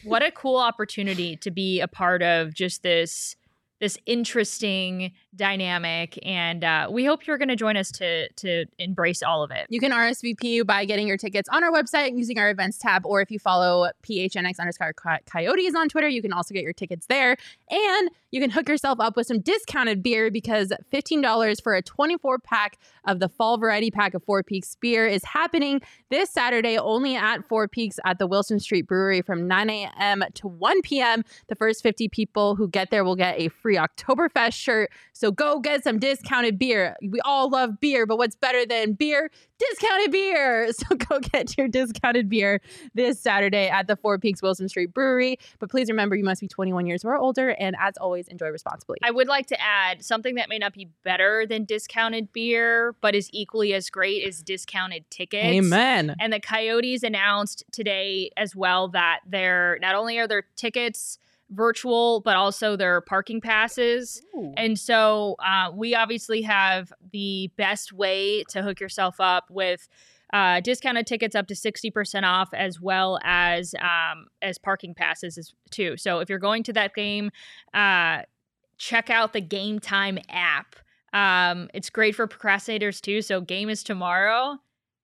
what 0.04 0.22
a 0.22 0.30
cool 0.30 0.56
opportunity 0.56 1.36
to 1.36 1.50
be 1.50 1.80
a 1.80 1.88
part 1.88 2.22
of 2.22 2.54
just 2.54 2.82
this 2.82 3.36
this 3.82 3.98
interesting 4.06 5.12
dynamic 5.34 6.16
and 6.24 6.62
uh, 6.62 6.88
we 6.88 7.04
hope 7.04 7.26
you're 7.26 7.36
going 7.36 7.48
to 7.48 7.56
join 7.56 7.76
us 7.76 7.90
to 7.90 8.30
to 8.34 8.64
embrace 8.78 9.22
all 9.22 9.42
of 9.42 9.50
it 9.50 9.66
You 9.68 9.80
can 9.80 9.90
RSVP 9.90 10.64
by 10.64 10.84
getting 10.84 11.08
your 11.08 11.16
tickets 11.16 11.48
on 11.48 11.64
our 11.64 11.72
website 11.72 12.16
using 12.16 12.38
our 12.38 12.50
events 12.50 12.78
tab, 12.78 13.04
or 13.04 13.20
if 13.20 13.30
you 13.30 13.38
follow 13.38 13.90
PHNX 14.02 14.60
underscore 14.60 14.92
coyotes 15.26 15.74
on 15.74 15.88
Twitter, 15.88 16.08
you 16.08 16.22
can 16.22 16.32
also 16.32 16.54
get 16.54 16.62
your 16.62 16.72
tickets 16.72 17.06
there. 17.06 17.36
And 17.70 18.10
you 18.30 18.40
can 18.40 18.50
hook 18.50 18.68
yourself 18.68 18.98
up 19.00 19.16
with 19.16 19.26
some 19.26 19.40
discounted 19.40 20.02
beer 20.02 20.30
because 20.30 20.72
$15 20.92 21.62
for 21.62 21.74
a 21.74 21.82
24 21.82 22.38
pack 22.38 22.78
of 23.04 23.18
the 23.18 23.28
fall 23.28 23.58
variety 23.58 23.90
pack 23.90 24.14
of 24.14 24.24
Four 24.24 24.42
Peaks 24.42 24.76
beer 24.80 25.06
is 25.06 25.22
happening 25.24 25.82
this 26.10 26.30
Saturday 26.30 26.78
only 26.78 27.14
at 27.14 27.46
Four 27.46 27.68
Peaks 27.68 27.98
at 28.04 28.18
the 28.18 28.26
Wilson 28.26 28.58
Street 28.58 28.86
Brewery 28.86 29.20
from 29.20 29.46
9 29.46 29.68
a.m. 29.68 30.24
to 30.34 30.48
1 30.48 30.82
p.m. 30.82 31.24
The 31.48 31.54
first 31.54 31.82
50 31.82 32.08
people 32.08 32.56
who 32.56 32.68
get 32.68 32.90
there 32.90 33.04
will 33.04 33.16
get 33.16 33.38
a 33.38 33.48
free 33.48 33.71
Oktoberfest 33.76 34.54
shirt. 34.54 34.90
So 35.12 35.30
go 35.30 35.60
get 35.60 35.84
some 35.84 35.98
discounted 35.98 36.58
beer. 36.58 36.96
We 37.02 37.20
all 37.20 37.48
love 37.50 37.80
beer, 37.80 38.06
but 38.06 38.18
what's 38.18 38.36
better 38.36 38.66
than 38.66 38.92
beer? 38.94 39.30
Discounted 39.58 40.10
beer. 40.10 40.70
So 40.82 40.96
go 40.96 41.20
get 41.20 41.56
your 41.56 41.68
discounted 41.68 42.28
beer 42.28 42.60
this 42.94 43.20
Saturday 43.20 43.68
at 43.68 43.86
the 43.86 43.94
Four 43.94 44.18
Peaks 44.18 44.42
Wilson 44.42 44.68
Street 44.68 44.92
Brewery. 44.92 45.38
But 45.60 45.70
please 45.70 45.88
remember, 45.88 46.16
you 46.16 46.24
must 46.24 46.40
be 46.40 46.48
21 46.48 46.86
years 46.86 47.04
or 47.04 47.16
older. 47.16 47.50
And 47.50 47.76
as 47.78 47.96
always, 47.98 48.26
enjoy 48.28 48.48
responsibly. 48.48 48.98
i 49.02 49.10
would 49.10 49.28
like 49.28 49.46
to 49.46 49.60
add 49.60 50.04
something 50.04 50.34
that 50.36 50.48
may 50.48 50.58
not 50.58 50.72
be 50.72 50.88
better 51.04 51.46
than 51.46 51.64
discounted 51.64 52.32
beer 52.32 52.94
but 53.00 53.14
is 53.14 53.28
equally 53.32 53.74
as 53.74 53.90
great 53.90 54.24
is 54.24 54.42
discounted 54.42 55.08
tickets 55.10 55.44
Amen. 55.44 56.16
And 56.18 56.32
the 56.32 56.40
Coyotes 56.40 57.02
announced 57.02 57.64
today 57.70 58.30
as 58.36 58.56
well 58.56 58.88
that 58.88 59.20
they're 59.26 59.78
not 59.80 59.94
only 59.94 60.18
are 60.18 60.26
their 60.26 60.44
tickets 60.56 61.18
virtual, 61.52 62.20
but 62.20 62.36
also 62.36 62.76
their 62.76 63.00
parking 63.02 63.40
passes. 63.40 64.22
And 64.56 64.78
so 64.78 65.36
uh, 65.38 65.70
we 65.74 65.94
obviously 65.94 66.42
have 66.42 66.92
the 67.12 67.50
best 67.56 67.92
way 67.92 68.44
to 68.48 68.62
hook 68.62 68.80
yourself 68.80 69.20
up 69.20 69.44
with 69.50 69.88
uh, 70.32 70.60
discounted 70.60 71.06
tickets 71.06 71.34
up 71.34 71.46
to 71.46 71.54
60% 71.54 72.24
off 72.24 72.54
as 72.54 72.80
well 72.80 73.18
as 73.22 73.74
um, 73.80 74.26
as 74.40 74.56
parking 74.58 74.94
passes 74.94 75.36
as, 75.36 75.52
too. 75.70 75.96
So 75.96 76.20
if 76.20 76.30
you're 76.30 76.38
going 76.38 76.62
to 76.64 76.72
that 76.72 76.94
game, 76.94 77.30
uh, 77.74 78.22
check 78.78 79.10
out 79.10 79.32
the 79.32 79.42
Gametime 79.42 80.22
app. 80.30 80.76
Um, 81.12 81.68
it's 81.74 81.90
great 81.90 82.16
for 82.16 82.26
procrastinators 82.26 83.00
too. 83.00 83.20
So 83.20 83.42
game 83.42 83.68
is 83.68 83.82
tomorrow. 83.82 84.58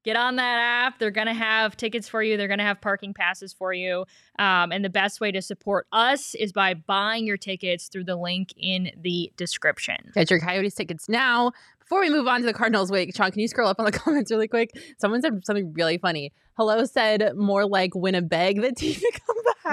Get 0.09 0.17
on 0.17 0.37
that 0.37 0.59
app. 0.59 0.99
They're 0.99 1.11
going 1.11 1.27
to 1.27 1.35
have 1.35 1.77
tickets 1.77 2.09
for 2.09 2.23
you, 2.23 2.39
they're 2.39 2.49
going 2.49 2.59
to 2.59 2.65
have 2.65 2.81
parking 2.81 3.13
passes 3.13 3.53
for 3.53 3.75
you. 3.75 4.07
Um, 4.39 4.73
and 4.73 4.83
the 4.83 4.91
best 4.91 5.21
way 5.21 5.31
to 5.33 5.43
support 5.43 5.87
us 5.93 6.35
is 6.35 6.51
by 6.51 6.75
buying 6.75 7.27
your 7.27 7.37
tickets 7.37 7.89
through 7.89 8.05
the 8.05 8.17
link 8.17 8.55
in 8.57 8.91
the 9.03 9.31
description. 9.37 9.97
Get 10.15 10.31
your 10.31 10.41
Coyotes 10.41 10.75
tickets 10.75 11.11
now. 11.11 11.53
Before 11.79 12.01
we 12.01 12.09
move 12.09 12.27
on 12.27 12.41
to 12.41 12.47
the 12.47 12.55
Cardinals, 12.55 12.91
wait, 12.91 13.15
Sean, 13.15 13.31
can 13.31 13.41
you 13.41 13.49
scroll 13.49 13.69
up 13.69 13.79
on 13.79 13.85
the 13.85 13.93
comments 13.99 14.31
really 14.31 14.49
quick? 14.49 14.71
Someone 14.99 15.21
said 15.21 15.45
something 15.45 15.75
really 15.75 15.99
funny. 15.99 16.33
Hello 16.57 16.85
said 16.87 17.37
more 17.37 17.67
like 17.67 17.95
Winnipeg 17.95 18.63
the 18.63 18.73
team 18.77 19.01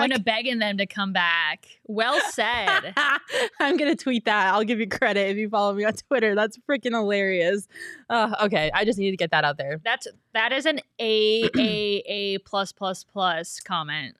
to 0.01 0.09
come 0.09 0.23
back. 0.23 0.43
Winnipegging 0.43 0.59
them 0.59 0.77
to 0.77 0.85
come 0.85 1.13
back. 1.13 1.67
Well 1.85 2.19
said. 2.31 2.93
I'm 3.59 3.77
gonna 3.77 3.95
tweet 3.95 4.25
that. 4.25 4.53
I'll 4.53 4.63
give 4.63 4.79
you 4.79 4.87
credit 4.87 5.29
if 5.29 5.37
you 5.37 5.49
follow 5.49 5.73
me 5.73 5.83
on 5.85 5.93
Twitter. 5.93 6.35
That's 6.35 6.57
freaking 6.69 6.91
hilarious. 6.91 7.67
Uh, 8.09 8.35
okay, 8.43 8.71
I 8.73 8.85
just 8.85 8.99
need 8.99 9.11
to 9.11 9.17
get 9.17 9.31
that 9.31 9.43
out 9.43 9.57
there. 9.57 9.81
That's 9.83 10.07
that 10.33 10.51
is 10.51 10.65
an 10.65 10.79
A 10.99 11.49
A 11.57 12.03
A 12.07 12.37
plus 12.39 12.71
plus 12.71 13.03
plus 13.03 13.59
comment. 13.59 14.15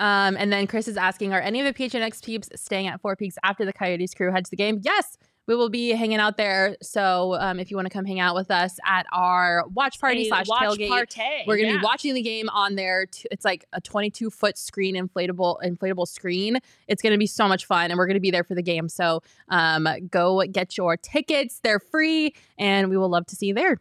Um, 0.00 0.36
and 0.38 0.52
then 0.52 0.66
Chris 0.66 0.86
is 0.86 0.96
asking, 0.96 1.32
are 1.32 1.40
any 1.40 1.60
of 1.60 1.66
the 1.66 1.74
PHNX 1.74 2.24
peeps 2.24 2.48
staying 2.54 2.86
at 2.86 3.00
Four 3.00 3.16
Peaks 3.16 3.36
after 3.42 3.64
the 3.64 3.72
Coyotes 3.72 4.14
crew 4.14 4.30
heads 4.30 4.48
to 4.48 4.50
the 4.50 4.56
game? 4.56 4.80
Yes, 4.82 5.18
we 5.48 5.56
will 5.56 5.70
be 5.70 5.90
hanging 5.90 6.18
out 6.18 6.36
there. 6.36 6.76
So 6.82 7.34
um, 7.40 7.58
if 7.58 7.70
you 7.70 7.76
want 7.76 7.86
to 7.86 7.92
come 7.92 8.04
hang 8.04 8.20
out 8.20 8.36
with 8.36 8.50
us 8.50 8.78
at 8.86 9.06
our 9.12 9.64
watch 9.72 9.98
party 9.98 10.22
A 10.22 10.28
slash 10.28 10.46
tailgate, 10.46 10.90
partay, 10.90 11.46
we're 11.46 11.56
gonna 11.56 11.70
yeah. 11.70 11.78
be 11.78 11.82
watching 11.84 12.14
the 12.14 12.22
game 12.22 12.48
on 12.50 12.76
there. 12.76 13.06
T- 13.06 13.26
It's 13.32 13.46
like 13.46 13.64
a 13.72 13.80
22 13.80 14.30
foot 14.30 14.58
screen, 14.58 14.94
inflatable, 14.94 15.56
inflatable 15.64 16.06
screen. 16.06 16.58
It's 16.86 17.02
gonna 17.02 17.18
be 17.18 17.26
so 17.26 17.48
much 17.48 17.64
fun, 17.64 17.90
and 17.90 17.96
we're 17.96 18.06
gonna 18.06 18.20
be 18.20 18.30
there 18.30 18.44
for 18.44 18.54
the 18.54 18.62
game. 18.62 18.90
So 18.90 19.22
um, 19.48 19.88
go 20.10 20.42
get 20.42 20.76
your 20.76 20.98
tickets; 20.98 21.60
they're 21.64 21.80
free, 21.80 22.34
and 22.58 22.90
we 22.90 22.98
will 22.98 23.08
love 23.08 23.26
to 23.26 23.34
see 23.34 23.46
you 23.46 23.54
there. 23.54 23.80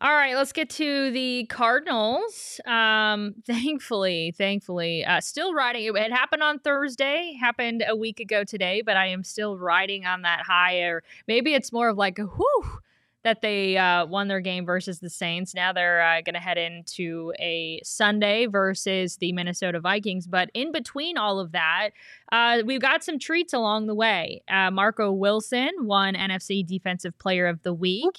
All 0.00 0.12
right, 0.12 0.36
let's 0.36 0.52
get 0.52 0.70
to 0.70 1.10
the 1.10 1.46
Cardinals. 1.46 2.60
Um, 2.64 3.34
thankfully, 3.44 4.32
thankfully, 4.36 5.04
uh, 5.04 5.20
still 5.20 5.54
riding. 5.54 5.84
It, 5.86 5.96
it 5.96 6.12
happened 6.12 6.44
on 6.44 6.60
Thursday, 6.60 7.36
happened 7.40 7.82
a 7.86 7.96
week 7.96 8.20
ago 8.20 8.44
today, 8.44 8.80
but 8.80 8.96
I 8.96 9.08
am 9.08 9.24
still 9.24 9.58
riding 9.58 10.06
on 10.06 10.22
that 10.22 10.42
high. 10.42 10.82
Or 10.82 11.02
maybe 11.26 11.52
it's 11.52 11.72
more 11.72 11.88
of 11.88 11.96
like 11.96 12.20
a 12.20 12.26
whew 12.26 12.78
that 13.28 13.42
they 13.42 13.76
uh, 13.76 14.06
won 14.06 14.26
their 14.28 14.40
game 14.40 14.64
versus 14.64 15.00
the 15.00 15.10
Saints. 15.10 15.54
Now 15.54 15.70
they're 15.74 16.00
uh, 16.00 16.22
going 16.22 16.34
to 16.34 16.40
head 16.40 16.56
into 16.56 17.34
a 17.38 17.78
Sunday 17.84 18.46
versus 18.46 19.18
the 19.18 19.32
Minnesota 19.32 19.80
Vikings. 19.80 20.26
But 20.26 20.50
in 20.54 20.72
between 20.72 21.18
all 21.18 21.38
of 21.38 21.52
that, 21.52 21.90
uh, 22.32 22.62
we've 22.64 22.80
got 22.80 23.04
some 23.04 23.18
treats 23.18 23.52
along 23.52 23.86
the 23.86 23.94
way. 23.94 24.42
Uh, 24.50 24.70
Marco 24.70 25.12
Wilson 25.12 25.70
won 25.80 26.14
NFC 26.14 26.66
Defensive 26.66 27.18
Player 27.18 27.46
of 27.46 27.62
the 27.64 27.74
Week 27.74 28.16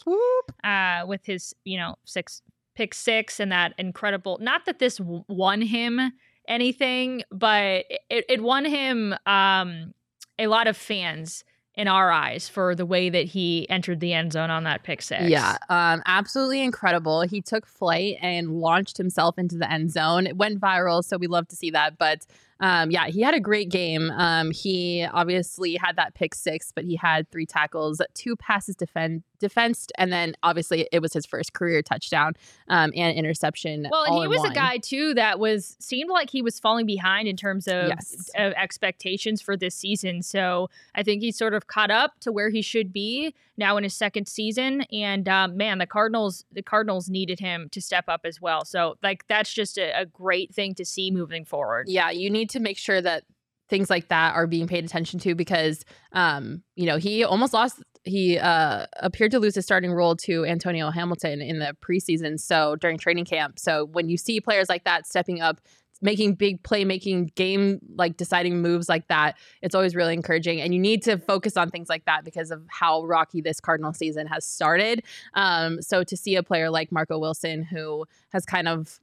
uh, 0.64 1.06
with 1.08 1.26
his, 1.26 1.56
you 1.66 1.80
know, 1.80 1.96
six 2.06 2.44
pick 2.76 2.94
six 2.94 3.40
and 3.40 3.52
that 3.52 3.74
incredible. 3.80 4.38
Not 4.40 4.66
that 4.68 4.78
this 4.78 5.00
won 5.02 5.62
him 5.62 6.00
anything, 6.48 7.24
but 7.32 7.86
it, 8.12 8.26
it 8.30 8.44
won 8.44 8.64
him 8.64 9.16
um, 9.26 9.96
a 10.38 10.46
lot 10.46 10.68
of 10.68 10.78
fans 10.78 11.44
in 11.76 11.88
our 11.88 12.12
eyes 12.12 12.50
for 12.50 12.76
the 12.76 12.86
way 12.86 13.10
that 13.10 13.26
he 13.26 13.70
entered 13.70 14.00
the 14.00 14.14
end 14.14 14.34
zone 14.34 14.50
on 14.50 14.64
that 14.66 14.84
pick 14.84 15.02
six. 15.02 15.24
Yeah, 15.24 15.58
um, 15.70 16.02
absolutely 16.06 16.62
incredible. 16.62 17.22
He 17.22 17.42
took 17.42 17.66
flight 17.66 18.18
and 18.22 18.60
launched 18.60 18.98
himself 18.98 19.38
into 19.38 19.58
the 19.58 19.72
end 19.72 19.92
zone. 19.92 20.28
It 20.28 20.36
went 20.36 20.60
viral, 20.60 21.04
so 21.04 21.18
we 21.18 21.28
love 21.28 21.48
to 21.50 21.56
see 21.56 21.72
that. 21.72 21.98
But 21.98 22.26
um, 22.60 22.92
yeah, 22.92 23.08
he 23.08 23.22
had 23.22 23.34
a 23.34 23.40
great 23.40 23.70
game. 23.70 24.12
Um, 24.12 24.52
he 24.52 25.08
obviously 25.12 25.76
had 25.76 25.96
that 25.96 26.16
pick 26.16 26.36
six, 26.36 26.72
but 26.74 26.84
he 26.84 26.96
had 26.96 27.30
three 27.32 27.46
tackles, 27.46 28.02
two 28.14 28.36
passes 28.36 28.76
defend 28.76 29.24
defensed, 29.40 29.92
and 29.98 30.12
then 30.12 30.36
obviously 30.44 30.88
it 30.92 31.02
was 31.02 31.14
his 31.14 31.26
first 31.26 31.54
career 31.54 31.82
touchdown 31.82 32.34
um, 32.68 32.92
and 32.96 33.18
interception. 33.18 33.88
Well, 33.90 34.04
and 34.04 34.22
he 34.22 34.28
was 34.28 34.40
one. 34.40 34.52
a 34.52 34.54
guy 34.56 34.78
too 34.78 35.14
that 35.16 35.40
was 35.40 35.76
seemed 35.80 36.10
like 36.10 36.30
he 36.30 36.42
was 36.42 36.60
falling 36.60 36.86
behind 36.86 37.28
in 37.28 37.36
terms 37.36 37.68
of, 37.68 37.88
Yes. 37.88 38.30
of 38.36 38.54
expectations 38.54 39.42
for 39.42 39.58
this 39.58 39.76
season. 39.76 40.22
So 40.22 40.70
I 40.96 41.04
think 41.04 41.22
he's 41.22 41.38
sort 41.38 41.54
of 41.54 41.68
caught 41.68 41.92
up 41.92 42.20
to 42.22 42.32
where 42.32 42.50
he 42.50 42.62
should 42.62 42.92
be 42.94 43.34
now 43.58 43.78
in 43.78 43.84
his 43.84 43.94
second 43.94 44.28
season. 44.28 44.82
And 44.92 45.28
um, 45.28 45.58
man, 45.58 45.78
the 45.80 45.88
Cardinals 45.88 46.46
the 46.52 46.62
Cardinals 46.62 47.10
needed 47.10 47.40
him 47.40 47.70
to 47.72 47.82
step 47.82 48.06
up 48.08 48.22
as 48.24 48.42
well. 48.42 48.66
So 48.66 48.96
like 49.02 49.26
that's 49.28 49.54
just 49.54 49.78
a, 49.78 50.02
a 50.02 50.06
great 50.06 50.54
thing 50.54 50.76
to 50.76 50.86
see 50.86 51.12
moving 51.12 51.46
forward. 51.46 51.86
Yeah, 51.88 52.10
you 52.12 52.30
need 52.30 52.50
to 52.52 52.60
make 52.60 52.78
sure 52.78 53.02
that 53.02 53.24
things 53.70 53.90
like 53.90 54.08
that 54.08 54.34
are 54.34 54.48
being 54.48 54.68
paid 54.68 54.84
attention 54.84 55.20
to 55.20 55.36
because 55.36 55.86
um 56.14 56.64
you 56.76 56.88
know 56.88 56.98
he 56.98 57.24
almost 57.24 57.54
lost 57.54 57.84
he 58.10 58.38
uh 58.38 58.86
appeared 58.98 59.32
to 59.32 59.40
lose 59.40 59.56
his 59.56 59.66
starting 59.66 59.92
role 59.92 60.16
to 60.16 60.46
Antonio 60.46 60.90
Hamilton 60.90 61.42
in 61.42 61.60
the 61.60 61.76
preseason 61.82 62.40
so 62.40 62.76
during 62.76 62.98
training 62.98 63.26
camp. 63.26 63.60
So 63.60 63.86
when 63.86 64.10
you 64.10 64.18
see 64.18 64.42
players 64.42 64.70
like 64.70 64.84
that 64.84 65.08
stepping 65.08 65.42
up 65.42 65.62
making 66.02 66.34
big 66.36 66.64
playmaking 66.64 67.34
game 67.36 67.80
like 67.96 68.16
deciding 68.16 68.62
moves 68.62 68.88
like 68.88 69.06
that 69.10 69.36
it's 69.62 69.76
always 69.76 69.96
really 69.96 70.14
encouraging 70.14 70.62
and 70.62 70.74
you 70.74 70.80
need 70.80 71.04
to 71.04 71.18
focus 71.18 71.58
on 71.58 71.70
things 71.70 71.90
like 71.90 72.06
that 72.06 72.24
because 72.24 72.52
of 72.52 72.64
how 72.70 73.04
rocky 73.04 73.42
this 73.42 73.60
cardinal 73.60 73.94
season 73.94 74.26
has 74.26 74.46
started. 74.46 75.04
Um 75.34 75.82
so 75.82 76.04
to 76.04 76.16
see 76.16 76.36
a 76.36 76.44
player 76.44 76.70
like 76.70 76.92
Marco 76.92 77.20
Wilson 77.20 77.64
who 77.64 78.06
has 78.30 78.46
kind 78.46 78.68
of 78.68 79.00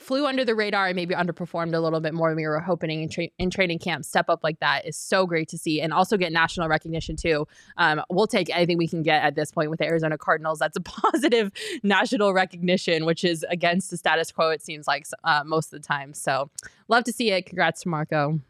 flew 0.00 0.26
under 0.26 0.44
the 0.44 0.54
radar 0.54 0.88
and 0.88 0.96
maybe 0.96 1.14
underperformed 1.14 1.74
a 1.74 1.80
little 1.80 2.00
bit 2.00 2.14
more 2.14 2.30
than 2.30 2.36
we 2.36 2.46
were 2.46 2.60
hoping 2.60 3.02
in, 3.02 3.08
tra- 3.08 3.28
in 3.38 3.50
training 3.50 3.78
camp. 3.78 4.04
Step 4.04 4.28
up 4.28 4.40
like 4.42 4.58
that 4.60 4.86
is 4.86 4.96
so 4.96 5.26
great 5.26 5.48
to 5.48 5.58
see 5.58 5.80
and 5.80 5.92
also 5.92 6.16
get 6.16 6.32
national 6.32 6.68
recognition 6.68 7.16
too. 7.16 7.46
Um, 7.76 8.02
we'll 8.10 8.26
take 8.26 8.54
anything 8.54 8.78
we 8.78 8.88
can 8.88 9.02
get 9.02 9.22
at 9.22 9.34
this 9.34 9.52
point 9.52 9.70
with 9.70 9.78
the 9.78 9.86
arizona 9.86 10.18
cardinals. 10.18 10.58
That's 10.58 10.76
a 10.76 10.80
positive 11.12 11.52
national 11.82 12.32
recognition 12.32 13.04
which 13.04 13.24
is 13.24 13.44
against 13.50 13.90
the 13.90 13.96
status 13.96 14.32
quo 14.32 14.50
it 14.50 14.62
seems 14.62 14.86
like 14.86 15.06
uh, 15.24 15.42
most 15.44 15.72
of 15.72 15.80
the 15.80 15.86
time. 15.86 16.14
So 16.14 16.50
love 16.88 17.04
to 17.04 17.12
see 17.12 17.30
it. 17.30 17.46
Congrats 17.46 17.82
to 17.82 17.88
marco. 17.88 18.40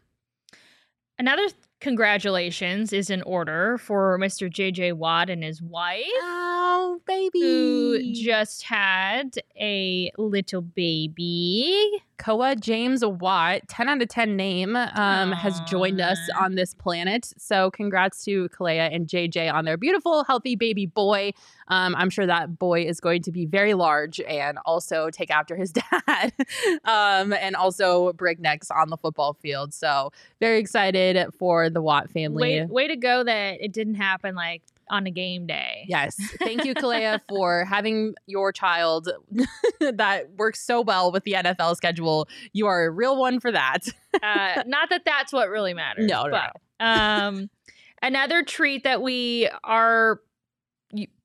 Another 1.19 1.43
th- 1.43 1.55
congratulations 1.81 2.93
is 2.93 3.09
in 3.09 3.21
order 3.23 3.77
for 3.79 4.17
Mr. 4.17 4.49
JJ 4.49 4.93
Watt 4.93 5.29
and 5.29 5.43
his 5.43 5.61
wife. 5.61 6.03
oh 6.21 7.01
baby 7.05 7.39
Who 7.41 8.13
just 8.13 8.63
had 8.63 9.35
a 9.59 10.11
little 10.17 10.61
baby. 10.61 11.89
Koa 12.21 12.55
James 12.55 13.03
Watt, 13.03 13.67
10 13.67 13.89
out 13.89 13.99
of 13.99 14.07
10 14.07 14.35
name, 14.35 14.75
um, 14.75 15.31
has 15.31 15.59
joined 15.61 15.99
us 15.99 16.19
on 16.39 16.53
this 16.53 16.75
planet. 16.75 17.33
So 17.35 17.71
congrats 17.71 18.23
to 18.25 18.47
Kealia 18.49 18.93
and 18.95 19.07
JJ 19.07 19.51
on 19.51 19.65
their 19.65 19.75
beautiful, 19.75 20.23
healthy 20.25 20.55
baby 20.55 20.85
boy. 20.85 21.31
Um, 21.67 21.95
I'm 21.95 22.11
sure 22.11 22.27
that 22.27 22.59
boy 22.59 22.83
is 22.83 22.99
going 22.99 23.23
to 23.23 23.31
be 23.31 23.47
very 23.47 23.73
large 23.73 24.19
and 24.21 24.59
also 24.67 25.09
take 25.09 25.31
after 25.31 25.55
his 25.55 25.71
dad 26.07 26.31
um, 26.85 27.33
and 27.33 27.55
also 27.55 28.13
break 28.13 28.39
necks 28.39 28.69
on 28.69 28.89
the 28.89 28.97
football 28.97 29.33
field. 29.33 29.73
So 29.73 30.11
very 30.39 30.59
excited 30.59 31.33
for 31.39 31.70
the 31.73 31.81
Watt 31.81 32.09
family. 32.11 32.61
Way, 32.61 32.65
way 32.65 32.87
to 32.87 32.95
go 32.95 33.23
that 33.23 33.61
it 33.61 33.71
didn't 33.73 33.95
happen 33.95 34.35
like 34.35 34.61
on 34.91 35.07
a 35.07 35.11
game 35.11 35.47
day. 35.47 35.85
Yes. 35.87 36.15
Thank 36.39 36.65
you, 36.65 36.75
Kealia, 36.75 37.19
for 37.27 37.65
having 37.65 38.13
your 38.27 38.51
child 38.51 39.09
that 39.79 40.29
works 40.37 40.61
so 40.61 40.81
well 40.81 41.11
with 41.11 41.23
the 41.23 41.33
NFL 41.33 41.75
schedule. 41.77 42.27
You 42.53 42.67
are 42.67 42.85
a 42.85 42.91
real 42.91 43.17
one 43.17 43.39
for 43.39 43.51
that. 43.51 43.79
Uh, 44.21 44.61
not 44.67 44.89
that 44.89 45.03
that's 45.05 45.31
what 45.31 45.47
really 45.47 45.73
matters. 45.73 46.05
No, 46.05 46.25
no, 46.25 46.31
but, 46.31 46.85
um, 46.85 47.49
another 48.01 48.43
treat 48.43 48.83
that 48.83 49.01
we 49.01 49.49
are 49.63 50.19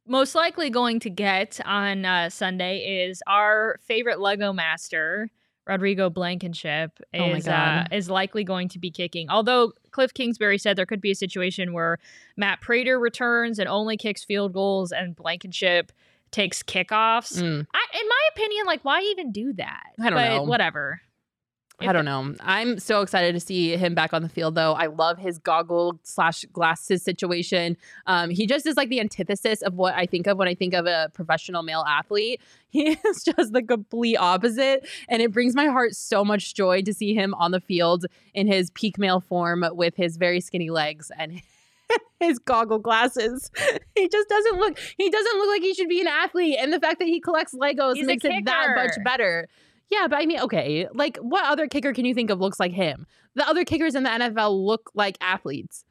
most 0.06 0.36
likely 0.36 0.70
going 0.70 1.00
to 1.00 1.10
get 1.10 1.60
on 1.64 2.04
uh, 2.04 2.30
Sunday 2.30 3.06
is 3.06 3.24
our 3.26 3.80
favorite 3.82 4.20
Lego 4.20 4.52
master. 4.52 5.28
Rodrigo 5.66 6.08
Blankenship 6.10 7.00
Oh 7.14 7.34
is 7.34 7.48
uh, 7.48 7.86
is 7.90 8.08
likely 8.08 8.44
going 8.44 8.68
to 8.68 8.78
be 8.78 8.90
kicking. 8.90 9.28
Although 9.28 9.72
Cliff 9.90 10.14
Kingsbury 10.14 10.58
said 10.58 10.76
there 10.76 10.86
could 10.86 11.00
be 11.00 11.10
a 11.10 11.14
situation 11.14 11.72
where 11.72 11.98
Matt 12.36 12.60
Prater 12.60 12.98
returns 12.98 13.58
and 13.58 13.68
only 13.68 13.96
kicks 13.96 14.24
field 14.24 14.52
goals, 14.52 14.92
and 14.92 15.16
Blankenship 15.16 15.92
takes 16.30 16.62
kickoffs. 16.62 17.40
Mm. 17.40 17.66
I, 17.74 18.00
in 18.00 18.08
my 18.08 18.28
opinion, 18.32 18.66
like 18.66 18.84
why 18.84 19.00
even 19.02 19.32
do 19.32 19.52
that? 19.54 19.84
I 20.00 20.10
don't 20.10 20.14
but 20.14 20.28
know. 20.36 20.42
Whatever. 20.44 21.00
I 21.78 21.92
don't 21.92 22.06
know. 22.06 22.34
I'm 22.40 22.78
so 22.78 23.02
excited 23.02 23.34
to 23.34 23.40
see 23.40 23.76
him 23.76 23.94
back 23.94 24.14
on 24.14 24.22
the 24.22 24.30
field, 24.30 24.54
though. 24.54 24.72
I 24.72 24.86
love 24.86 25.18
his 25.18 25.38
goggle 25.38 26.00
slash 26.04 26.44
glasses 26.52 27.02
situation. 27.02 27.76
Um, 28.06 28.30
he 28.30 28.46
just 28.46 28.66
is 28.66 28.76
like 28.76 28.88
the 28.88 28.98
antithesis 28.98 29.60
of 29.60 29.74
what 29.74 29.94
I 29.94 30.06
think 30.06 30.26
of 30.26 30.38
when 30.38 30.48
I 30.48 30.54
think 30.54 30.72
of 30.72 30.86
a 30.86 31.10
professional 31.12 31.62
male 31.62 31.84
athlete. 31.86 32.40
He 32.76 32.90
is 32.90 33.24
just 33.24 33.54
the 33.54 33.62
complete 33.62 34.16
opposite, 34.16 34.86
and 35.08 35.22
it 35.22 35.32
brings 35.32 35.54
my 35.54 35.66
heart 35.66 35.94
so 35.94 36.22
much 36.26 36.52
joy 36.52 36.82
to 36.82 36.92
see 36.92 37.14
him 37.14 37.32
on 37.34 37.50
the 37.50 37.60
field 37.60 38.04
in 38.34 38.46
his 38.46 38.68
peak 38.70 38.98
male 38.98 39.20
form 39.20 39.64
with 39.72 39.96
his 39.96 40.18
very 40.18 40.40
skinny 40.40 40.68
legs 40.68 41.10
and. 41.18 41.40
His 42.20 42.38
goggle 42.38 42.78
glasses. 42.80 43.50
He 43.94 44.08
just 44.08 44.28
doesn't 44.28 44.58
look. 44.58 44.78
He 44.98 45.08
doesn't 45.08 45.38
look 45.38 45.48
like 45.48 45.62
he 45.62 45.72
should 45.72 45.88
be 45.88 46.00
an 46.00 46.06
athlete, 46.06 46.56
and 46.58 46.72
the 46.72 46.80
fact 46.80 46.98
that 46.98 47.06
he 47.06 47.20
collects 47.20 47.54
Legos 47.54 47.94
He's 47.94 48.06
makes 48.06 48.24
it 48.24 48.44
that 48.44 48.74
much 48.74 48.92
better. 49.04 49.48
Yeah, 49.90 50.06
but 50.08 50.16
I 50.20 50.26
mean, 50.26 50.40
okay, 50.40 50.88
like 50.92 51.16
what 51.18 51.44
other 51.46 51.68
kicker 51.68 51.92
can 51.92 52.04
you 52.04 52.14
think 52.14 52.30
of 52.30 52.40
looks 52.40 52.58
like 52.58 52.72
him? 52.72 53.06
The 53.34 53.46
other 53.48 53.64
kickers 53.64 53.94
in 53.94 54.02
the 54.02 54.10
NFL 54.10 54.64
look 54.64 54.90
like 54.94 55.16
athletes. 55.20 55.84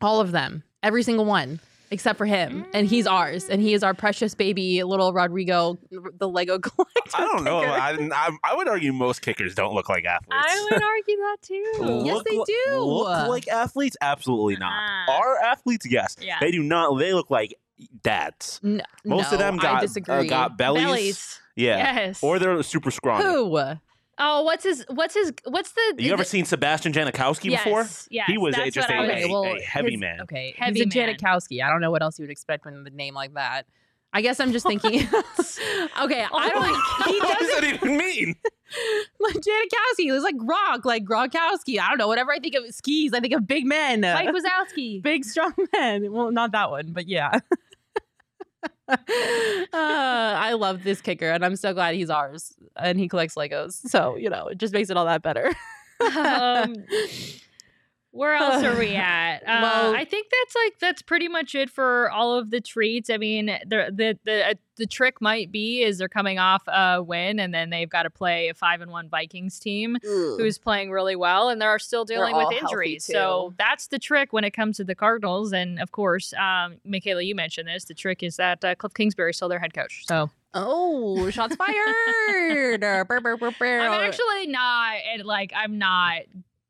All 0.00 0.20
of 0.20 0.32
them, 0.32 0.62
every 0.82 1.02
single 1.02 1.24
one. 1.26 1.60
except 1.92 2.16
for 2.16 2.24
him, 2.24 2.64
and 2.72 2.86
he's 2.86 3.04
ours, 3.06 3.48
and 3.50 3.60
he 3.60 3.74
is 3.74 3.82
our 3.82 3.92
precious 3.92 4.34
baby, 4.34 4.82
little 4.84 5.12
Rodrigo, 5.12 5.76
the 5.90 6.28
Lego 6.28 6.58
collector. 6.60 7.10
I 7.12 7.20
don't 7.20 7.42
know. 7.44 7.58
I, 7.58 7.98
I, 8.12 8.30
I 8.44 8.54
would 8.54 8.68
argue 8.68 8.92
most 8.92 9.22
kickers 9.22 9.54
don't 9.56 9.74
look 9.74 9.88
like 9.88 10.04
athletes. 10.04 10.32
I 10.48 10.68
would 10.70 10.82
argue 10.82 11.16
that 11.16 11.36
too. 11.42 12.02
Yes, 12.06 12.14
Look 12.14 12.24
they 12.26 12.36
do. 12.46 12.78
Look 12.78 13.28
like 13.28 13.48
athletes? 13.48 13.96
Absolutely 14.00 14.56
not. 14.56 14.72
Uh-uh. 14.72 15.16
Are 15.18 15.38
athletes? 15.40 15.84
Yes. 15.90 16.16
Yeah. 16.20 16.38
They 16.40 16.50
do 16.52 16.62
not. 16.62 16.94
They 16.96 17.12
look 17.12 17.28
like 17.30 17.54
dads. 18.04 18.60
No, 18.62 18.82
Most 19.04 19.26
of 19.32 19.40
no, 19.40 19.46
them 19.46 19.58
I 19.58 19.62
got 19.62 19.76
uh, 19.76 19.80
disagree. 19.80 20.28
got 20.28 20.56
bellies. 20.56 20.84
Bellies. 20.84 21.39
Yeah. 21.56 21.76
Yes. 21.94 22.22
Or 22.22 22.38
they're 22.38 22.62
super 22.62 22.90
scrawny. 22.90 23.24
Who? 23.24 23.58
oh, 24.18 24.42
what's 24.42 24.64
his? 24.64 24.84
What's 24.88 25.14
his? 25.14 25.32
What's 25.44 25.72
the? 25.72 25.94
You 25.98 26.12
ever 26.12 26.22
the- 26.22 26.28
seen 26.28 26.44
Sebastian 26.44 26.92
Janikowski 26.92 27.50
yes, 27.50 27.64
before? 27.64 27.86
Yes, 28.10 28.26
He 28.28 28.38
was 28.38 28.56
a- 28.56 28.70
just 28.70 28.88
what 28.88 28.96
a- 28.96 28.98
I 28.98 29.00
was- 29.02 29.10
a- 29.10 29.12
Okay, 29.14 29.26
well, 29.32 29.44
a 29.44 29.60
heavy 29.60 29.90
his- 29.92 30.00
man. 30.00 30.20
Okay, 30.22 30.54
Heavy 30.58 30.84
he's 30.84 30.94
a 30.94 30.98
man. 30.98 31.14
Janikowski. 31.16 31.62
I 31.64 31.68
don't 31.70 31.80
know 31.80 31.90
what 31.90 32.02
else 32.02 32.18
you 32.18 32.22
would 32.24 32.30
expect 32.30 32.62
from 32.62 32.84
the 32.84 32.90
name 32.90 33.14
like 33.14 33.34
that. 33.34 33.66
I 34.12 34.22
guess 34.22 34.40
I'm 34.40 34.50
just 34.52 34.66
thinking. 34.66 35.02
okay, 36.02 36.26
oh 36.32 36.36
I 36.38 36.48
don't. 36.50 36.64
He 37.12 37.18
what 37.20 37.38
does 37.38 37.48
doesn't 37.48 37.64
that 37.64 37.74
even 37.74 37.96
mean? 37.96 38.34
like 39.20 39.34
Janikowski. 39.34 39.98
He 39.98 40.12
was 40.12 40.22
like 40.22 40.36
Gronk, 40.36 40.84
like 40.84 41.04
Gronkowski. 41.04 41.80
I 41.80 41.88
don't 41.88 41.98
know. 41.98 42.08
Whatever 42.08 42.32
I 42.32 42.38
think 42.38 42.54
of 42.54 42.64
skis, 42.74 43.12
I 43.12 43.20
think 43.20 43.34
of 43.34 43.46
big 43.46 43.66
men, 43.66 44.00
Mike 44.02 44.28
Wazowski. 44.28 45.02
big 45.02 45.24
strong 45.24 45.54
men. 45.74 46.12
Well, 46.12 46.30
not 46.32 46.52
that 46.52 46.70
one, 46.70 46.92
but 46.92 47.08
yeah. 47.08 47.40
uh, 49.72 49.76
I 49.76 50.54
love 50.54 50.82
this 50.82 51.00
kicker, 51.00 51.30
and 51.30 51.44
I'm 51.44 51.56
so 51.56 51.72
glad 51.72 51.94
he's 51.94 52.10
ours, 52.10 52.54
and 52.76 52.98
he 52.98 53.08
collects 53.08 53.34
Legos. 53.34 53.72
So 53.88 54.16
you 54.16 54.30
know, 54.30 54.48
it 54.48 54.58
just 54.58 54.72
makes 54.72 54.90
it 54.90 54.96
all 54.96 55.06
that 55.06 55.22
better. 55.22 55.52
um, 56.16 56.74
where 58.12 58.34
else 58.34 58.62
are 58.64 58.76
we 58.78 58.94
at? 58.96 59.42
Uh, 59.42 59.60
Well- 59.62 59.94
I 59.94 60.04
think 60.04 60.28
that's 60.30 60.54
like 60.54 60.78
that's 60.80 61.02
pretty 61.02 61.28
much 61.28 61.54
it 61.54 61.70
for 61.70 62.10
all 62.10 62.36
of 62.38 62.50
the 62.50 62.60
treats. 62.60 63.10
I 63.10 63.16
mean, 63.16 63.46
the 63.46 63.90
the 63.94 64.18
the 64.24 64.48
uh, 64.50 64.54
the 64.76 64.86
trick 64.86 65.20
might 65.20 65.52
be 65.52 65.82
is 65.82 65.98
they're 65.98 66.08
coming 66.08 66.38
off 66.38 66.62
a 66.66 67.02
win 67.02 67.38
and 67.38 67.52
then 67.52 67.68
they've 67.70 67.88
got 67.90 68.04
to 68.04 68.10
play 68.10 68.48
a 68.48 68.54
five 68.54 68.80
and 68.80 68.90
one 68.90 69.08
Vikings 69.10 69.58
team 69.58 69.98
who's 70.02 70.56
playing 70.56 70.90
really 70.90 71.16
well 71.16 71.50
and 71.50 71.60
they're 71.60 71.78
still 71.78 72.06
dealing 72.06 72.34
all 72.34 72.48
with 72.48 72.56
injuries. 72.62 73.04
So 73.04 73.52
that's 73.58 73.88
the 73.88 73.98
trick 73.98 74.32
when 74.32 74.42
it 74.44 74.52
comes 74.52 74.78
to 74.78 74.84
the 74.84 74.94
Cardinals. 74.94 75.52
And 75.52 75.78
of 75.80 75.92
course, 75.92 76.32
um, 76.32 76.76
Makayla, 76.88 77.26
you 77.26 77.34
mentioned 77.34 77.68
this. 77.68 77.84
The 77.84 77.94
trick 77.94 78.22
is 78.22 78.36
that 78.36 78.64
uh, 78.64 78.74
Cliff 78.74 78.94
Kingsbury 78.94 79.30
is 79.30 79.36
still 79.36 79.48
their 79.50 79.58
head 79.58 79.74
coach. 79.74 80.04
So 80.06 80.30
Oh, 80.54 81.30
shots 81.30 81.54
fired! 82.00 82.80
Burr, 82.80 83.06
burr, 83.20 83.36
burr. 83.36 83.80
I'm 83.80 83.92
actually 84.08 84.46
not 84.48 84.94
and, 85.12 85.24
like 85.24 85.52
I'm 85.54 85.78
not 85.78 86.22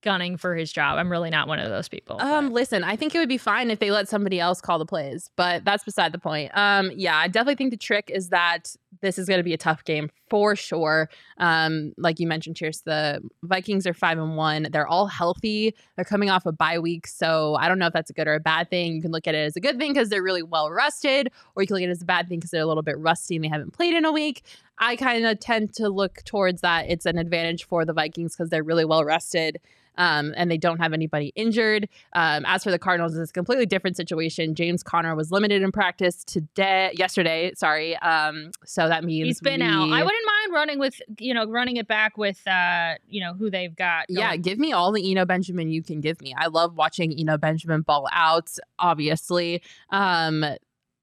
gunning 0.02 0.36
for 0.36 0.54
his 0.54 0.72
job. 0.72 0.98
I'm 0.98 1.10
really 1.10 1.30
not 1.30 1.48
one 1.48 1.58
of 1.58 1.68
those 1.70 1.88
people. 1.88 2.16
but- 2.18 2.26
Um, 2.26 2.50
listen, 2.52 2.82
I 2.84 2.96
think 2.96 3.14
it 3.14 3.18
would 3.18 3.28
be 3.28 3.38
fine 3.38 3.70
if 3.70 3.78
they 3.78 3.90
let 3.90 4.08
somebody 4.08 4.40
else 4.40 4.60
call 4.60 4.78
the 4.78 4.86
plays, 4.86 5.30
but 5.36 5.64
that's 5.64 5.84
beside 5.84 6.12
the 6.12 6.18
point. 6.18 6.50
Um, 6.56 6.90
yeah, 6.94 7.16
I 7.16 7.28
definitely 7.28 7.56
think 7.56 7.70
the 7.70 7.76
trick 7.76 8.10
is 8.12 8.28
that 8.30 8.74
this 9.02 9.18
is 9.18 9.26
going 9.26 9.38
to 9.38 9.44
be 9.44 9.52
a 9.54 9.58
tough 9.58 9.84
game 9.84 10.10
for 10.28 10.54
sure. 10.56 11.08
Um, 11.38 11.92
like 11.96 12.18
you 12.20 12.26
mentioned, 12.26 12.56
Cheers, 12.56 12.82
the 12.82 13.20
Vikings 13.42 13.86
are 13.86 13.94
five 13.94 14.18
and 14.18 14.36
one. 14.36 14.68
They're 14.70 14.86
all 14.86 15.06
healthy. 15.06 15.74
They're 15.96 16.04
coming 16.04 16.30
off 16.30 16.44
a 16.46 16.52
bye 16.52 16.78
week, 16.78 17.06
so 17.06 17.54
I 17.56 17.68
don't 17.68 17.78
know 17.78 17.86
if 17.86 17.92
that's 17.92 18.10
a 18.10 18.12
good 18.12 18.28
or 18.28 18.34
a 18.34 18.40
bad 18.40 18.68
thing. 18.70 18.94
You 18.94 19.02
can 19.02 19.12
look 19.12 19.26
at 19.26 19.34
it 19.34 19.38
as 19.38 19.56
a 19.56 19.60
good 19.60 19.78
thing 19.78 19.92
because 19.92 20.08
they're 20.08 20.22
really 20.22 20.42
well 20.42 20.70
rested, 20.70 21.30
or 21.54 21.62
you 21.62 21.66
can 21.66 21.74
look 21.76 21.82
at 21.82 21.88
it 21.88 21.92
as 21.92 22.02
a 22.02 22.06
bad 22.06 22.28
thing 22.28 22.38
because 22.38 22.50
they're 22.50 22.62
a 22.62 22.66
little 22.66 22.82
bit 22.82 22.98
rusty 22.98 23.36
and 23.36 23.44
they 23.44 23.48
haven't 23.48 23.72
played 23.72 23.94
in 23.94 24.04
a 24.04 24.12
week. 24.12 24.42
I 24.78 24.96
kind 24.96 25.26
of 25.26 25.38
tend 25.40 25.74
to 25.74 25.88
look 25.88 26.22
towards 26.24 26.62
that. 26.62 26.86
It's 26.88 27.04
an 27.06 27.18
advantage 27.18 27.64
for 27.66 27.84
the 27.84 27.92
Vikings 27.92 28.34
because 28.34 28.48
they're 28.50 28.62
really 28.64 28.84
well 28.86 29.04
rested 29.04 29.60
um, 29.96 30.34
and 30.36 30.50
they 30.50 30.58
don't 30.58 30.78
have 30.78 30.92
anybody 30.92 31.32
injured. 31.36 31.88
Um, 32.14 32.44
as 32.46 32.64
for 32.64 32.70
the 32.70 32.78
Cardinals, 32.78 33.16
it's 33.16 33.30
a 33.30 33.32
completely 33.32 33.66
different 33.66 33.96
situation. 33.96 34.54
James 34.54 34.82
Conner 34.82 35.14
was 35.14 35.30
limited 35.30 35.62
in 35.62 35.72
practice 35.72 36.24
today, 36.24 36.92
yesterday. 36.94 37.52
Sorry, 37.56 37.96
um, 37.98 38.50
so 38.64 38.88
that 38.88 39.04
means 39.04 39.26
He's 39.26 39.40
been 39.40 39.62
out. 39.62 39.90
I 39.90 40.02
wouldn't 40.02 40.26
mind 40.26 40.52
running 40.52 40.78
with, 40.78 41.00
you 41.18 41.34
know, 41.34 41.46
running 41.46 41.76
it 41.76 41.88
back 41.88 42.16
with, 42.16 42.46
uh, 42.46 42.94
you 43.08 43.20
know, 43.20 43.34
who 43.34 43.50
they've 43.50 43.74
got. 43.74 44.06
Yeah, 44.08 44.36
give 44.36 44.58
me 44.58 44.72
all 44.72 44.92
the 44.92 45.10
Eno 45.10 45.24
Benjamin 45.24 45.70
you 45.70 45.82
can 45.82 46.00
give 46.00 46.20
me. 46.20 46.34
I 46.36 46.46
love 46.46 46.76
watching 46.76 47.12
Eno 47.18 47.38
Benjamin 47.38 47.82
ball 47.82 48.08
out, 48.12 48.50
obviously. 48.78 49.62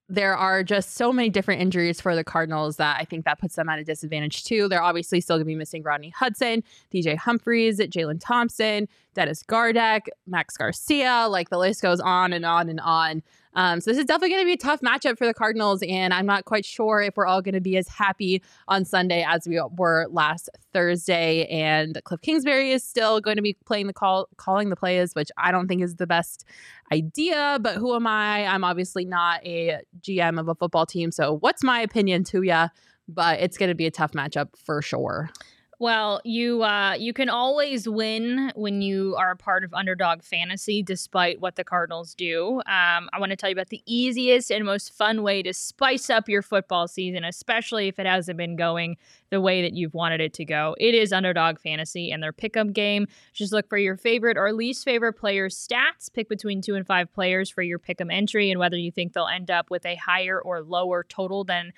There 0.09 0.35
are 0.37 0.63
just 0.63 0.95
so 0.95 1.11
many 1.11 1.29
different 1.29 1.61
injuries 1.61 1.99
for 1.99 2.15
the 2.15 2.23
Cardinals 2.23 2.77
that 2.77 2.97
I 2.99 3.03
think 3.03 3.25
that 3.25 3.39
puts 3.39 3.55
them 3.55 3.67
at 3.67 3.77
a 3.77 3.83
disadvantage 3.83 4.45
too. 4.45 4.69
They're 4.69 4.81
obviously 4.81 5.19
still 5.19 5.35
going 5.35 5.45
to 5.45 5.47
be 5.47 5.55
missing 5.55 5.83
Rodney 5.83 6.09
Hudson, 6.09 6.63
DJ 6.93 7.17
Humphries, 7.17 7.79
Jalen 7.79 8.21
Thompson, 8.21 8.87
Dennis 9.15 9.43
Gardeck, 9.43 10.07
Max 10.25 10.55
Garcia. 10.55 11.27
Like 11.29 11.49
the 11.49 11.57
list 11.57 11.81
goes 11.81 11.99
on 11.99 12.31
and 12.31 12.45
on 12.45 12.69
and 12.69 12.79
on. 12.79 13.21
Um, 13.57 13.81
so 13.81 13.89
this 13.89 13.97
is 13.97 14.05
definitely 14.05 14.29
going 14.29 14.43
to 14.43 14.45
be 14.45 14.53
a 14.53 14.57
tough 14.57 14.81
matchup 14.81 15.17
for 15.17 15.25
the 15.25 15.33
Cardinals, 15.33 15.81
and 15.81 16.13
I'm 16.13 16.27
not 16.27 16.45
quite 16.45 16.63
sure 16.63 17.01
if 17.01 17.17
we're 17.17 17.25
all 17.25 17.41
going 17.41 17.55
to 17.55 17.59
be 17.59 17.75
as 17.75 17.87
happy 17.87 18.43
on 18.67 18.85
Sunday 18.85 19.25
as 19.27 19.47
we 19.47 19.59
were 19.75 20.05
last 20.11 20.47
Thursday. 20.73 21.45
And 21.47 21.99
Cliff 22.03 22.21
Kingsbury 22.21 22.71
is 22.71 22.83
still 22.83 23.19
going 23.19 23.35
to 23.35 23.41
be 23.41 23.57
playing 23.65 23.87
the 23.87 23.93
call, 23.93 24.29
calling 24.37 24.69
the 24.69 24.75
plays, 24.75 25.15
which 25.15 25.31
I 25.39 25.51
don't 25.51 25.67
think 25.67 25.81
is 25.81 25.95
the 25.95 26.05
best 26.05 26.45
idea. 26.93 27.57
But 27.59 27.77
who 27.77 27.95
am 27.95 28.05
I? 28.05 28.45
I'm 28.45 28.63
obviously 28.63 29.05
not 29.05 29.43
a 29.43 29.79
GM 30.01 30.39
of 30.39 30.47
a 30.47 30.53
football 30.53 30.85
team, 30.85 31.11
so 31.11 31.37
what's 31.39 31.63
my 31.63 31.81
opinion 31.81 32.23
to 32.25 32.43
ya? 32.43 32.69
But 33.07 33.39
it's 33.39 33.57
going 33.57 33.69
to 33.69 33.75
be 33.75 33.87
a 33.87 33.91
tough 33.91 34.11
matchup 34.11 34.49
for 34.55 34.83
sure. 34.83 35.31
Well, 35.79 36.21
you 36.23 36.63
uh, 36.63 36.95
you 36.97 37.13
can 37.13 37.29
always 37.29 37.87
win 37.87 38.51
when 38.55 38.81
you 38.81 39.15
are 39.15 39.29
a 39.29 39.35
part 39.35 39.63
of 39.63 39.75
underdog 39.75 40.23
fantasy, 40.23 40.81
despite 40.81 41.39
what 41.39 41.55
the 41.55 41.63
Cardinals 41.63 42.15
do. 42.15 42.55
Um, 42.65 43.09
I 43.13 43.19
want 43.19 43.29
to 43.29 43.35
tell 43.35 43.51
you 43.51 43.53
about 43.53 43.69
the 43.69 43.83
easiest 43.85 44.49
and 44.49 44.65
most 44.65 44.91
fun 44.91 45.21
way 45.21 45.43
to 45.43 45.53
spice 45.53 46.09
up 46.09 46.27
your 46.27 46.41
football 46.41 46.87
season, 46.87 47.23
especially 47.23 47.87
if 47.89 47.99
it 47.99 48.07
hasn't 48.07 48.39
been 48.39 48.55
going 48.55 48.97
the 49.29 49.39
way 49.39 49.61
that 49.61 49.73
you've 49.73 49.93
wanted 49.93 50.19
it 50.19 50.33
to 50.33 50.45
go. 50.45 50.75
It 50.79 50.95
is 50.95 51.13
underdog 51.13 51.59
fantasy 51.59 52.09
and 52.09 52.23
their 52.23 52.33
pick'em 52.33 52.73
game. 52.73 53.05
Just 53.33 53.53
look 53.53 53.69
for 53.69 53.77
your 53.77 53.97
favorite 53.97 54.35
or 54.35 54.51
least 54.53 54.83
favorite 54.83 55.13
players' 55.13 55.55
stats. 55.55 56.11
Pick 56.11 56.27
between 56.27 56.63
two 56.63 56.73
and 56.73 56.87
five 56.87 57.13
players 57.13 57.51
for 57.51 57.61
your 57.61 57.77
pick'em 57.77 58.11
entry, 58.11 58.49
and 58.49 58.59
whether 58.59 58.77
you 58.77 58.91
think 58.91 59.13
they'll 59.13 59.27
end 59.27 59.51
up 59.51 59.69
with 59.69 59.85
a 59.85 59.93
higher 59.93 60.41
or 60.41 60.63
lower 60.63 61.03
total 61.07 61.43
than. 61.43 61.71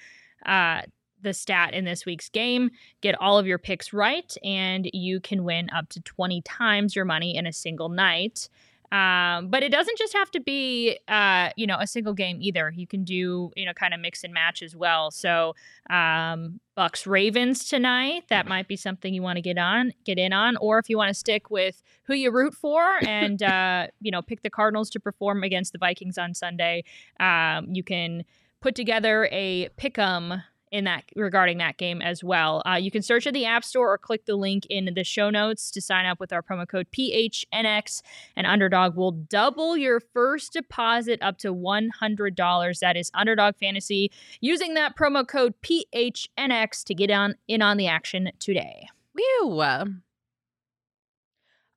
Uh, 0.45 0.83
the 1.21 1.33
stat 1.33 1.73
in 1.73 1.85
this 1.85 2.05
week's 2.05 2.29
game. 2.29 2.71
Get 3.01 3.19
all 3.19 3.37
of 3.37 3.45
your 3.45 3.57
picks 3.57 3.93
right, 3.93 4.35
and 4.43 4.89
you 4.93 5.19
can 5.19 5.43
win 5.43 5.69
up 5.71 5.89
to 5.89 6.01
20 6.01 6.41
times 6.41 6.95
your 6.95 7.05
money 7.05 7.35
in 7.35 7.45
a 7.45 7.53
single 7.53 7.89
night. 7.89 8.49
Um, 8.91 9.49
but 9.49 9.61
it 9.61 9.71
doesn't 9.71 9.97
just 9.99 10.13
have 10.13 10.31
to 10.31 10.39
be, 10.39 10.97
uh, 11.07 11.49
you 11.55 11.67
know, 11.67 11.77
a 11.79 11.85
single 11.85 12.13
game 12.13 12.39
either. 12.41 12.73
You 12.75 12.87
can 12.87 13.03
do, 13.03 13.51
you 13.55 13.65
know, 13.65 13.73
kind 13.73 13.93
of 13.93 13.99
mix 13.99 14.23
and 14.23 14.33
match 14.33 14.63
as 14.63 14.75
well. 14.75 15.11
So, 15.11 15.53
um, 15.89 16.59
Bucs 16.75 17.05
Ravens 17.05 17.67
tonight. 17.67 18.23
That 18.29 18.47
might 18.47 18.67
be 18.67 18.75
something 18.75 19.13
you 19.13 19.21
want 19.21 19.35
to 19.35 19.41
get 19.41 19.57
on, 19.57 19.91
get 20.05 20.17
in 20.17 20.33
on, 20.33 20.57
or 20.57 20.79
if 20.79 20.89
you 20.89 20.97
want 20.97 21.09
to 21.09 21.13
stick 21.13 21.51
with 21.51 21.83
who 22.03 22.15
you 22.15 22.31
root 22.31 22.55
for 22.55 22.97
and 23.07 23.43
uh, 23.43 23.87
you 24.01 24.11
know 24.11 24.21
pick 24.21 24.41
the 24.41 24.49
Cardinals 24.49 24.89
to 24.91 24.99
perform 24.99 25.43
against 25.43 25.73
the 25.73 25.79
Vikings 25.79 26.17
on 26.17 26.33
Sunday. 26.33 26.83
Um, 27.19 27.67
you 27.71 27.83
can 27.83 28.23
put 28.61 28.75
together 28.75 29.29
a 29.31 29.69
pick'em 29.77 30.43
in 30.71 30.83
that 30.85 31.03
regarding 31.15 31.57
that 31.57 31.77
game 31.77 32.01
as 32.01 32.23
well. 32.23 32.61
Uh, 32.65 32.75
you 32.75 32.91
can 32.91 33.01
search 33.01 33.25
in 33.25 33.33
the 33.33 33.45
App 33.45 33.63
Store 33.63 33.91
or 33.91 33.97
click 33.97 34.25
the 34.25 34.35
link 34.35 34.65
in 34.69 34.93
the 34.93 35.03
show 35.03 35.29
notes 35.29 35.71
to 35.71 35.81
sign 35.81 36.05
up 36.05 36.19
with 36.19 36.31
our 36.31 36.41
promo 36.41 36.67
code 36.67 36.87
PHNX. 36.91 38.01
And 38.35 38.45
Underdog 38.45 38.95
will 38.95 39.11
double 39.11 39.77
your 39.77 39.99
first 39.99 40.53
deposit 40.53 41.19
up 41.21 41.37
to 41.39 41.53
$100. 41.53 42.79
That 42.79 42.97
is 42.97 43.11
Underdog 43.13 43.55
Fantasy 43.57 44.11
using 44.41 44.73
that 44.75 44.95
promo 44.95 45.27
code 45.27 45.53
PHNX 45.61 46.83
to 46.85 46.93
get 46.93 47.11
on 47.11 47.35
in 47.47 47.61
on 47.61 47.77
the 47.77 47.87
action 47.87 48.31
today. 48.39 48.87
Whew. 49.13 49.61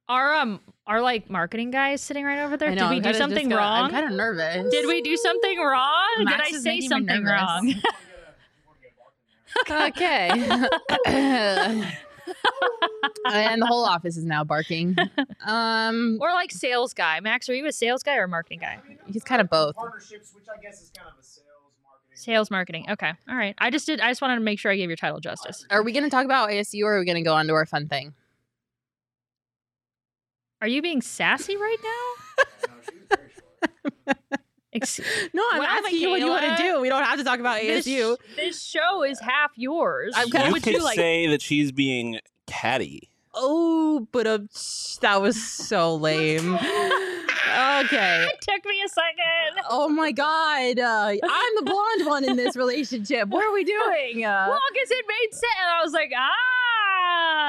Our 0.08 0.34
um 0.34 0.60
our 0.86 1.00
like 1.00 1.30
marketing 1.30 1.70
guy 1.70 1.92
is 1.92 2.02
sitting 2.02 2.24
right 2.24 2.40
over 2.40 2.56
there. 2.56 2.70
Know, 2.70 2.88
Did 2.88 2.90
we 2.90 2.96
I'm 2.96 3.02
do 3.02 3.14
something 3.14 3.48
wrong? 3.48 3.84
I'm 3.84 3.90
kind 3.90 4.06
of 4.06 4.12
nervous. 4.12 4.70
Did 4.70 4.86
we 4.86 5.00
do 5.00 5.16
something 5.16 5.58
wrong? 5.58 6.24
Max 6.24 6.50
Did 6.50 6.56
I 6.56 6.60
say 6.60 6.80
something 6.80 7.24
wrong? 7.24 7.74
Okay. 9.70 10.28
and 13.32 13.62
the 13.62 13.66
whole 13.66 13.84
office 13.84 14.16
is 14.16 14.24
now 14.24 14.44
barking. 14.44 14.96
Um, 15.44 16.18
or 16.20 16.32
like 16.32 16.50
sales 16.50 16.94
guy. 16.94 17.20
Max, 17.20 17.48
are 17.48 17.54
you 17.54 17.66
a 17.66 17.72
sales 17.72 18.02
guy 18.02 18.16
or 18.16 18.24
a 18.24 18.28
marketing 18.28 18.60
guy? 18.60 18.78
he's 19.06 19.24
kind 19.24 19.40
of 19.40 19.50
both. 19.50 19.74
Partnerships, 19.74 20.32
which 20.34 20.44
I 20.48 20.60
guess 20.60 20.82
is 20.82 20.90
kind 20.96 21.08
of 21.08 21.18
a 21.18 21.22
sales 21.24 21.46
marketing. 21.82 22.16
Sales 22.16 22.50
marketing. 22.50 22.86
Okay. 22.90 23.12
All 23.28 23.36
right. 23.36 23.54
I 23.58 23.70
just 23.70 23.86
did 23.86 24.00
I 24.00 24.10
just 24.10 24.22
wanted 24.22 24.36
to 24.36 24.40
make 24.40 24.58
sure 24.58 24.70
I 24.70 24.76
gave 24.76 24.88
your 24.88 24.96
title 24.96 25.20
justice. 25.20 25.66
Are 25.70 25.82
we 25.82 25.92
going 25.92 26.04
to 26.04 26.10
talk 26.10 26.24
about 26.24 26.50
ASU 26.50 26.84
or 26.84 26.96
are 26.96 26.98
we 27.00 27.04
going 27.04 27.16
to 27.16 27.22
go 27.22 27.34
on 27.34 27.46
to 27.48 27.54
our 27.54 27.66
fun 27.66 27.88
thing? 27.88 28.14
Are 30.60 30.68
you 30.68 30.80
being 30.80 31.02
sassy 31.02 31.56
right 31.56 31.76
now? 31.82 33.16
No, 34.74 34.78
she 34.80 34.86
was 34.86 35.00
very 35.00 35.00
short. 35.00 35.28
Ex- 35.28 35.30
No, 35.34 35.42
I'm 35.52 35.58
Wow, 35.60 35.66
asking 35.68 35.98
you 36.00 36.10
what 36.10 36.20
you 36.20 36.28
want 36.28 36.44
to 36.56 36.62
do. 36.62 36.80
We 36.80 36.88
don't 36.88 37.02
have 37.04 37.18
to 37.18 37.24
talk 37.24 37.40
about 37.40 37.60
this, 37.60 37.86
ASU. 37.86 38.16
this 38.36 38.62
show 38.62 39.02
is 39.02 39.20
half 39.20 39.52
yours. 39.56 40.12
I'm 40.16 40.30
kinda- 40.30 40.46
You 40.46 40.52
would 40.52 40.62
could 40.62 40.74
you 40.74 40.82
like? 40.84 40.96
say 40.96 41.26
that 41.28 41.42
she's 41.42 41.72
being 41.72 42.20
catty. 42.46 43.08
Oh, 43.34 44.06
but 44.12 44.26
uh, 44.26 44.38
that 45.00 45.20
was 45.22 45.42
so 45.42 45.94
lame. 45.96 46.58
Okay. 47.52 48.28
It 48.32 48.40
took 48.40 48.64
me 48.64 48.82
a 48.82 48.88
second. 48.88 49.64
Oh 49.68 49.86
my 49.88 50.10
god. 50.12 50.78
Uh, 50.78 51.16
I'm 51.22 51.54
the 51.56 51.62
blonde 51.64 52.06
one 52.06 52.24
in 52.24 52.36
this 52.36 52.56
relationship. 52.64 53.28
What 53.28 53.44
are 53.44 53.52
we 53.52 53.62
doing? 53.64 54.24
Uh, 54.24 54.46
well, 54.48 54.58
because 54.72 54.90
it 54.90 55.04
made 55.06 55.32
sense. 55.32 55.44
And 55.60 55.70
I 55.78 55.82
was 55.84 55.92
like, 55.92 56.12
ah, 56.16 56.30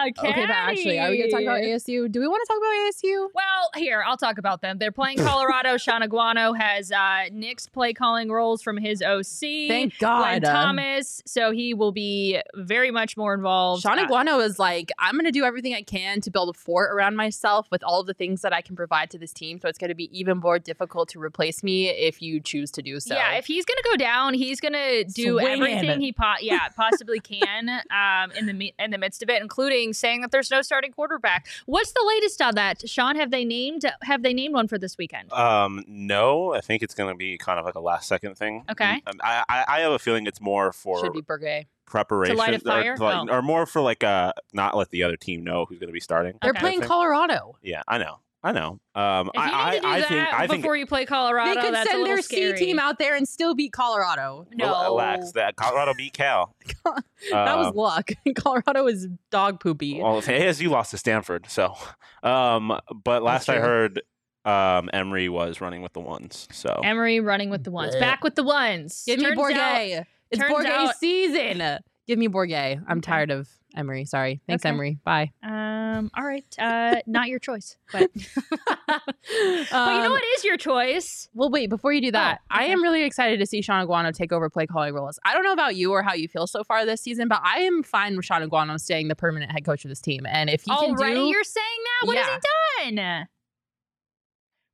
okay, 0.09 0.33
but 0.41 0.49
actually, 0.49 0.99
are 0.99 1.09
we 1.09 1.17
going 1.17 1.29
to 1.29 1.35
talk 1.35 1.41
about 1.41 1.61
ASU? 1.61 2.11
Do 2.11 2.19
we 2.19 2.27
want 2.27 2.41
to 2.45 2.53
talk 2.53 2.57
about 2.57 2.93
ASU? 2.93 3.29
Well, 3.33 3.69
here, 3.75 4.03
I'll 4.05 4.17
talk 4.17 4.37
about 4.37 4.61
them. 4.61 4.77
They're 4.77 4.91
playing 4.91 5.19
Colorado. 5.19 5.77
Shaun 5.83 6.01
Aguano 6.01 6.57
has 6.57 6.91
uh, 6.91 7.29
nixed 7.31 7.71
play 7.71 7.93
calling 7.93 8.29
roles 8.31 8.61
from 8.61 8.77
his 8.77 9.01
OC. 9.01 9.67
Thank 9.69 9.97
God. 9.99 10.43
uh, 10.43 10.51
Thomas. 10.51 11.21
So 11.25 11.51
he 11.51 11.73
will 11.73 11.91
be 11.91 12.41
very 12.55 12.91
much 12.91 13.15
more 13.17 13.33
involved. 13.33 13.83
Shaun 13.83 13.99
Uh, 13.99 14.07
Aguano 14.07 14.43
is 14.43 14.59
like, 14.59 14.91
I'm 14.99 15.13
going 15.13 15.25
to 15.25 15.31
do 15.31 15.43
everything 15.43 15.73
I 15.73 15.81
can 15.81 16.21
to 16.21 16.31
build 16.31 16.49
a 16.49 16.53
fort 16.57 16.91
around 16.91 17.15
myself 17.15 17.67
with 17.71 17.83
all 17.83 18.01
of 18.01 18.07
the 18.07 18.13
things 18.13 18.41
that 18.41 18.53
I 18.53 18.61
can 18.61 18.75
provide 18.75 19.09
to 19.11 19.17
this 19.17 19.33
team. 19.33 19.59
So 19.59 19.67
it's 19.67 19.77
going 19.77 19.89
to 19.89 19.95
be 19.95 20.09
even 20.17 20.37
more 20.39 20.59
difficult 20.59 21.09
to 21.09 21.19
replace 21.19 21.63
me 21.63 21.89
if 21.89 22.21
you 22.21 22.39
choose 22.39 22.71
to 22.71 22.81
do 22.81 22.99
so. 22.99 23.15
Yeah, 23.15 23.33
if 23.35 23.45
he's 23.45 23.65
gonna 23.65 23.81
go 23.83 23.97
down, 23.97 24.33
he's 24.33 24.59
gonna 24.59 25.03
do 25.03 25.39
Swinging. 25.39 25.63
everything 25.63 26.01
he 26.01 26.11
po- 26.11 26.35
yeah 26.41 26.69
possibly 26.69 27.19
can 27.19 27.69
um, 27.91 28.31
in 28.31 28.45
the 28.45 28.73
in 28.79 28.91
the 28.91 28.97
midst 28.97 29.23
of 29.23 29.29
it, 29.29 29.41
including 29.53 29.93
saying 29.93 30.21
that 30.21 30.31
there's 30.31 30.49
no 30.49 30.61
starting 30.63 30.91
quarterback. 30.91 31.47
What's 31.67 31.91
the 31.91 32.03
latest 32.07 32.41
on 32.41 32.55
that, 32.55 32.89
Sean? 32.89 33.15
Have 33.15 33.29
they 33.29 33.45
named 33.45 33.83
have 34.01 34.23
they 34.23 34.33
named 34.33 34.55
one 34.55 34.67
for 34.67 34.79
this 34.79 34.97
weekend? 34.97 35.31
Um, 35.31 35.83
no, 35.87 36.53
I 36.55 36.61
think 36.61 36.81
it's 36.81 36.95
going 36.95 37.13
to 37.13 37.15
be 37.17 37.37
kind 37.37 37.59
of 37.59 37.65
like 37.65 37.75
a 37.75 37.79
last 37.79 38.07
second 38.07 38.35
thing. 38.35 38.65
Okay. 38.71 39.01
Um, 39.05 39.19
I, 39.21 39.43
I 39.47 39.65
I 39.67 39.79
have 39.81 39.91
a 39.91 39.99
feeling 39.99 40.25
it's 40.25 40.41
more 40.41 40.73
for 40.73 40.99
should 40.99 41.13
be 41.13 41.21
Bourguet. 41.21 41.65
preparation 41.85 42.35
To 42.35 42.39
light 42.41 42.53
a 42.55 42.59
fire? 42.59 42.93
Or, 42.93 42.97
to 42.97 43.03
like- 43.03 43.29
Oh. 43.29 43.33
or 43.35 43.41
more 43.43 43.65
for 43.67 43.81
like 43.81 44.03
uh 44.03 44.33
not 44.53 44.75
let 44.75 44.89
the 44.89 45.03
other 45.03 45.17
team 45.17 45.43
know 45.43 45.65
who's 45.65 45.77
going 45.77 45.89
to 45.89 45.93
be 45.93 45.99
starting. 45.99 46.37
They're 46.41 46.49
Okay. 46.51 46.59
playing 46.59 46.81
Colorado. 46.81 47.57
Yeah, 47.61 47.83
I 47.87 47.99
know. 47.99 48.19
I 48.45 48.51
know. 48.51 48.79
Um, 48.93 49.29
If 49.33 49.35
you 49.35 49.41
I, 49.41 49.71
need 49.71 49.75
to 49.77 49.81
do 49.81 49.87
I, 49.87 49.91
I 49.95 49.99
that 50.01 50.09
think 50.09 50.27
I 50.33 50.47
think 50.47 50.61
before 50.63 50.75
you 50.75 50.85
play 50.85 51.05
Colorado, 51.05 51.55
they 51.55 51.61
could 51.61 51.73
that's 51.73 51.89
send 51.89 52.01
little 52.01 52.15
their 52.17 52.21
scary. 52.23 52.57
C 52.57 52.65
team 52.65 52.77
out 52.79 52.99
there 52.99 53.15
and 53.15 53.25
still 53.27 53.55
beat 53.55 53.71
Colorado. 53.71 54.45
No, 54.53 54.83
relax. 54.91 55.31
That 55.31 55.55
Colorado 55.55 55.93
beat 55.95 56.11
Cal. 56.13 56.53
that 57.31 57.57
was 57.57 57.67
Um, 57.67 57.73
luck. 57.75 58.11
Colorado 58.35 58.85
is 58.87 59.07
dog 59.31 59.59
poopy. 59.61 60.01
Well, 60.01 60.21
ASU 60.21 60.69
lost 60.69 60.91
to 60.91 60.97
Stanford, 60.97 61.45
so. 61.49 61.73
Um, 62.21 62.77
but 63.03 63.23
last 63.23 63.47
I 63.49 63.59
heard, 63.59 64.01
um, 64.45 64.89
Emory 64.91 65.29
was 65.29 65.61
running 65.61 65.81
with 65.81 65.93
the 65.93 66.01
ones. 66.01 66.47
So 66.51 66.81
Emory 66.83 67.21
running 67.21 67.49
with 67.49 67.63
the 67.63 67.71
ones, 67.71 67.95
back 67.95 68.23
with 68.25 68.35
the 68.35 68.43
ones. 68.43 69.03
Give 69.05 69.19
me 69.19 69.25
Turns 69.33 69.39
out- 69.55 70.05
it's 70.31 70.41
turns 70.41 70.53
Bourguet 70.53 70.65
out- 70.69 70.95
season. 70.97 71.79
Give 72.07 72.19
me 72.19 72.27
Bourguet. 72.27 72.83
I'm 72.87 72.99
tired 72.99 73.31
of 73.31 73.47
Emory. 73.75 74.05
Sorry. 74.05 74.41
Thanks, 74.47 74.63
Okay. 74.63 74.69
Emory. 74.73 74.99
Bye. 75.03 75.31
um, 75.41 76.11
all 76.17 76.23
right, 76.25 76.45
uh, 76.59 77.01
not 77.07 77.27
your 77.29 77.39
choice, 77.39 77.77
but 77.91 78.09
but 78.13 79.01
you 79.27 79.65
know 79.71 80.05
Um, 80.05 80.11
what 80.11 80.23
is 80.37 80.43
your 80.43 80.57
choice? 80.57 81.27
Well, 81.33 81.49
wait, 81.49 81.69
before 81.69 81.91
you 81.93 82.01
do 82.01 82.11
that, 82.11 82.39
Oh, 82.41 82.45
I 82.51 82.65
am 82.65 82.81
really 82.81 83.03
excited 83.03 83.39
to 83.39 83.45
see 83.45 83.61
Shaun 83.61 83.85
Aguano 83.87 84.13
take 84.13 84.31
over 84.31 84.49
play 84.49 84.65
calling 84.67 84.93
roles. 84.93 85.19
I 85.25 85.33
don't 85.33 85.43
know 85.43 85.53
about 85.53 85.75
you 85.75 85.91
or 85.91 86.03
how 86.03 86.13
you 86.13 86.27
feel 86.27 86.47
so 86.47 86.63
far 86.63 86.85
this 86.85 87.01
season, 87.01 87.27
but 87.27 87.41
I 87.43 87.59
am 87.59 87.83
fine 87.83 88.15
with 88.15 88.25
Shaun 88.25 88.41
Aguano 88.47 88.79
staying 88.79 89.07
the 89.07 89.15
permanent 89.15 89.51
head 89.51 89.65
coach 89.65 89.85
of 89.85 89.89
this 89.89 90.01
team. 90.01 90.25
And 90.27 90.49
if 90.49 90.63
he 90.63 90.71
Already, 90.71 90.93
can 91.15 91.15
do 91.15 91.27
you're 91.29 91.43
saying 91.43 91.65
that? 92.01 92.07
What 92.07 92.15
Yeah. 92.15 92.25
has 92.27 92.41
he 92.85 92.95
done? 92.95 93.27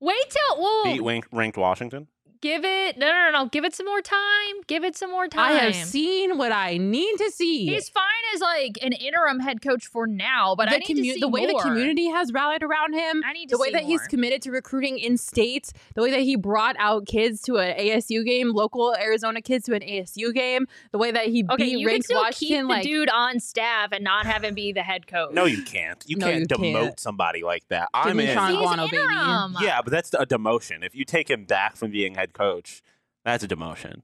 Wait 0.01 0.29
till 0.29 0.61
well, 0.61 0.83
beat 0.83 1.23
ranked 1.33 1.57
Washington. 1.57 2.07
Give 2.41 2.63
it 2.63 2.97
no, 2.97 3.07
no, 3.07 3.31
no, 3.31 3.43
no. 3.43 3.45
Give 3.49 3.65
it 3.65 3.75
some 3.75 3.85
more 3.85 4.01
time. 4.01 4.55
Give 4.67 4.83
it 4.85 4.95
some 4.95 5.11
more 5.11 5.27
time. 5.27 5.43
I 5.43 5.59
have 5.59 5.75
seen 5.75 6.37
what 6.37 6.53
I 6.53 6.77
need 6.77 7.17
to 7.17 7.29
see. 7.31 7.65
He's 7.65 7.89
fine 7.89 8.03
as 8.33 8.39
like 8.39 8.77
an 8.81 8.93
interim 8.93 9.39
head 9.41 9.61
coach 9.61 9.87
for 9.87 10.07
now, 10.07 10.55
but 10.55 10.69
the 10.69 10.75
I 10.75 10.77
need 10.79 10.87
commu- 10.87 10.95
to 11.03 11.13
see 11.15 11.19
the 11.19 11.27
way 11.27 11.45
more. 11.45 11.61
the 11.61 11.67
community 11.67 12.07
has 12.07 12.31
rallied 12.31 12.63
around 12.63 12.93
him, 12.93 13.21
I 13.25 13.33
need 13.33 13.49
to 13.49 13.55
the 13.55 13.59
way 13.61 13.67
see 13.67 13.73
that 13.73 13.83
he's 13.83 14.01
committed 14.07 14.41
to 14.43 14.51
recruiting 14.51 14.99
in 14.99 15.17
states, 15.17 15.73
the 15.95 16.01
way 16.01 16.11
that 16.11 16.21
he 16.21 16.37
brought 16.37 16.77
out 16.79 17.05
kids 17.07 17.41
to 17.43 17.57
an 17.57 17.77
ASU 17.77 18.23
game, 18.25 18.53
local 18.53 18.95
Arizona 18.95 19.41
kids 19.41 19.65
to 19.65 19.73
an 19.75 19.81
ASU 19.81 20.33
game, 20.33 20.65
the 20.91 20.97
way 20.97 21.11
that 21.11 21.25
he 21.25 21.43
Okay, 21.51 21.63
beat 21.65 21.71
you 21.71 21.79
can 21.79 21.87
ranked 21.87 22.05
still 22.05 22.21
Washington. 22.21 22.47
keep 22.47 22.61
the 22.61 22.67
like, 22.67 22.83
dude 22.83 23.09
on 23.09 23.39
staff 23.41 23.89
and 23.91 24.03
not 24.03 24.25
have 24.25 24.45
him 24.45 24.53
be 24.55 24.71
the 24.71 24.83
head 24.83 25.07
coach. 25.07 25.33
No, 25.33 25.43
you 25.43 25.61
can't. 25.63 26.01
You 26.07 26.15
No, 26.15 26.27
can't 26.27 26.39
you 26.41 26.47
demote 26.47 26.81
can't. 26.83 26.99
somebody 27.01 27.43
like 27.43 27.67
that. 27.67 27.89
Give 27.93 28.11
I'm 28.11 28.17
me 28.17 28.27
in. 28.29 28.33
Shaun 28.33 28.51
He's 28.51 28.59
Aguano, 28.59 28.89
baby. 28.89 28.97
interim. 29.03 29.55
Yeah, 29.61 29.81
but 29.81 29.91
that's 29.91 30.13
a 30.13 30.25
demotion. 30.25 30.85
If 30.85 30.95
you 30.95 31.03
take 31.03 31.29
him 31.29 31.43
back 31.43 31.75
from 31.75 31.91
being 31.91 32.15
head 32.15 32.28
coach, 32.33 32.81
that's 33.25 33.43
a 33.43 33.47
demotion. 33.47 34.01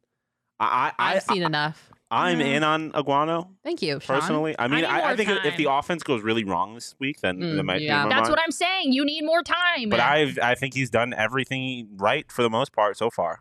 I, 0.60 0.92
I, 0.98 1.12
I've 1.16 1.24
I, 1.30 1.34
seen 1.34 1.44
enough. 1.44 1.92
I'm 2.12 2.40
Yeah. 2.40 2.46
in 2.46 2.64
on 2.64 2.92
Aguano 2.92 3.50
Thank 3.64 3.82
you, 3.82 4.00
Sean. 4.00 4.20
personally. 4.22 4.56
I 4.60 4.68
mean, 4.68 4.82
need 4.82 4.86
I, 4.86 5.00
I, 5.00 5.08
more 5.08 5.16
think 5.18 5.30
if 5.44 5.58
the 5.58 5.66
offense 5.72 6.04
goes 6.04 6.22
really 6.22 6.44
wrong 6.44 6.76
this 6.76 6.96
week, 7.00 7.20
then 7.22 7.40
Mm, 7.40 7.56
that 7.58 7.64
might 7.64 7.82
yeah. 7.82 8.04
be 8.04 8.10
my 8.10 8.16
That's 8.16 8.30
mind. 8.30 8.32
what 8.32 8.40
I'm 8.42 8.52
saying. 8.52 8.94
You 8.94 9.04
need 9.04 9.24
more 9.26 9.42
time. 9.44 9.90
But 9.90 10.00
I 10.00 10.34
I 10.42 10.56
think 10.56 10.76
he's 10.76 10.90
done 10.90 11.14
everything 11.14 11.90
right 11.98 12.32
for 12.32 12.44
the 12.44 12.50
most 12.50 12.72
part 12.74 12.96
so 12.98 13.10
far. 13.10 13.40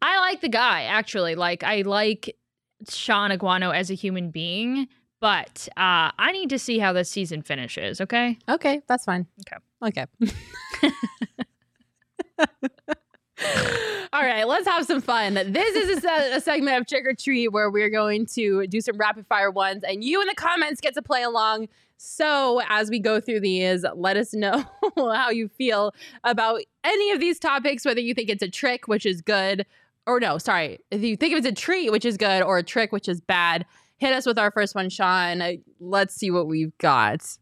I 0.00 0.18
like 0.20 0.40
the 0.40 0.48
guy 0.48 0.84
actually. 0.84 1.34
Like 1.34 1.62
I 1.64 1.82
like 1.82 2.34
Shaun 2.88 3.30
Aguano 3.30 3.74
as 3.74 3.90
a 3.90 3.94
human 3.94 4.30
being, 4.30 4.86
but 5.20 5.68
uh, 5.76 6.12
I 6.16 6.30
need 6.32 6.48
to 6.50 6.58
see 6.58 6.78
how 6.78 6.92
this 6.92 7.10
season 7.10 7.42
finishes. 7.42 8.00
Okay. 8.00 8.38
Okay, 8.48 8.80
that's 8.86 9.04
fine. 9.04 9.26
Okay. 9.40 9.56
Okay. 9.82 10.06
All 14.12 14.22
right, 14.22 14.46
let's 14.46 14.68
have 14.68 14.86
some 14.86 15.00
fun. 15.00 15.34
This 15.34 15.74
is 15.74 16.04
a, 16.04 16.36
a 16.36 16.40
segment 16.40 16.78
of 16.78 16.86
Trick 16.86 17.04
or 17.04 17.14
Treat 17.14 17.48
where 17.48 17.68
we're 17.68 17.90
going 17.90 18.26
to 18.26 18.64
do 18.68 18.80
some 18.80 18.96
rapid 18.96 19.26
fire 19.26 19.50
ones, 19.50 19.82
and 19.82 20.04
you 20.04 20.20
in 20.20 20.28
the 20.28 20.34
comments 20.36 20.80
get 20.80 20.94
to 20.94 21.02
play 21.02 21.24
along. 21.24 21.68
So, 21.96 22.60
as 22.68 22.90
we 22.90 23.00
go 23.00 23.20
through 23.20 23.40
these, 23.40 23.84
let 23.94 24.16
us 24.16 24.32
know 24.32 24.64
how 24.96 25.30
you 25.30 25.48
feel 25.48 25.94
about 26.22 26.60
any 26.84 27.10
of 27.10 27.18
these 27.18 27.38
topics, 27.40 27.84
whether 27.84 28.00
you 28.00 28.14
think 28.14 28.28
it's 28.28 28.42
a 28.42 28.48
trick, 28.48 28.86
which 28.86 29.04
is 29.04 29.20
good, 29.20 29.66
or 30.06 30.20
no, 30.20 30.38
sorry, 30.38 30.78
if 30.90 31.02
you 31.02 31.16
think 31.16 31.34
it's 31.34 31.46
a 31.46 31.52
treat, 31.52 31.90
which 31.90 32.04
is 32.04 32.16
good, 32.16 32.42
or 32.42 32.58
a 32.58 32.62
trick, 32.62 32.92
which 32.92 33.08
is 33.08 33.20
bad. 33.20 33.66
Hit 33.96 34.12
us 34.12 34.26
with 34.26 34.38
our 34.38 34.50
first 34.50 34.74
one, 34.74 34.90
Sean. 34.90 35.42
Let's 35.80 36.14
see 36.14 36.30
what 36.30 36.46
we've 36.46 36.76
got. 36.78 37.38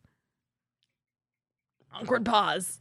Awkward 1.92 2.24
pause. 2.24 2.78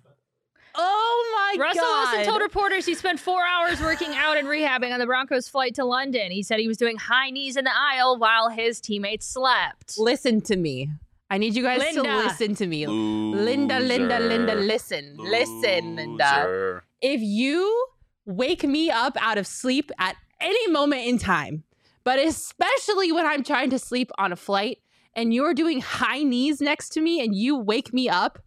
Oh 0.76 1.34
my 1.36 1.57
God. 1.57 1.63
Russell 1.63 1.82
god. 1.82 2.13
Wilson 2.13 2.30
told 2.30 2.41
reporters 2.41 2.86
he 2.86 2.95
spent 2.95 3.19
four 3.19 3.43
hours 3.45 3.82
working 3.82 4.15
out 4.15 4.38
and 4.38 4.47
rehabbing 4.47 4.93
on 4.93 4.99
the 4.99 5.05
Broncos' 5.05 5.47
flight 5.47 5.76
to 5.76 5.86
London. 5.86 6.32
He 6.32 6.43
said 6.43 6.59
he 6.59 6.67
was 6.67 6.78
doing 6.78 6.97
high 6.97 7.30
knees 7.30 7.57
in 7.57 7.65
the 7.65 7.76
aisle 7.76 8.17
while 8.17 8.49
his 8.49 8.80
teammates 8.80 9.26
slept. 9.28 9.97
listen 9.97 10.41
to 10.41 10.55
me. 10.55 10.89
I 11.30 11.38
need 11.38 11.55
you 11.55 11.63
guys 11.63 11.93
to 11.93 12.01
listen 12.01 12.55
to 12.55 12.67
me. 12.67 12.86
Linda, 12.86 13.80
Linda, 13.80 14.19
Linda, 14.19 14.53
Loser. 14.53 14.65
listen. 14.67 15.15
Listen, 15.17 15.95
Linda. 15.95 16.82
If 17.01 17.22
you 17.22 17.88
wake 18.26 18.63
me 18.63 18.91
up 18.91 19.15
out 19.19 19.38
of 19.38 19.47
sleep 19.47 19.91
at 19.97 20.17
any 20.41 20.67
moment 20.67 21.07
in 21.07 21.17
time, 21.17 21.63
but 22.03 22.19
especially 22.19 23.11
when 23.11 23.26
I'm 23.26 23.43
trying 23.43 23.69
to 23.69 23.80
sleep 23.80 24.11
on 24.17 24.32
a 24.32 24.36
flight 24.36 24.80
and 25.13 25.34
you're 25.34 25.53
doing 25.53 25.82
high 25.82 26.24
knees 26.24 26.61
next 26.61 26.89
to 26.89 27.01
me 27.01 27.24
and 27.24 27.36
you 27.36 27.55
wake 27.55 27.93
me 27.93 28.09
up, 28.09 28.39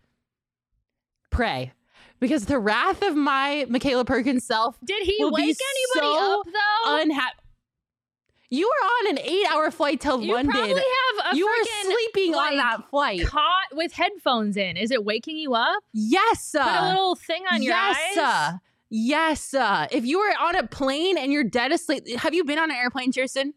pray. 1.30 1.72
Because 2.24 2.46
the 2.46 2.58
wrath 2.58 3.02
of 3.02 3.14
my 3.14 3.66
Makayla 3.68 4.06
Perkins 4.06 4.46
self 4.46 4.78
Did 4.82 5.02
he 5.02 5.18
wake 5.20 5.42
anybody 5.42 5.58
so 5.92 6.40
up 6.40 6.46
though? 6.46 6.96
unhappy. 6.96 7.36
You 8.48 8.66
were 8.66 8.86
on 8.86 9.10
an 9.10 9.18
eight 9.18 9.46
hour 9.52 9.70
flight 9.70 10.00
to 10.00 10.18
you 10.22 10.32
London. 10.32 10.50
probably 10.50 10.72
have 10.72 11.34
a 11.34 11.36
you 11.36 11.44
were 11.44 11.64
sleeping 11.82 12.34
on 12.34 12.56
that 12.56 12.88
flight. 12.88 13.26
caught 13.26 13.66
with 13.74 13.92
headphones 13.92 14.56
in. 14.56 14.78
Is 14.78 14.90
it 14.90 15.04
waking 15.04 15.36
you 15.36 15.52
up? 15.52 15.82
Yes. 15.92 16.52
Put 16.52 16.62
a 16.62 16.82
uh, 16.82 16.88
little 16.88 17.14
thing 17.14 17.44
on 17.52 17.62
your 17.62 17.74
yes. 17.74 18.16
eyes. 18.16 18.16
uh, 18.16 18.52
yes. 18.88 19.52
uh, 19.52 19.86
if 19.90 20.06
you 20.06 20.18
were 20.18 20.34
on 20.40 20.56
a 20.56 20.66
plane 20.66 21.18
and 21.18 21.30
you're 21.30 21.44
dead 21.44 21.72
asleep, 21.72 22.08
have 22.16 22.32
you 22.32 22.42
been 22.44 22.58
on 22.58 22.70
an 22.70 22.76
airplane, 22.78 23.12
Chierstin? 23.12 23.52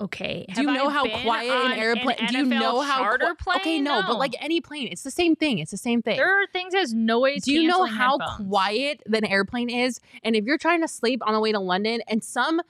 Okay. 0.00 0.46
Do 0.54 0.62
you 0.62 0.66
know 0.72 0.88
I 0.88 0.92
how 0.92 1.22
quiet 1.22 1.50
an 1.66 1.72
airplane? 1.78 2.16
An 2.20 2.32
do 2.32 2.38
you 2.38 2.44
know 2.46 2.80
how 2.80 2.98
charter 2.98 3.34
qui- 3.34 3.52
Okay, 3.56 3.62
plane? 3.62 3.84
no, 3.84 4.02
but 4.06 4.18
like 4.18 4.34
any 4.40 4.60
plane, 4.60 4.88
it's 4.90 5.02
the 5.02 5.10
same 5.10 5.36
thing. 5.36 5.58
It's 5.58 5.70
the 5.70 5.76
same 5.76 6.00
thing. 6.00 6.16
there 6.16 6.42
are 6.42 6.46
things 6.46 6.74
as 6.74 6.94
noise. 6.94 7.42
do 7.44 7.52
you 7.52 7.68
know 7.68 7.84
how 7.84 8.18
headphones. 8.18 8.48
quiet 8.48 9.02
an 9.12 9.24
airplane 9.26 9.68
is? 9.68 10.00
And 10.24 10.34
if 10.34 10.44
you're 10.44 10.58
trying 10.58 10.80
to 10.80 10.88
sleep 10.88 11.20
on 11.26 11.34
the 11.34 11.40
way 11.40 11.52
to 11.52 11.60
London 11.60 12.00
and 12.08 12.24
some 12.24 12.60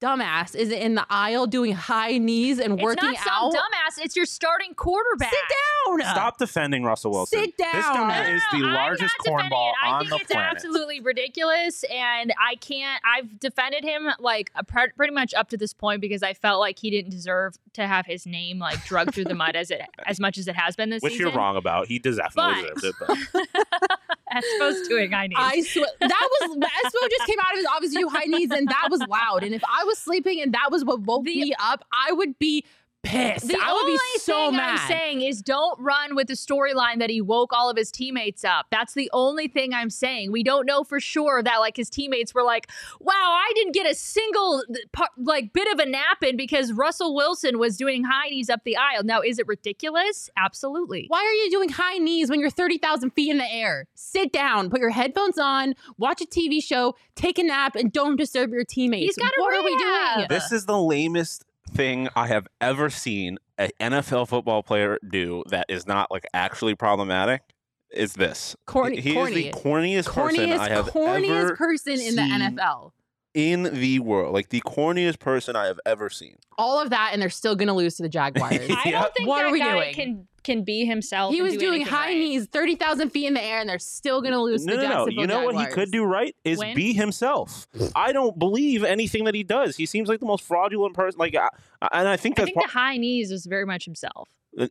dumbass 0.00 0.54
is 0.54 0.70
in 0.70 0.94
the 0.94 1.04
aisle 1.10 1.46
doing 1.46 1.72
high 1.72 2.18
knees 2.18 2.58
and 2.58 2.74
It's 2.74 2.82
working 2.82 3.10
not 3.12 3.18
some 3.18 3.32
out, 3.32 3.52
dumbass. 3.52 4.02
It's 4.02 4.16
your 4.16 4.26
starting 4.26 4.74
quarterback. 4.74 5.30
sit 5.30 5.38
down. 5.48 6.00
Stop 6.12 6.38
defending 6.38 6.84
Russell 6.84 7.10
Wilson. 7.12 7.38
Sit 7.40 7.56
down. 7.58 7.68
This 7.74 7.84
down. 7.86 8.08
guy 8.08 8.30
is 8.34 8.42
the 8.52 8.56
I'm 8.58 8.72
largest 8.74 9.02
not 9.02 9.24
defending 9.24 9.50
cornball 9.50 9.70
it. 9.70 9.74
I 9.82 9.88
on 9.90 10.00
think 10.00 10.10
the 10.10 10.16
it's 10.16 10.32
planet. 10.32 10.52
absolutely 10.56 11.00
ridiculous, 11.00 11.84
and 11.84 12.32
I 12.40 12.54
can't. 12.56 13.02
I've 13.04 13.38
defended 13.38 13.84
him 13.84 14.08
like 14.18 14.50
a 14.54 14.64
pre- 14.64 14.90
pretty 14.96 15.12
much 15.14 15.34
up 15.34 15.48
to 15.50 15.56
this 15.56 15.72
point 15.74 16.00
because 16.00 16.22
I 16.22 16.32
felt 16.34 16.60
like 16.60 16.78
he 16.78 16.90
didn't 16.90 17.10
deserve 17.10 17.56
to 17.74 17.86
have 17.86 18.06
his 18.06 18.26
name 18.26 18.58
like 18.58 18.82
drugged 18.84 19.14
through 19.14 19.24
the 19.24 19.34
mud 19.34 19.54
as 19.56 19.70
it 19.70 19.82
as 20.06 20.18
much 20.20 20.38
as 20.38 20.48
it 20.48 20.56
has 20.56 20.76
been 20.76 20.90
this 20.90 21.02
Which 21.02 21.12
season. 21.14 21.28
you're 21.28 21.36
wrong 21.36 21.56
about. 21.56 21.86
He 21.88 21.98
does 21.98 22.16
definitely 22.16 22.64
But- 22.64 22.74
deserves 22.80 22.84
it. 22.84 22.94
But 23.32 23.98
to 24.30 24.84
doing 24.88 25.10
high 25.12 25.26
knees. 25.26 25.38
I 25.38 25.60
swear 25.62 25.86
that 26.00 26.28
was 26.40 26.56
Espo 26.58 27.10
just 27.10 27.26
came 27.26 27.38
out 27.40 27.52
of 27.52 27.56
his 27.58 27.66
office, 27.66 27.94
you 27.94 28.08
high 28.08 28.24
knees, 28.24 28.50
and 28.50 28.68
that 28.68 28.88
was 28.90 29.00
loud. 29.08 29.42
And 29.42 29.54
if 29.54 29.62
I 29.64 29.84
was 29.84 29.98
sleeping 29.98 30.40
and 30.40 30.52
that 30.54 30.70
was 30.70 30.84
what 30.84 31.00
woke 31.00 31.24
The- 31.24 31.40
me 31.40 31.54
up, 31.58 31.84
I 31.92 32.12
would 32.12 32.38
be 32.38 32.64
pissed. 33.02 33.48
The 33.48 33.54
I 33.54 33.72
would 33.72 33.80
only 33.82 33.92
be 33.92 34.18
so 34.20 34.48
thing 34.48 34.56
mad. 34.56 34.80
I'm 34.80 34.88
saying 34.88 35.22
is 35.22 35.42
don't 35.42 35.78
run 35.80 36.14
with 36.14 36.28
the 36.28 36.34
storyline 36.34 36.98
that 36.98 37.10
he 37.10 37.20
woke 37.20 37.52
all 37.52 37.70
of 37.70 37.76
his 37.76 37.90
teammates 37.90 38.44
up. 38.44 38.66
That's 38.70 38.94
the 38.94 39.10
only 39.12 39.48
thing 39.48 39.74
I'm 39.74 39.90
saying. 39.90 40.32
We 40.32 40.42
don't 40.42 40.66
know 40.66 40.84
for 40.84 41.00
sure 41.00 41.42
that 41.42 41.56
like 41.58 41.76
his 41.76 41.90
teammates 41.90 42.34
were 42.34 42.42
like, 42.42 42.70
"Wow, 43.00 43.12
I 43.14 43.50
didn't 43.54 43.72
get 43.72 43.86
a 43.86 43.94
single 43.94 44.64
uh, 44.68 44.74
par- 44.92 45.10
like 45.16 45.52
bit 45.52 45.72
of 45.72 45.78
a 45.78 45.86
nap 45.86 46.22
in 46.22 46.36
because 46.36 46.72
Russell 46.72 47.14
Wilson 47.14 47.58
was 47.58 47.76
doing 47.76 48.04
high 48.04 48.28
knees 48.28 48.50
up 48.50 48.64
the 48.64 48.76
aisle." 48.76 49.04
Now, 49.04 49.20
is 49.20 49.38
it 49.38 49.46
ridiculous? 49.46 50.30
Absolutely. 50.36 51.06
Why 51.08 51.20
are 51.20 51.44
you 51.44 51.50
doing 51.50 51.70
high 51.70 51.98
knees 51.98 52.30
when 52.30 52.40
you're 52.40 52.50
30,000 52.50 53.10
feet 53.10 53.30
in 53.30 53.38
the 53.38 53.52
air? 53.52 53.86
Sit 53.94 54.32
down, 54.32 54.70
put 54.70 54.80
your 54.80 54.90
headphones 54.90 55.38
on, 55.38 55.74
watch 55.98 56.20
a 56.20 56.26
TV 56.26 56.62
show, 56.62 56.96
take 57.14 57.38
a 57.38 57.42
nap, 57.42 57.76
and 57.76 57.92
don't 57.92 58.16
disturb 58.16 58.52
your 58.52 58.64
teammates. 58.64 59.16
He's 59.16 59.16
got 59.16 59.32
a 59.36 59.40
what 59.40 59.54
are 59.54 59.64
we 59.64 59.76
doing? 59.76 60.26
This 60.28 60.52
is 60.52 60.66
the 60.66 60.78
lamest 60.78 61.44
thing 61.70 62.08
I 62.14 62.26
have 62.28 62.46
ever 62.60 62.90
seen 62.90 63.38
an 63.58 63.70
NFL 63.80 64.28
football 64.28 64.62
player 64.62 64.98
do 65.08 65.42
that 65.48 65.66
is 65.68 65.86
not 65.86 66.10
like 66.10 66.24
actually 66.34 66.74
problematic. 66.74 67.42
Is 67.90 68.12
this 68.14 68.54
Corny, 68.66 69.00
He 69.00 69.14
corny. 69.14 69.46
is 69.46 69.52
the 69.52 69.60
corniest, 69.60 70.06
person 70.14 70.46
corniest, 70.48 70.58
I 70.58 70.68
have 70.68 70.86
corniest 70.86 71.30
ever 71.30 71.56
person 71.56 72.00
in 72.00 72.14
the 72.14 72.22
NFL. 72.22 72.92
In 73.34 73.62
the 73.74 73.98
world. 74.00 74.32
Like 74.34 74.48
the 74.50 74.60
corniest 74.62 75.18
person 75.18 75.56
I 75.56 75.66
have 75.66 75.80
ever 75.86 76.10
seen. 76.10 76.36
All 76.58 76.80
of 76.80 76.90
that, 76.90 77.10
and 77.12 77.20
they're 77.22 77.30
still 77.30 77.56
going 77.56 77.68
to 77.68 77.74
lose 77.74 77.96
to 77.96 78.02
the 78.02 78.08
Jaguars. 78.08 78.52
I 78.70 78.90
don't 78.90 79.14
think 79.14 79.28
What 79.28 79.38
that 79.42 79.46
are 79.46 79.52
we 79.52 79.58
guy 79.60 79.72
doing? 79.74 79.94
can 79.94 80.26
can 80.42 80.64
be 80.64 80.86
himself. 80.86 81.32
he 81.34 81.38
and 81.40 81.44
was 81.44 81.52
do 81.54 81.60
doing 81.60 81.74
anything 81.82 81.92
high 81.92 82.06
right. 82.06 82.16
knees, 82.16 82.46
30,000 82.46 83.10
feet 83.10 83.26
in 83.26 83.34
the 83.34 83.42
air, 83.42 83.60
and 83.60 83.68
they're 83.68 83.78
still 83.78 84.22
going 84.22 84.32
to 84.32 84.40
lose 84.40 84.64
No, 84.64 84.72
to 84.72 84.76
the 84.78 84.82
no, 84.84 84.88
no. 84.88 84.94
Jacksonville 85.04 85.20
You 85.20 85.26
know 85.26 85.44
what 85.44 85.54
he 85.54 85.60
Jaguars. 85.60 85.74
could 85.74 85.90
do 85.92 86.04
right 86.04 86.34
is 86.44 86.58
Win? 86.58 86.74
be 86.74 86.94
himself. 86.94 87.66
I 87.94 88.12
don't 88.12 88.38
believe 88.38 88.82
anything 88.82 89.24
that 89.24 89.34
he 89.34 89.42
does. 89.42 89.76
He 89.76 89.84
seems 89.84 90.08
like 90.08 90.18
the 90.18 90.24
most 90.24 90.42
fraudulent 90.42 90.94
person. 90.94 91.18
Like, 91.18 91.34
I, 91.34 91.48
and 91.92 92.08
I 92.08 92.16
think 92.16 92.38
I 92.38 92.44
that's 92.44 92.54
think 92.54 92.66
the 92.66 92.72
high 92.72 92.96
knees 92.96 93.30
was 93.30 93.44
very 93.44 93.66
much 93.66 93.84
himself. 93.84 94.30
N- 94.58 94.70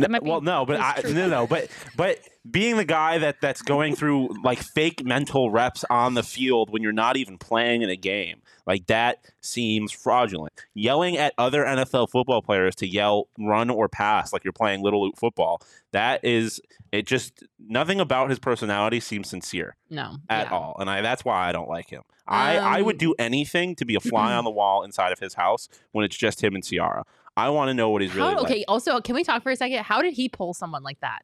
That 0.00 0.10
might 0.10 0.22
be 0.22 0.28
well, 0.28 0.42
no, 0.42 0.66
but 0.66 0.78
I, 0.78 1.00
his 1.00 1.14
no, 1.14 1.26
no, 1.26 1.46
but 1.46 1.68
but 1.96 2.18
being 2.50 2.76
the 2.76 2.84
guy 2.84 3.18
that 3.18 3.40
that's 3.40 3.62
going 3.62 3.94
through 3.96 4.28
like 4.42 4.58
fake 4.58 5.04
mental 5.04 5.50
reps 5.50 5.84
on 5.90 6.14
the 6.14 6.22
field 6.22 6.70
when 6.70 6.82
you're 6.82 6.92
not 6.92 7.16
even 7.16 7.38
playing 7.38 7.82
in 7.82 7.90
a 7.90 7.96
game, 7.96 8.42
like 8.66 8.86
that 8.86 9.18
seems 9.40 9.92
fraudulent. 9.92 10.52
Yelling 10.74 11.16
at 11.16 11.34
other 11.38 11.64
NFL 11.64 12.10
football 12.10 12.42
players 12.42 12.74
to 12.76 12.86
yell 12.86 13.28
run 13.38 13.70
or 13.70 13.88
pass 13.88 14.32
like 14.32 14.44
you're 14.44 14.52
playing 14.52 14.82
little 14.82 15.04
league 15.04 15.16
football, 15.18 15.60
that 15.92 16.24
is 16.24 16.60
it. 16.92 17.06
Just 17.06 17.42
nothing 17.58 18.00
about 18.00 18.30
his 18.30 18.38
personality 18.38 19.00
seems 19.00 19.28
sincere 19.28 19.76
No. 19.90 20.16
at 20.30 20.46
yeah. 20.48 20.52
all, 20.56 20.76
and 20.78 20.88
I 20.88 21.00
that's 21.02 21.24
why 21.24 21.48
I 21.48 21.52
don't 21.52 21.68
like 21.68 21.88
him. 21.90 22.02
I 22.26 22.58
I 22.58 22.82
would 22.82 22.96
Um, 22.96 22.98
do 22.98 23.14
anything 23.18 23.74
to 23.76 23.84
be 23.84 23.94
a 23.94 24.00
fly 24.00 24.32
on 24.34 24.44
the 24.44 24.50
wall 24.60 24.82
inside 24.82 25.12
of 25.12 25.18
his 25.18 25.34
house 25.34 25.68
when 25.92 26.04
it's 26.04 26.16
just 26.16 26.42
him 26.44 26.54
and 26.54 26.64
Ciara. 26.64 27.04
I 27.36 27.50
want 27.50 27.68
to 27.68 27.74
know 27.74 27.88
what 27.90 28.02
he's 28.02 28.14
really 28.14 28.30
How, 28.32 28.36
like. 28.42 28.50
okay, 28.50 28.64
also, 28.66 29.00
can 29.00 29.14
we 29.14 29.22
talk 29.22 29.42
for 29.44 29.52
a 29.52 29.56
second? 29.56 29.84
How 29.84 30.02
did 30.02 30.14
he 30.14 30.28
pull 30.28 30.54
someone 30.54 30.82
like 30.82 30.98
that? 31.00 31.20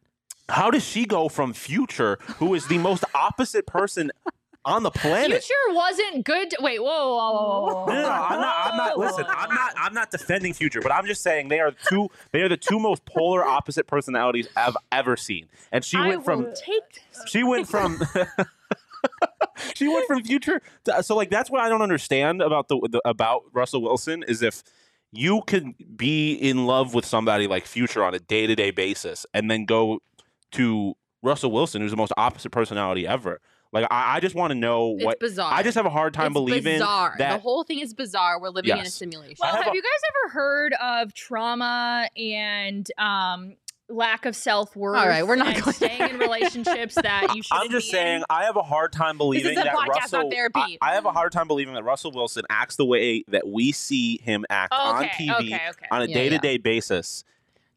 How 0.48 0.70
does 0.70 0.84
she 0.84 1.06
go 1.06 1.28
from 1.28 1.52
Future, 1.52 2.18
who 2.36 2.54
is 2.54 2.66
the 2.66 2.78
most 2.78 3.04
opposite 3.14 3.66
person 3.66 4.10
on 4.64 4.82
the 4.82 4.90
planet? 4.90 5.42
Future 5.42 5.74
wasn't 5.74 6.24
good. 6.24 6.50
To, 6.50 6.58
wait, 6.60 6.82
whoa, 6.82 6.86
whoa, 6.86 7.32
whoa, 7.32 7.60
whoa, 7.60 7.74
whoa. 7.74 7.86
No, 7.86 7.94
no, 7.94 8.02
no, 8.02 8.10
I'm 8.10 8.40
not. 8.40 8.56
I'm 8.66 8.76
not. 8.76 8.98
Listen, 8.98 9.24
I'm 9.28 9.54
not. 9.54 9.74
I'm 9.76 9.94
not 9.94 10.10
defending 10.10 10.52
Future, 10.52 10.80
but 10.82 10.92
I'm 10.92 11.06
just 11.06 11.22
saying 11.22 11.48
they 11.48 11.60
are 11.60 11.72
two. 11.88 12.08
They 12.32 12.42
are 12.42 12.48
the 12.48 12.56
two 12.58 12.78
most 12.78 13.04
polar 13.06 13.44
opposite 13.44 13.86
personalities 13.86 14.48
I've 14.56 14.76
ever 14.92 15.16
seen. 15.16 15.48
And 15.72 15.84
she 15.84 15.96
I 15.96 16.08
went 16.08 16.24
from. 16.24 16.52
take. 16.54 17.02
She 17.26 17.42
went 17.42 17.66
from. 17.66 18.00
she 19.74 19.88
went 19.88 20.06
from 20.06 20.22
Future. 20.24 20.60
To, 20.84 21.02
so 21.02 21.16
like 21.16 21.30
that's 21.30 21.50
what 21.50 21.62
I 21.62 21.70
don't 21.70 21.82
understand 21.82 22.42
about 22.42 22.68
the, 22.68 22.86
the 22.90 23.00
about 23.04 23.44
Russell 23.52 23.80
Wilson 23.82 24.22
is 24.28 24.42
if 24.42 24.62
you 25.10 25.42
could 25.46 25.74
be 25.96 26.34
in 26.34 26.66
love 26.66 26.92
with 26.92 27.06
somebody 27.06 27.46
like 27.46 27.66
Future 27.66 28.04
on 28.04 28.14
a 28.14 28.18
day 28.18 28.46
to 28.46 28.54
day 28.54 28.70
basis 28.70 29.24
and 29.32 29.50
then 29.50 29.64
go 29.64 30.00
to 30.54 30.94
Russell 31.22 31.50
Wilson, 31.50 31.82
who's 31.82 31.90
the 31.90 31.96
most 31.96 32.12
opposite 32.16 32.50
personality 32.50 33.06
ever. 33.06 33.40
Like 33.72 33.86
I, 33.90 34.16
I 34.16 34.20
just 34.20 34.36
want 34.36 34.52
to 34.52 34.54
know 34.54 34.94
It's 34.94 35.04
what. 35.04 35.18
bizarre. 35.18 35.52
I 35.52 35.64
just 35.64 35.74
have 35.74 35.86
a 35.86 35.90
hard 35.90 36.14
time 36.14 36.26
it's 36.28 36.34
believing 36.34 36.74
bizarre. 36.74 37.16
that 37.18 37.32
the 37.32 37.38
whole 37.40 37.64
thing 37.64 37.80
is 37.80 37.92
bizarre. 37.92 38.40
We're 38.40 38.50
living 38.50 38.70
in 38.70 38.78
a 38.78 38.86
simulation. 38.86 39.36
Well, 39.40 39.50
have 39.52 39.64
have, 39.64 39.72
a- 39.72 39.76
you 39.76 39.82
guys 39.82 39.90
ever 40.26 40.32
heard 40.32 40.74
of 40.80 41.12
trauma 41.12 42.08
and 42.16 42.88
um, 42.98 43.56
lack 43.88 44.26
of 44.26 44.36
self 44.36 44.76
worth? 44.76 45.00
All 45.00 45.08
right, 45.08 45.26
we're 45.26 45.34
not 45.34 45.60
going 45.60 45.74
staying 45.74 46.08
in 46.08 46.18
relationships 46.18 46.94
that 46.94 47.34
you 47.34 47.42
should. 47.42 47.52
I'm 47.52 47.68
just 47.68 47.90
saying, 47.90 48.22
I 48.30 48.44
have 48.44 48.54
a 48.54 48.62
hard 48.62 48.92
time 48.92 49.18
believing 49.18 49.52
is 49.52 49.58
a 49.58 49.64
that 49.64 49.74
podcast, 49.74 49.86
not 49.86 49.96
Russell. 49.96 50.30
therapy. 50.30 50.78
I, 50.80 50.90
I 50.90 50.94
have 50.94 51.06
a 51.06 51.12
hard 51.12 51.32
time 51.32 51.48
believing 51.48 51.74
that 51.74 51.82
Russell 51.82 52.12
Wilson 52.12 52.44
acts 52.48 52.76
the 52.76 52.84
way 52.84 53.24
that 53.28 53.48
we 53.48 53.72
see 53.72 54.18
him 54.18 54.44
act 54.50 54.72
on 54.72 55.04
TV 55.06 55.34
okay, 55.34 55.60
okay. 55.70 55.86
on 55.90 56.02
a 56.02 56.06
day 56.06 56.28
to 56.28 56.38
day 56.38 56.58
basis. 56.58 57.24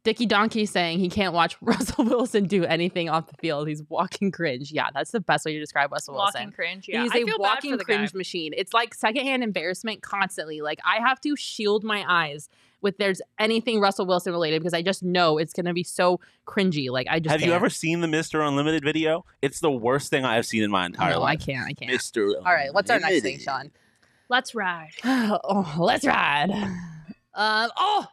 Dickie 0.08 0.26
Donkey 0.26 0.66
saying 0.66 1.00
he 1.00 1.10
can't 1.10 1.34
watch 1.34 1.58
Russell 1.62 2.06
Wilson 2.06 2.46
do 2.46 2.64
anything 2.64 3.10
off 3.10 3.28
the 3.28 3.36
field. 3.36 3.68
He's 3.68 3.84
walking 3.90 4.32
cringe. 4.32 4.72
Yeah, 4.72 4.88
that's 4.94 5.12
the 5.12 5.20
best 5.20 5.44
way 5.44 5.52
to 5.52 5.60
describe 5.60 5.92
Russell 5.92 6.14
Wilson. 6.14 6.28
Walking 6.28 6.46
Wilson. 6.46 6.56
cringe. 6.56 6.86
Yeah, 6.88 7.04
He's 7.04 7.12
I 7.12 7.18
a 7.18 7.26
feel 7.26 7.38
bad 7.38 7.44
walking 7.44 7.72
for 7.72 7.78
the 7.78 7.84
guy. 7.84 7.96
cringe 7.98 8.14
machine. 8.14 8.54
It's 8.56 8.74
like 8.74 8.94
secondhand 8.94 9.44
embarrassment 9.44 10.04
constantly. 10.04 10.62
Like 10.62 10.80
I 10.86 11.00
have 11.06 11.20
to 11.22 11.36
shield 11.36 11.84
my 11.84 12.06
eyes 12.08 12.48
with 12.80 12.98
there's 13.00 13.22
anything 13.38 13.82
Russell 13.82 14.06
Wilson 14.06 14.32
related 14.32 14.62
because 14.62 14.74
I 14.74 14.82
just 14.82 15.04
know 15.04 15.40
it's 15.40 15.52
gonna 15.52 15.74
be 15.74 15.84
so 15.84 16.22
cringy. 16.48 16.90
Like 16.90 17.08
I 17.10 17.20
just 17.20 17.30
Have 17.34 17.42
you 17.42 17.48
can't. 17.48 17.56
ever 17.58 17.70
seen 17.70 18.00
the 18.00 18.08
Mr. 18.08 18.48
Unlimited 18.48 18.86
video? 18.86 19.26
It's 19.42 19.60
the 19.60 19.72
worst 19.72 20.10
thing 20.10 20.24
I 20.24 20.36
have 20.36 20.46
seen 20.46 20.64
in 20.64 20.72
my 20.72 20.86
entire 20.86 21.18
life. 21.18 21.20
No, 21.20 21.24
I 21.24 21.36
can't. 21.36 21.68
I 21.68 21.74
can't. 21.74 21.92
Mr. 21.92 22.34
All 22.38 22.44
right, 22.54 22.74
what's 22.74 22.90
our 22.90 23.02
next 23.02 23.24
thing, 23.24 23.40
Sean? 23.40 23.72
Let's 24.30 24.56
ride. 24.56 24.92
oh, 25.04 25.76
let's 25.78 26.06
ride. 26.06 26.52
Um, 27.40 27.70
oh, 27.78 28.08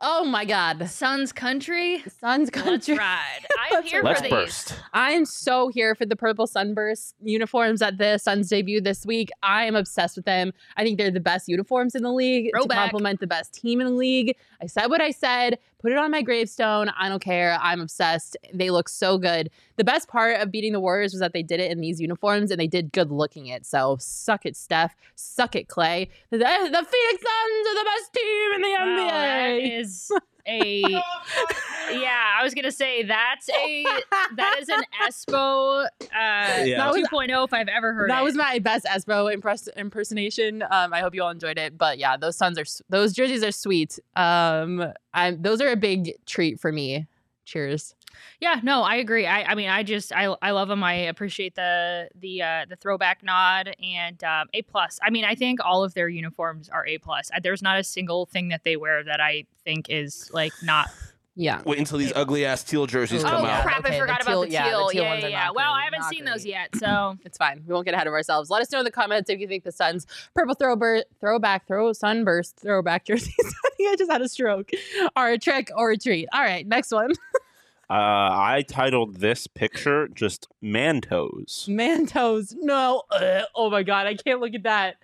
oh 0.00 0.24
my 0.24 0.44
God, 0.44 0.88
Sun's 0.88 1.32
country. 1.32 2.02
Sun's 2.20 2.50
Let's 2.54 2.64
country. 2.64 2.96
ride. 2.98 3.46
I'm 3.58 3.72
Let's 3.72 3.90
here 3.90 4.02
Let's 4.02 4.20
for 4.20 4.24
these. 4.24 4.30
burst. 4.32 4.74
I 4.92 5.12
am 5.12 5.24
so 5.24 5.68
here 5.68 5.94
for 5.94 6.06
the 6.06 6.16
purple 6.16 6.46
sunburst 6.46 7.14
uniforms 7.20 7.82
at 7.82 7.98
the 7.98 8.18
Suns 8.18 8.48
debut 8.48 8.80
this 8.80 9.04
week. 9.04 9.30
I 9.42 9.64
am 9.64 9.76
obsessed 9.76 10.16
with 10.16 10.24
them. 10.24 10.52
I 10.76 10.84
think 10.84 10.98
they're 10.98 11.10
the 11.10 11.20
best 11.20 11.48
uniforms 11.48 11.94
in 11.94 12.02
the 12.02 12.12
league 12.12 12.50
Throwback. 12.52 12.76
to 12.76 12.90
complement 12.90 13.20
the 13.20 13.26
best 13.26 13.54
team 13.54 13.80
in 13.80 13.86
the 13.86 13.92
league. 13.92 14.36
I 14.62 14.66
said 14.66 14.86
what 14.86 15.00
I 15.00 15.10
said. 15.10 15.58
Put 15.80 15.92
it 15.92 15.98
on 15.98 16.10
my 16.10 16.20
gravestone. 16.22 16.90
I 16.98 17.08
don't 17.08 17.22
care. 17.22 17.58
I'm 17.60 17.80
obsessed. 17.80 18.36
They 18.52 18.70
look 18.70 18.88
so 18.88 19.16
good. 19.16 19.50
The 19.80 19.84
best 19.84 20.08
part 20.08 20.38
of 20.42 20.50
beating 20.50 20.74
the 20.74 20.80
Warriors 20.80 21.14
was 21.14 21.20
that 21.20 21.32
they 21.32 21.42
did 21.42 21.58
it 21.58 21.70
in 21.72 21.80
these 21.80 22.02
uniforms 22.02 22.50
and 22.50 22.60
they 22.60 22.66
did 22.66 22.92
good 22.92 23.10
looking 23.10 23.46
it. 23.46 23.64
So 23.64 23.96
suck 23.98 24.44
it, 24.44 24.54
Steph. 24.54 24.94
Suck 25.14 25.56
it, 25.56 25.68
Klay. 25.68 26.06
The, 26.28 26.36
the 26.36 26.44
Phoenix 26.44 27.22
Suns 27.24 27.66
are 27.66 27.74
the 27.78 27.86
best 27.86 28.12
team 28.12 28.52
in 28.56 28.60
the 28.60 28.68
Wow, 28.68 29.08
NBA. 29.08 29.80
is 29.80 30.12
a 30.46 30.82
yeah. 31.92 32.34
I 32.38 32.42
was 32.42 32.52
gonna 32.52 32.70
say 32.70 33.04
that's 33.04 33.48
a 33.48 33.84
that 34.36 34.56
is 34.60 34.68
an 34.68 34.82
Espo 35.02 35.84
uh, 35.84 35.88
Yeah. 36.12 36.76
That 36.76 36.92
was- 36.92 37.08
2.0 37.08 37.44
if 37.46 37.54
I've 37.54 37.68
ever 37.68 37.94
heard. 37.94 38.10
that 38.10 38.20
it. 38.20 38.24
was 38.24 38.34
my 38.36 38.58
best 38.58 38.84
Espo 38.84 39.32
impress- 39.32 39.68
impersonation. 39.76 40.62
Um, 40.70 40.92
I 40.92 41.00
hope 41.00 41.14
you 41.14 41.22
all 41.22 41.30
enjoyed 41.30 41.56
it. 41.58 41.78
But 41.78 41.96
yeah, 41.96 42.18
those 42.18 42.36
Suns 42.36 42.58
are 42.58 42.64
those 42.90 43.14
jerseys 43.14 43.42
are 43.42 43.52
sweet. 43.52 43.98
Um, 44.14 44.92
I'm 45.14 45.40
those 45.40 45.62
are 45.62 45.68
a 45.68 45.76
big 45.76 46.12
treat 46.26 46.60
for 46.60 46.70
me. 46.70 47.06
Cheers. 47.50 47.96
Yeah, 48.38 48.60
no, 48.62 48.82
I 48.82 48.94
agree. 48.96 49.26
I, 49.26 49.42
I 49.42 49.54
mean, 49.56 49.68
I 49.68 49.82
just 49.82 50.12
I 50.12 50.36
I 50.40 50.52
love 50.52 50.68
them. 50.68 50.84
I 50.84 50.94
appreciate 50.94 51.56
the 51.56 52.08
the 52.14 52.42
uh, 52.42 52.66
the 52.68 52.76
throwback 52.76 53.24
nod 53.24 53.74
and 53.82 54.22
um, 54.22 54.46
a 54.54 54.62
plus. 54.62 55.00
I 55.02 55.10
mean, 55.10 55.24
I 55.24 55.34
think 55.34 55.58
all 55.64 55.82
of 55.82 55.92
their 55.94 56.08
uniforms 56.08 56.68
are 56.68 56.86
a 56.86 56.98
plus. 56.98 57.28
There's 57.42 57.60
not 57.60 57.80
a 57.80 57.82
single 57.82 58.26
thing 58.26 58.50
that 58.50 58.62
they 58.62 58.76
wear 58.76 59.02
that 59.02 59.20
I 59.20 59.46
think 59.64 59.86
is 59.88 60.30
like 60.32 60.52
not. 60.62 60.90
Yeah. 61.36 61.62
Wait 61.64 61.78
until 61.78 61.96
these 61.98 62.12
ugly 62.14 62.44
ass 62.44 62.64
teal 62.64 62.86
jerseys 62.86 63.24
Oh, 63.24 63.28
come 63.28 63.44
oh 63.44 63.46
yeah. 63.46 63.58
out. 63.58 63.62
crap! 63.64 63.78
Okay, 63.80 63.88
I 63.88 63.92
the 63.92 64.00
forgot 64.00 64.20
teal- 64.22 64.32
about 64.42 64.46
the 64.48 64.52
yeah, 64.52 64.64
the 64.64 64.70
teal. 64.70 64.88
teal 64.90 65.02
Yeah, 65.04 65.08
ones 65.10 65.22
yeah, 65.22 65.28
yeah. 65.28 65.50
Well, 65.50 65.72
great, 65.72 65.80
I 65.80 65.84
haven't 65.84 66.00
not 66.00 66.10
seen 66.10 66.24
those 66.24 66.44
yet, 66.44 66.74
so 66.76 67.16
It's 67.24 67.38
fine. 67.38 67.62
We 67.66 67.72
won't 67.72 67.84
get 67.86 67.94
ahead 67.94 68.06
of 68.08 68.12
ourselves. 68.12 68.50
Let 68.50 68.60
us 68.62 68.70
know 68.72 68.78
in 68.80 68.84
the 68.84 68.90
comments 68.90 69.30
if 69.30 69.38
you 69.40 69.46
think 69.46 69.64
the 69.64 69.72
Suns 69.72 70.06
purple 70.34 70.54
throwbur- 70.56 71.04
throwback, 71.20 71.66
throw 71.66 71.92
sunburst, 71.92 72.56
throwback 72.60 73.04
jerseys. 73.06 73.34
I 73.64 73.70
think 73.76 73.90
I 73.92 73.96
just 73.96 74.10
had 74.10 74.20
a 74.22 74.28
stroke. 74.28 74.70
Are 75.16 75.30
a 75.30 75.38
trick 75.38 75.70
or 75.76 75.92
a 75.92 75.96
treat. 75.96 76.28
All 76.32 76.42
right, 76.42 76.66
next 76.66 76.90
one. 76.90 77.12
Uh, 77.90 78.30
I 78.32 78.64
titled 78.68 79.16
this 79.16 79.48
picture 79.48 80.06
just 80.14 80.46
man 80.62 81.00
toes. 81.00 81.66
Mantos. 81.68 82.54
No. 82.56 83.02
Ugh. 83.10 83.44
Oh 83.56 83.68
my 83.68 83.82
god, 83.82 84.06
I 84.06 84.14
can't 84.14 84.40
look 84.40 84.54
at 84.54 84.62
that. 84.62 84.94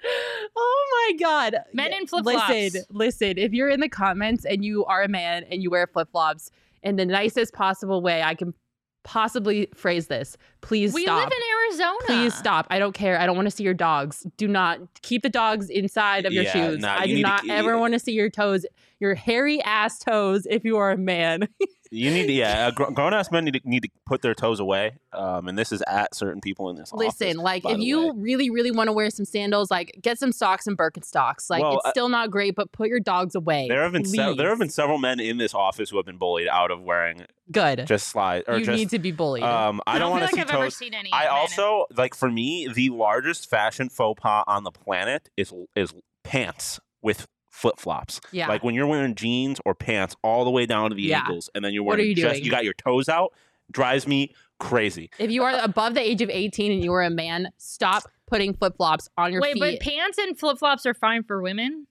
Oh 0.56 1.08
my 1.10 1.18
god. 1.18 1.56
Men 1.74 1.92
in 1.92 2.06
flip-flops. 2.06 2.48
Listen, 2.48 2.82
listen. 2.90 3.38
If 3.38 3.52
you're 3.52 3.68
in 3.70 3.80
the 3.80 3.88
comments 3.88 4.44
and 4.44 4.64
you 4.64 4.84
are 4.84 5.02
a 5.02 5.08
man 5.08 5.44
and 5.50 5.62
you 5.62 5.70
wear 5.70 5.88
flip 5.88 6.08
flops 6.12 6.50
in 6.84 6.94
the 6.94 7.04
nicest 7.04 7.52
possible 7.54 8.00
way 8.02 8.22
I 8.22 8.36
can 8.36 8.54
possibly 9.02 9.68
phrase 9.74 10.06
this, 10.06 10.36
please 10.60 10.92
we 10.94 11.02
stop. 11.02 11.24
live 11.24 11.32
in 11.32 11.56
Arizona. 11.68 11.98
Please 12.06 12.34
stop. 12.34 12.66
I 12.70 12.78
don't 12.78 12.92
care. 12.94 13.18
I 13.20 13.26
don't 13.26 13.36
want 13.36 13.46
to 13.46 13.50
see 13.54 13.64
your 13.64 13.74
dogs. 13.74 14.26
Do 14.36 14.46
not 14.48 14.78
keep 15.02 15.22
the 15.22 15.28
dogs 15.28 15.70
inside 15.70 16.24
of 16.26 16.32
your 16.32 16.44
Yeah, 16.44 16.52
shoes. 16.52 16.78
nah, 16.80 16.96
I 16.98 17.02
you 17.04 17.08
do 17.08 17.14
need 17.16 17.22
to 17.22 17.28
not 17.28 17.42
keep- 17.42 17.50
ever 17.52 17.78
want 17.78 17.94
to 17.94 17.98
see 17.98 18.12
your 18.12 18.30
toes, 18.30 18.64
your 19.00 19.14
hairy 19.14 19.60
ass 19.62 19.98
toes, 19.98 20.46
if 20.48 20.64
you 20.64 20.76
are 20.78 20.90
a 20.92 20.96
man. 20.96 21.48
You 21.90 22.10
need 22.10 22.26
to, 22.26 22.32
yeah. 22.32 22.70
Gr- 22.70 22.90
grown 22.92 23.14
ass 23.14 23.30
men 23.30 23.44
need 23.44 23.54
to, 23.54 23.60
need 23.64 23.82
to 23.84 23.88
put 24.04 24.22
their 24.22 24.34
toes 24.34 24.60
away. 24.60 24.96
Um, 25.12 25.48
and 25.48 25.56
this 25.58 25.72
is 25.72 25.82
at 25.86 26.14
certain 26.14 26.40
people 26.40 26.68
in 26.70 26.76
this. 26.76 26.92
Listen, 26.92 27.28
office, 27.28 27.42
like 27.42 27.62
if 27.64 27.78
you 27.78 28.08
way. 28.08 28.12
really, 28.16 28.50
really 28.50 28.70
want 28.70 28.88
to 28.88 28.92
wear 28.92 29.08
some 29.10 29.24
sandals, 29.24 29.70
like 29.70 29.98
get 30.02 30.18
some 30.18 30.32
socks 30.32 30.66
and 30.66 30.76
Birkenstocks. 30.76 31.48
Like 31.48 31.62
Well, 31.62 31.74
it's 31.76 31.86
uh, 31.86 31.90
still 31.90 32.08
not 32.08 32.30
great, 32.30 32.54
but 32.54 32.72
put 32.72 32.88
your 32.88 33.00
dogs 33.00 33.34
away. 33.34 33.66
there 33.68 33.82
have 33.82 33.92
been 33.92 34.04
se- 34.04 34.34
there 34.36 34.50
have 34.50 34.58
been 34.58 34.68
several 34.68 34.98
men 34.98 35.20
in 35.20 35.38
this 35.38 35.54
office 35.54 35.90
who 35.90 35.96
have 35.96 36.06
been 36.06 36.18
bullied 36.18 36.48
out 36.48 36.70
of 36.70 36.82
wearing 36.82 37.24
good. 37.50 37.86
just 37.86 38.08
slide 38.08 38.44
or 38.46 38.58
you 38.58 38.64
just. 38.66 38.76
need 38.76 38.90
to 38.90 38.98
be 38.98 39.12
bullied. 39.12 39.42
um, 39.42 39.80
I, 39.86 39.98
don't 39.98 40.06
feel 40.06 40.10
want 40.10 40.22
like 40.22 40.30
to 40.30 40.36
see 40.36 40.40
I've 40.42 40.50
ever 40.50 40.64
toes. 40.64 40.76
seen 40.76 40.94
any. 40.94 41.10
I 41.12 41.24
men 41.24 41.26
in- 41.26 41.30
also 41.38 41.86
like 41.96 42.14
for 42.14 42.30
me 42.30 42.68
the 42.72 42.90
largest 42.90 43.48
fashion 43.48 43.88
faux 43.88 44.20
pas 44.20 44.44
on 44.46 44.64
the 44.64 44.70
planet 44.72 45.30
is 45.36 45.52
is 45.74 45.94
pants 46.24 46.80
with 47.02 47.26
flip 47.56 47.78
flops. 47.78 48.20
yeah. 48.32 48.48
Like 48.48 48.62
when 48.62 48.74
you're 48.74 48.86
wearing 48.86 49.14
jeans 49.14 49.58
or 49.64 49.74
pants 49.74 50.14
all 50.22 50.44
the 50.44 50.50
way 50.50 50.66
down 50.66 50.90
to 50.90 50.96
the 50.96 51.02
Yeah. 51.02 51.20
ankles, 51.20 51.48
and 51.54 51.64
then 51.64 51.72
you're 51.72 51.82
What 51.82 51.94
are 51.94 51.96
wearing 51.98 52.10
you 52.10 52.14
just 52.14 52.34
doing? 52.34 52.44
you 52.44 52.50
got 52.50 52.64
your 52.64 52.74
toes 52.74 53.08
out, 53.08 53.32
drives 53.70 54.06
me 54.06 54.34
crazy. 54.60 55.10
if 55.18 55.30
you 55.30 55.42
are 55.42 55.58
above 55.62 55.94
the 55.94 56.00
age 56.00 56.20
of 56.22 56.28
18 56.30 56.70
and 56.72 56.84
you 56.84 56.92
are 56.92 57.02
a 57.02 57.10
man, 57.10 57.48
stop 57.56 58.04
putting 58.26 58.52
flip 58.54 58.76
flops 58.76 59.08
on 59.16 59.32
your 59.32 59.40
Wait, 59.40 59.54
feet. 59.54 59.60
but 59.60 59.80
pants 59.80 60.18
and 60.18 60.38
flip 60.38 60.58
flops 60.58 60.84
are 60.84 60.94
fine 60.94 61.22
for 61.22 61.40
women. 61.40 61.86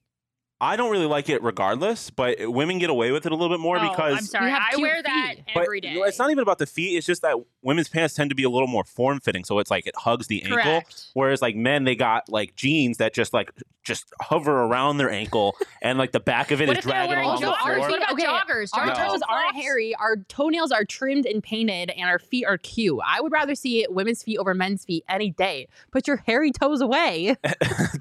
I 0.62 0.78
don't 0.78 0.90
really 0.90 1.06
like 1.06 1.28
it 1.30 1.44
regardless, 1.44 2.10
but 2.10 2.38
women 2.50 2.78
get 2.80 2.90
away 2.90 3.12
with 3.12 3.26
it 3.26 3.32
a 3.32 3.36
little 3.36 3.54
bit 3.56 3.60
more 3.62 3.78
Oh, 3.78 3.82
I'm 3.82 3.90
because. 3.90 4.30
sorry. 4.32 4.50
have 4.50 4.62
I 4.66 4.70
cute 4.76 4.82
wear 4.84 5.04
that 5.04 5.34
feet. 5.36 5.46
But 5.54 5.64
every 5.64 5.82
day. 5.82 5.94
it's 5.96 6.18
not 6.18 6.32
even 6.32 6.42
about 6.42 6.60
the 6.60 6.66
feet. 6.66 6.96
It's 6.98 7.06
just 7.06 7.22
that 7.24 7.36
women's 7.62 7.90
pants 7.90 8.14
tend 8.14 8.30
to 8.30 8.36
be 8.36 8.44
a 8.44 8.50
little 8.50 8.68
more 8.68 8.86
form 8.86 9.20
fitting, 9.20 9.44
so 9.44 9.60
it's 9.60 9.70
like 9.70 9.86
it 9.86 9.96
hugs 9.98 10.28
the 10.28 10.44
ankle. 10.44 10.84
Whereas 11.14 11.42
like 11.42 11.56
men, 11.58 11.84
they 11.84 11.96
got 11.96 12.30
like 12.30 12.56
jeans 12.56 12.98
that 12.98 13.14
just 13.14 13.34
like 13.34 13.52
just 13.86 14.06
hover 14.20 14.64
around 14.64 14.98
their 14.98 15.10
ankle, 15.12 15.56
and 15.82 15.98
like 15.98 16.12
the 16.12 16.20
back 16.20 16.52
of 16.52 16.60
it 16.60 16.68
What 16.68 16.78
is 16.78 16.80
if 16.80 16.86
they're 16.86 16.94
dragging 16.94 17.10
wearing 17.12 17.26
along 17.30 17.40
the 17.42 17.48
joggers? 17.48 17.62
floor. 17.62 17.76
joggers? 17.76 17.80
What 17.90 17.98
about 17.98 18.12
Okay, 18.14 18.26
joggers? 18.26 18.70
Our 18.74 18.86
No. 18.88 18.94
Toes 18.94 19.22
aren't 19.30 19.56
hairy. 19.56 19.96
Our 19.96 20.18
toenails 20.28 20.72
are 20.72 20.84
trimmed 20.84 21.26
and 21.26 21.42
painted, 21.44 21.92
and 21.92 22.10
our 22.10 22.20
feet 22.20 22.46
are 22.46 22.58
cute. 22.58 23.00
I 23.06 23.22
would 23.22 23.32
rather 23.32 23.56
see 23.56 23.86
women's 23.90 24.24
feet 24.24 24.38
over 24.40 24.54
men's 24.54 24.84
feet 24.84 25.04
any 25.08 25.30
day. 25.30 25.68
Put 25.92 26.08
your 26.08 26.18
hairy 26.18 26.52
toes 26.52 26.82
away. 26.82 27.36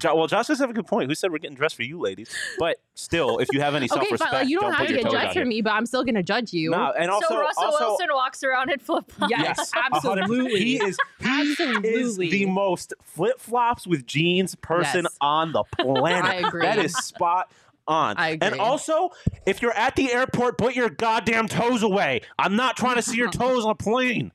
Well, 0.03 0.27
Josh 0.27 0.47
does 0.47 0.59
have 0.59 0.69
a 0.69 0.73
good 0.73 0.85
point. 0.87 1.09
Who 1.09 1.15
said 1.15 1.31
we're 1.31 1.39
getting 1.39 1.55
dressed 1.57 1.75
for 1.75 1.81
you, 1.83 1.99
ladies? 1.99 2.29
But 2.59 2.77
still, 2.93 3.39
if 3.39 3.47
you 3.51 3.59
have 3.61 3.73
any 3.75 3.85
okay, 3.91 3.95
self-respect, 4.01 4.31
fine. 4.31 4.41
Like, 4.41 4.49
you 4.49 4.59
don't, 4.59 4.71
have 4.71 4.79
put 4.81 4.87
to 4.87 4.93
your 4.93 5.01
get 5.03 5.11
toes 5.11 5.21
judged 5.21 5.33
for 5.39 5.45
me, 5.45 5.61
but 5.61 5.71
I'm 5.71 5.85
still 5.87 6.03
gonna 6.03 6.21
judge 6.23 6.53
you. 6.53 6.71
No, 6.71 6.93
and 6.97 7.09
also, 7.09 7.27
so 7.29 7.39
Russell 7.41 7.63
also, 7.63 7.85
Wilson 7.89 8.07
walks 8.13 8.43
around 8.43 8.69
in 8.71 8.79
flip 8.79 9.09
flops. 9.11 9.31
Yes, 9.31 9.71
absolutely. 9.93 10.59
He 10.63 10.75
is 10.77 10.97
he 11.19 11.53
is 11.83 12.17
the 12.17 12.45
most 12.45 12.93
flip 13.03 13.39
flops 13.39 13.87
with 13.87 14.05
jeans 14.05 14.53
person 14.55 15.03
Yes. 15.05 15.17
on 15.21 15.51
the 15.53 15.63
planet. 15.75 16.25
I 16.25 16.35
agree. 16.47 16.61
That 16.61 16.79
is 16.79 16.93
spot 16.93 17.51
on. 17.87 18.15
I 18.17 18.37
And 18.41 18.59
also, 18.59 19.11
if 19.45 19.61
you're 19.61 19.73
at 19.73 19.95
the 19.95 20.11
airport, 20.11 20.57
put 20.57 20.75
your 20.75 20.89
goddamn 20.89 21.47
toes 21.47 21.83
away. 21.83 22.21
I'm 22.39 22.55
not 22.55 22.77
trying 22.77 22.95
to 22.95 23.01
see 23.01 23.17
your 23.17 23.29
toes 23.31 23.63
on 23.65 23.71
a 23.71 23.75
plane. 23.75 24.31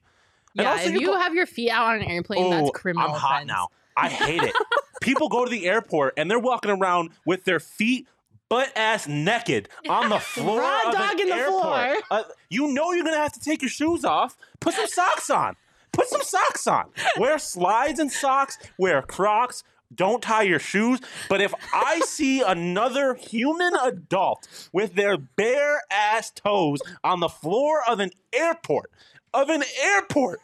And 0.57 0.65
Yeah, 0.65 0.71
also 0.73 0.89
if 0.89 0.95
you 1.01 1.07
go- 1.07 1.19
have 1.19 1.35
your 1.35 1.47
feet 1.47 1.71
out 1.71 1.87
on 1.95 1.97
an 1.97 2.03
airplane, 2.05 2.51
that's 2.51 2.69
Oh, 2.69 2.73
criminal. 2.73 3.11
I'm 3.11 3.15
hot 3.19 3.35
offense. 3.43 3.49
now. 3.49 3.69
I 3.97 4.09
hate 4.09 4.43
it. 4.43 4.55
People 5.01 5.29
go 5.29 5.45
to 5.45 5.51
the 5.51 5.67
airport 5.69 6.15
and 6.17 6.31
they're 6.31 6.39
walking 6.39 6.71
around 6.71 7.11
with 7.27 7.45
their 7.45 7.61
feet 7.61 8.07
butt 8.49 8.73
ass 8.77 9.07
naked 9.07 9.69
on 9.89 10.09
the 10.09 10.19
floor 10.21 10.61
Raw 10.61 10.89
of 10.89 10.93
dog 10.95 11.13
an 11.15 11.21
in 11.21 11.29
the 11.29 11.35
airport. 11.35 11.63
floor. 11.63 11.97
Uh, 12.11 12.23
you 12.49 12.73
know 12.73 12.93
you're 12.93 13.05
gonna 13.05 13.17
have 13.17 13.33
to 13.33 13.41
take 13.41 13.63
your 13.63 13.69
shoes 13.69 14.05
off. 14.05 14.37
Put 14.61 14.75
some 14.75 14.87
socks 14.89 15.31
on. 15.31 15.57
Put 15.93 16.09
some 16.09 16.23
socks 16.23 16.67
on. 16.67 16.87
Wear 17.19 17.39
slides 17.39 17.99
and 18.01 18.11
socks. 18.11 18.59
Wear 18.79 19.03
Crocs. 19.03 19.63
Don't 19.95 20.23
tie 20.23 20.43
your 20.43 20.59
shoes. 20.61 21.01
But 21.29 21.41
if 21.41 21.53
I 21.75 22.01
see 22.01 22.43
another 22.43 23.15
human 23.15 23.73
adult 23.83 24.47
with 24.73 24.95
their 24.95 25.17
bare 25.19 25.83
ass 25.91 26.31
toes 26.31 26.79
on 27.03 27.21
the 27.21 27.29
floor 27.29 27.83
of 27.89 27.99
an 28.01 28.11
airport, 28.33 28.91
of 29.35 29.49
an 29.49 29.63
airport, 29.83 30.41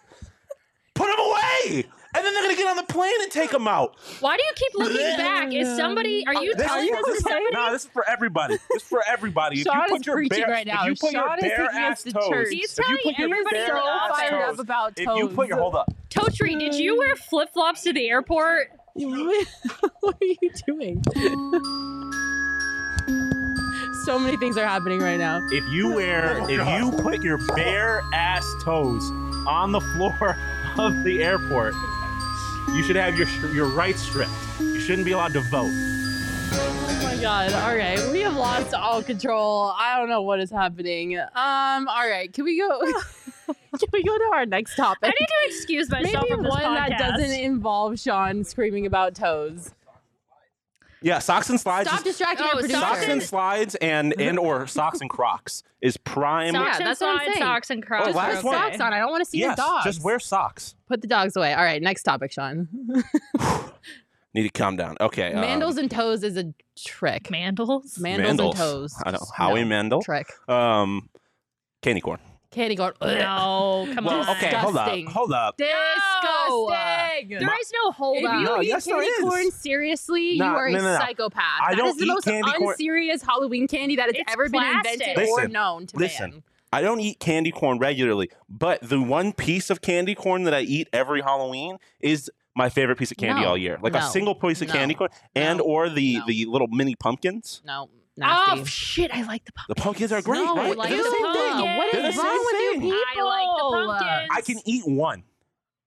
put 0.94 1.06
them 1.06 1.18
away. 1.18 1.84
And 2.14 2.24
then 2.24 2.32
they're 2.32 2.44
gonna 2.44 2.56
get 2.56 2.66
on 2.68 2.76
the 2.76 2.82
plane 2.84 3.12
and 3.20 3.30
take 3.30 3.50
them 3.50 3.68
out. 3.68 3.94
Why 4.20 4.38
do 4.38 4.42
you 4.42 4.52
keep 4.56 4.72
looking 4.74 5.16
back? 5.18 5.52
Is 5.52 5.76
somebody? 5.76 6.26
Are 6.26 6.42
you 6.42 6.54
This 6.54 6.66
telling 6.66 6.84
is, 6.86 6.90
this 6.90 7.04
this 7.04 7.04
to 7.04 7.12
is- 7.18 7.22
somebody? 7.34 7.54
no, 7.54 7.72
this 7.72 7.84
is 7.84 7.90
for 7.90 8.08
everybody. 8.08 8.54
This 8.70 8.82
is 8.82 8.88
for 8.88 9.02
everybody. 9.06 9.62
Sean 9.62 9.76
if 9.76 9.82
you 9.82 9.90
put 9.90 10.00
is 10.00 10.06
your 10.06 10.16
preaching 10.16 10.40
bare, 10.44 10.50
right 10.50 10.66
now. 10.66 10.82
if 10.82 10.88
you 10.88 10.94
put 11.08 11.12
Sean 11.12 11.38
is 11.38 11.44
your 11.44 11.56
bare 11.56 11.66
us 11.66 11.74
ass 11.74 12.02
to 12.04 12.12
toes, 12.12 12.28
church. 12.30 12.48
He's 12.50 12.72
if 12.72 12.78
you 12.78 12.84
telling 12.84 12.98
put 13.04 13.18
your 13.18 13.28
everybody 13.28 13.56
bare 13.56 13.66
so 13.68 13.76
ass 13.88 14.10
fired 14.18 14.30
toes, 14.46 14.54
up 14.54 14.58
about 14.60 14.92
if 14.96 15.08
you 15.18 15.28
put 15.28 15.48
your 15.48 15.58
hold 15.58 15.74
up, 15.76 15.92
Totri, 16.08 16.58
did 16.58 16.74
you 16.74 16.96
wear 16.96 17.16
flip 17.16 17.50
flops 17.52 17.82
to 17.82 17.92
the 17.92 18.08
airport? 18.08 18.68
what 20.00 20.16
are 20.20 20.26
you 20.26 20.50
doing? 20.66 21.02
so 24.04 24.18
many 24.18 24.36
things 24.36 24.56
are 24.56 24.66
happening 24.66 25.00
right 25.00 25.18
now. 25.18 25.46
if 25.50 25.64
you 25.68 25.94
wear, 25.94 26.38
Oh, 26.40 26.48
if 26.48 26.66
you 26.78 26.92
put 27.02 27.22
your 27.22 27.38
bare 27.54 28.02
ass 28.14 28.44
toes 28.62 29.10
on 29.46 29.72
the 29.72 29.80
floor 29.80 30.36
of 30.78 31.04
the 31.04 31.22
airport, 31.22 31.74
you 32.74 32.82
should 32.82 32.96
have 32.96 33.16
your 33.18 33.28
your 33.52 33.66
rights 33.66 34.02
stripped. 34.02 34.30
You 34.60 34.80
shouldn't 34.80 35.04
be 35.04 35.12
allowed 35.12 35.32
to 35.34 35.40
vote. 35.40 35.70
Oh 36.52 37.00
my 37.02 37.16
god. 37.20 37.52
All 37.52 37.76
right. 37.76 38.00
We 38.12 38.20
have 38.20 38.34
lost 38.34 38.72
all 38.74 39.02
control. 39.02 39.72
I 39.78 39.98
don't 39.98 40.08
know 40.08 40.22
what 40.22 40.40
is 40.40 40.50
happening. 40.50 41.18
Um, 41.18 41.88
all 41.88 42.08
right. 42.08 42.32
Can 42.32 42.44
we 42.44 42.58
go 42.58 42.80
Can 43.78 43.88
we 43.92 44.02
go 44.02 44.16
to 44.16 44.30
our 44.34 44.46
next 44.46 44.76
topic? 44.76 44.98
I 45.04 45.08
need 45.08 45.26
to 45.26 45.34
excuse 45.56 45.90
myself 45.90 46.24
Maybe 46.24 46.34
from 46.34 46.42
this 46.44 46.52
one 46.52 46.74
that 46.74 46.98
doesn't 46.98 47.30
involve 47.40 47.98
Sean 47.98 48.44
screaming 48.44 48.86
about 48.86 49.14
toes. 49.14 49.70
Yeah, 51.02 51.18
socks 51.18 51.50
and 51.50 51.60
slides. 51.60 51.88
Stop 51.88 51.98
is- 52.00 52.04
distracting 52.04 52.46
Oh, 52.50 52.58
producer. 52.58 52.80
socks 52.80 53.04
and 53.06 53.22
slides 53.22 53.74
and 53.76 54.18
and 54.20 54.38
or 54.38 54.66
socks 54.66 55.00
and 55.00 55.10
Crocs 55.10 55.62
is 55.82 55.96
prime. 55.98 56.54
Yeah, 56.54 56.64
Socks 56.64 56.78
and 56.78 56.86
that's 56.86 57.00
what 57.00 57.08
I'm 57.10 57.16
slides, 57.18 57.32
saying. 57.34 57.46
socks 57.46 57.70
and 57.70 57.82
crocs. 57.86 58.02
Oh, 58.02 58.06
Just 58.06 58.16
last 58.16 58.36
put 58.36 58.44
one- 58.46 58.54
socks 58.54 58.80
on. 58.80 58.92
I 58.94 58.98
don't 58.98 59.10
want 59.10 59.22
to 59.24 59.30
see 59.30 59.38
yes, 59.38 59.56
the 59.56 59.62
dogs. 59.62 59.84
just 59.84 60.02
wear 60.02 60.18
socks. 60.18 60.74
Put 60.88 61.02
the 61.02 61.06
dogs 61.06 61.36
away. 61.36 61.52
All 61.52 61.62
right, 61.62 61.82
next 61.82 62.02
topic, 62.04 62.32
Sean. 62.32 62.66
Need 64.34 64.42
to 64.42 64.48
calm 64.50 64.76
down. 64.76 64.96
Okay. 65.00 65.32
um, 65.32 65.44
Mandals 65.44 65.76
and 65.78 65.90
toes 65.90 66.22
is 66.22 66.36
a 66.36 66.52
trick. 66.78 67.24
Mandals. 67.24 67.98
Mandals 67.98 68.38
and 68.40 68.54
toes. 68.56 68.94
I 69.04 69.10
know 69.12 69.18
Howie 69.34 69.62
No, 69.62 69.68
Mandel. 69.68 70.02
Trick. 70.02 70.26
Um, 70.48 71.08
candy 71.82 72.00
corn. 72.00 72.18
Candy 72.56 72.74
corn. 72.74 72.94
No, 73.02 73.86
come 73.94 74.04
Well, 74.06 74.20
on. 74.22 74.30
okay, 74.36 74.54
hold 74.56 74.76
up, 74.76 74.98
hold 75.08 75.32
up. 75.32 75.56
Disgusting. 75.58 77.28
There 77.28 77.60
is 77.60 77.72
no 77.72 77.90
hold 77.92 78.16
up. 78.18 78.22
If 78.24 78.30
up. 78.30 78.40
you 78.40 78.46
No, 78.46 78.62
eat 78.62 78.68
yes, 78.68 78.86
candy 78.86 79.08
corn 79.20 79.50
seriously, 79.50 80.38
Nah, 80.38 80.50
you 80.52 80.56
are 80.56 80.66
a 80.66 80.72
no, 80.72 80.78
no, 80.78 80.92
no. 80.94 80.98
psychopath. 80.98 81.42
I 81.62 81.70
That 81.74 81.76
don't 81.76 81.88
is 81.90 81.96
the 81.96 82.06
most 82.06 82.24
candy 82.24 82.50
corn- 82.52 82.70
unserious 82.72 83.22
Halloween 83.22 83.68
candy 83.68 83.96
that 83.96 84.06
has 84.06 84.14
It's 84.16 84.32
ever 84.32 84.48
been 84.48 84.60
plastic. 84.60 85.06
invented 85.08 85.28
or 85.28 85.48
known 85.48 85.86
to 85.88 85.96
listen. 85.96 86.30
man. 86.30 86.42
I 86.72 86.80
don't 86.82 87.00
eat 87.00 87.20
candy 87.20 87.52
corn 87.52 87.78
regularly, 87.78 88.30
but 88.48 88.80
the 88.82 89.00
one 89.00 89.32
piece 89.32 89.70
of 89.70 89.80
candy 89.82 90.14
corn 90.14 90.42
that 90.44 90.54
I 90.54 90.60
eat 90.60 90.88
every 90.92 91.22
Halloween 91.22 91.78
is 92.00 92.30
my 92.54 92.68
favorite 92.70 92.96
piece 92.98 93.10
of 93.10 93.16
candy 93.18 93.42
No, 93.42 93.48
all 93.50 93.56
year. 93.58 93.78
Like 93.82 93.94
a 93.94 94.02
single 94.02 94.34
piece 94.34 94.62
of 94.62 94.68
no, 94.68 94.74
candy 94.74 94.94
corn, 94.94 95.10
and 95.34 95.58
no, 95.58 95.64
or 95.64 95.88
the 95.90 96.18
no. 96.18 96.24
the 96.26 96.44
little 96.46 96.68
mini 96.68 96.94
pumpkins. 96.94 97.60
No, 97.66 97.88
nasty. 98.16 98.60
Oh 98.60 98.64
shit! 98.64 99.10
I 99.14 99.22
like 99.22 99.44
the 99.44 99.52
pumpkins. 99.52 99.76
The 99.76 99.82
pumpkins 99.82 100.12
are 100.12 100.22
great, 100.22 100.44
no, 100.44 100.54
right? 100.56 100.76
like 100.76 100.88
They're 100.90 100.98
the 100.98 101.04
the 101.04 101.10
same 101.10 101.32
thing. 101.32 101.52
pumpkin. 101.52 102.02
The 102.02 102.18
wrong 102.18 102.44
with 102.44 102.60
you 102.62 102.80
people? 102.80 102.92
I 103.16 103.22
like 103.22 103.48
the 103.56 103.86
pumpkins. 103.86 104.28
I 104.32 104.40
can 104.42 104.60
eat 104.64 104.86
one. 104.86 105.22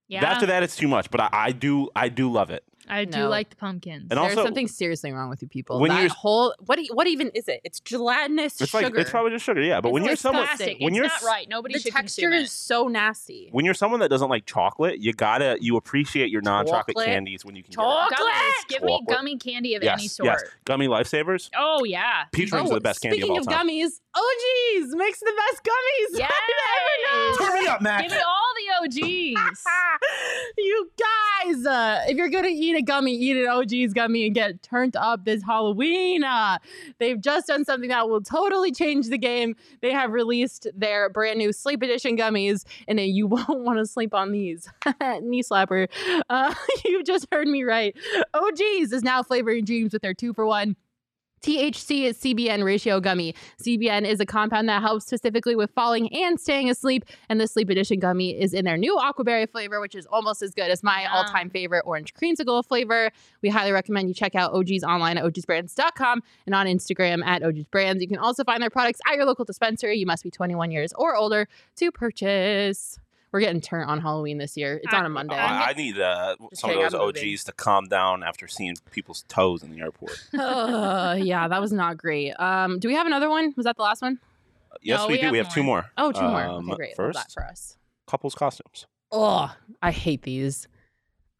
Yeah, 0.07 0.25
After 0.25 0.47
that, 0.47 0.63
it's 0.63 0.75
too 0.75 0.87
much. 0.87 1.11
But 1.11 1.21
I, 1.21 1.29
I 1.31 1.51
do, 1.51 1.89
I 1.95 2.09
do 2.09 2.31
love 2.31 2.49
it. 2.49 2.63
I 2.89 3.05
do 3.05 3.19
No. 3.19 3.29
like 3.29 3.49
the 3.51 3.55
pumpkins. 3.55 4.07
And 4.09 4.19
There's 4.19 4.31
also- 4.37 4.43
something 4.45 4.67
seriously 4.67 5.11
wrong 5.11 5.29
with 5.29 5.41
you 5.41 5.47
people. 5.47 5.79
When 5.79 5.89
that 5.89 5.97
you're- 5.99 6.09
whole 6.09 6.53
what? 6.65 6.79
e- 6.79 6.89
What 6.93 7.07
even 7.07 7.29
is 7.35 7.47
it? 7.47 7.61
It's 7.63 7.79
gelatinous 7.79 8.59
It's 8.59 8.71
sugar. 8.71 8.85
like 8.89 8.95
it's 8.97 9.09
probably 9.11 9.31
just 9.31 9.45
sugar, 9.45 9.61
yeah. 9.61 9.79
But 9.81 9.89
It's 9.89 9.93
when 9.93 10.03
you're 10.03 10.11
like 10.13 10.19
someone, 10.19 10.45
plastic. 10.45 10.77
when 10.79 10.89
it's 10.93 10.95
you're 10.97 11.05
not 11.05 11.13
s- 11.17 11.23
right. 11.23 11.47
Nobody 11.49 11.73
the 11.75 11.79
should 11.81 11.93
texture 11.93 12.21
consume 12.29 12.43
is 12.43 12.51
so 12.51 12.87
nasty. 12.87 13.49
when 13.51 13.65
you're 13.65 13.73
someone 13.73 13.99
that 13.99 14.09
doesn't 14.09 14.29
like 14.29 14.45
chocolate, 14.45 14.99
you 14.99 15.13
gotta 15.13 15.57
you 15.61 15.77
appreciate 15.77 16.29
your 16.29 16.41
non-chocolate 16.41 16.95
Chocolate. 16.95 17.05
candies 17.05 17.45
when 17.45 17.55
you 17.55 17.63
can 17.63 17.71
get 17.71 17.79
it. 17.79 17.85
it. 17.85 17.85
Chocolate! 17.85 18.19
Gummies. 18.19 18.67
Give 18.69 18.83
me 18.83 18.93
Chocolate. 18.99 19.17
gummy 19.17 19.37
candy 19.37 19.75
of 19.75 19.83
Yes, 19.83 19.99
any 19.99 20.07
sort. 20.07 20.27
yes. 20.27 20.43
Gummy 20.65 20.87
lifesavers. 20.87 21.49
Oh 21.57 21.83
yeah. 21.83 22.23
Peach 22.31 22.51
rings 22.51 22.69
Oh, 22.69 22.73
are 22.73 22.75
the 22.75 22.81
best 22.81 23.01
candy 23.01 23.17
of 23.17 23.21
speaking 23.21 23.31
all 23.31 23.39
of 23.39 23.47
time. 23.47 23.67
gummies, 23.67 23.99
oh 24.15 24.73
geez, 24.73 24.95
makes 24.95 25.19
the 25.19 25.33
best 25.37 25.63
gummies 25.63 26.19
Yes. 26.19 26.31
I've 26.49 27.09
ever 27.13 27.17
known. 27.27 27.37
Turn 27.49 27.59
me 27.63 27.67
up, 27.67 27.81
Mac. 27.81 28.01
Give 28.03 28.11
me 28.11 28.17
all 28.17 28.23
the 28.23 28.38
OGs. 28.81 28.99
you 30.57 30.91
guys, 30.97 31.65
uh, 31.65 32.03
if 32.07 32.17
you're 32.17 32.29
gonna 32.29 32.49
eat 32.49 32.75
a 32.75 32.81
gummy, 32.81 33.13
eat 33.13 33.37
an 33.37 33.47
OG's 33.47 33.93
gummy 33.93 34.25
and 34.25 34.35
get 34.35 34.61
turned 34.63 34.95
up 34.95 35.25
this 35.25 35.43
Halloween. 35.43 36.23
Uh, 36.23 36.57
they've 36.99 37.19
just 37.19 37.47
done 37.47 37.65
something 37.65 37.89
that 37.89 38.09
will 38.09 38.21
totally 38.21 38.71
change 38.71 39.07
the 39.07 39.17
game. 39.17 39.55
They 39.81 39.91
have 39.91 40.11
released 40.11 40.67
their 40.75 41.09
brand 41.09 41.39
new 41.39 41.51
Sleep 41.51 41.81
Edition 41.81 42.17
gummies, 42.17 42.65
and 42.87 42.99
you 42.99 43.27
won't 43.27 43.59
want 43.63 43.79
to 43.79 43.85
sleep 43.85 44.13
on 44.13 44.31
these. 44.31 44.69
Knee 45.21 45.43
slapper. 45.43 45.87
Uh, 46.29 46.53
you 46.85 47.03
just 47.03 47.27
heard 47.31 47.47
me 47.47 47.63
right. 47.63 47.95
OG's 48.33 48.91
is 48.91 49.03
now 49.03 49.23
flavoring 49.23 49.65
dreams 49.65 49.93
with 49.93 50.01
their 50.01 50.13
two 50.13 50.33
for 50.33 50.45
one 50.45 50.75
THC 51.41 52.03
is 52.03 52.17
CBN 52.17 52.63
ratio 52.63 52.99
gummy. 52.99 53.35
CBN 53.61 54.07
is 54.07 54.19
a 54.19 54.25
compound 54.25 54.67
that 54.69 54.81
helps 54.81 55.05
specifically 55.05 55.55
with 55.55 55.71
falling 55.71 56.13
and 56.13 56.39
staying 56.39 56.69
asleep. 56.69 57.05
And 57.29 57.39
the 57.39 57.47
Sleep 57.47 57.69
Edition 57.69 57.99
gummy 57.99 58.39
is 58.39 58.53
in 58.53 58.65
their 58.65 58.77
new 58.77 58.97
aquaberry 58.97 59.49
flavor, 59.49 59.79
which 59.79 59.95
is 59.95 60.05
almost 60.07 60.41
as 60.41 60.53
good 60.53 60.69
as 60.69 60.83
my 60.83 61.03
Yum. 61.03 61.11
all 61.13 61.23
time 61.25 61.49
favorite 61.49 61.83
orange 61.85 62.13
creamsicle 62.13 62.65
flavor. 62.65 63.11
We 63.41 63.49
highly 63.49 63.71
recommend 63.71 64.07
you 64.07 64.13
check 64.13 64.35
out 64.35 64.53
OG's 64.53 64.83
online 64.83 65.17
at 65.17 65.23
ogsbrands.com 65.23 66.23
and 66.45 66.55
on 66.55 66.65
Instagram 66.65 67.23
at 67.25 67.43
OG's 67.43 67.67
Brands. 67.67 68.01
You 68.01 68.07
can 68.07 68.17
also 68.17 68.43
find 68.43 68.61
their 68.61 68.69
products 68.69 68.99
at 69.07 69.15
your 69.15 69.25
local 69.25 69.45
dispensary. 69.45 69.97
You 69.97 70.05
must 70.05 70.23
be 70.23 70.31
21 70.31 70.71
years 70.71 70.93
or 70.97 71.15
older 71.15 71.47
to 71.77 71.91
purchase. 71.91 72.99
We're 73.31 73.41
getting 73.41 73.61
turned 73.61 73.89
on 73.89 74.01
Halloween 74.01 74.37
this 74.39 74.57
year. 74.57 74.79
It's 74.83 74.93
on 74.93 75.05
a 75.05 75.09
Monday. 75.09 75.35
I, 75.35 75.69
I 75.69 75.73
need 75.73 75.99
uh, 75.99 76.35
Just 76.49 76.61
some 76.61 76.71
of 76.71 76.77
those 76.77 76.93
I'm 76.93 77.01
moving. 77.01 77.31
OGs 77.33 77.43
to 77.45 77.51
calm 77.51 77.87
down 77.87 78.23
after 78.23 78.47
seeing 78.47 78.75
people's 78.91 79.23
toes 79.27 79.61
in 79.61 79.69
the 79.71 79.81
airport. 79.81 80.19
uh, 80.39 81.15
yeah, 81.19 81.47
that 81.47 81.61
was 81.61 81.71
not 81.71 81.97
great. 81.97 82.31
Um, 82.39 82.79
do 82.79 82.87
we 82.87 82.95
have 82.95 83.05
another 83.05 83.29
one? 83.29 83.53
Was 83.55 83.65
that 83.65 83.75
the 83.75 83.83
last 83.83 84.01
one? 84.01 84.19
Yes, 84.81 84.99
No, 84.99 85.07
we, 85.07 85.13
we 85.13 85.21
do. 85.21 85.31
We 85.31 85.37
have 85.37 85.47
have 85.47 85.53
two 85.53 85.63
more. 85.63 85.85
Oh, 85.97 86.11
two 86.11 86.21
more. 86.21 86.43
Um, 86.43 86.69
Okay, 86.69 86.75
great. 86.75 86.95
First, 86.95 87.15
Love 87.15 87.25
that 87.25 87.31
for 87.33 87.43
us. 87.45 87.77
couples 88.07 88.33
costumes. 88.35 88.87
Oh, 89.11 89.53
I 89.81 89.91
hate 89.91 90.23
these. 90.23 90.67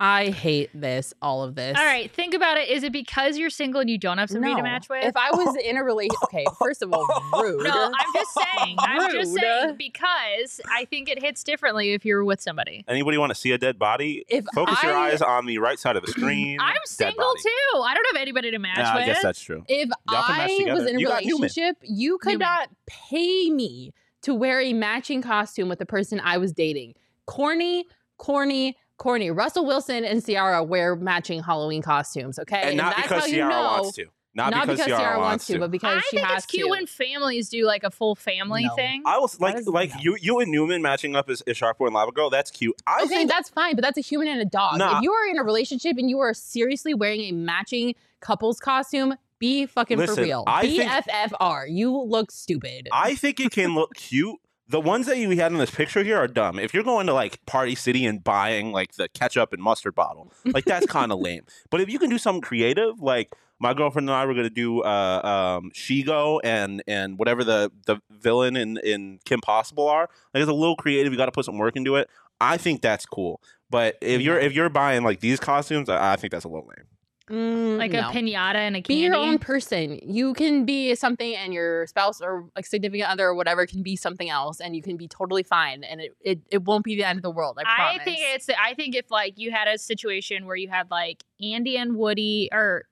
I 0.02 0.30
hate 0.30 0.70
this. 0.74 1.14
All 1.22 1.43
of 1.43 1.56
this. 1.56 1.78
All 1.78 1.84
right, 1.84 2.10
think 2.12 2.34
about 2.34 2.58
it. 2.58 2.70
Is 2.70 2.84
it 2.84 2.93
because 2.93 3.38
you're 3.38 3.50
single 3.50 3.82
and 3.82 3.89
you 3.89 3.97
don't 3.97 4.18
have 4.18 4.30
somebody 4.30 4.54
No. 4.54 4.58
to 4.60 4.64
match 4.64 4.88
with? 4.88 5.04
If 5.04 5.18
I 5.18 5.32
was 5.32 5.58
in 5.58 5.76
a 5.76 5.84
relationship, 5.84 6.20
okay. 6.24 6.45
First 6.58 6.82
of 6.82 6.93
all, 6.93 7.06
rude. 7.34 7.64
no, 7.66 7.91
I'm 7.93 8.14
just 8.14 8.34
saying. 8.34 8.76
I'm 8.80 9.12
just 9.12 9.34
saying 9.36 9.76
because 9.78 10.62
I 10.72 10.86
think 10.86 11.10
it 11.10 11.22
hits 11.22 11.43
differently 11.43 11.91
if 11.91 12.06
you're 12.06 12.24
with 12.24 12.39
somebody. 12.39 12.86
Anybody 12.88 13.18
want 13.18 13.32
to 13.32 13.36
see 13.36 13.52
a 13.52 13.58
dead 13.58 13.78
body? 13.78 14.24
If 14.30 14.45
Focus 14.56 14.82
your 14.84 14.95
eyes 14.95 15.22
on 15.22 15.45
the 15.45 15.58
right 15.58 15.78
side 15.78 15.97
of 15.97 16.06
the 16.06 16.12
screen. 16.12 16.60
I'm 16.62 16.76
single 16.86 17.34
too. 17.34 17.80
I 17.82 17.93
don't 17.93 18.06
have 18.14 18.22
anybody 18.22 18.52
to 18.52 18.60
match 18.60 18.78
Yeah, 18.78 18.93
with. 18.95 19.04
I 19.04 19.06
guess 19.08 19.22
that's 19.22 19.41
true. 19.41 19.66
If 19.68 19.89
Y'all 20.10 20.24
can 20.24 20.38
match 20.38 20.70
I 20.70 20.74
was 20.76 20.86
in 20.86 20.95
a 20.95 21.00
You 21.00 21.08
relationship, 21.10 21.76
you 21.84 22.18
could 22.20 22.34
Newman. 22.39 22.47
not 22.47 22.70
pay 22.88 23.50
me 23.50 23.91
to 24.22 24.34
wear 24.34 24.62
a 24.62 24.72
matching 24.72 25.22
costume 25.22 25.68
with 25.68 25.80
the 25.80 25.86
person 25.86 26.22
I 26.24 26.38
was 26.38 26.54
dating. 26.54 26.93
Corny, 27.26 27.86
corny, 28.18 28.78
corny. 29.00 29.32
Russell 29.32 29.66
Wilson 29.66 30.06
and 30.06 30.24
Ciara 30.24 30.64
wear 30.64 30.95
matching 30.95 31.41
Halloween 31.41 31.82
costumes, 31.82 32.38
okay? 32.38 32.62
and 32.66 32.78
not 32.78 32.95
that's 32.95 33.08
because 33.08 33.22
how 33.24 33.28
you 33.28 33.36
Ciara 33.38 33.50
know. 33.50 33.62
wants 33.82 33.95
to. 33.95 34.06
Not, 34.36 34.68
because, 34.68 34.86
Ciara, 34.86 35.20
wants 35.20 35.47
to. 35.47 35.58
but 35.60 35.72
because 35.72 35.97
I 35.97 36.02
she 36.02 36.18
think 36.18 36.28
has 36.28 36.43
it's 36.43 36.52
cute 36.52 36.66
to. 36.66 36.70
when 36.70 36.86
families 36.86 37.50
do 37.50 37.66
like 37.66 37.84
a 37.84 37.89
full 37.89 38.14
family 38.16 38.64
No. 38.66 38.76
thing. 38.76 39.02
I 39.06 39.18
was 39.18 39.39
like, 39.41 39.58
is- 39.58 39.68
like 39.68 39.89
no. 39.89 39.97
you, 40.02 40.18
you 40.22 40.39
and 40.39 40.52
Newman 40.52 40.84
matching 40.84 41.16
up 41.16 41.30
as, 41.32 41.41
as 41.41 41.58
Shark 41.58 41.78
and 41.80 41.93
Lava 41.93 42.12
Girl. 42.12 42.30
That's 42.30 42.52
cute. 42.52 42.80
I 42.86 43.02
okay, 43.02 43.08
think 43.08 43.30
that's 43.32 43.50
fine, 43.50 43.76
but 43.76 43.82
that's 43.84 43.97
a 43.97 44.02
human 44.02 44.28
and 44.28 44.39
a 44.39 44.45
dog. 44.45 44.78
Nah. 44.78 44.97
If 44.97 45.04
you 45.04 45.12
are 45.12 45.28
in 45.28 45.39
a 45.39 45.43
relationship 45.43 45.97
and 45.97 46.10
you 46.10 46.20
are 46.20 46.34
seriously 46.36 46.93
wearing 46.93 47.22
a 47.22 47.32
matching 47.32 47.95
couple's 48.22 48.60
costume, 48.60 49.16
be 49.39 49.66
fucking 49.66 49.97
Listen, 49.97 50.16
for 50.16 50.22
real. 50.22 50.43
I 50.45 50.62
think- 50.68 50.89
BFFR. 50.89 51.66
You 51.68 51.97
look 51.97 52.32
stupid. 52.32 52.88
I 52.93 53.16
think 53.16 53.39
it 53.39 53.52
can 53.52 53.74
look 53.74 53.93
cute. 53.95 54.38
The 54.70 54.80
ones 54.80 55.08
that 55.08 55.18
you 55.18 55.30
had 55.32 55.52
in 55.52 55.58
this 55.58 55.72
picture 55.72 56.04
here 56.04 56.18
are 56.18 56.28
dumb. 56.28 56.60
If 56.60 56.76
you're 56.76 56.84
going 56.84 57.08
to 57.08 57.14
like 57.14 57.44
Party 57.48 57.74
City 57.74 58.06
and 58.06 58.24
buying 58.24 58.72
like 58.72 58.94
the 58.94 59.10
ketchup 59.10 59.52
and 59.52 59.62
mustard 59.62 59.96
bottle, 59.96 60.32
like 60.46 60.66
that's 60.66 60.86
kind 60.88 61.12
of 61.12 61.20
lame. 61.20 61.46
But 61.72 61.82
if 61.82 61.90
you 61.90 61.98
can 61.98 62.10
do 62.10 62.20
something 62.20 62.42
creative, 62.42 63.02
like 63.02 63.34
my 63.60 63.74
girlfriend 63.74 64.10
and 64.10 64.16
I 64.16 64.26
were 64.26 64.34
going 64.34 64.48
to 64.48 64.54
do 64.54 64.82
uh, 64.82 65.58
um, 65.60 65.72
Shego 65.72 66.40
and 66.44 66.84
and 66.88 67.18
whatever 67.18 67.44
the 67.44 67.72
the 67.88 67.98
villain 68.12 68.56
in 68.56 68.78
in 68.78 69.20
Kim 69.26 69.42
Possible 69.42 69.88
are, 69.88 70.08
like 70.34 70.42
it's 70.42 70.50
a 70.50 70.54
little 70.54 70.76
creative. 70.76 71.12
You 71.12 71.18
got 71.18 71.26
to 71.26 71.32
put 71.32 71.46
some 71.46 71.58
work 71.58 71.76
into 71.76 71.96
it. 71.96 72.08
I 72.40 72.58
think 72.58 72.82
that's 72.82 73.08
cool. 73.08 73.42
But 73.72 73.98
if 74.02 74.22
you're 74.22 74.40
if 74.40 74.54
you're 74.54 74.70
buying 74.70 75.04
like 75.04 75.20
these 75.20 75.40
costumes, 75.40 75.90
I, 75.90 76.14
I 76.14 76.16
think 76.16 76.32
that's 76.32 76.46
a 76.46 76.48
little 76.48 76.68
lame. 76.68 76.86
Mm, 77.30 77.78
like 77.78 77.92
no. 77.92 78.00
a 78.00 78.04
pinata 78.12 78.56
and 78.56 78.76
a 78.76 78.82
candy. 78.82 78.96
be 78.96 79.02
your 79.04 79.16
own 79.16 79.38
person. 79.38 80.00
You 80.04 80.34
can 80.34 80.66
be 80.66 80.96
something, 80.96 81.36
and 81.36 81.54
your 81.54 81.86
spouse 81.88 82.22
or 82.22 82.50
like 82.56 82.66
significant 82.66 83.10
other 83.10 83.28
or 83.28 83.36
whatever 83.36 83.66
can 83.68 83.84
be 83.84 83.96
something 83.96 84.30
else, 84.30 84.60
and 84.60 84.76
you 84.76 84.82
can 84.82 84.98
be 84.98 85.08
totally 85.08 85.44
fine, 85.44 85.84
and 85.84 86.02
it 86.02 86.12
it, 86.22 86.40
it 86.50 86.64
won't 86.64 86.84
be 86.84 86.96
the 86.96 87.04
end 87.04 87.18
of 87.18 87.24
the 87.24 87.30
world. 87.32 87.60
I 87.64 87.96
I 88.00 88.04
think 88.04 88.18
it's. 88.22 88.50
I 88.50 88.74
think 88.74 88.96
if 88.96 89.12
like 89.12 89.38
you 89.38 89.52
had 89.52 89.68
a 89.68 89.78
situation 89.78 90.46
where 90.48 90.56
you 90.56 90.70
had 90.70 90.90
like 90.90 91.24
Andy 91.42 91.78
and 91.78 91.96
Woody, 91.96 92.50
or 92.52 92.86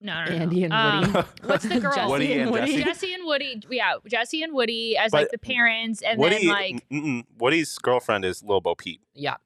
no, 0.00 0.24
no, 0.24 0.30
no, 0.30 0.36
Andy 0.36 0.64
and 0.64 0.72
Um, 0.74 1.12
Woody. 1.14 1.28
what's 1.44 1.64
the 1.64 1.80
girl? 1.80 1.94
Jessie 1.94 2.10
Woody 2.10 2.32
and 2.34 2.54
Jessie. 2.54 2.84
Jessie 2.84 3.14
and 3.14 3.24
Woody. 3.24 3.62
Yeah, 3.70 3.94
Jessie 4.06 4.42
and 4.42 4.52
Woody 4.52 4.96
as 4.98 5.12
like 5.14 5.30
the 5.30 5.38
parents, 5.38 6.02
and 6.02 6.18
Woody, 6.18 6.40
then 6.40 6.48
like 6.48 6.88
mm-mm, 6.90 7.24
Woody's 7.38 7.78
girlfriend 7.78 8.26
is 8.26 8.42
Little 8.42 8.60
Bo 8.60 8.74
Peep. 8.74 9.00
Yeah. 9.14 9.36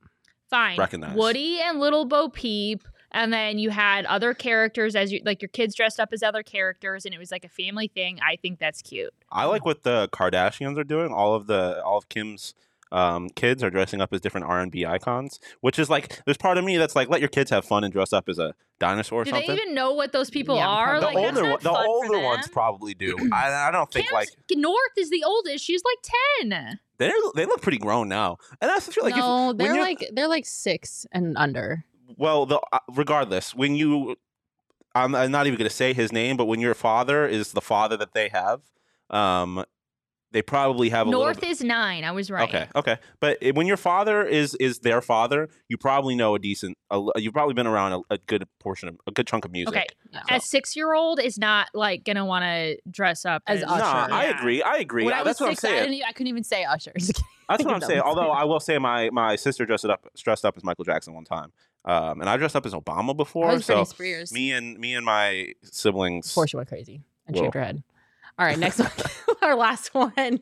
fine, 0.51 0.77
recognize. 0.77 1.17
Woody 1.17 1.61
and 1.61 1.79
Little 1.79 2.05
Bo 2.05 2.29
Peep. 2.31 2.83
And 3.11 3.33
then 3.33 3.59
you 3.59 3.71
had 3.71 4.05
other 4.07 4.35
characters 4.35 4.95
as 4.95 5.11
you 5.13 5.21
like 5.25 5.41
your 5.41 5.49
kids 5.49 5.75
dressed 5.75 5.99
up 5.99 6.11
as 6.13 6.23
other 6.23 6.43
characters, 6.43 7.05
and 7.07 7.15
it 7.15 7.19
was 7.19 7.31
like 7.33 7.45
a 7.45 7.49
family 7.49 7.89
thing. 7.89 8.19
I 8.23 8.37
think 8.37 8.59
that's 8.59 8.83
cute. 8.83 9.15
I 9.33 9.45
like 9.47 9.65
what 9.65 9.83
the 9.83 10.09
Kardashians 10.13 10.79
are 10.79 10.85
doing. 10.85 11.13
All 11.13 11.35
of 11.35 11.47
the 11.47 11.83
all 11.85 11.97
of 11.99 12.09
Kim's 12.11 12.55
um, 12.93 13.29
kids 13.31 13.63
are 13.63 13.71
dressing 13.71 14.01
up 14.01 14.13
as 14.13 14.21
different 14.21 14.47
R 14.47 14.61
and 14.61 14.71
B 14.73 14.85
icons, 14.87 15.41
which 15.61 15.79
is 15.79 15.89
like 15.91 16.23
there's 16.25 16.37
part 16.39 16.59
of 16.59 16.65
me 16.65 16.77
that's 16.77 16.95
like 16.97 17.09
let 17.09 17.21
your 17.21 17.29
kids 17.29 17.51
have 17.51 17.65
fun 17.65 17.83
and 17.85 17.93
dress 17.93 18.13
up 18.13 18.29
as 18.29 18.39
a 18.39 18.55
dinosaur 18.79 19.23
or 19.23 19.25
Do 19.25 19.31
something. 19.31 19.47
they 19.57 19.61
even 19.63 19.75
know 19.75 19.93
what 19.93 20.13
those 20.13 20.31
people 20.31 20.57
Yeah, 20.57 20.69
are? 20.69 21.01
the 21.01 21.07
like, 21.07 21.17
older 21.17 21.51
one- 21.51 21.59
the 21.63 21.71
older 21.71 22.19
ones 22.21 22.47
probably 22.49 22.95
do. 22.95 23.17
I, 23.33 23.69
I 23.69 23.71
don't 23.71 23.91
think 23.93 24.07
Kim's 24.07 24.13
like 24.15 24.29
North 24.53 24.93
is 24.99 25.11
the 25.11 25.25
oldest. 25.25 25.65
She's 25.65 25.83
like 25.85 26.13
ten. 26.51 26.79
they 26.99 27.11
they 27.35 27.45
look 27.47 27.61
pretty 27.63 27.79
grown 27.79 28.09
now, 28.09 28.37
and 28.61 28.71
I 28.71 28.79
feel 28.81 29.05
like 29.05 29.17
no, 29.17 29.49
when 29.49 29.57
they're 29.57 29.81
like 29.81 30.09
they're 30.13 30.29
like 30.29 30.47
six 30.47 31.07
and 31.13 31.37
under. 31.37 31.85
Well, 32.17 32.47
the, 32.47 32.61
uh, 32.73 32.79
regardless, 32.93 33.55
when 33.55 33.75
you, 33.75 34.17
I'm, 34.95 35.15
I'm 35.15 35.31
not 35.31 35.47
even 35.47 35.59
going 35.59 35.69
to 35.69 35.75
say 35.75 35.93
his 35.93 36.13
name, 36.13 36.37
but 36.37 36.47
when 36.47 36.61
your 36.61 36.75
father 36.75 37.27
is 37.27 37.53
the 37.53 37.61
father 37.61 37.97
that 37.99 38.15
they 38.15 38.29
have, 38.31 38.63
um, 39.11 39.65
they 40.31 40.43
probably 40.43 40.91
have 40.91 41.07
a 41.07 41.11
North 41.11 41.37
little. 41.37 41.51
is 41.51 41.63
nine. 41.63 42.05
I 42.05 42.11
was 42.13 42.31
right. 42.31 42.47
Okay, 42.47 42.69
okay, 42.77 42.99
but 43.19 43.39
when 43.55 43.67
your 43.67 43.79
father 43.79 44.23
is 44.23 44.55
is 44.57 44.81
their 44.81 45.01
father, 45.01 45.49
you 45.69 45.79
probably 45.79 46.15
know 46.17 46.35
a 46.35 46.39
decent. 46.39 46.77
A, 46.91 46.97
l- 46.97 47.13
you've 47.17 47.33
probably 47.33 47.55
been 47.55 47.67
around 47.67 47.93
a, 47.95 48.01
a 48.15 48.19
good 48.19 48.47
portion 48.61 48.91
of 48.91 48.99
a 49.07 49.11
good 49.11 49.27
chunk 49.27 49.47
of 49.47 49.53
music. 49.53 49.75
Okay. 49.75 49.87
No. 50.13 50.21
A 50.37 50.39
six 50.39 50.77
year 50.77 50.93
old 50.93 51.19
is 51.19 51.39
not 51.39 51.69
like 51.73 52.05
gonna 52.05 52.27
want 52.27 52.43
to 52.45 52.77
dress 52.91 53.25
up 53.25 53.43
As 53.47 53.63
No, 53.63 53.69
Usher. 53.69 53.83
I 54.13 54.27
Yeah. 54.27 54.39
agree. 54.39 54.63
I 54.63 54.77
agree. 54.77 55.05
When 55.07 55.15
I 55.15 55.23
was 55.23 55.29
That's 55.29 55.41
what 55.41 55.49
I'm 55.49 55.55
six, 55.55 55.65
I, 55.65 55.69
saying. 55.69 55.83
didn't, 55.85 55.95
e- 55.95 56.05
I 56.07 56.13
couldn't 56.13 56.29
even 56.29 56.45
say 56.45 56.63
Usher. 56.65 56.93
That's 57.49 57.65
what 57.65 57.73
I'm 57.73 57.81
saying. 57.81 58.01
Although. 58.01 58.31
I 58.31 58.45
will 58.45 58.61
say 58.61 58.77
my 58.77 59.09
my 59.09 59.35
sister 59.35 59.65
dressed 59.65 59.87
up 59.87 60.07
dressed 60.19 60.45
up 60.45 60.59
as 60.59 60.63
Michael 60.63 60.85
Jackson 60.85 61.15
one 61.15 61.25
time, 61.25 61.53
um, 61.89 62.21
and 62.21 62.29
I 62.29 62.37
dressed 62.37 62.55
up 62.55 62.67
as 62.67 62.75
Obama 62.75 63.11
I 63.11 63.15
before. 63.15 63.47
was 63.49 63.65
So 63.65 63.83
Britney 63.83 63.87
Spears. 63.87 64.33
me 64.33 64.53
and 64.53 64.79
me 64.79 64.95
and 64.95 65.05
my 65.05 65.55
siblings. 65.63 66.29
Before 66.29 66.47
she 66.47 66.57
went 66.57 66.69
crazy 66.69 67.01
and 67.27 67.35
Whoa. 67.35 67.45
shaved 67.45 67.55
her 67.55 67.65
head. 67.65 67.83
All 68.39 68.47
right, 68.47 68.59
next 68.59 68.79
one. 68.79 68.91
our 69.43 69.57
last 69.57 69.95
one. 69.95 70.41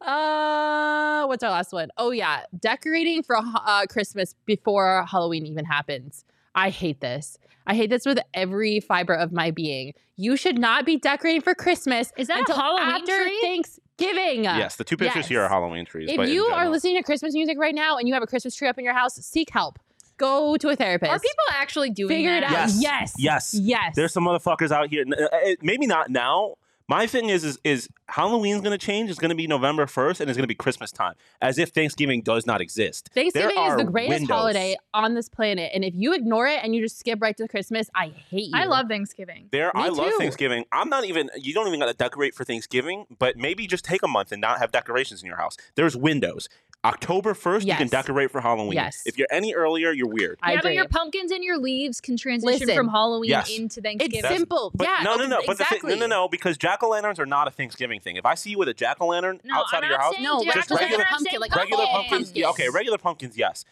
Uh, 0.00 1.24
what's 1.26 1.42
our 1.42 1.50
last 1.50 1.72
one? 1.72 1.90
Oh 1.96 2.10
yeah, 2.10 2.42
decorating 2.58 3.22
for 3.22 3.36
uh, 3.36 3.86
Christmas 3.88 4.34
before 4.44 5.04
Halloween 5.08 5.46
even 5.46 5.64
happens. 5.64 6.24
I 6.54 6.70
hate 6.70 7.00
this. 7.00 7.38
I 7.66 7.74
hate 7.74 7.90
this 7.90 8.04
with 8.04 8.18
every 8.34 8.80
fiber 8.80 9.14
of 9.14 9.32
my 9.32 9.50
being. 9.50 9.94
You 10.16 10.36
should 10.36 10.58
not 10.58 10.84
be 10.84 10.96
decorating 10.96 11.40
for 11.40 11.54
Christmas 11.54 12.12
Is 12.16 12.26
that 12.28 12.38
a 12.38 12.40
until 12.40 12.56
Halloween 12.56 12.88
after 12.88 13.16
tree? 13.22 13.38
Thanksgiving. 13.42 14.44
Yes, 14.44 14.76
the 14.76 14.84
two 14.84 14.96
pictures 14.96 15.26
here 15.26 15.42
are 15.42 15.48
Halloween 15.48 15.84
trees. 15.84 16.10
If 16.10 16.28
you 16.28 16.44
are 16.46 16.68
listening 16.68 16.96
to 16.96 17.02
Christmas 17.02 17.34
music 17.34 17.58
right 17.58 17.74
now 17.74 17.96
and 17.98 18.08
you 18.08 18.14
have 18.14 18.22
a 18.22 18.26
Christmas 18.26 18.56
tree 18.56 18.68
up 18.68 18.78
in 18.78 18.84
your 18.84 18.94
house, 18.94 19.14
seek 19.14 19.50
help. 19.50 19.78
Go 20.20 20.56
to 20.58 20.68
a 20.68 20.76
therapist. 20.76 21.10
Are 21.10 21.18
people 21.18 21.44
actually 21.52 21.90
doing 21.90 22.08
Figure 22.10 22.36
it 22.36 22.40
that? 22.42 22.52
out. 22.52 22.68
Yes. 22.68 22.78
Yes. 22.80 23.14
Yes. 23.18 23.54
Yes. 23.54 23.96
There's 23.96 24.12
some 24.12 24.24
motherfuckers 24.24 24.70
out 24.70 24.88
here. 24.90 25.04
uh, 25.10 25.38
Maybe 25.62 25.86
not 25.86 26.10
now. 26.10 26.56
My 26.88 27.06
thing 27.06 27.28
is, 27.28 27.44
is, 27.44 27.56
is 27.62 27.88
Halloween's 28.08 28.62
going 28.62 28.76
to 28.76 28.84
change. 28.84 29.10
It's 29.10 29.20
going 29.20 29.28
to 29.28 29.36
be 29.36 29.46
November 29.46 29.86
1st, 29.86 30.20
and 30.22 30.28
it's 30.28 30.36
going 30.36 30.42
to 30.42 30.48
be 30.48 30.56
Christmas 30.56 30.90
time, 30.90 31.14
as 31.40 31.56
if 31.56 31.68
Thanksgiving 31.68 32.20
does 32.20 32.46
not 32.46 32.60
exist. 32.60 33.10
Thanksgiving 33.14 33.54
There 33.54 33.70
is 33.70 33.76
the 33.76 33.84
greatest 33.84 34.22
windows. 34.22 34.36
holiday 34.36 34.76
on 34.92 35.14
this 35.14 35.28
planet. 35.28 35.70
And 35.72 35.84
if 35.84 35.94
you 35.94 36.12
ignore 36.14 36.48
it 36.48 36.58
and 36.64 36.74
you 36.74 36.82
just 36.82 36.98
skip 36.98 37.22
right 37.22 37.36
to 37.36 37.46
Christmas, 37.46 37.88
I 37.94 38.08
hate 38.08 38.48
you. 38.48 38.52
I 38.54 38.64
love 38.64 38.88
Thanksgiving. 38.88 39.48
There, 39.52 39.70
Me 39.72 39.82
I 39.82 39.88
love 39.90 40.10
too. 40.10 40.16
Thanksgiving. 40.18 40.64
I'm 40.72 40.88
not 40.88 41.04
even. 41.04 41.30
You 41.36 41.54
don't 41.54 41.68
even 41.68 41.78
got 41.78 41.86
to 41.86 41.94
decorate 41.94 42.34
for 42.34 42.42
Thanksgiving, 42.44 43.04
but 43.20 43.36
maybe 43.36 43.68
just 43.68 43.84
take 43.84 44.02
a 44.02 44.08
month 44.08 44.32
and 44.32 44.40
not 44.40 44.58
have 44.58 44.72
decorations 44.72 45.22
in 45.22 45.28
your 45.28 45.36
house. 45.36 45.56
There's 45.76 45.96
windows. 45.96 46.48
October 46.82 47.34
1st, 47.34 47.66
you 47.66 47.74
can 47.74 47.88
decorate 47.88 48.30
for 48.30 48.40
Halloween. 48.40 48.72
Yes. 48.72 49.02
If 49.04 49.18
you're 49.18 49.28
any 49.30 49.52
earlier, 49.54 49.92
you're 49.92 50.08
weird. 50.08 50.38
I 50.42 50.54
yeah, 50.54 50.60
but 50.62 50.72
your 50.72 50.88
pumpkins 50.88 51.30
and 51.30 51.44
your 51.44 51.58
leaves 51.58 52.00
can 52.00 52.16
transition 52.16 52.60
Listen. 52.60 52.74
from 52.74 52.88
Halloween 52.88 53.28
Yes. 53.28 53.50
into 53.50 53.82
Thanksgiving. 53.82 54.22
That's- 54.22 54.38
simple. 54.38 54.70
But 54.74 54.86
yeah. 54.86 55.02
no, 55.04 55.16
no, 55.16 55.24
okay, 55.24 55.28
no. 55.28 55.36
But 55.46 55.58
the 55.58 55.64
exactly. 55.64 55.90
thing, 55.90 56.00
no, 56.00 56.06
no, 56.06 56.22
no, 56.22 56.28
because 56.28 56.56
jack 56.56 56.82
o' 56.82 56.88
lanterns 56.88 57.20
are 57.20 57.26
not 57.26 57.46
a 57.48 57.50
Thanksgiving 57.50 58.00
thing. 58.00 58.16
If 58.16 58.24
I 58.24 58.34
see 58.34 58.50
you 58.50 58.58
with 58.58 58.68
a 58.68 58.74
jack 58.74 58.96
o' 59.00 59.08
lantern 59.08 59.40
No, 59.44 59.56
outside 59.58 59.78
I'm 59.78 59.84
of 59.84 59.88
your 59.90 59.98
not 59.98 60.04
house, 60.04 60.14
No, 60.20 60.42
just 60.54 60.70
regular 60.70 61.04
pumpkin, 61.04 61.26
saying 61.30 61.40
like 61.40 61.54
regular 61.54 61.84
pumpkins. 61.84 62.08
pumpkins. 62.28 62.32
Yeah, 62.36 62.48
okay, 62.48 62.68
regular 62.70 62.96
pumpkins, 62.98 63.36
yes. 63.36 63.66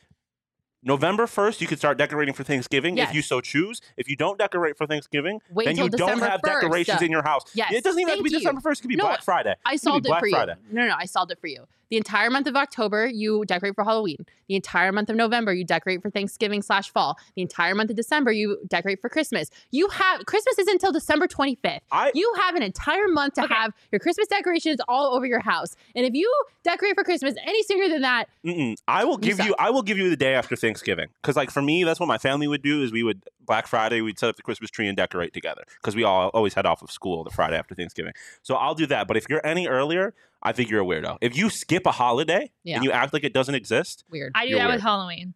November 0.83 1.27
1st, 1.27 1.61
you 1.63 1.67
can 1.67 1.77
start 1.79 1.97
decorating 1.99 2.35
for 2.35 2.45
Thanksgiving 2.45 2.97
Yes. 2.99 3.09
if 3.09 3.15
you 3.17 3.23
so 3.23 3.41
choose. 3.41 3.81
If 3.97 4.09
you 4.09 4.17
don't 4.17 4.39
decorate 4.39 4.77
for 4.77 4.87
Thanksgiving, 4.87 5.41
Wait 5.51 5.65
then 5.65 5.75
till 5.77 5.87
you 5.87 5.91
don't 5.91 6.21
have 6.21 6.41
1st. 6.41 6.61
decorations 6.61 7.03
in 7.03 7.11
your 7.11 7.23
house. 7.23 7.43
Yes, 7.55 7.73
It 7.73 7.83
doesn't 7.83 7.99
even 8.01 8.11
have 8.11 8.19
to 8.19 8.23
be 8.23 8.31
you. 8.31 8.39
December 8.39 8.61
1st. 8.61 8.79
It 8.79 8.83
could 8.83 8.89
be 8.89 8.97
No, 8.97 9.05
Black 9.05 9.23
Friday. 9.23 9.55
I 9.67 9.75
It 9.75 9.81
solved 9.81 10.05
it 10.07 10.09
Black 10.11 10.21
for 10.21 10.29
Friday. 10.31 10.55
you. 10.71 10.77
No, 10.79 10.87
no, 10.87 10.95
I 10.97 11.07
solved 11.07 11.33
it 11.33 11.41
for 11.41 11.49
you. 11.49 11.67
The 11.91 11.97
entire 11.97 12.31
month 12.31 12.47
of 12.47 12.55
October, 12.57 13.07
you 13.07 13.45
decorate 13.47 13.75
for 13.75 13.85
Halloween. 13.85 14.27
The 14.49 14.55
entire 14.57 14.93
month 14.93 15.09
of 15.11 15.17
November, 15.17 15.53
you 15.55 15.65
decorate 15.65 16.03
for 16.03 16.11
Thanksgiving 16.11 16.63
slash 16.63 16.91
fall. 16.91 17.17
The 17.35 17.43
entire 17.43 17.75
month 17.75 17.91
of 17.91 17.97
December, 17.97 18.31
you 18.33 18.59
decorate 18.69 19.01
for 19.01 19.09
Christmas. 19.09 19.51
You 19.71 19.89
have 19.89 20.27
Christmas 20.27 20.59
is 20.59 20.69
until 20.69 20.93
December 20.93 21.27
25th. 21.27 21.81
I 21.91 22.11
You 22.15 22.33
have 22.41 22.55
an 22.55 22.63
entire 22.63 23.09
month 23.09 23.35
to 23.35 23.45
Okay. 23.45 23.55
have 23.55 23.73
your 23.93 23.99
Christmas 24.01 24.29
decorations 24.29 24.79
all 24.89 25.15
over 25.15 25.25
your 25.27 25.41
house. 25.41 25.77
And 25.95 26.05
if 26.07 26.15
you 26.15 26.33
decorate 26.63 26.95
for 26.95 27.05
Christmas 27.05 27.35
any 27.47 27.63
sooner 27.63 27.89
than 27.89 28.03
that, 28.03 28.27
Mm-mm. 28.45 28.77
I 28.87 29.05
will 29.05 29.17
give 29.19 29.39
you. 29.39 29.47
suck. 29.49 29.57
I 29.59 29.71
will 29.71 29.83
give 29.83 29.97
you 29.99 30.11
the 30.11 30.17
day 30.17 30.35
after 30.35 30.57
Thanksgiving 30.57 31.09
because, 31.23 31.37
like, 31.37 31.51
for 31.51 31.63
me, 31.63 31.85
that's 31.85 31.99
what 32.01 32.07
my 32.07 32.19
family 32.19 32.49
would 32.49 32.63
do. 32.63 32.83
Is 32.83 32.93
we 32.93 33.03
would 33.03 33.23
Black 33.49 33.67
Friday, 33.67 34.01
we'd 34.03 34.19
set 34.19 34.29
up 34.29 34.37
the 34.37 34.43
Christmas 34.43 34.71
tree 34.71 34.87
and 34.87 34.97
decorate 34.97 35.33
together 35.35 35.65
because 35.81 35.97
we 35.97 36.05
all 36.05 36.29
always 36.29 36.55
head 36.55 36.67
off 36.67 36.83
of 36.83 36.91
school 36.93 37.25
the 37.25 37.31
Friday 37.31 37.57
after 37.57 37.75
Thanksgiving. 37.75 38.13
So 38.43 38.55
I'll 38.55 38.75
do 38.77 38.87
that. 38.87 39.09
But 39.09 39.17
if 39.17 39.25
you're 39.29 39.45
any 39.45 39.67
earlier, 39.67 40.15
I 40.43 40.53
think 40.53 40.71
you're 40.71 40.83
a 40.83 40.87
weirdo. 40.87 41.19
If 41.21 41.37
you 41.37 41.51
skip 41.51 41.85
a 41.87 41.91
holiday 41.91 42.53
Yeah. 42.63 42.77
and 42.77 42.85
you 42.85 42.93
act 42.93 43.13
like 43.13 43.25
it 43.25 43.33
doesn't 43.33 43.55
exist, 43.57 44.05
weird. 44.11 44.33
I 44.37 44.45
do 44.45 44.51
You're 44.51 44.59
that 44.61 44.67
weird. 44.67 44.75
with 44.77 44.83
Halloween. 44.85 45.35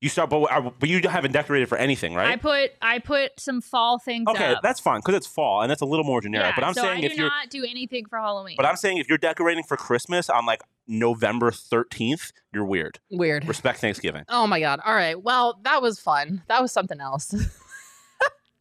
You 0.00 0.08
start. 0.08 0.30
But 0.30 0.42
uh, 0.44 0.70
but 0.78 0.88
you 0.88 1.00
haven't 1.08 1.32
decorated 1.32 1.68
for 1.68 1.76
anything, 1.78 2.14
right? 2.14 2.28
I 2.28 2.36
put 2.36 2.70
I 2.82 2.98
put 2.98 3.38
some 3.40 3.60
fall 3.60 3.98
things 3.98 4.26
Okay, 4.28 4.52
up. 4.54 4.62
that's 4.62 4.80
fine 4.80 5.00
because 5.00 5.14
it's 5.16 5.26
fall 5.26 5.62
and 5.62 5.70
that's 5.70 5.82
a 5.82 5.86
little 5.86 6.04
more 6.04 6.20
generic. 6.20 6.46
yeah, 6.48 6.52
but 6.54 6.64
I'm 6.64 6.74
so 6.74 6.82
saying 6.82 7.02
I 7.02 7.06
if 7.06 7.16
you're 7.16 7.26
not 7.28 7.50
do 7.50 7.64
anything 7.68 8.06
for 8.06 8.18
Halloween. 8.18 8.54
But 8.56 8.66
I'm 8.66 8.76
saying 8.76 8.98
if 8.98 9.08
you're 9.08 9.18
decorating 9.18 9.64
for 9.64 9.76
Christmas 9.76 10.28
on 10.30 10.46
like 10.46 10.62
November 10.86 11.50
13th, 11.50 12.32
you're 12.52 12.64
weird. 12.64 12.98
Weird. 13.10 13.46
Respect 13.46 13.80
Thanksgiving. 13.80 14.24
Oh 14.28 14.46
my 14.46 14.60
god. 14.60 14.80
All 14.84 14.94
right. 14.94 15.20
Well, 15.22 15.58
that 15.64 15.82
was 15.82 15.98
fun. 16.00 16.42
That 16.48 16.62
was 16.62 16.72
something 16.72 17.00
else. 17.00 17.34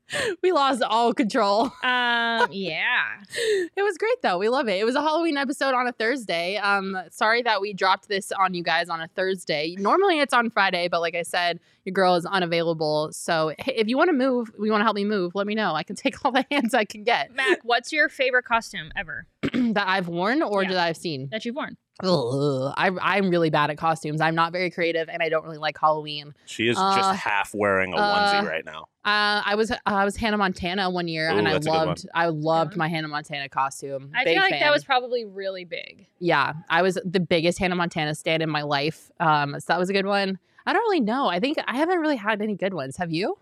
we 0.43 0.51
lost 0.51 0.81
all 0.83 1.13
control. 1.13 1.65
um, 1.83 2.47
yeah. 2.51 3.21
It 3.35 3.83
was 3.83 3.97
great 3.97 4.21
though. 4.21 4.37
We 4.37 4.49
love 4.49 4.67
it. 4.67 4.79
It 4.79 4.85
was 4.85 4.95
a 4.95 5.01
Halloween 5.01 5.37
episode 5.37 5.73
on 5.73 5.87
a 5.87 5.91
Thursday. 5.91 6.57
Um 6.57 6.97
sorry 7.11 7.41
that 7.43 7.61
we 7.61 7.73
dropped 7.73 8.07
this 8.07 8.31
on 8.31 8.53
you 8.53 8.63
guys 8.63 8.89
on 8.89 9.01
a 9.01 9.07
Thursday. 9.09 9.75
Normally 9.77 10.19
it's 10.19 10.33
on 10.33 10.49
Friday, 10.49 10.87
but 10.87 11.01
like 11.01 11.15
I 11.15 11.23
said, 11.23 11.59
your 11.85 11.93
girl 11.93 12.15
is 12.15 12.25
unavailable. 12.25 13.09
So 13.11 13.53
hey, 13.59 13.73
if 13.75 13.87
you 13.87 13.97
want 13.97 14.09
to 14.09 14.13
move, 14.15 14.49
we 14.59 14.69
want 14.71 14.81
to 14.81 14.85
help 14.85 14.95
me 14.95 15.05
move, 15.05 15.33
let 15.35 15.47
me 15.47 15.55
know. 15.55 15.73
I 15.73 15.83
can 15.83 15.95
take 16.03 16.23
all 16.25 16.31
the 16.31 16.45
hands 16.51 16.73
I 16.73 16.85
can 16.85 17.03
get 17.03 17.33
Mac, 17.35 17.59
what's 17.63 17.91
your 17.91 18.09
favorite 18.09 18.43
costume 18.45 18.91
ever 18.95 19.25
that 19.53 19.87
I've 19.87 20.07
worn 20.07 20.41
or 20.41 20.63
Yeah. 20.63 20.69
that 20.69 20.79
I've 20.79 20.97
seen. 20.97 21.29
that 21.31 21.45
you've 21.45 21.55
worn? 21.55 21.77
Ugh, 22.03 22.73
I, 22.77 22.91
I'm 23.01 23.29
really 23.31 23.49
bad 23.49 23.71
at 23.71 23.77
costumes. 23.77 24.21
I'm 24.21 24.35
not 24.35 24.51
very 24.51 24.69
creative, 24.69 25.09
and 25.09 25.23
I 25.23 25.29
don't 25.29 25.43
really 25.43 25.57
like 25.57 25.77
Halloween. 25.79 26.35
She 26.45 26.67
is 26.69 26.77
Uh, 26.79 26.95
just 26.95 27.19
half 27.19 27.55
wearing 27.55 27.93
a 27.93 27.97
uh, 27.97 28.41
onesie 28.43 28.47
right 28.47 28.63
now. 28.65 28.81
Uh, 29.03 29.41
I 29.45 29.55
was 29.55 29.71
I 29.85 30.05
was 30.05 30.15
Hannah 30.15 30.37
Montana 30.37 30.89
one 30.91 31.07
year, 31.07 31.29
Ooh, 31.31 31.37
and 31.37 31.47
I 31.47 31.53
that's 31.53 31.65
a 31.65 31.69
good 31.71 31.75
one. 31.75 31.87
loved 31.87 32.07
I 32.13 32.25
loved 32.27 32.71
one. 32.73 32.77
my 32.77 32.87
Hannah 32.87 33.07
Montana 33.07 33.49
costume. 33.49 34.11
I 34.15 34.23
Big 34.25 34.35
feel 34.35 34.43
like 34.43 34.51
fan. 34.51 34.59
that 34.59 34.71
was 34.71 34.83
probably 34.83 35.25
really 35.25 35.65
big. 35.65 36.05
yeah. 36.19 36.53
I 36.69 36.81
was 36.83 36.99
the 37.03 37.19
biggest 37.19 37.57
Hannah 37.57 37.75
Montana 37.75 38.13
stand 38.15 38.43
in 38.43 38.49
my 38.49 38.61
life. 38.63 39.09
Um, 39.19 39.53
so 39.59 39.65
that 39.69 39.79
was 39.79 39.89
a 39.89 39.93
good 39.93 40.05
one. 40.05 40.37
I 40.65 40.73
don't 40.73 40.81
really 40.83 40.99
know. 40.99 41.27
I 41.27 41.39
think 41.39 41.57
I 41.65 41.77
haven't 41.77 41.99
really 41.99 42.17
had 42.17 42.41
any 42.41 42.55
good 42.55 42.73
ones. 42.73 42.97
Have 42.97 43.11
you? 43.11 43.37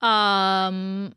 Um, 0.00 1.12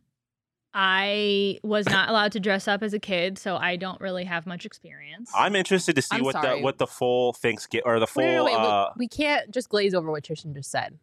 I 0.74 1.60
was 1.64 1.86
not 1.88 2.10
allowed 2.10 2.32
to 2.34 2.40
dress 2.40 2.68
up 2.68 2.82
as 2.82 2.94
a 2.94 3.00
kid, 3.00 3.38
so 3.38 3.58
I 3.58 3.76
don't 3.76 4.00
really 4.00 4.24
have 4.24 4.46
much 4.48 4.66
experience. 4.66 5.30
I'm 5.36 5.56
interested 5.56 5.96
to 5.96 6.02
see 6.02 6.16
I'm 6.18 6.24
what 6.24 6.34
the 6.36 6.42
sorry. 6.42 6.62
what 6.64 6.78
the 6.78 6.88
full 6.88 7.34
Thanksgiving 7.34 7.84
or 7.86 8.00
the 8.00 8.08
full. 8.08 8.24
Wait, 8.24 8.32
no, 8.32 8.38
no, 8.38 8.46
wait, 8.46 8.52
we- 8.54 8.66
uh, 8.68 8.86
we, 8.98 9.08
can't 9.08 9.52
just 9.52 9.70
glaze 9.70 9.94
over 9.94 10.10
what 10.12 10.24
Tristan 10.24 10.54
just 10.54 10.72
said. 10.72 10.98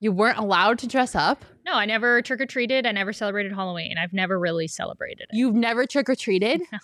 You 0.00 0.12
weren't 0.12 0.38
allowed 0.38 0.78
to 0.80 0.86
dress 0.86 1.16
up. 1.16 1.44
no, 1.66 1.72
I 1.72 1.84
never 1.84 2.22
trick 2.22 2.40
or 2.40 2.46
treated. 2.46 2.86
I 2.86 2.92
never 2.92 3.12
celebrated 3.12 3.52
Halloween. 3.52 3.98
I've 3.98 4.12
never 4.12 4.38
really 4.38 4.68
celebrated 4.68 5.22
it. 5.30 5.36
You've 5.36 5.56
never 5.56 5.86
trick 5.86 6.08
or 6.08 6.14
treated. 6.14 6.62
No. 6.72 6.78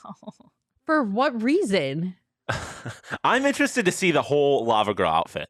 For 0.85 1.03
what 1.03 1.41
reason? 1.43 2.17
I'm 3.25 3.47
interested 3.47 3.85
to 3.87 3.93
see 3.93 4.11
the 4.11 4.21
whole 4.23 4.65
lava 4.67 4.93
girl 4.93 5.09
outfit. 5.11 5.49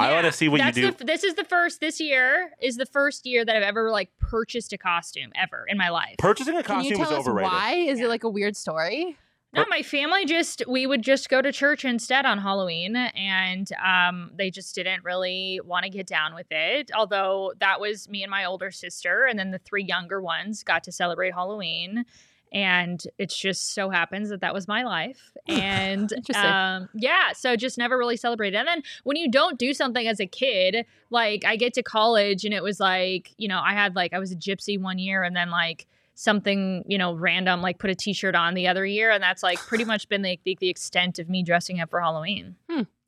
I 0.00 0.12
wanna 0.14 0.32
see 0.32 0.48
what 0.48 0.58
you 0.60 0.64
that's 0.64 0.76
do. 0.76 0.90
The, 0.92 1.04
this 1.04 1.24
is 1.24 1.34
the 1.34 1.44
first. 1.44 1.80
This 1.80 2.00
year 2.00 2.50
is 2.60 2.76
the 2.76 2.86
first 2.86 3.26
year 3.26 3.44
that 3.44 3.56
I've 3.56 3.62
ever 3.62 3.90
like 3.90 4.10
purchased 4.18 4.72
a 4.72 4.78
costume 4.78 5.32
ever 5.34 5.64
in 5.68 5.76
my 5.78 5.88
life. 5.88 6.16
Purchasing 6.18 6.56
a 6.56 6.62
Can 6.62 6.84
you 6.84 6.96
costume 6.96 7.02
is 7.06 7.12
us 7.12 7.18
overrated. 7.26 7.52
why? 7.52 7.72
Is 7.74 7.98
Yeah. 7.98 8.06
it 8.06 8.08
like 8.08 8.24
a 8.24 8.28
weird 8.28 8.56
story? 8.56 9.16
No, 9.52 9.64
my 9.70 9.80
family 9.80 10.26
just 10.26 10.62
we 10.68 10.86
would 10.86 11.00
just 11.00 11.30
go 11.30 11.40
to 11.40 11.50
church 11.50 11.84
instead 11.86 12.26
on 12.26 12.36
Halloween, 12.38 12.94
and 12.94 13.66
um, 13.82 14.30
they 14.36 14.50
just 14.50 14.74
didn't 14.74 15.02
really 15.02 15.60
want 15.64 15.84
to 15.84 15.90
get 15.90 16.06
down 16.06 16.34
with 16.34 16.48
it. 16.50 16.90
Although 16.94 17.54
that 17.60 17.80
was 17.80 18.06
me 18.06 18.22
and 18.22 18.30
my 18.30 18.44
older 18.44 18.70
sister, 18.70 19.24
and 19.24 19.38
then 19.38 19.52
the 19.52 19.58
three 19.58 19.84
younger 19.84 20.20
ones 20.20 20.62
got 20.62 20.84
to 20.84 20.92
celebrate 20.92 21.32
Halloween, 21.32 22.04
and 22.52 23.02
it 23.18 23.30
just 23.30 23.74
so 23.74 23.90
happens 23.90 24.30
that 24.30 24.40
that 24.40 24.54
was 24.54 24.68
my 24.68 24.82
life. 24.82 25.32
And 25.48 26.12
um, 26.34 26.88
yeah, 26.94 27.32
so 27.32 27.54
just 27.54 27.78
never 27.78 27.96
really 27.96 28.16
celebrated. 28.16 28.56
And 28.56 28.66
then 28.66 28.82
when 29.04 29.16
you 29.16 29.30
don't 29.30 29.60
do 29.60 29.72
something 29.72 30.08
as 30.08 30.18
a 30.18 30.26
kid, 30.26 30.84
like 31.10 31.44
I 31.44 31.54
get 31.54 31.72
to 31.74 31.84
college, 31.84 32.44
and 32.44 32.52
it 32.52 32.64
was 32.64 32.80
like 32.80 33.32
you 33.38 33.46
know 33.46 33.60
I 33.64 33.72
had 33.72 33.94
like 33.94 34.12
I 34.12 34.18
was 34.18 34.32
a 34.32 34.36
gypsy 34.36 34.80
one 34.80 34.98
year, 34.98 35.22
and 35.22 35.36
then 35.36 35.50
like 35.50 35.86
something 36.16 36.82
you 36.88 36.98
know 36.98 37.14
random 37.14 37.62
like 37.62 37.78
put 37.78 37.90
a 37.90 37.94
t-shirt 37.94 38.34
on 38.34 38.54
the 38.54 38.66
other 38.66 38.86
year 38.86 39.10
and 39.10 39.22
that's 39.22 39.42
like 39.42 39.58
pretty 39.58 39.84
much 39.84 40.08
been 40.08 40.22
the, 40.22 40.40
the, 40.44 40.56
the 40.60 40.68
extent 40.70 41.18
of 41.18 41.28
me 41.28 41.42
dressing 41.42 41.78
up 41.78 41.90
for 41.90 42.00
halloween 42.00 42.56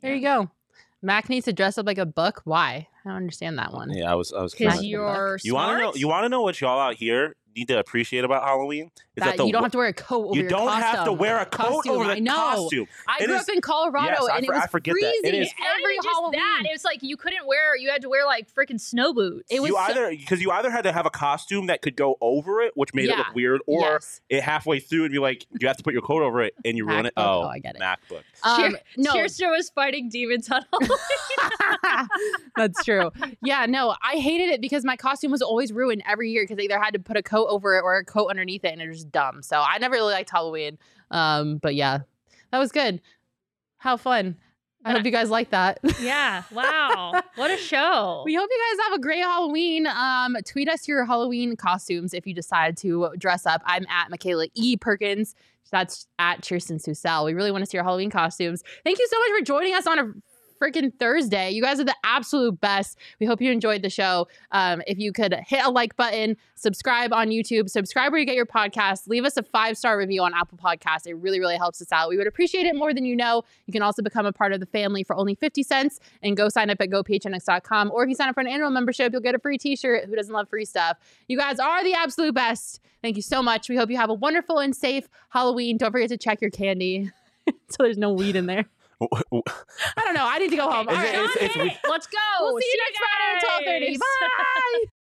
There 0.03 0.15
you 0.15 0.21
go. 0.21 0.51
Mac 1.01 1.29
needs 1.29 1.45
to 1.47 1.53
dress 1.53 1.79
up 1.79 1.87
like 1.87 1.99
a 1.99 2.07
book. 2.07 2.43
Why? 2.45 2.89
I 3.05 3.09
don't 3.09 3.17
understand 3.17 3.59
that 3.59 3.73
one. 3.73 3.91
Yeah, 3.91 4.11
I 4.11 4.15
was 4.15 4.33
I 4.33 4.43
was 4.43 4.53
because 4.53 4.85
you're 4.85 5.39
You 5.43 5.55
want 5.55 5.79
to 5.79 5.83
know? 5.83 5.93
You 5.95 6.09
want 6.09 6.25
to 6.25 6.29
know 6.29 6.43
what 6.43 6.61
y'all 6.61 6.79
out 6.79 6.95
here 6.97 7.35
need 7.59 7.69
to 7.69 7.79
appreciate 7.79 8.25
about 8.25 8.45
Halloween? 8.45 8.91
Is 9.17 9.25
That, 9.25 9.37
the 9.37 9.45
you 9.47 9.53
don't 9.53 9.63
have 9.65 9.73
to 9.73 9.79
wear 9.79 9.89
a 9.89 9.93
coat 9.93 10.27
over 10.27 10.35
you 10.37 10.43
your 10.43 10.51
don't 10.51 10.69
have 10.69 10.93
to 10.93 10.97
costume. 10.99 11.19
wear 11.19 11.39
a 11.41 11.45
coat 11.47 11.67
Costume, 11.85 11.93
over 11.95 12.05
the 12.05 12.11
I 12.13 12.19
know. 12.21 12.33
costume. 12.35 12.87
I 13.09 13.17
It 13.21 13.27
grew 13.27 13.35
is- 13.35 13.43
up 13.43 13.49
in 13.49 13.61
Colorado 13.61 14.09
Yes, 14.11 14.29
and 14.37 14.47
for- 14.47 14.53
it 14.53 14.57
was 14.57 14.65
I 14.65 14.67
forget 14.69 14.95
that. 15.01 15.07
It 15.09 15.21
freezing 15.23 15.41
is- 15.43 15.53
Not 15.59 15.69
every 15.81 15.97
just 15.97 16.09
Halloween. 16.09 16.39
that 16.41 16.63
it 16.67 16.73
was 16.73 16.85
like 16.85 17.03
you 17.03 17.17
couldn't 17.17 17.47
wear 17.47 17.77
you 17.77 17.91
had 17.91 18.03
to 18.03 18.09
wear 18.09 18.25
like 18.27 18.53
freaking 18.55 18.81
snow 18.81 19.13
boots 19.13 19.49
It 19.51 19.61
was 19.61 19.71
you 19.71 19.75
so- 19.77 19.83
either 19.83 20.11
because 20.11 20.41
you 20.41 20.51
either 20.53 20.71
had 20.71 20.83
to 20.83 20.93
have 20.93 21.05
a 21.07 21.11
costume 21.11 21.67
that 21.67 21.83
could 21.83 21.97
go 21.97 22.17
over 22.21 22.61
it, 22.61 22.73
which 22.77 22.95
made 22.95 23.11
it 23.11 23.17
look 23.19 23.35
weird, 23.35 23.61
or 23.67 23.81
Yes. 23.81 24.21
it 24.29 24.43
halfway 24.43 24.79
through 24.79 25.05
and 25.05 25.13
be 25.13 25.19
like 25.19 25.47
you 25.59 25.67
have 25.67 25.77
to 25.79 25.83
put 25.83 25.93
your 25.93 26.03
coat 26.03 26.23
over 26.23 26.43
it 26.43 26.55
and 26.65 26.77
you 26.77 26.87
ruin 26.87 27.07
it. 27.07 27.13
Oh, 27.17 27.43
Oh, 27.43 27.49
I 27.49 27.59
get 27.59 27.75
it. 27.75 27.81
MacBook. 27.81 28.23
Um, 28.45 28.57
Cheer- 28.71 28.81
no, 28.97 29.15
Chierstin 29.15 29.51
was 29.51 29.71
fighting 29.71 30.09
demons 30.09 30.49
on 30.51 30.65
Halloween. 30.73 32.09
That's 32.57 32.85
true. 32.85 33.11
Yeah, 33.43 33.67
no, 33.67 33.95
I 34.03 34.17
hated 34.17 34.51
it 34.51 34.61
because 34.61 34.85
my 34.85 34.97
costume 34.97 35.31
was 35.31 35.43
always 35.43 35.73
ruined 35.73 36.03
every 36.07 36.31
year 36.31 36.45
because 36.45 36.59
I 36.59 36.63
either 36.63 36.79
had 36.81 36.93
to 36.95 36.99
put 36.99 37.17
a 37.17 37.23
coat 37.23 37.48
over 37.49 37.77
it 37.77 37.83
or 37.83 37.97
a 37.97 38.05
coat 38.05 38.29
underneath 38.29 38.65
it, 38.65 38.73
and 38.73 38.81
it 38.81 38.89
was 38.89 38.99
just 38.99 39.13
dumb. 39.13 39.43
So 39.43 39.61
I 39.61 39.79
never 39.79 39.95
really 39.95 40.13
liked 40.13 40.31
Halloween. 40.31 40.79
Um, 41.11 41.59
but 41.59 41.75
yeah, 41.75 42.01
that 42.53 42.59
was 42.59 42.73
good. 42.73 43.01
How 43.79 43.97
fun! 43.97 44.37
I 44.85 44.93
hope 44.93 45.05
you 45.05 45.11
guys 45.11 45.29
like 45.29 45.51
that. 45.51 45.81
yeah 46.01 46.45
wow 46.53 47.21
what 47.35 47.51
a 47.51 47.57
show 47.59 48.23
We 48.25 48.35
hope 48.35 48.49
you 48.51 48.61
guys 48.71 48.87
have 48.87 48.99
a 48.99 49.03
great 49.03 49.21
Halloween. 49.21 49.87
Um, 49.87 50.37
tweet 50.47 50.69
us 50.69 50.87
your 50.87 51.05
Halloween 51.05 51.57
costumes 51.57 52.15
if 52.15 52.27
you 52.27 52.35
decide 52.35 52.77
to 52.79 53.11
dress 53.19 53.45
up. 53.45 53.61
I'm 53.67 53.87
at 53.89 54.11
Makayla 54.11 54.51
E. 54.55 54.77
Perkins. 54.77 55.35
That's 55.71 56.07
at 56.19 56.41
Chierstin 56.41 56.83
Susel. 56.83 57.27
We 57.27 57.35
really 57.35 57.51
want 57.51 57.63
to 57.63 57.71
see 57.71 57.77
your 57.77 57.85
Halloween 57.85 58.11
costumes. 58.11 58.63
Thank 58.85 58.99
you 58.99 59.07
so 59.11 59.19
much 59.19 59.39
for 59.39 59.45
joining 59.45 59.75
us 59.75 59.87
on 59.87 59.99
a 59.99 60.13
freaking 60.59 60.93
Thursday. 60.99 61.51
You 61.51 61.63
guys 61.63 61.81
are 61.81 61.85
the 61.85 61.97
absolute 62.05 62.61
best. 62.61 62.99
We 63.21 63.27
hope 63.27 63.41
you 63.41 63.51
enjoyed 63.51 63.83
the 63.83 63.91
show. 63.91 64.29
Um, 64.53 64.83
if 64.87 64.99
you 64.99 65.13
could 65.13 65.35
hit 65.47 65.65
a 65.65 65.71
like 65.71 65.97
button, 65.97 66.37
subscribe 66.55 67.13
on 67.13 67.29
YouTube, 67.29 67.69
subscribe 67.69 68.13
where 68.13 68.21
you 68.21 68.27
get 68.27 68.35
your 68.35 68.47
podcasts, 68.47 69.09
leave 69.09 69.25
us 69.25 69.37
a 69.37 69.43
five 69.43 69.77
star 69.77 69.99
review 69.99 70.23
on 70.23 70.35
Apple 70.35 70.59
Podcasts. 70.59 71.07
It 71.07 71.15
really, 71.15 71.41
really 71.41 71.57
helps 71.57 71.81
us 71.81 71.93
out. 71.93 72.09
We 72.09 72.17
would 72.17 72.27
appreciate 72.27 72.67
it 72.67 72.77
more 72.77 72.93
than 72.93 73.05
you 73.05 73.17
know. 73.17 73.45
You 73.67 73.73
can 73.73 73.83
also 73.83 74.03
become 74.03 74.27
a 74.27 74.33
part 74.33 74.53
of 74.53 74.61
the 74.61 74.67
family 74.67 75.03
for 75.03 75.17
only 75.17 75.35
50 75.35 75.63
cents 75.63 76.01
and 76.23 76.37
go 76.37 76.49
sign 76.49 76.71
up 76.71 76.81
at 76.81 76.91
gophnx.com. 76.91 77.91
Or 77.93 78.03
if 78.03 78.09
you 78.09 78.15
sign 78.15 78.29
up 78.29 78.35
for 78.35 78.41
an 78.41 78.49
annual 78.49 78.71
membership, 78.71 79.13
you'll 79.13 79.23
get 79.23 79.35
a 79.35 79.39
free 79.39 79.59
t 79.59 79.77
shirt. 79.77 80.07
Who 80.07 80.17
doesn't 80.17 80.33
love 80.33 80.49
free 80.49 80.65
stuff? 80.65 80.99
You 81.29 81.39
guys 81.39 81.59
are 81.59 81.85
the 81.85 81.95
absolute 81.95 82.35
best. 82.35 82.81
Thank 83.03 83.17
you 83.17 83.23
so 83.23 83.43
much. 83.43 83.69
We 83.69 83.77
hope 83.77 83.91
you 83.91 83.97
have 83.97 84.11
a 84.11 84.15
wonderful 84.15 84.59
and 84.59 84.75
safe 84.75 85.09
Halloween. 85.31 85.77
Don't 85.77 85.93
forget 85.93 86.09
to 86.09 86.19
check 86.19 86.41
your 86.41 86.51
candy 86.51 87.11
so 87.69 87.83
there's 87.83 87.99
no 87.99 88.13
weed 88.13 88.37
in 88.37 88.47
there. 88.47 88.67
I 89.01 90.05
don't 90.05 90.15
know. 90.15 90.27
I 90.27 90.39
need 90.39 90.51
to 90.51 90.57
go 90.57 90.71
home. 90.71 90.89
Is 90.89 90.97
All 90.99 91.05
it- 91.05 91.15
it's- 91.15 91.37
it's- 91.57 91.79
let's 91.89 92.07
go 92.07 92.19
We'll 92.41 92.59
see 92.59 92.67
you 92.67 92.73
See 92.73 92.79
next 92.85 92.99
Friday 92.99 93.29
at 93.37 93.95
12:30. 93.95 93.99
Bye. 93.99 94.98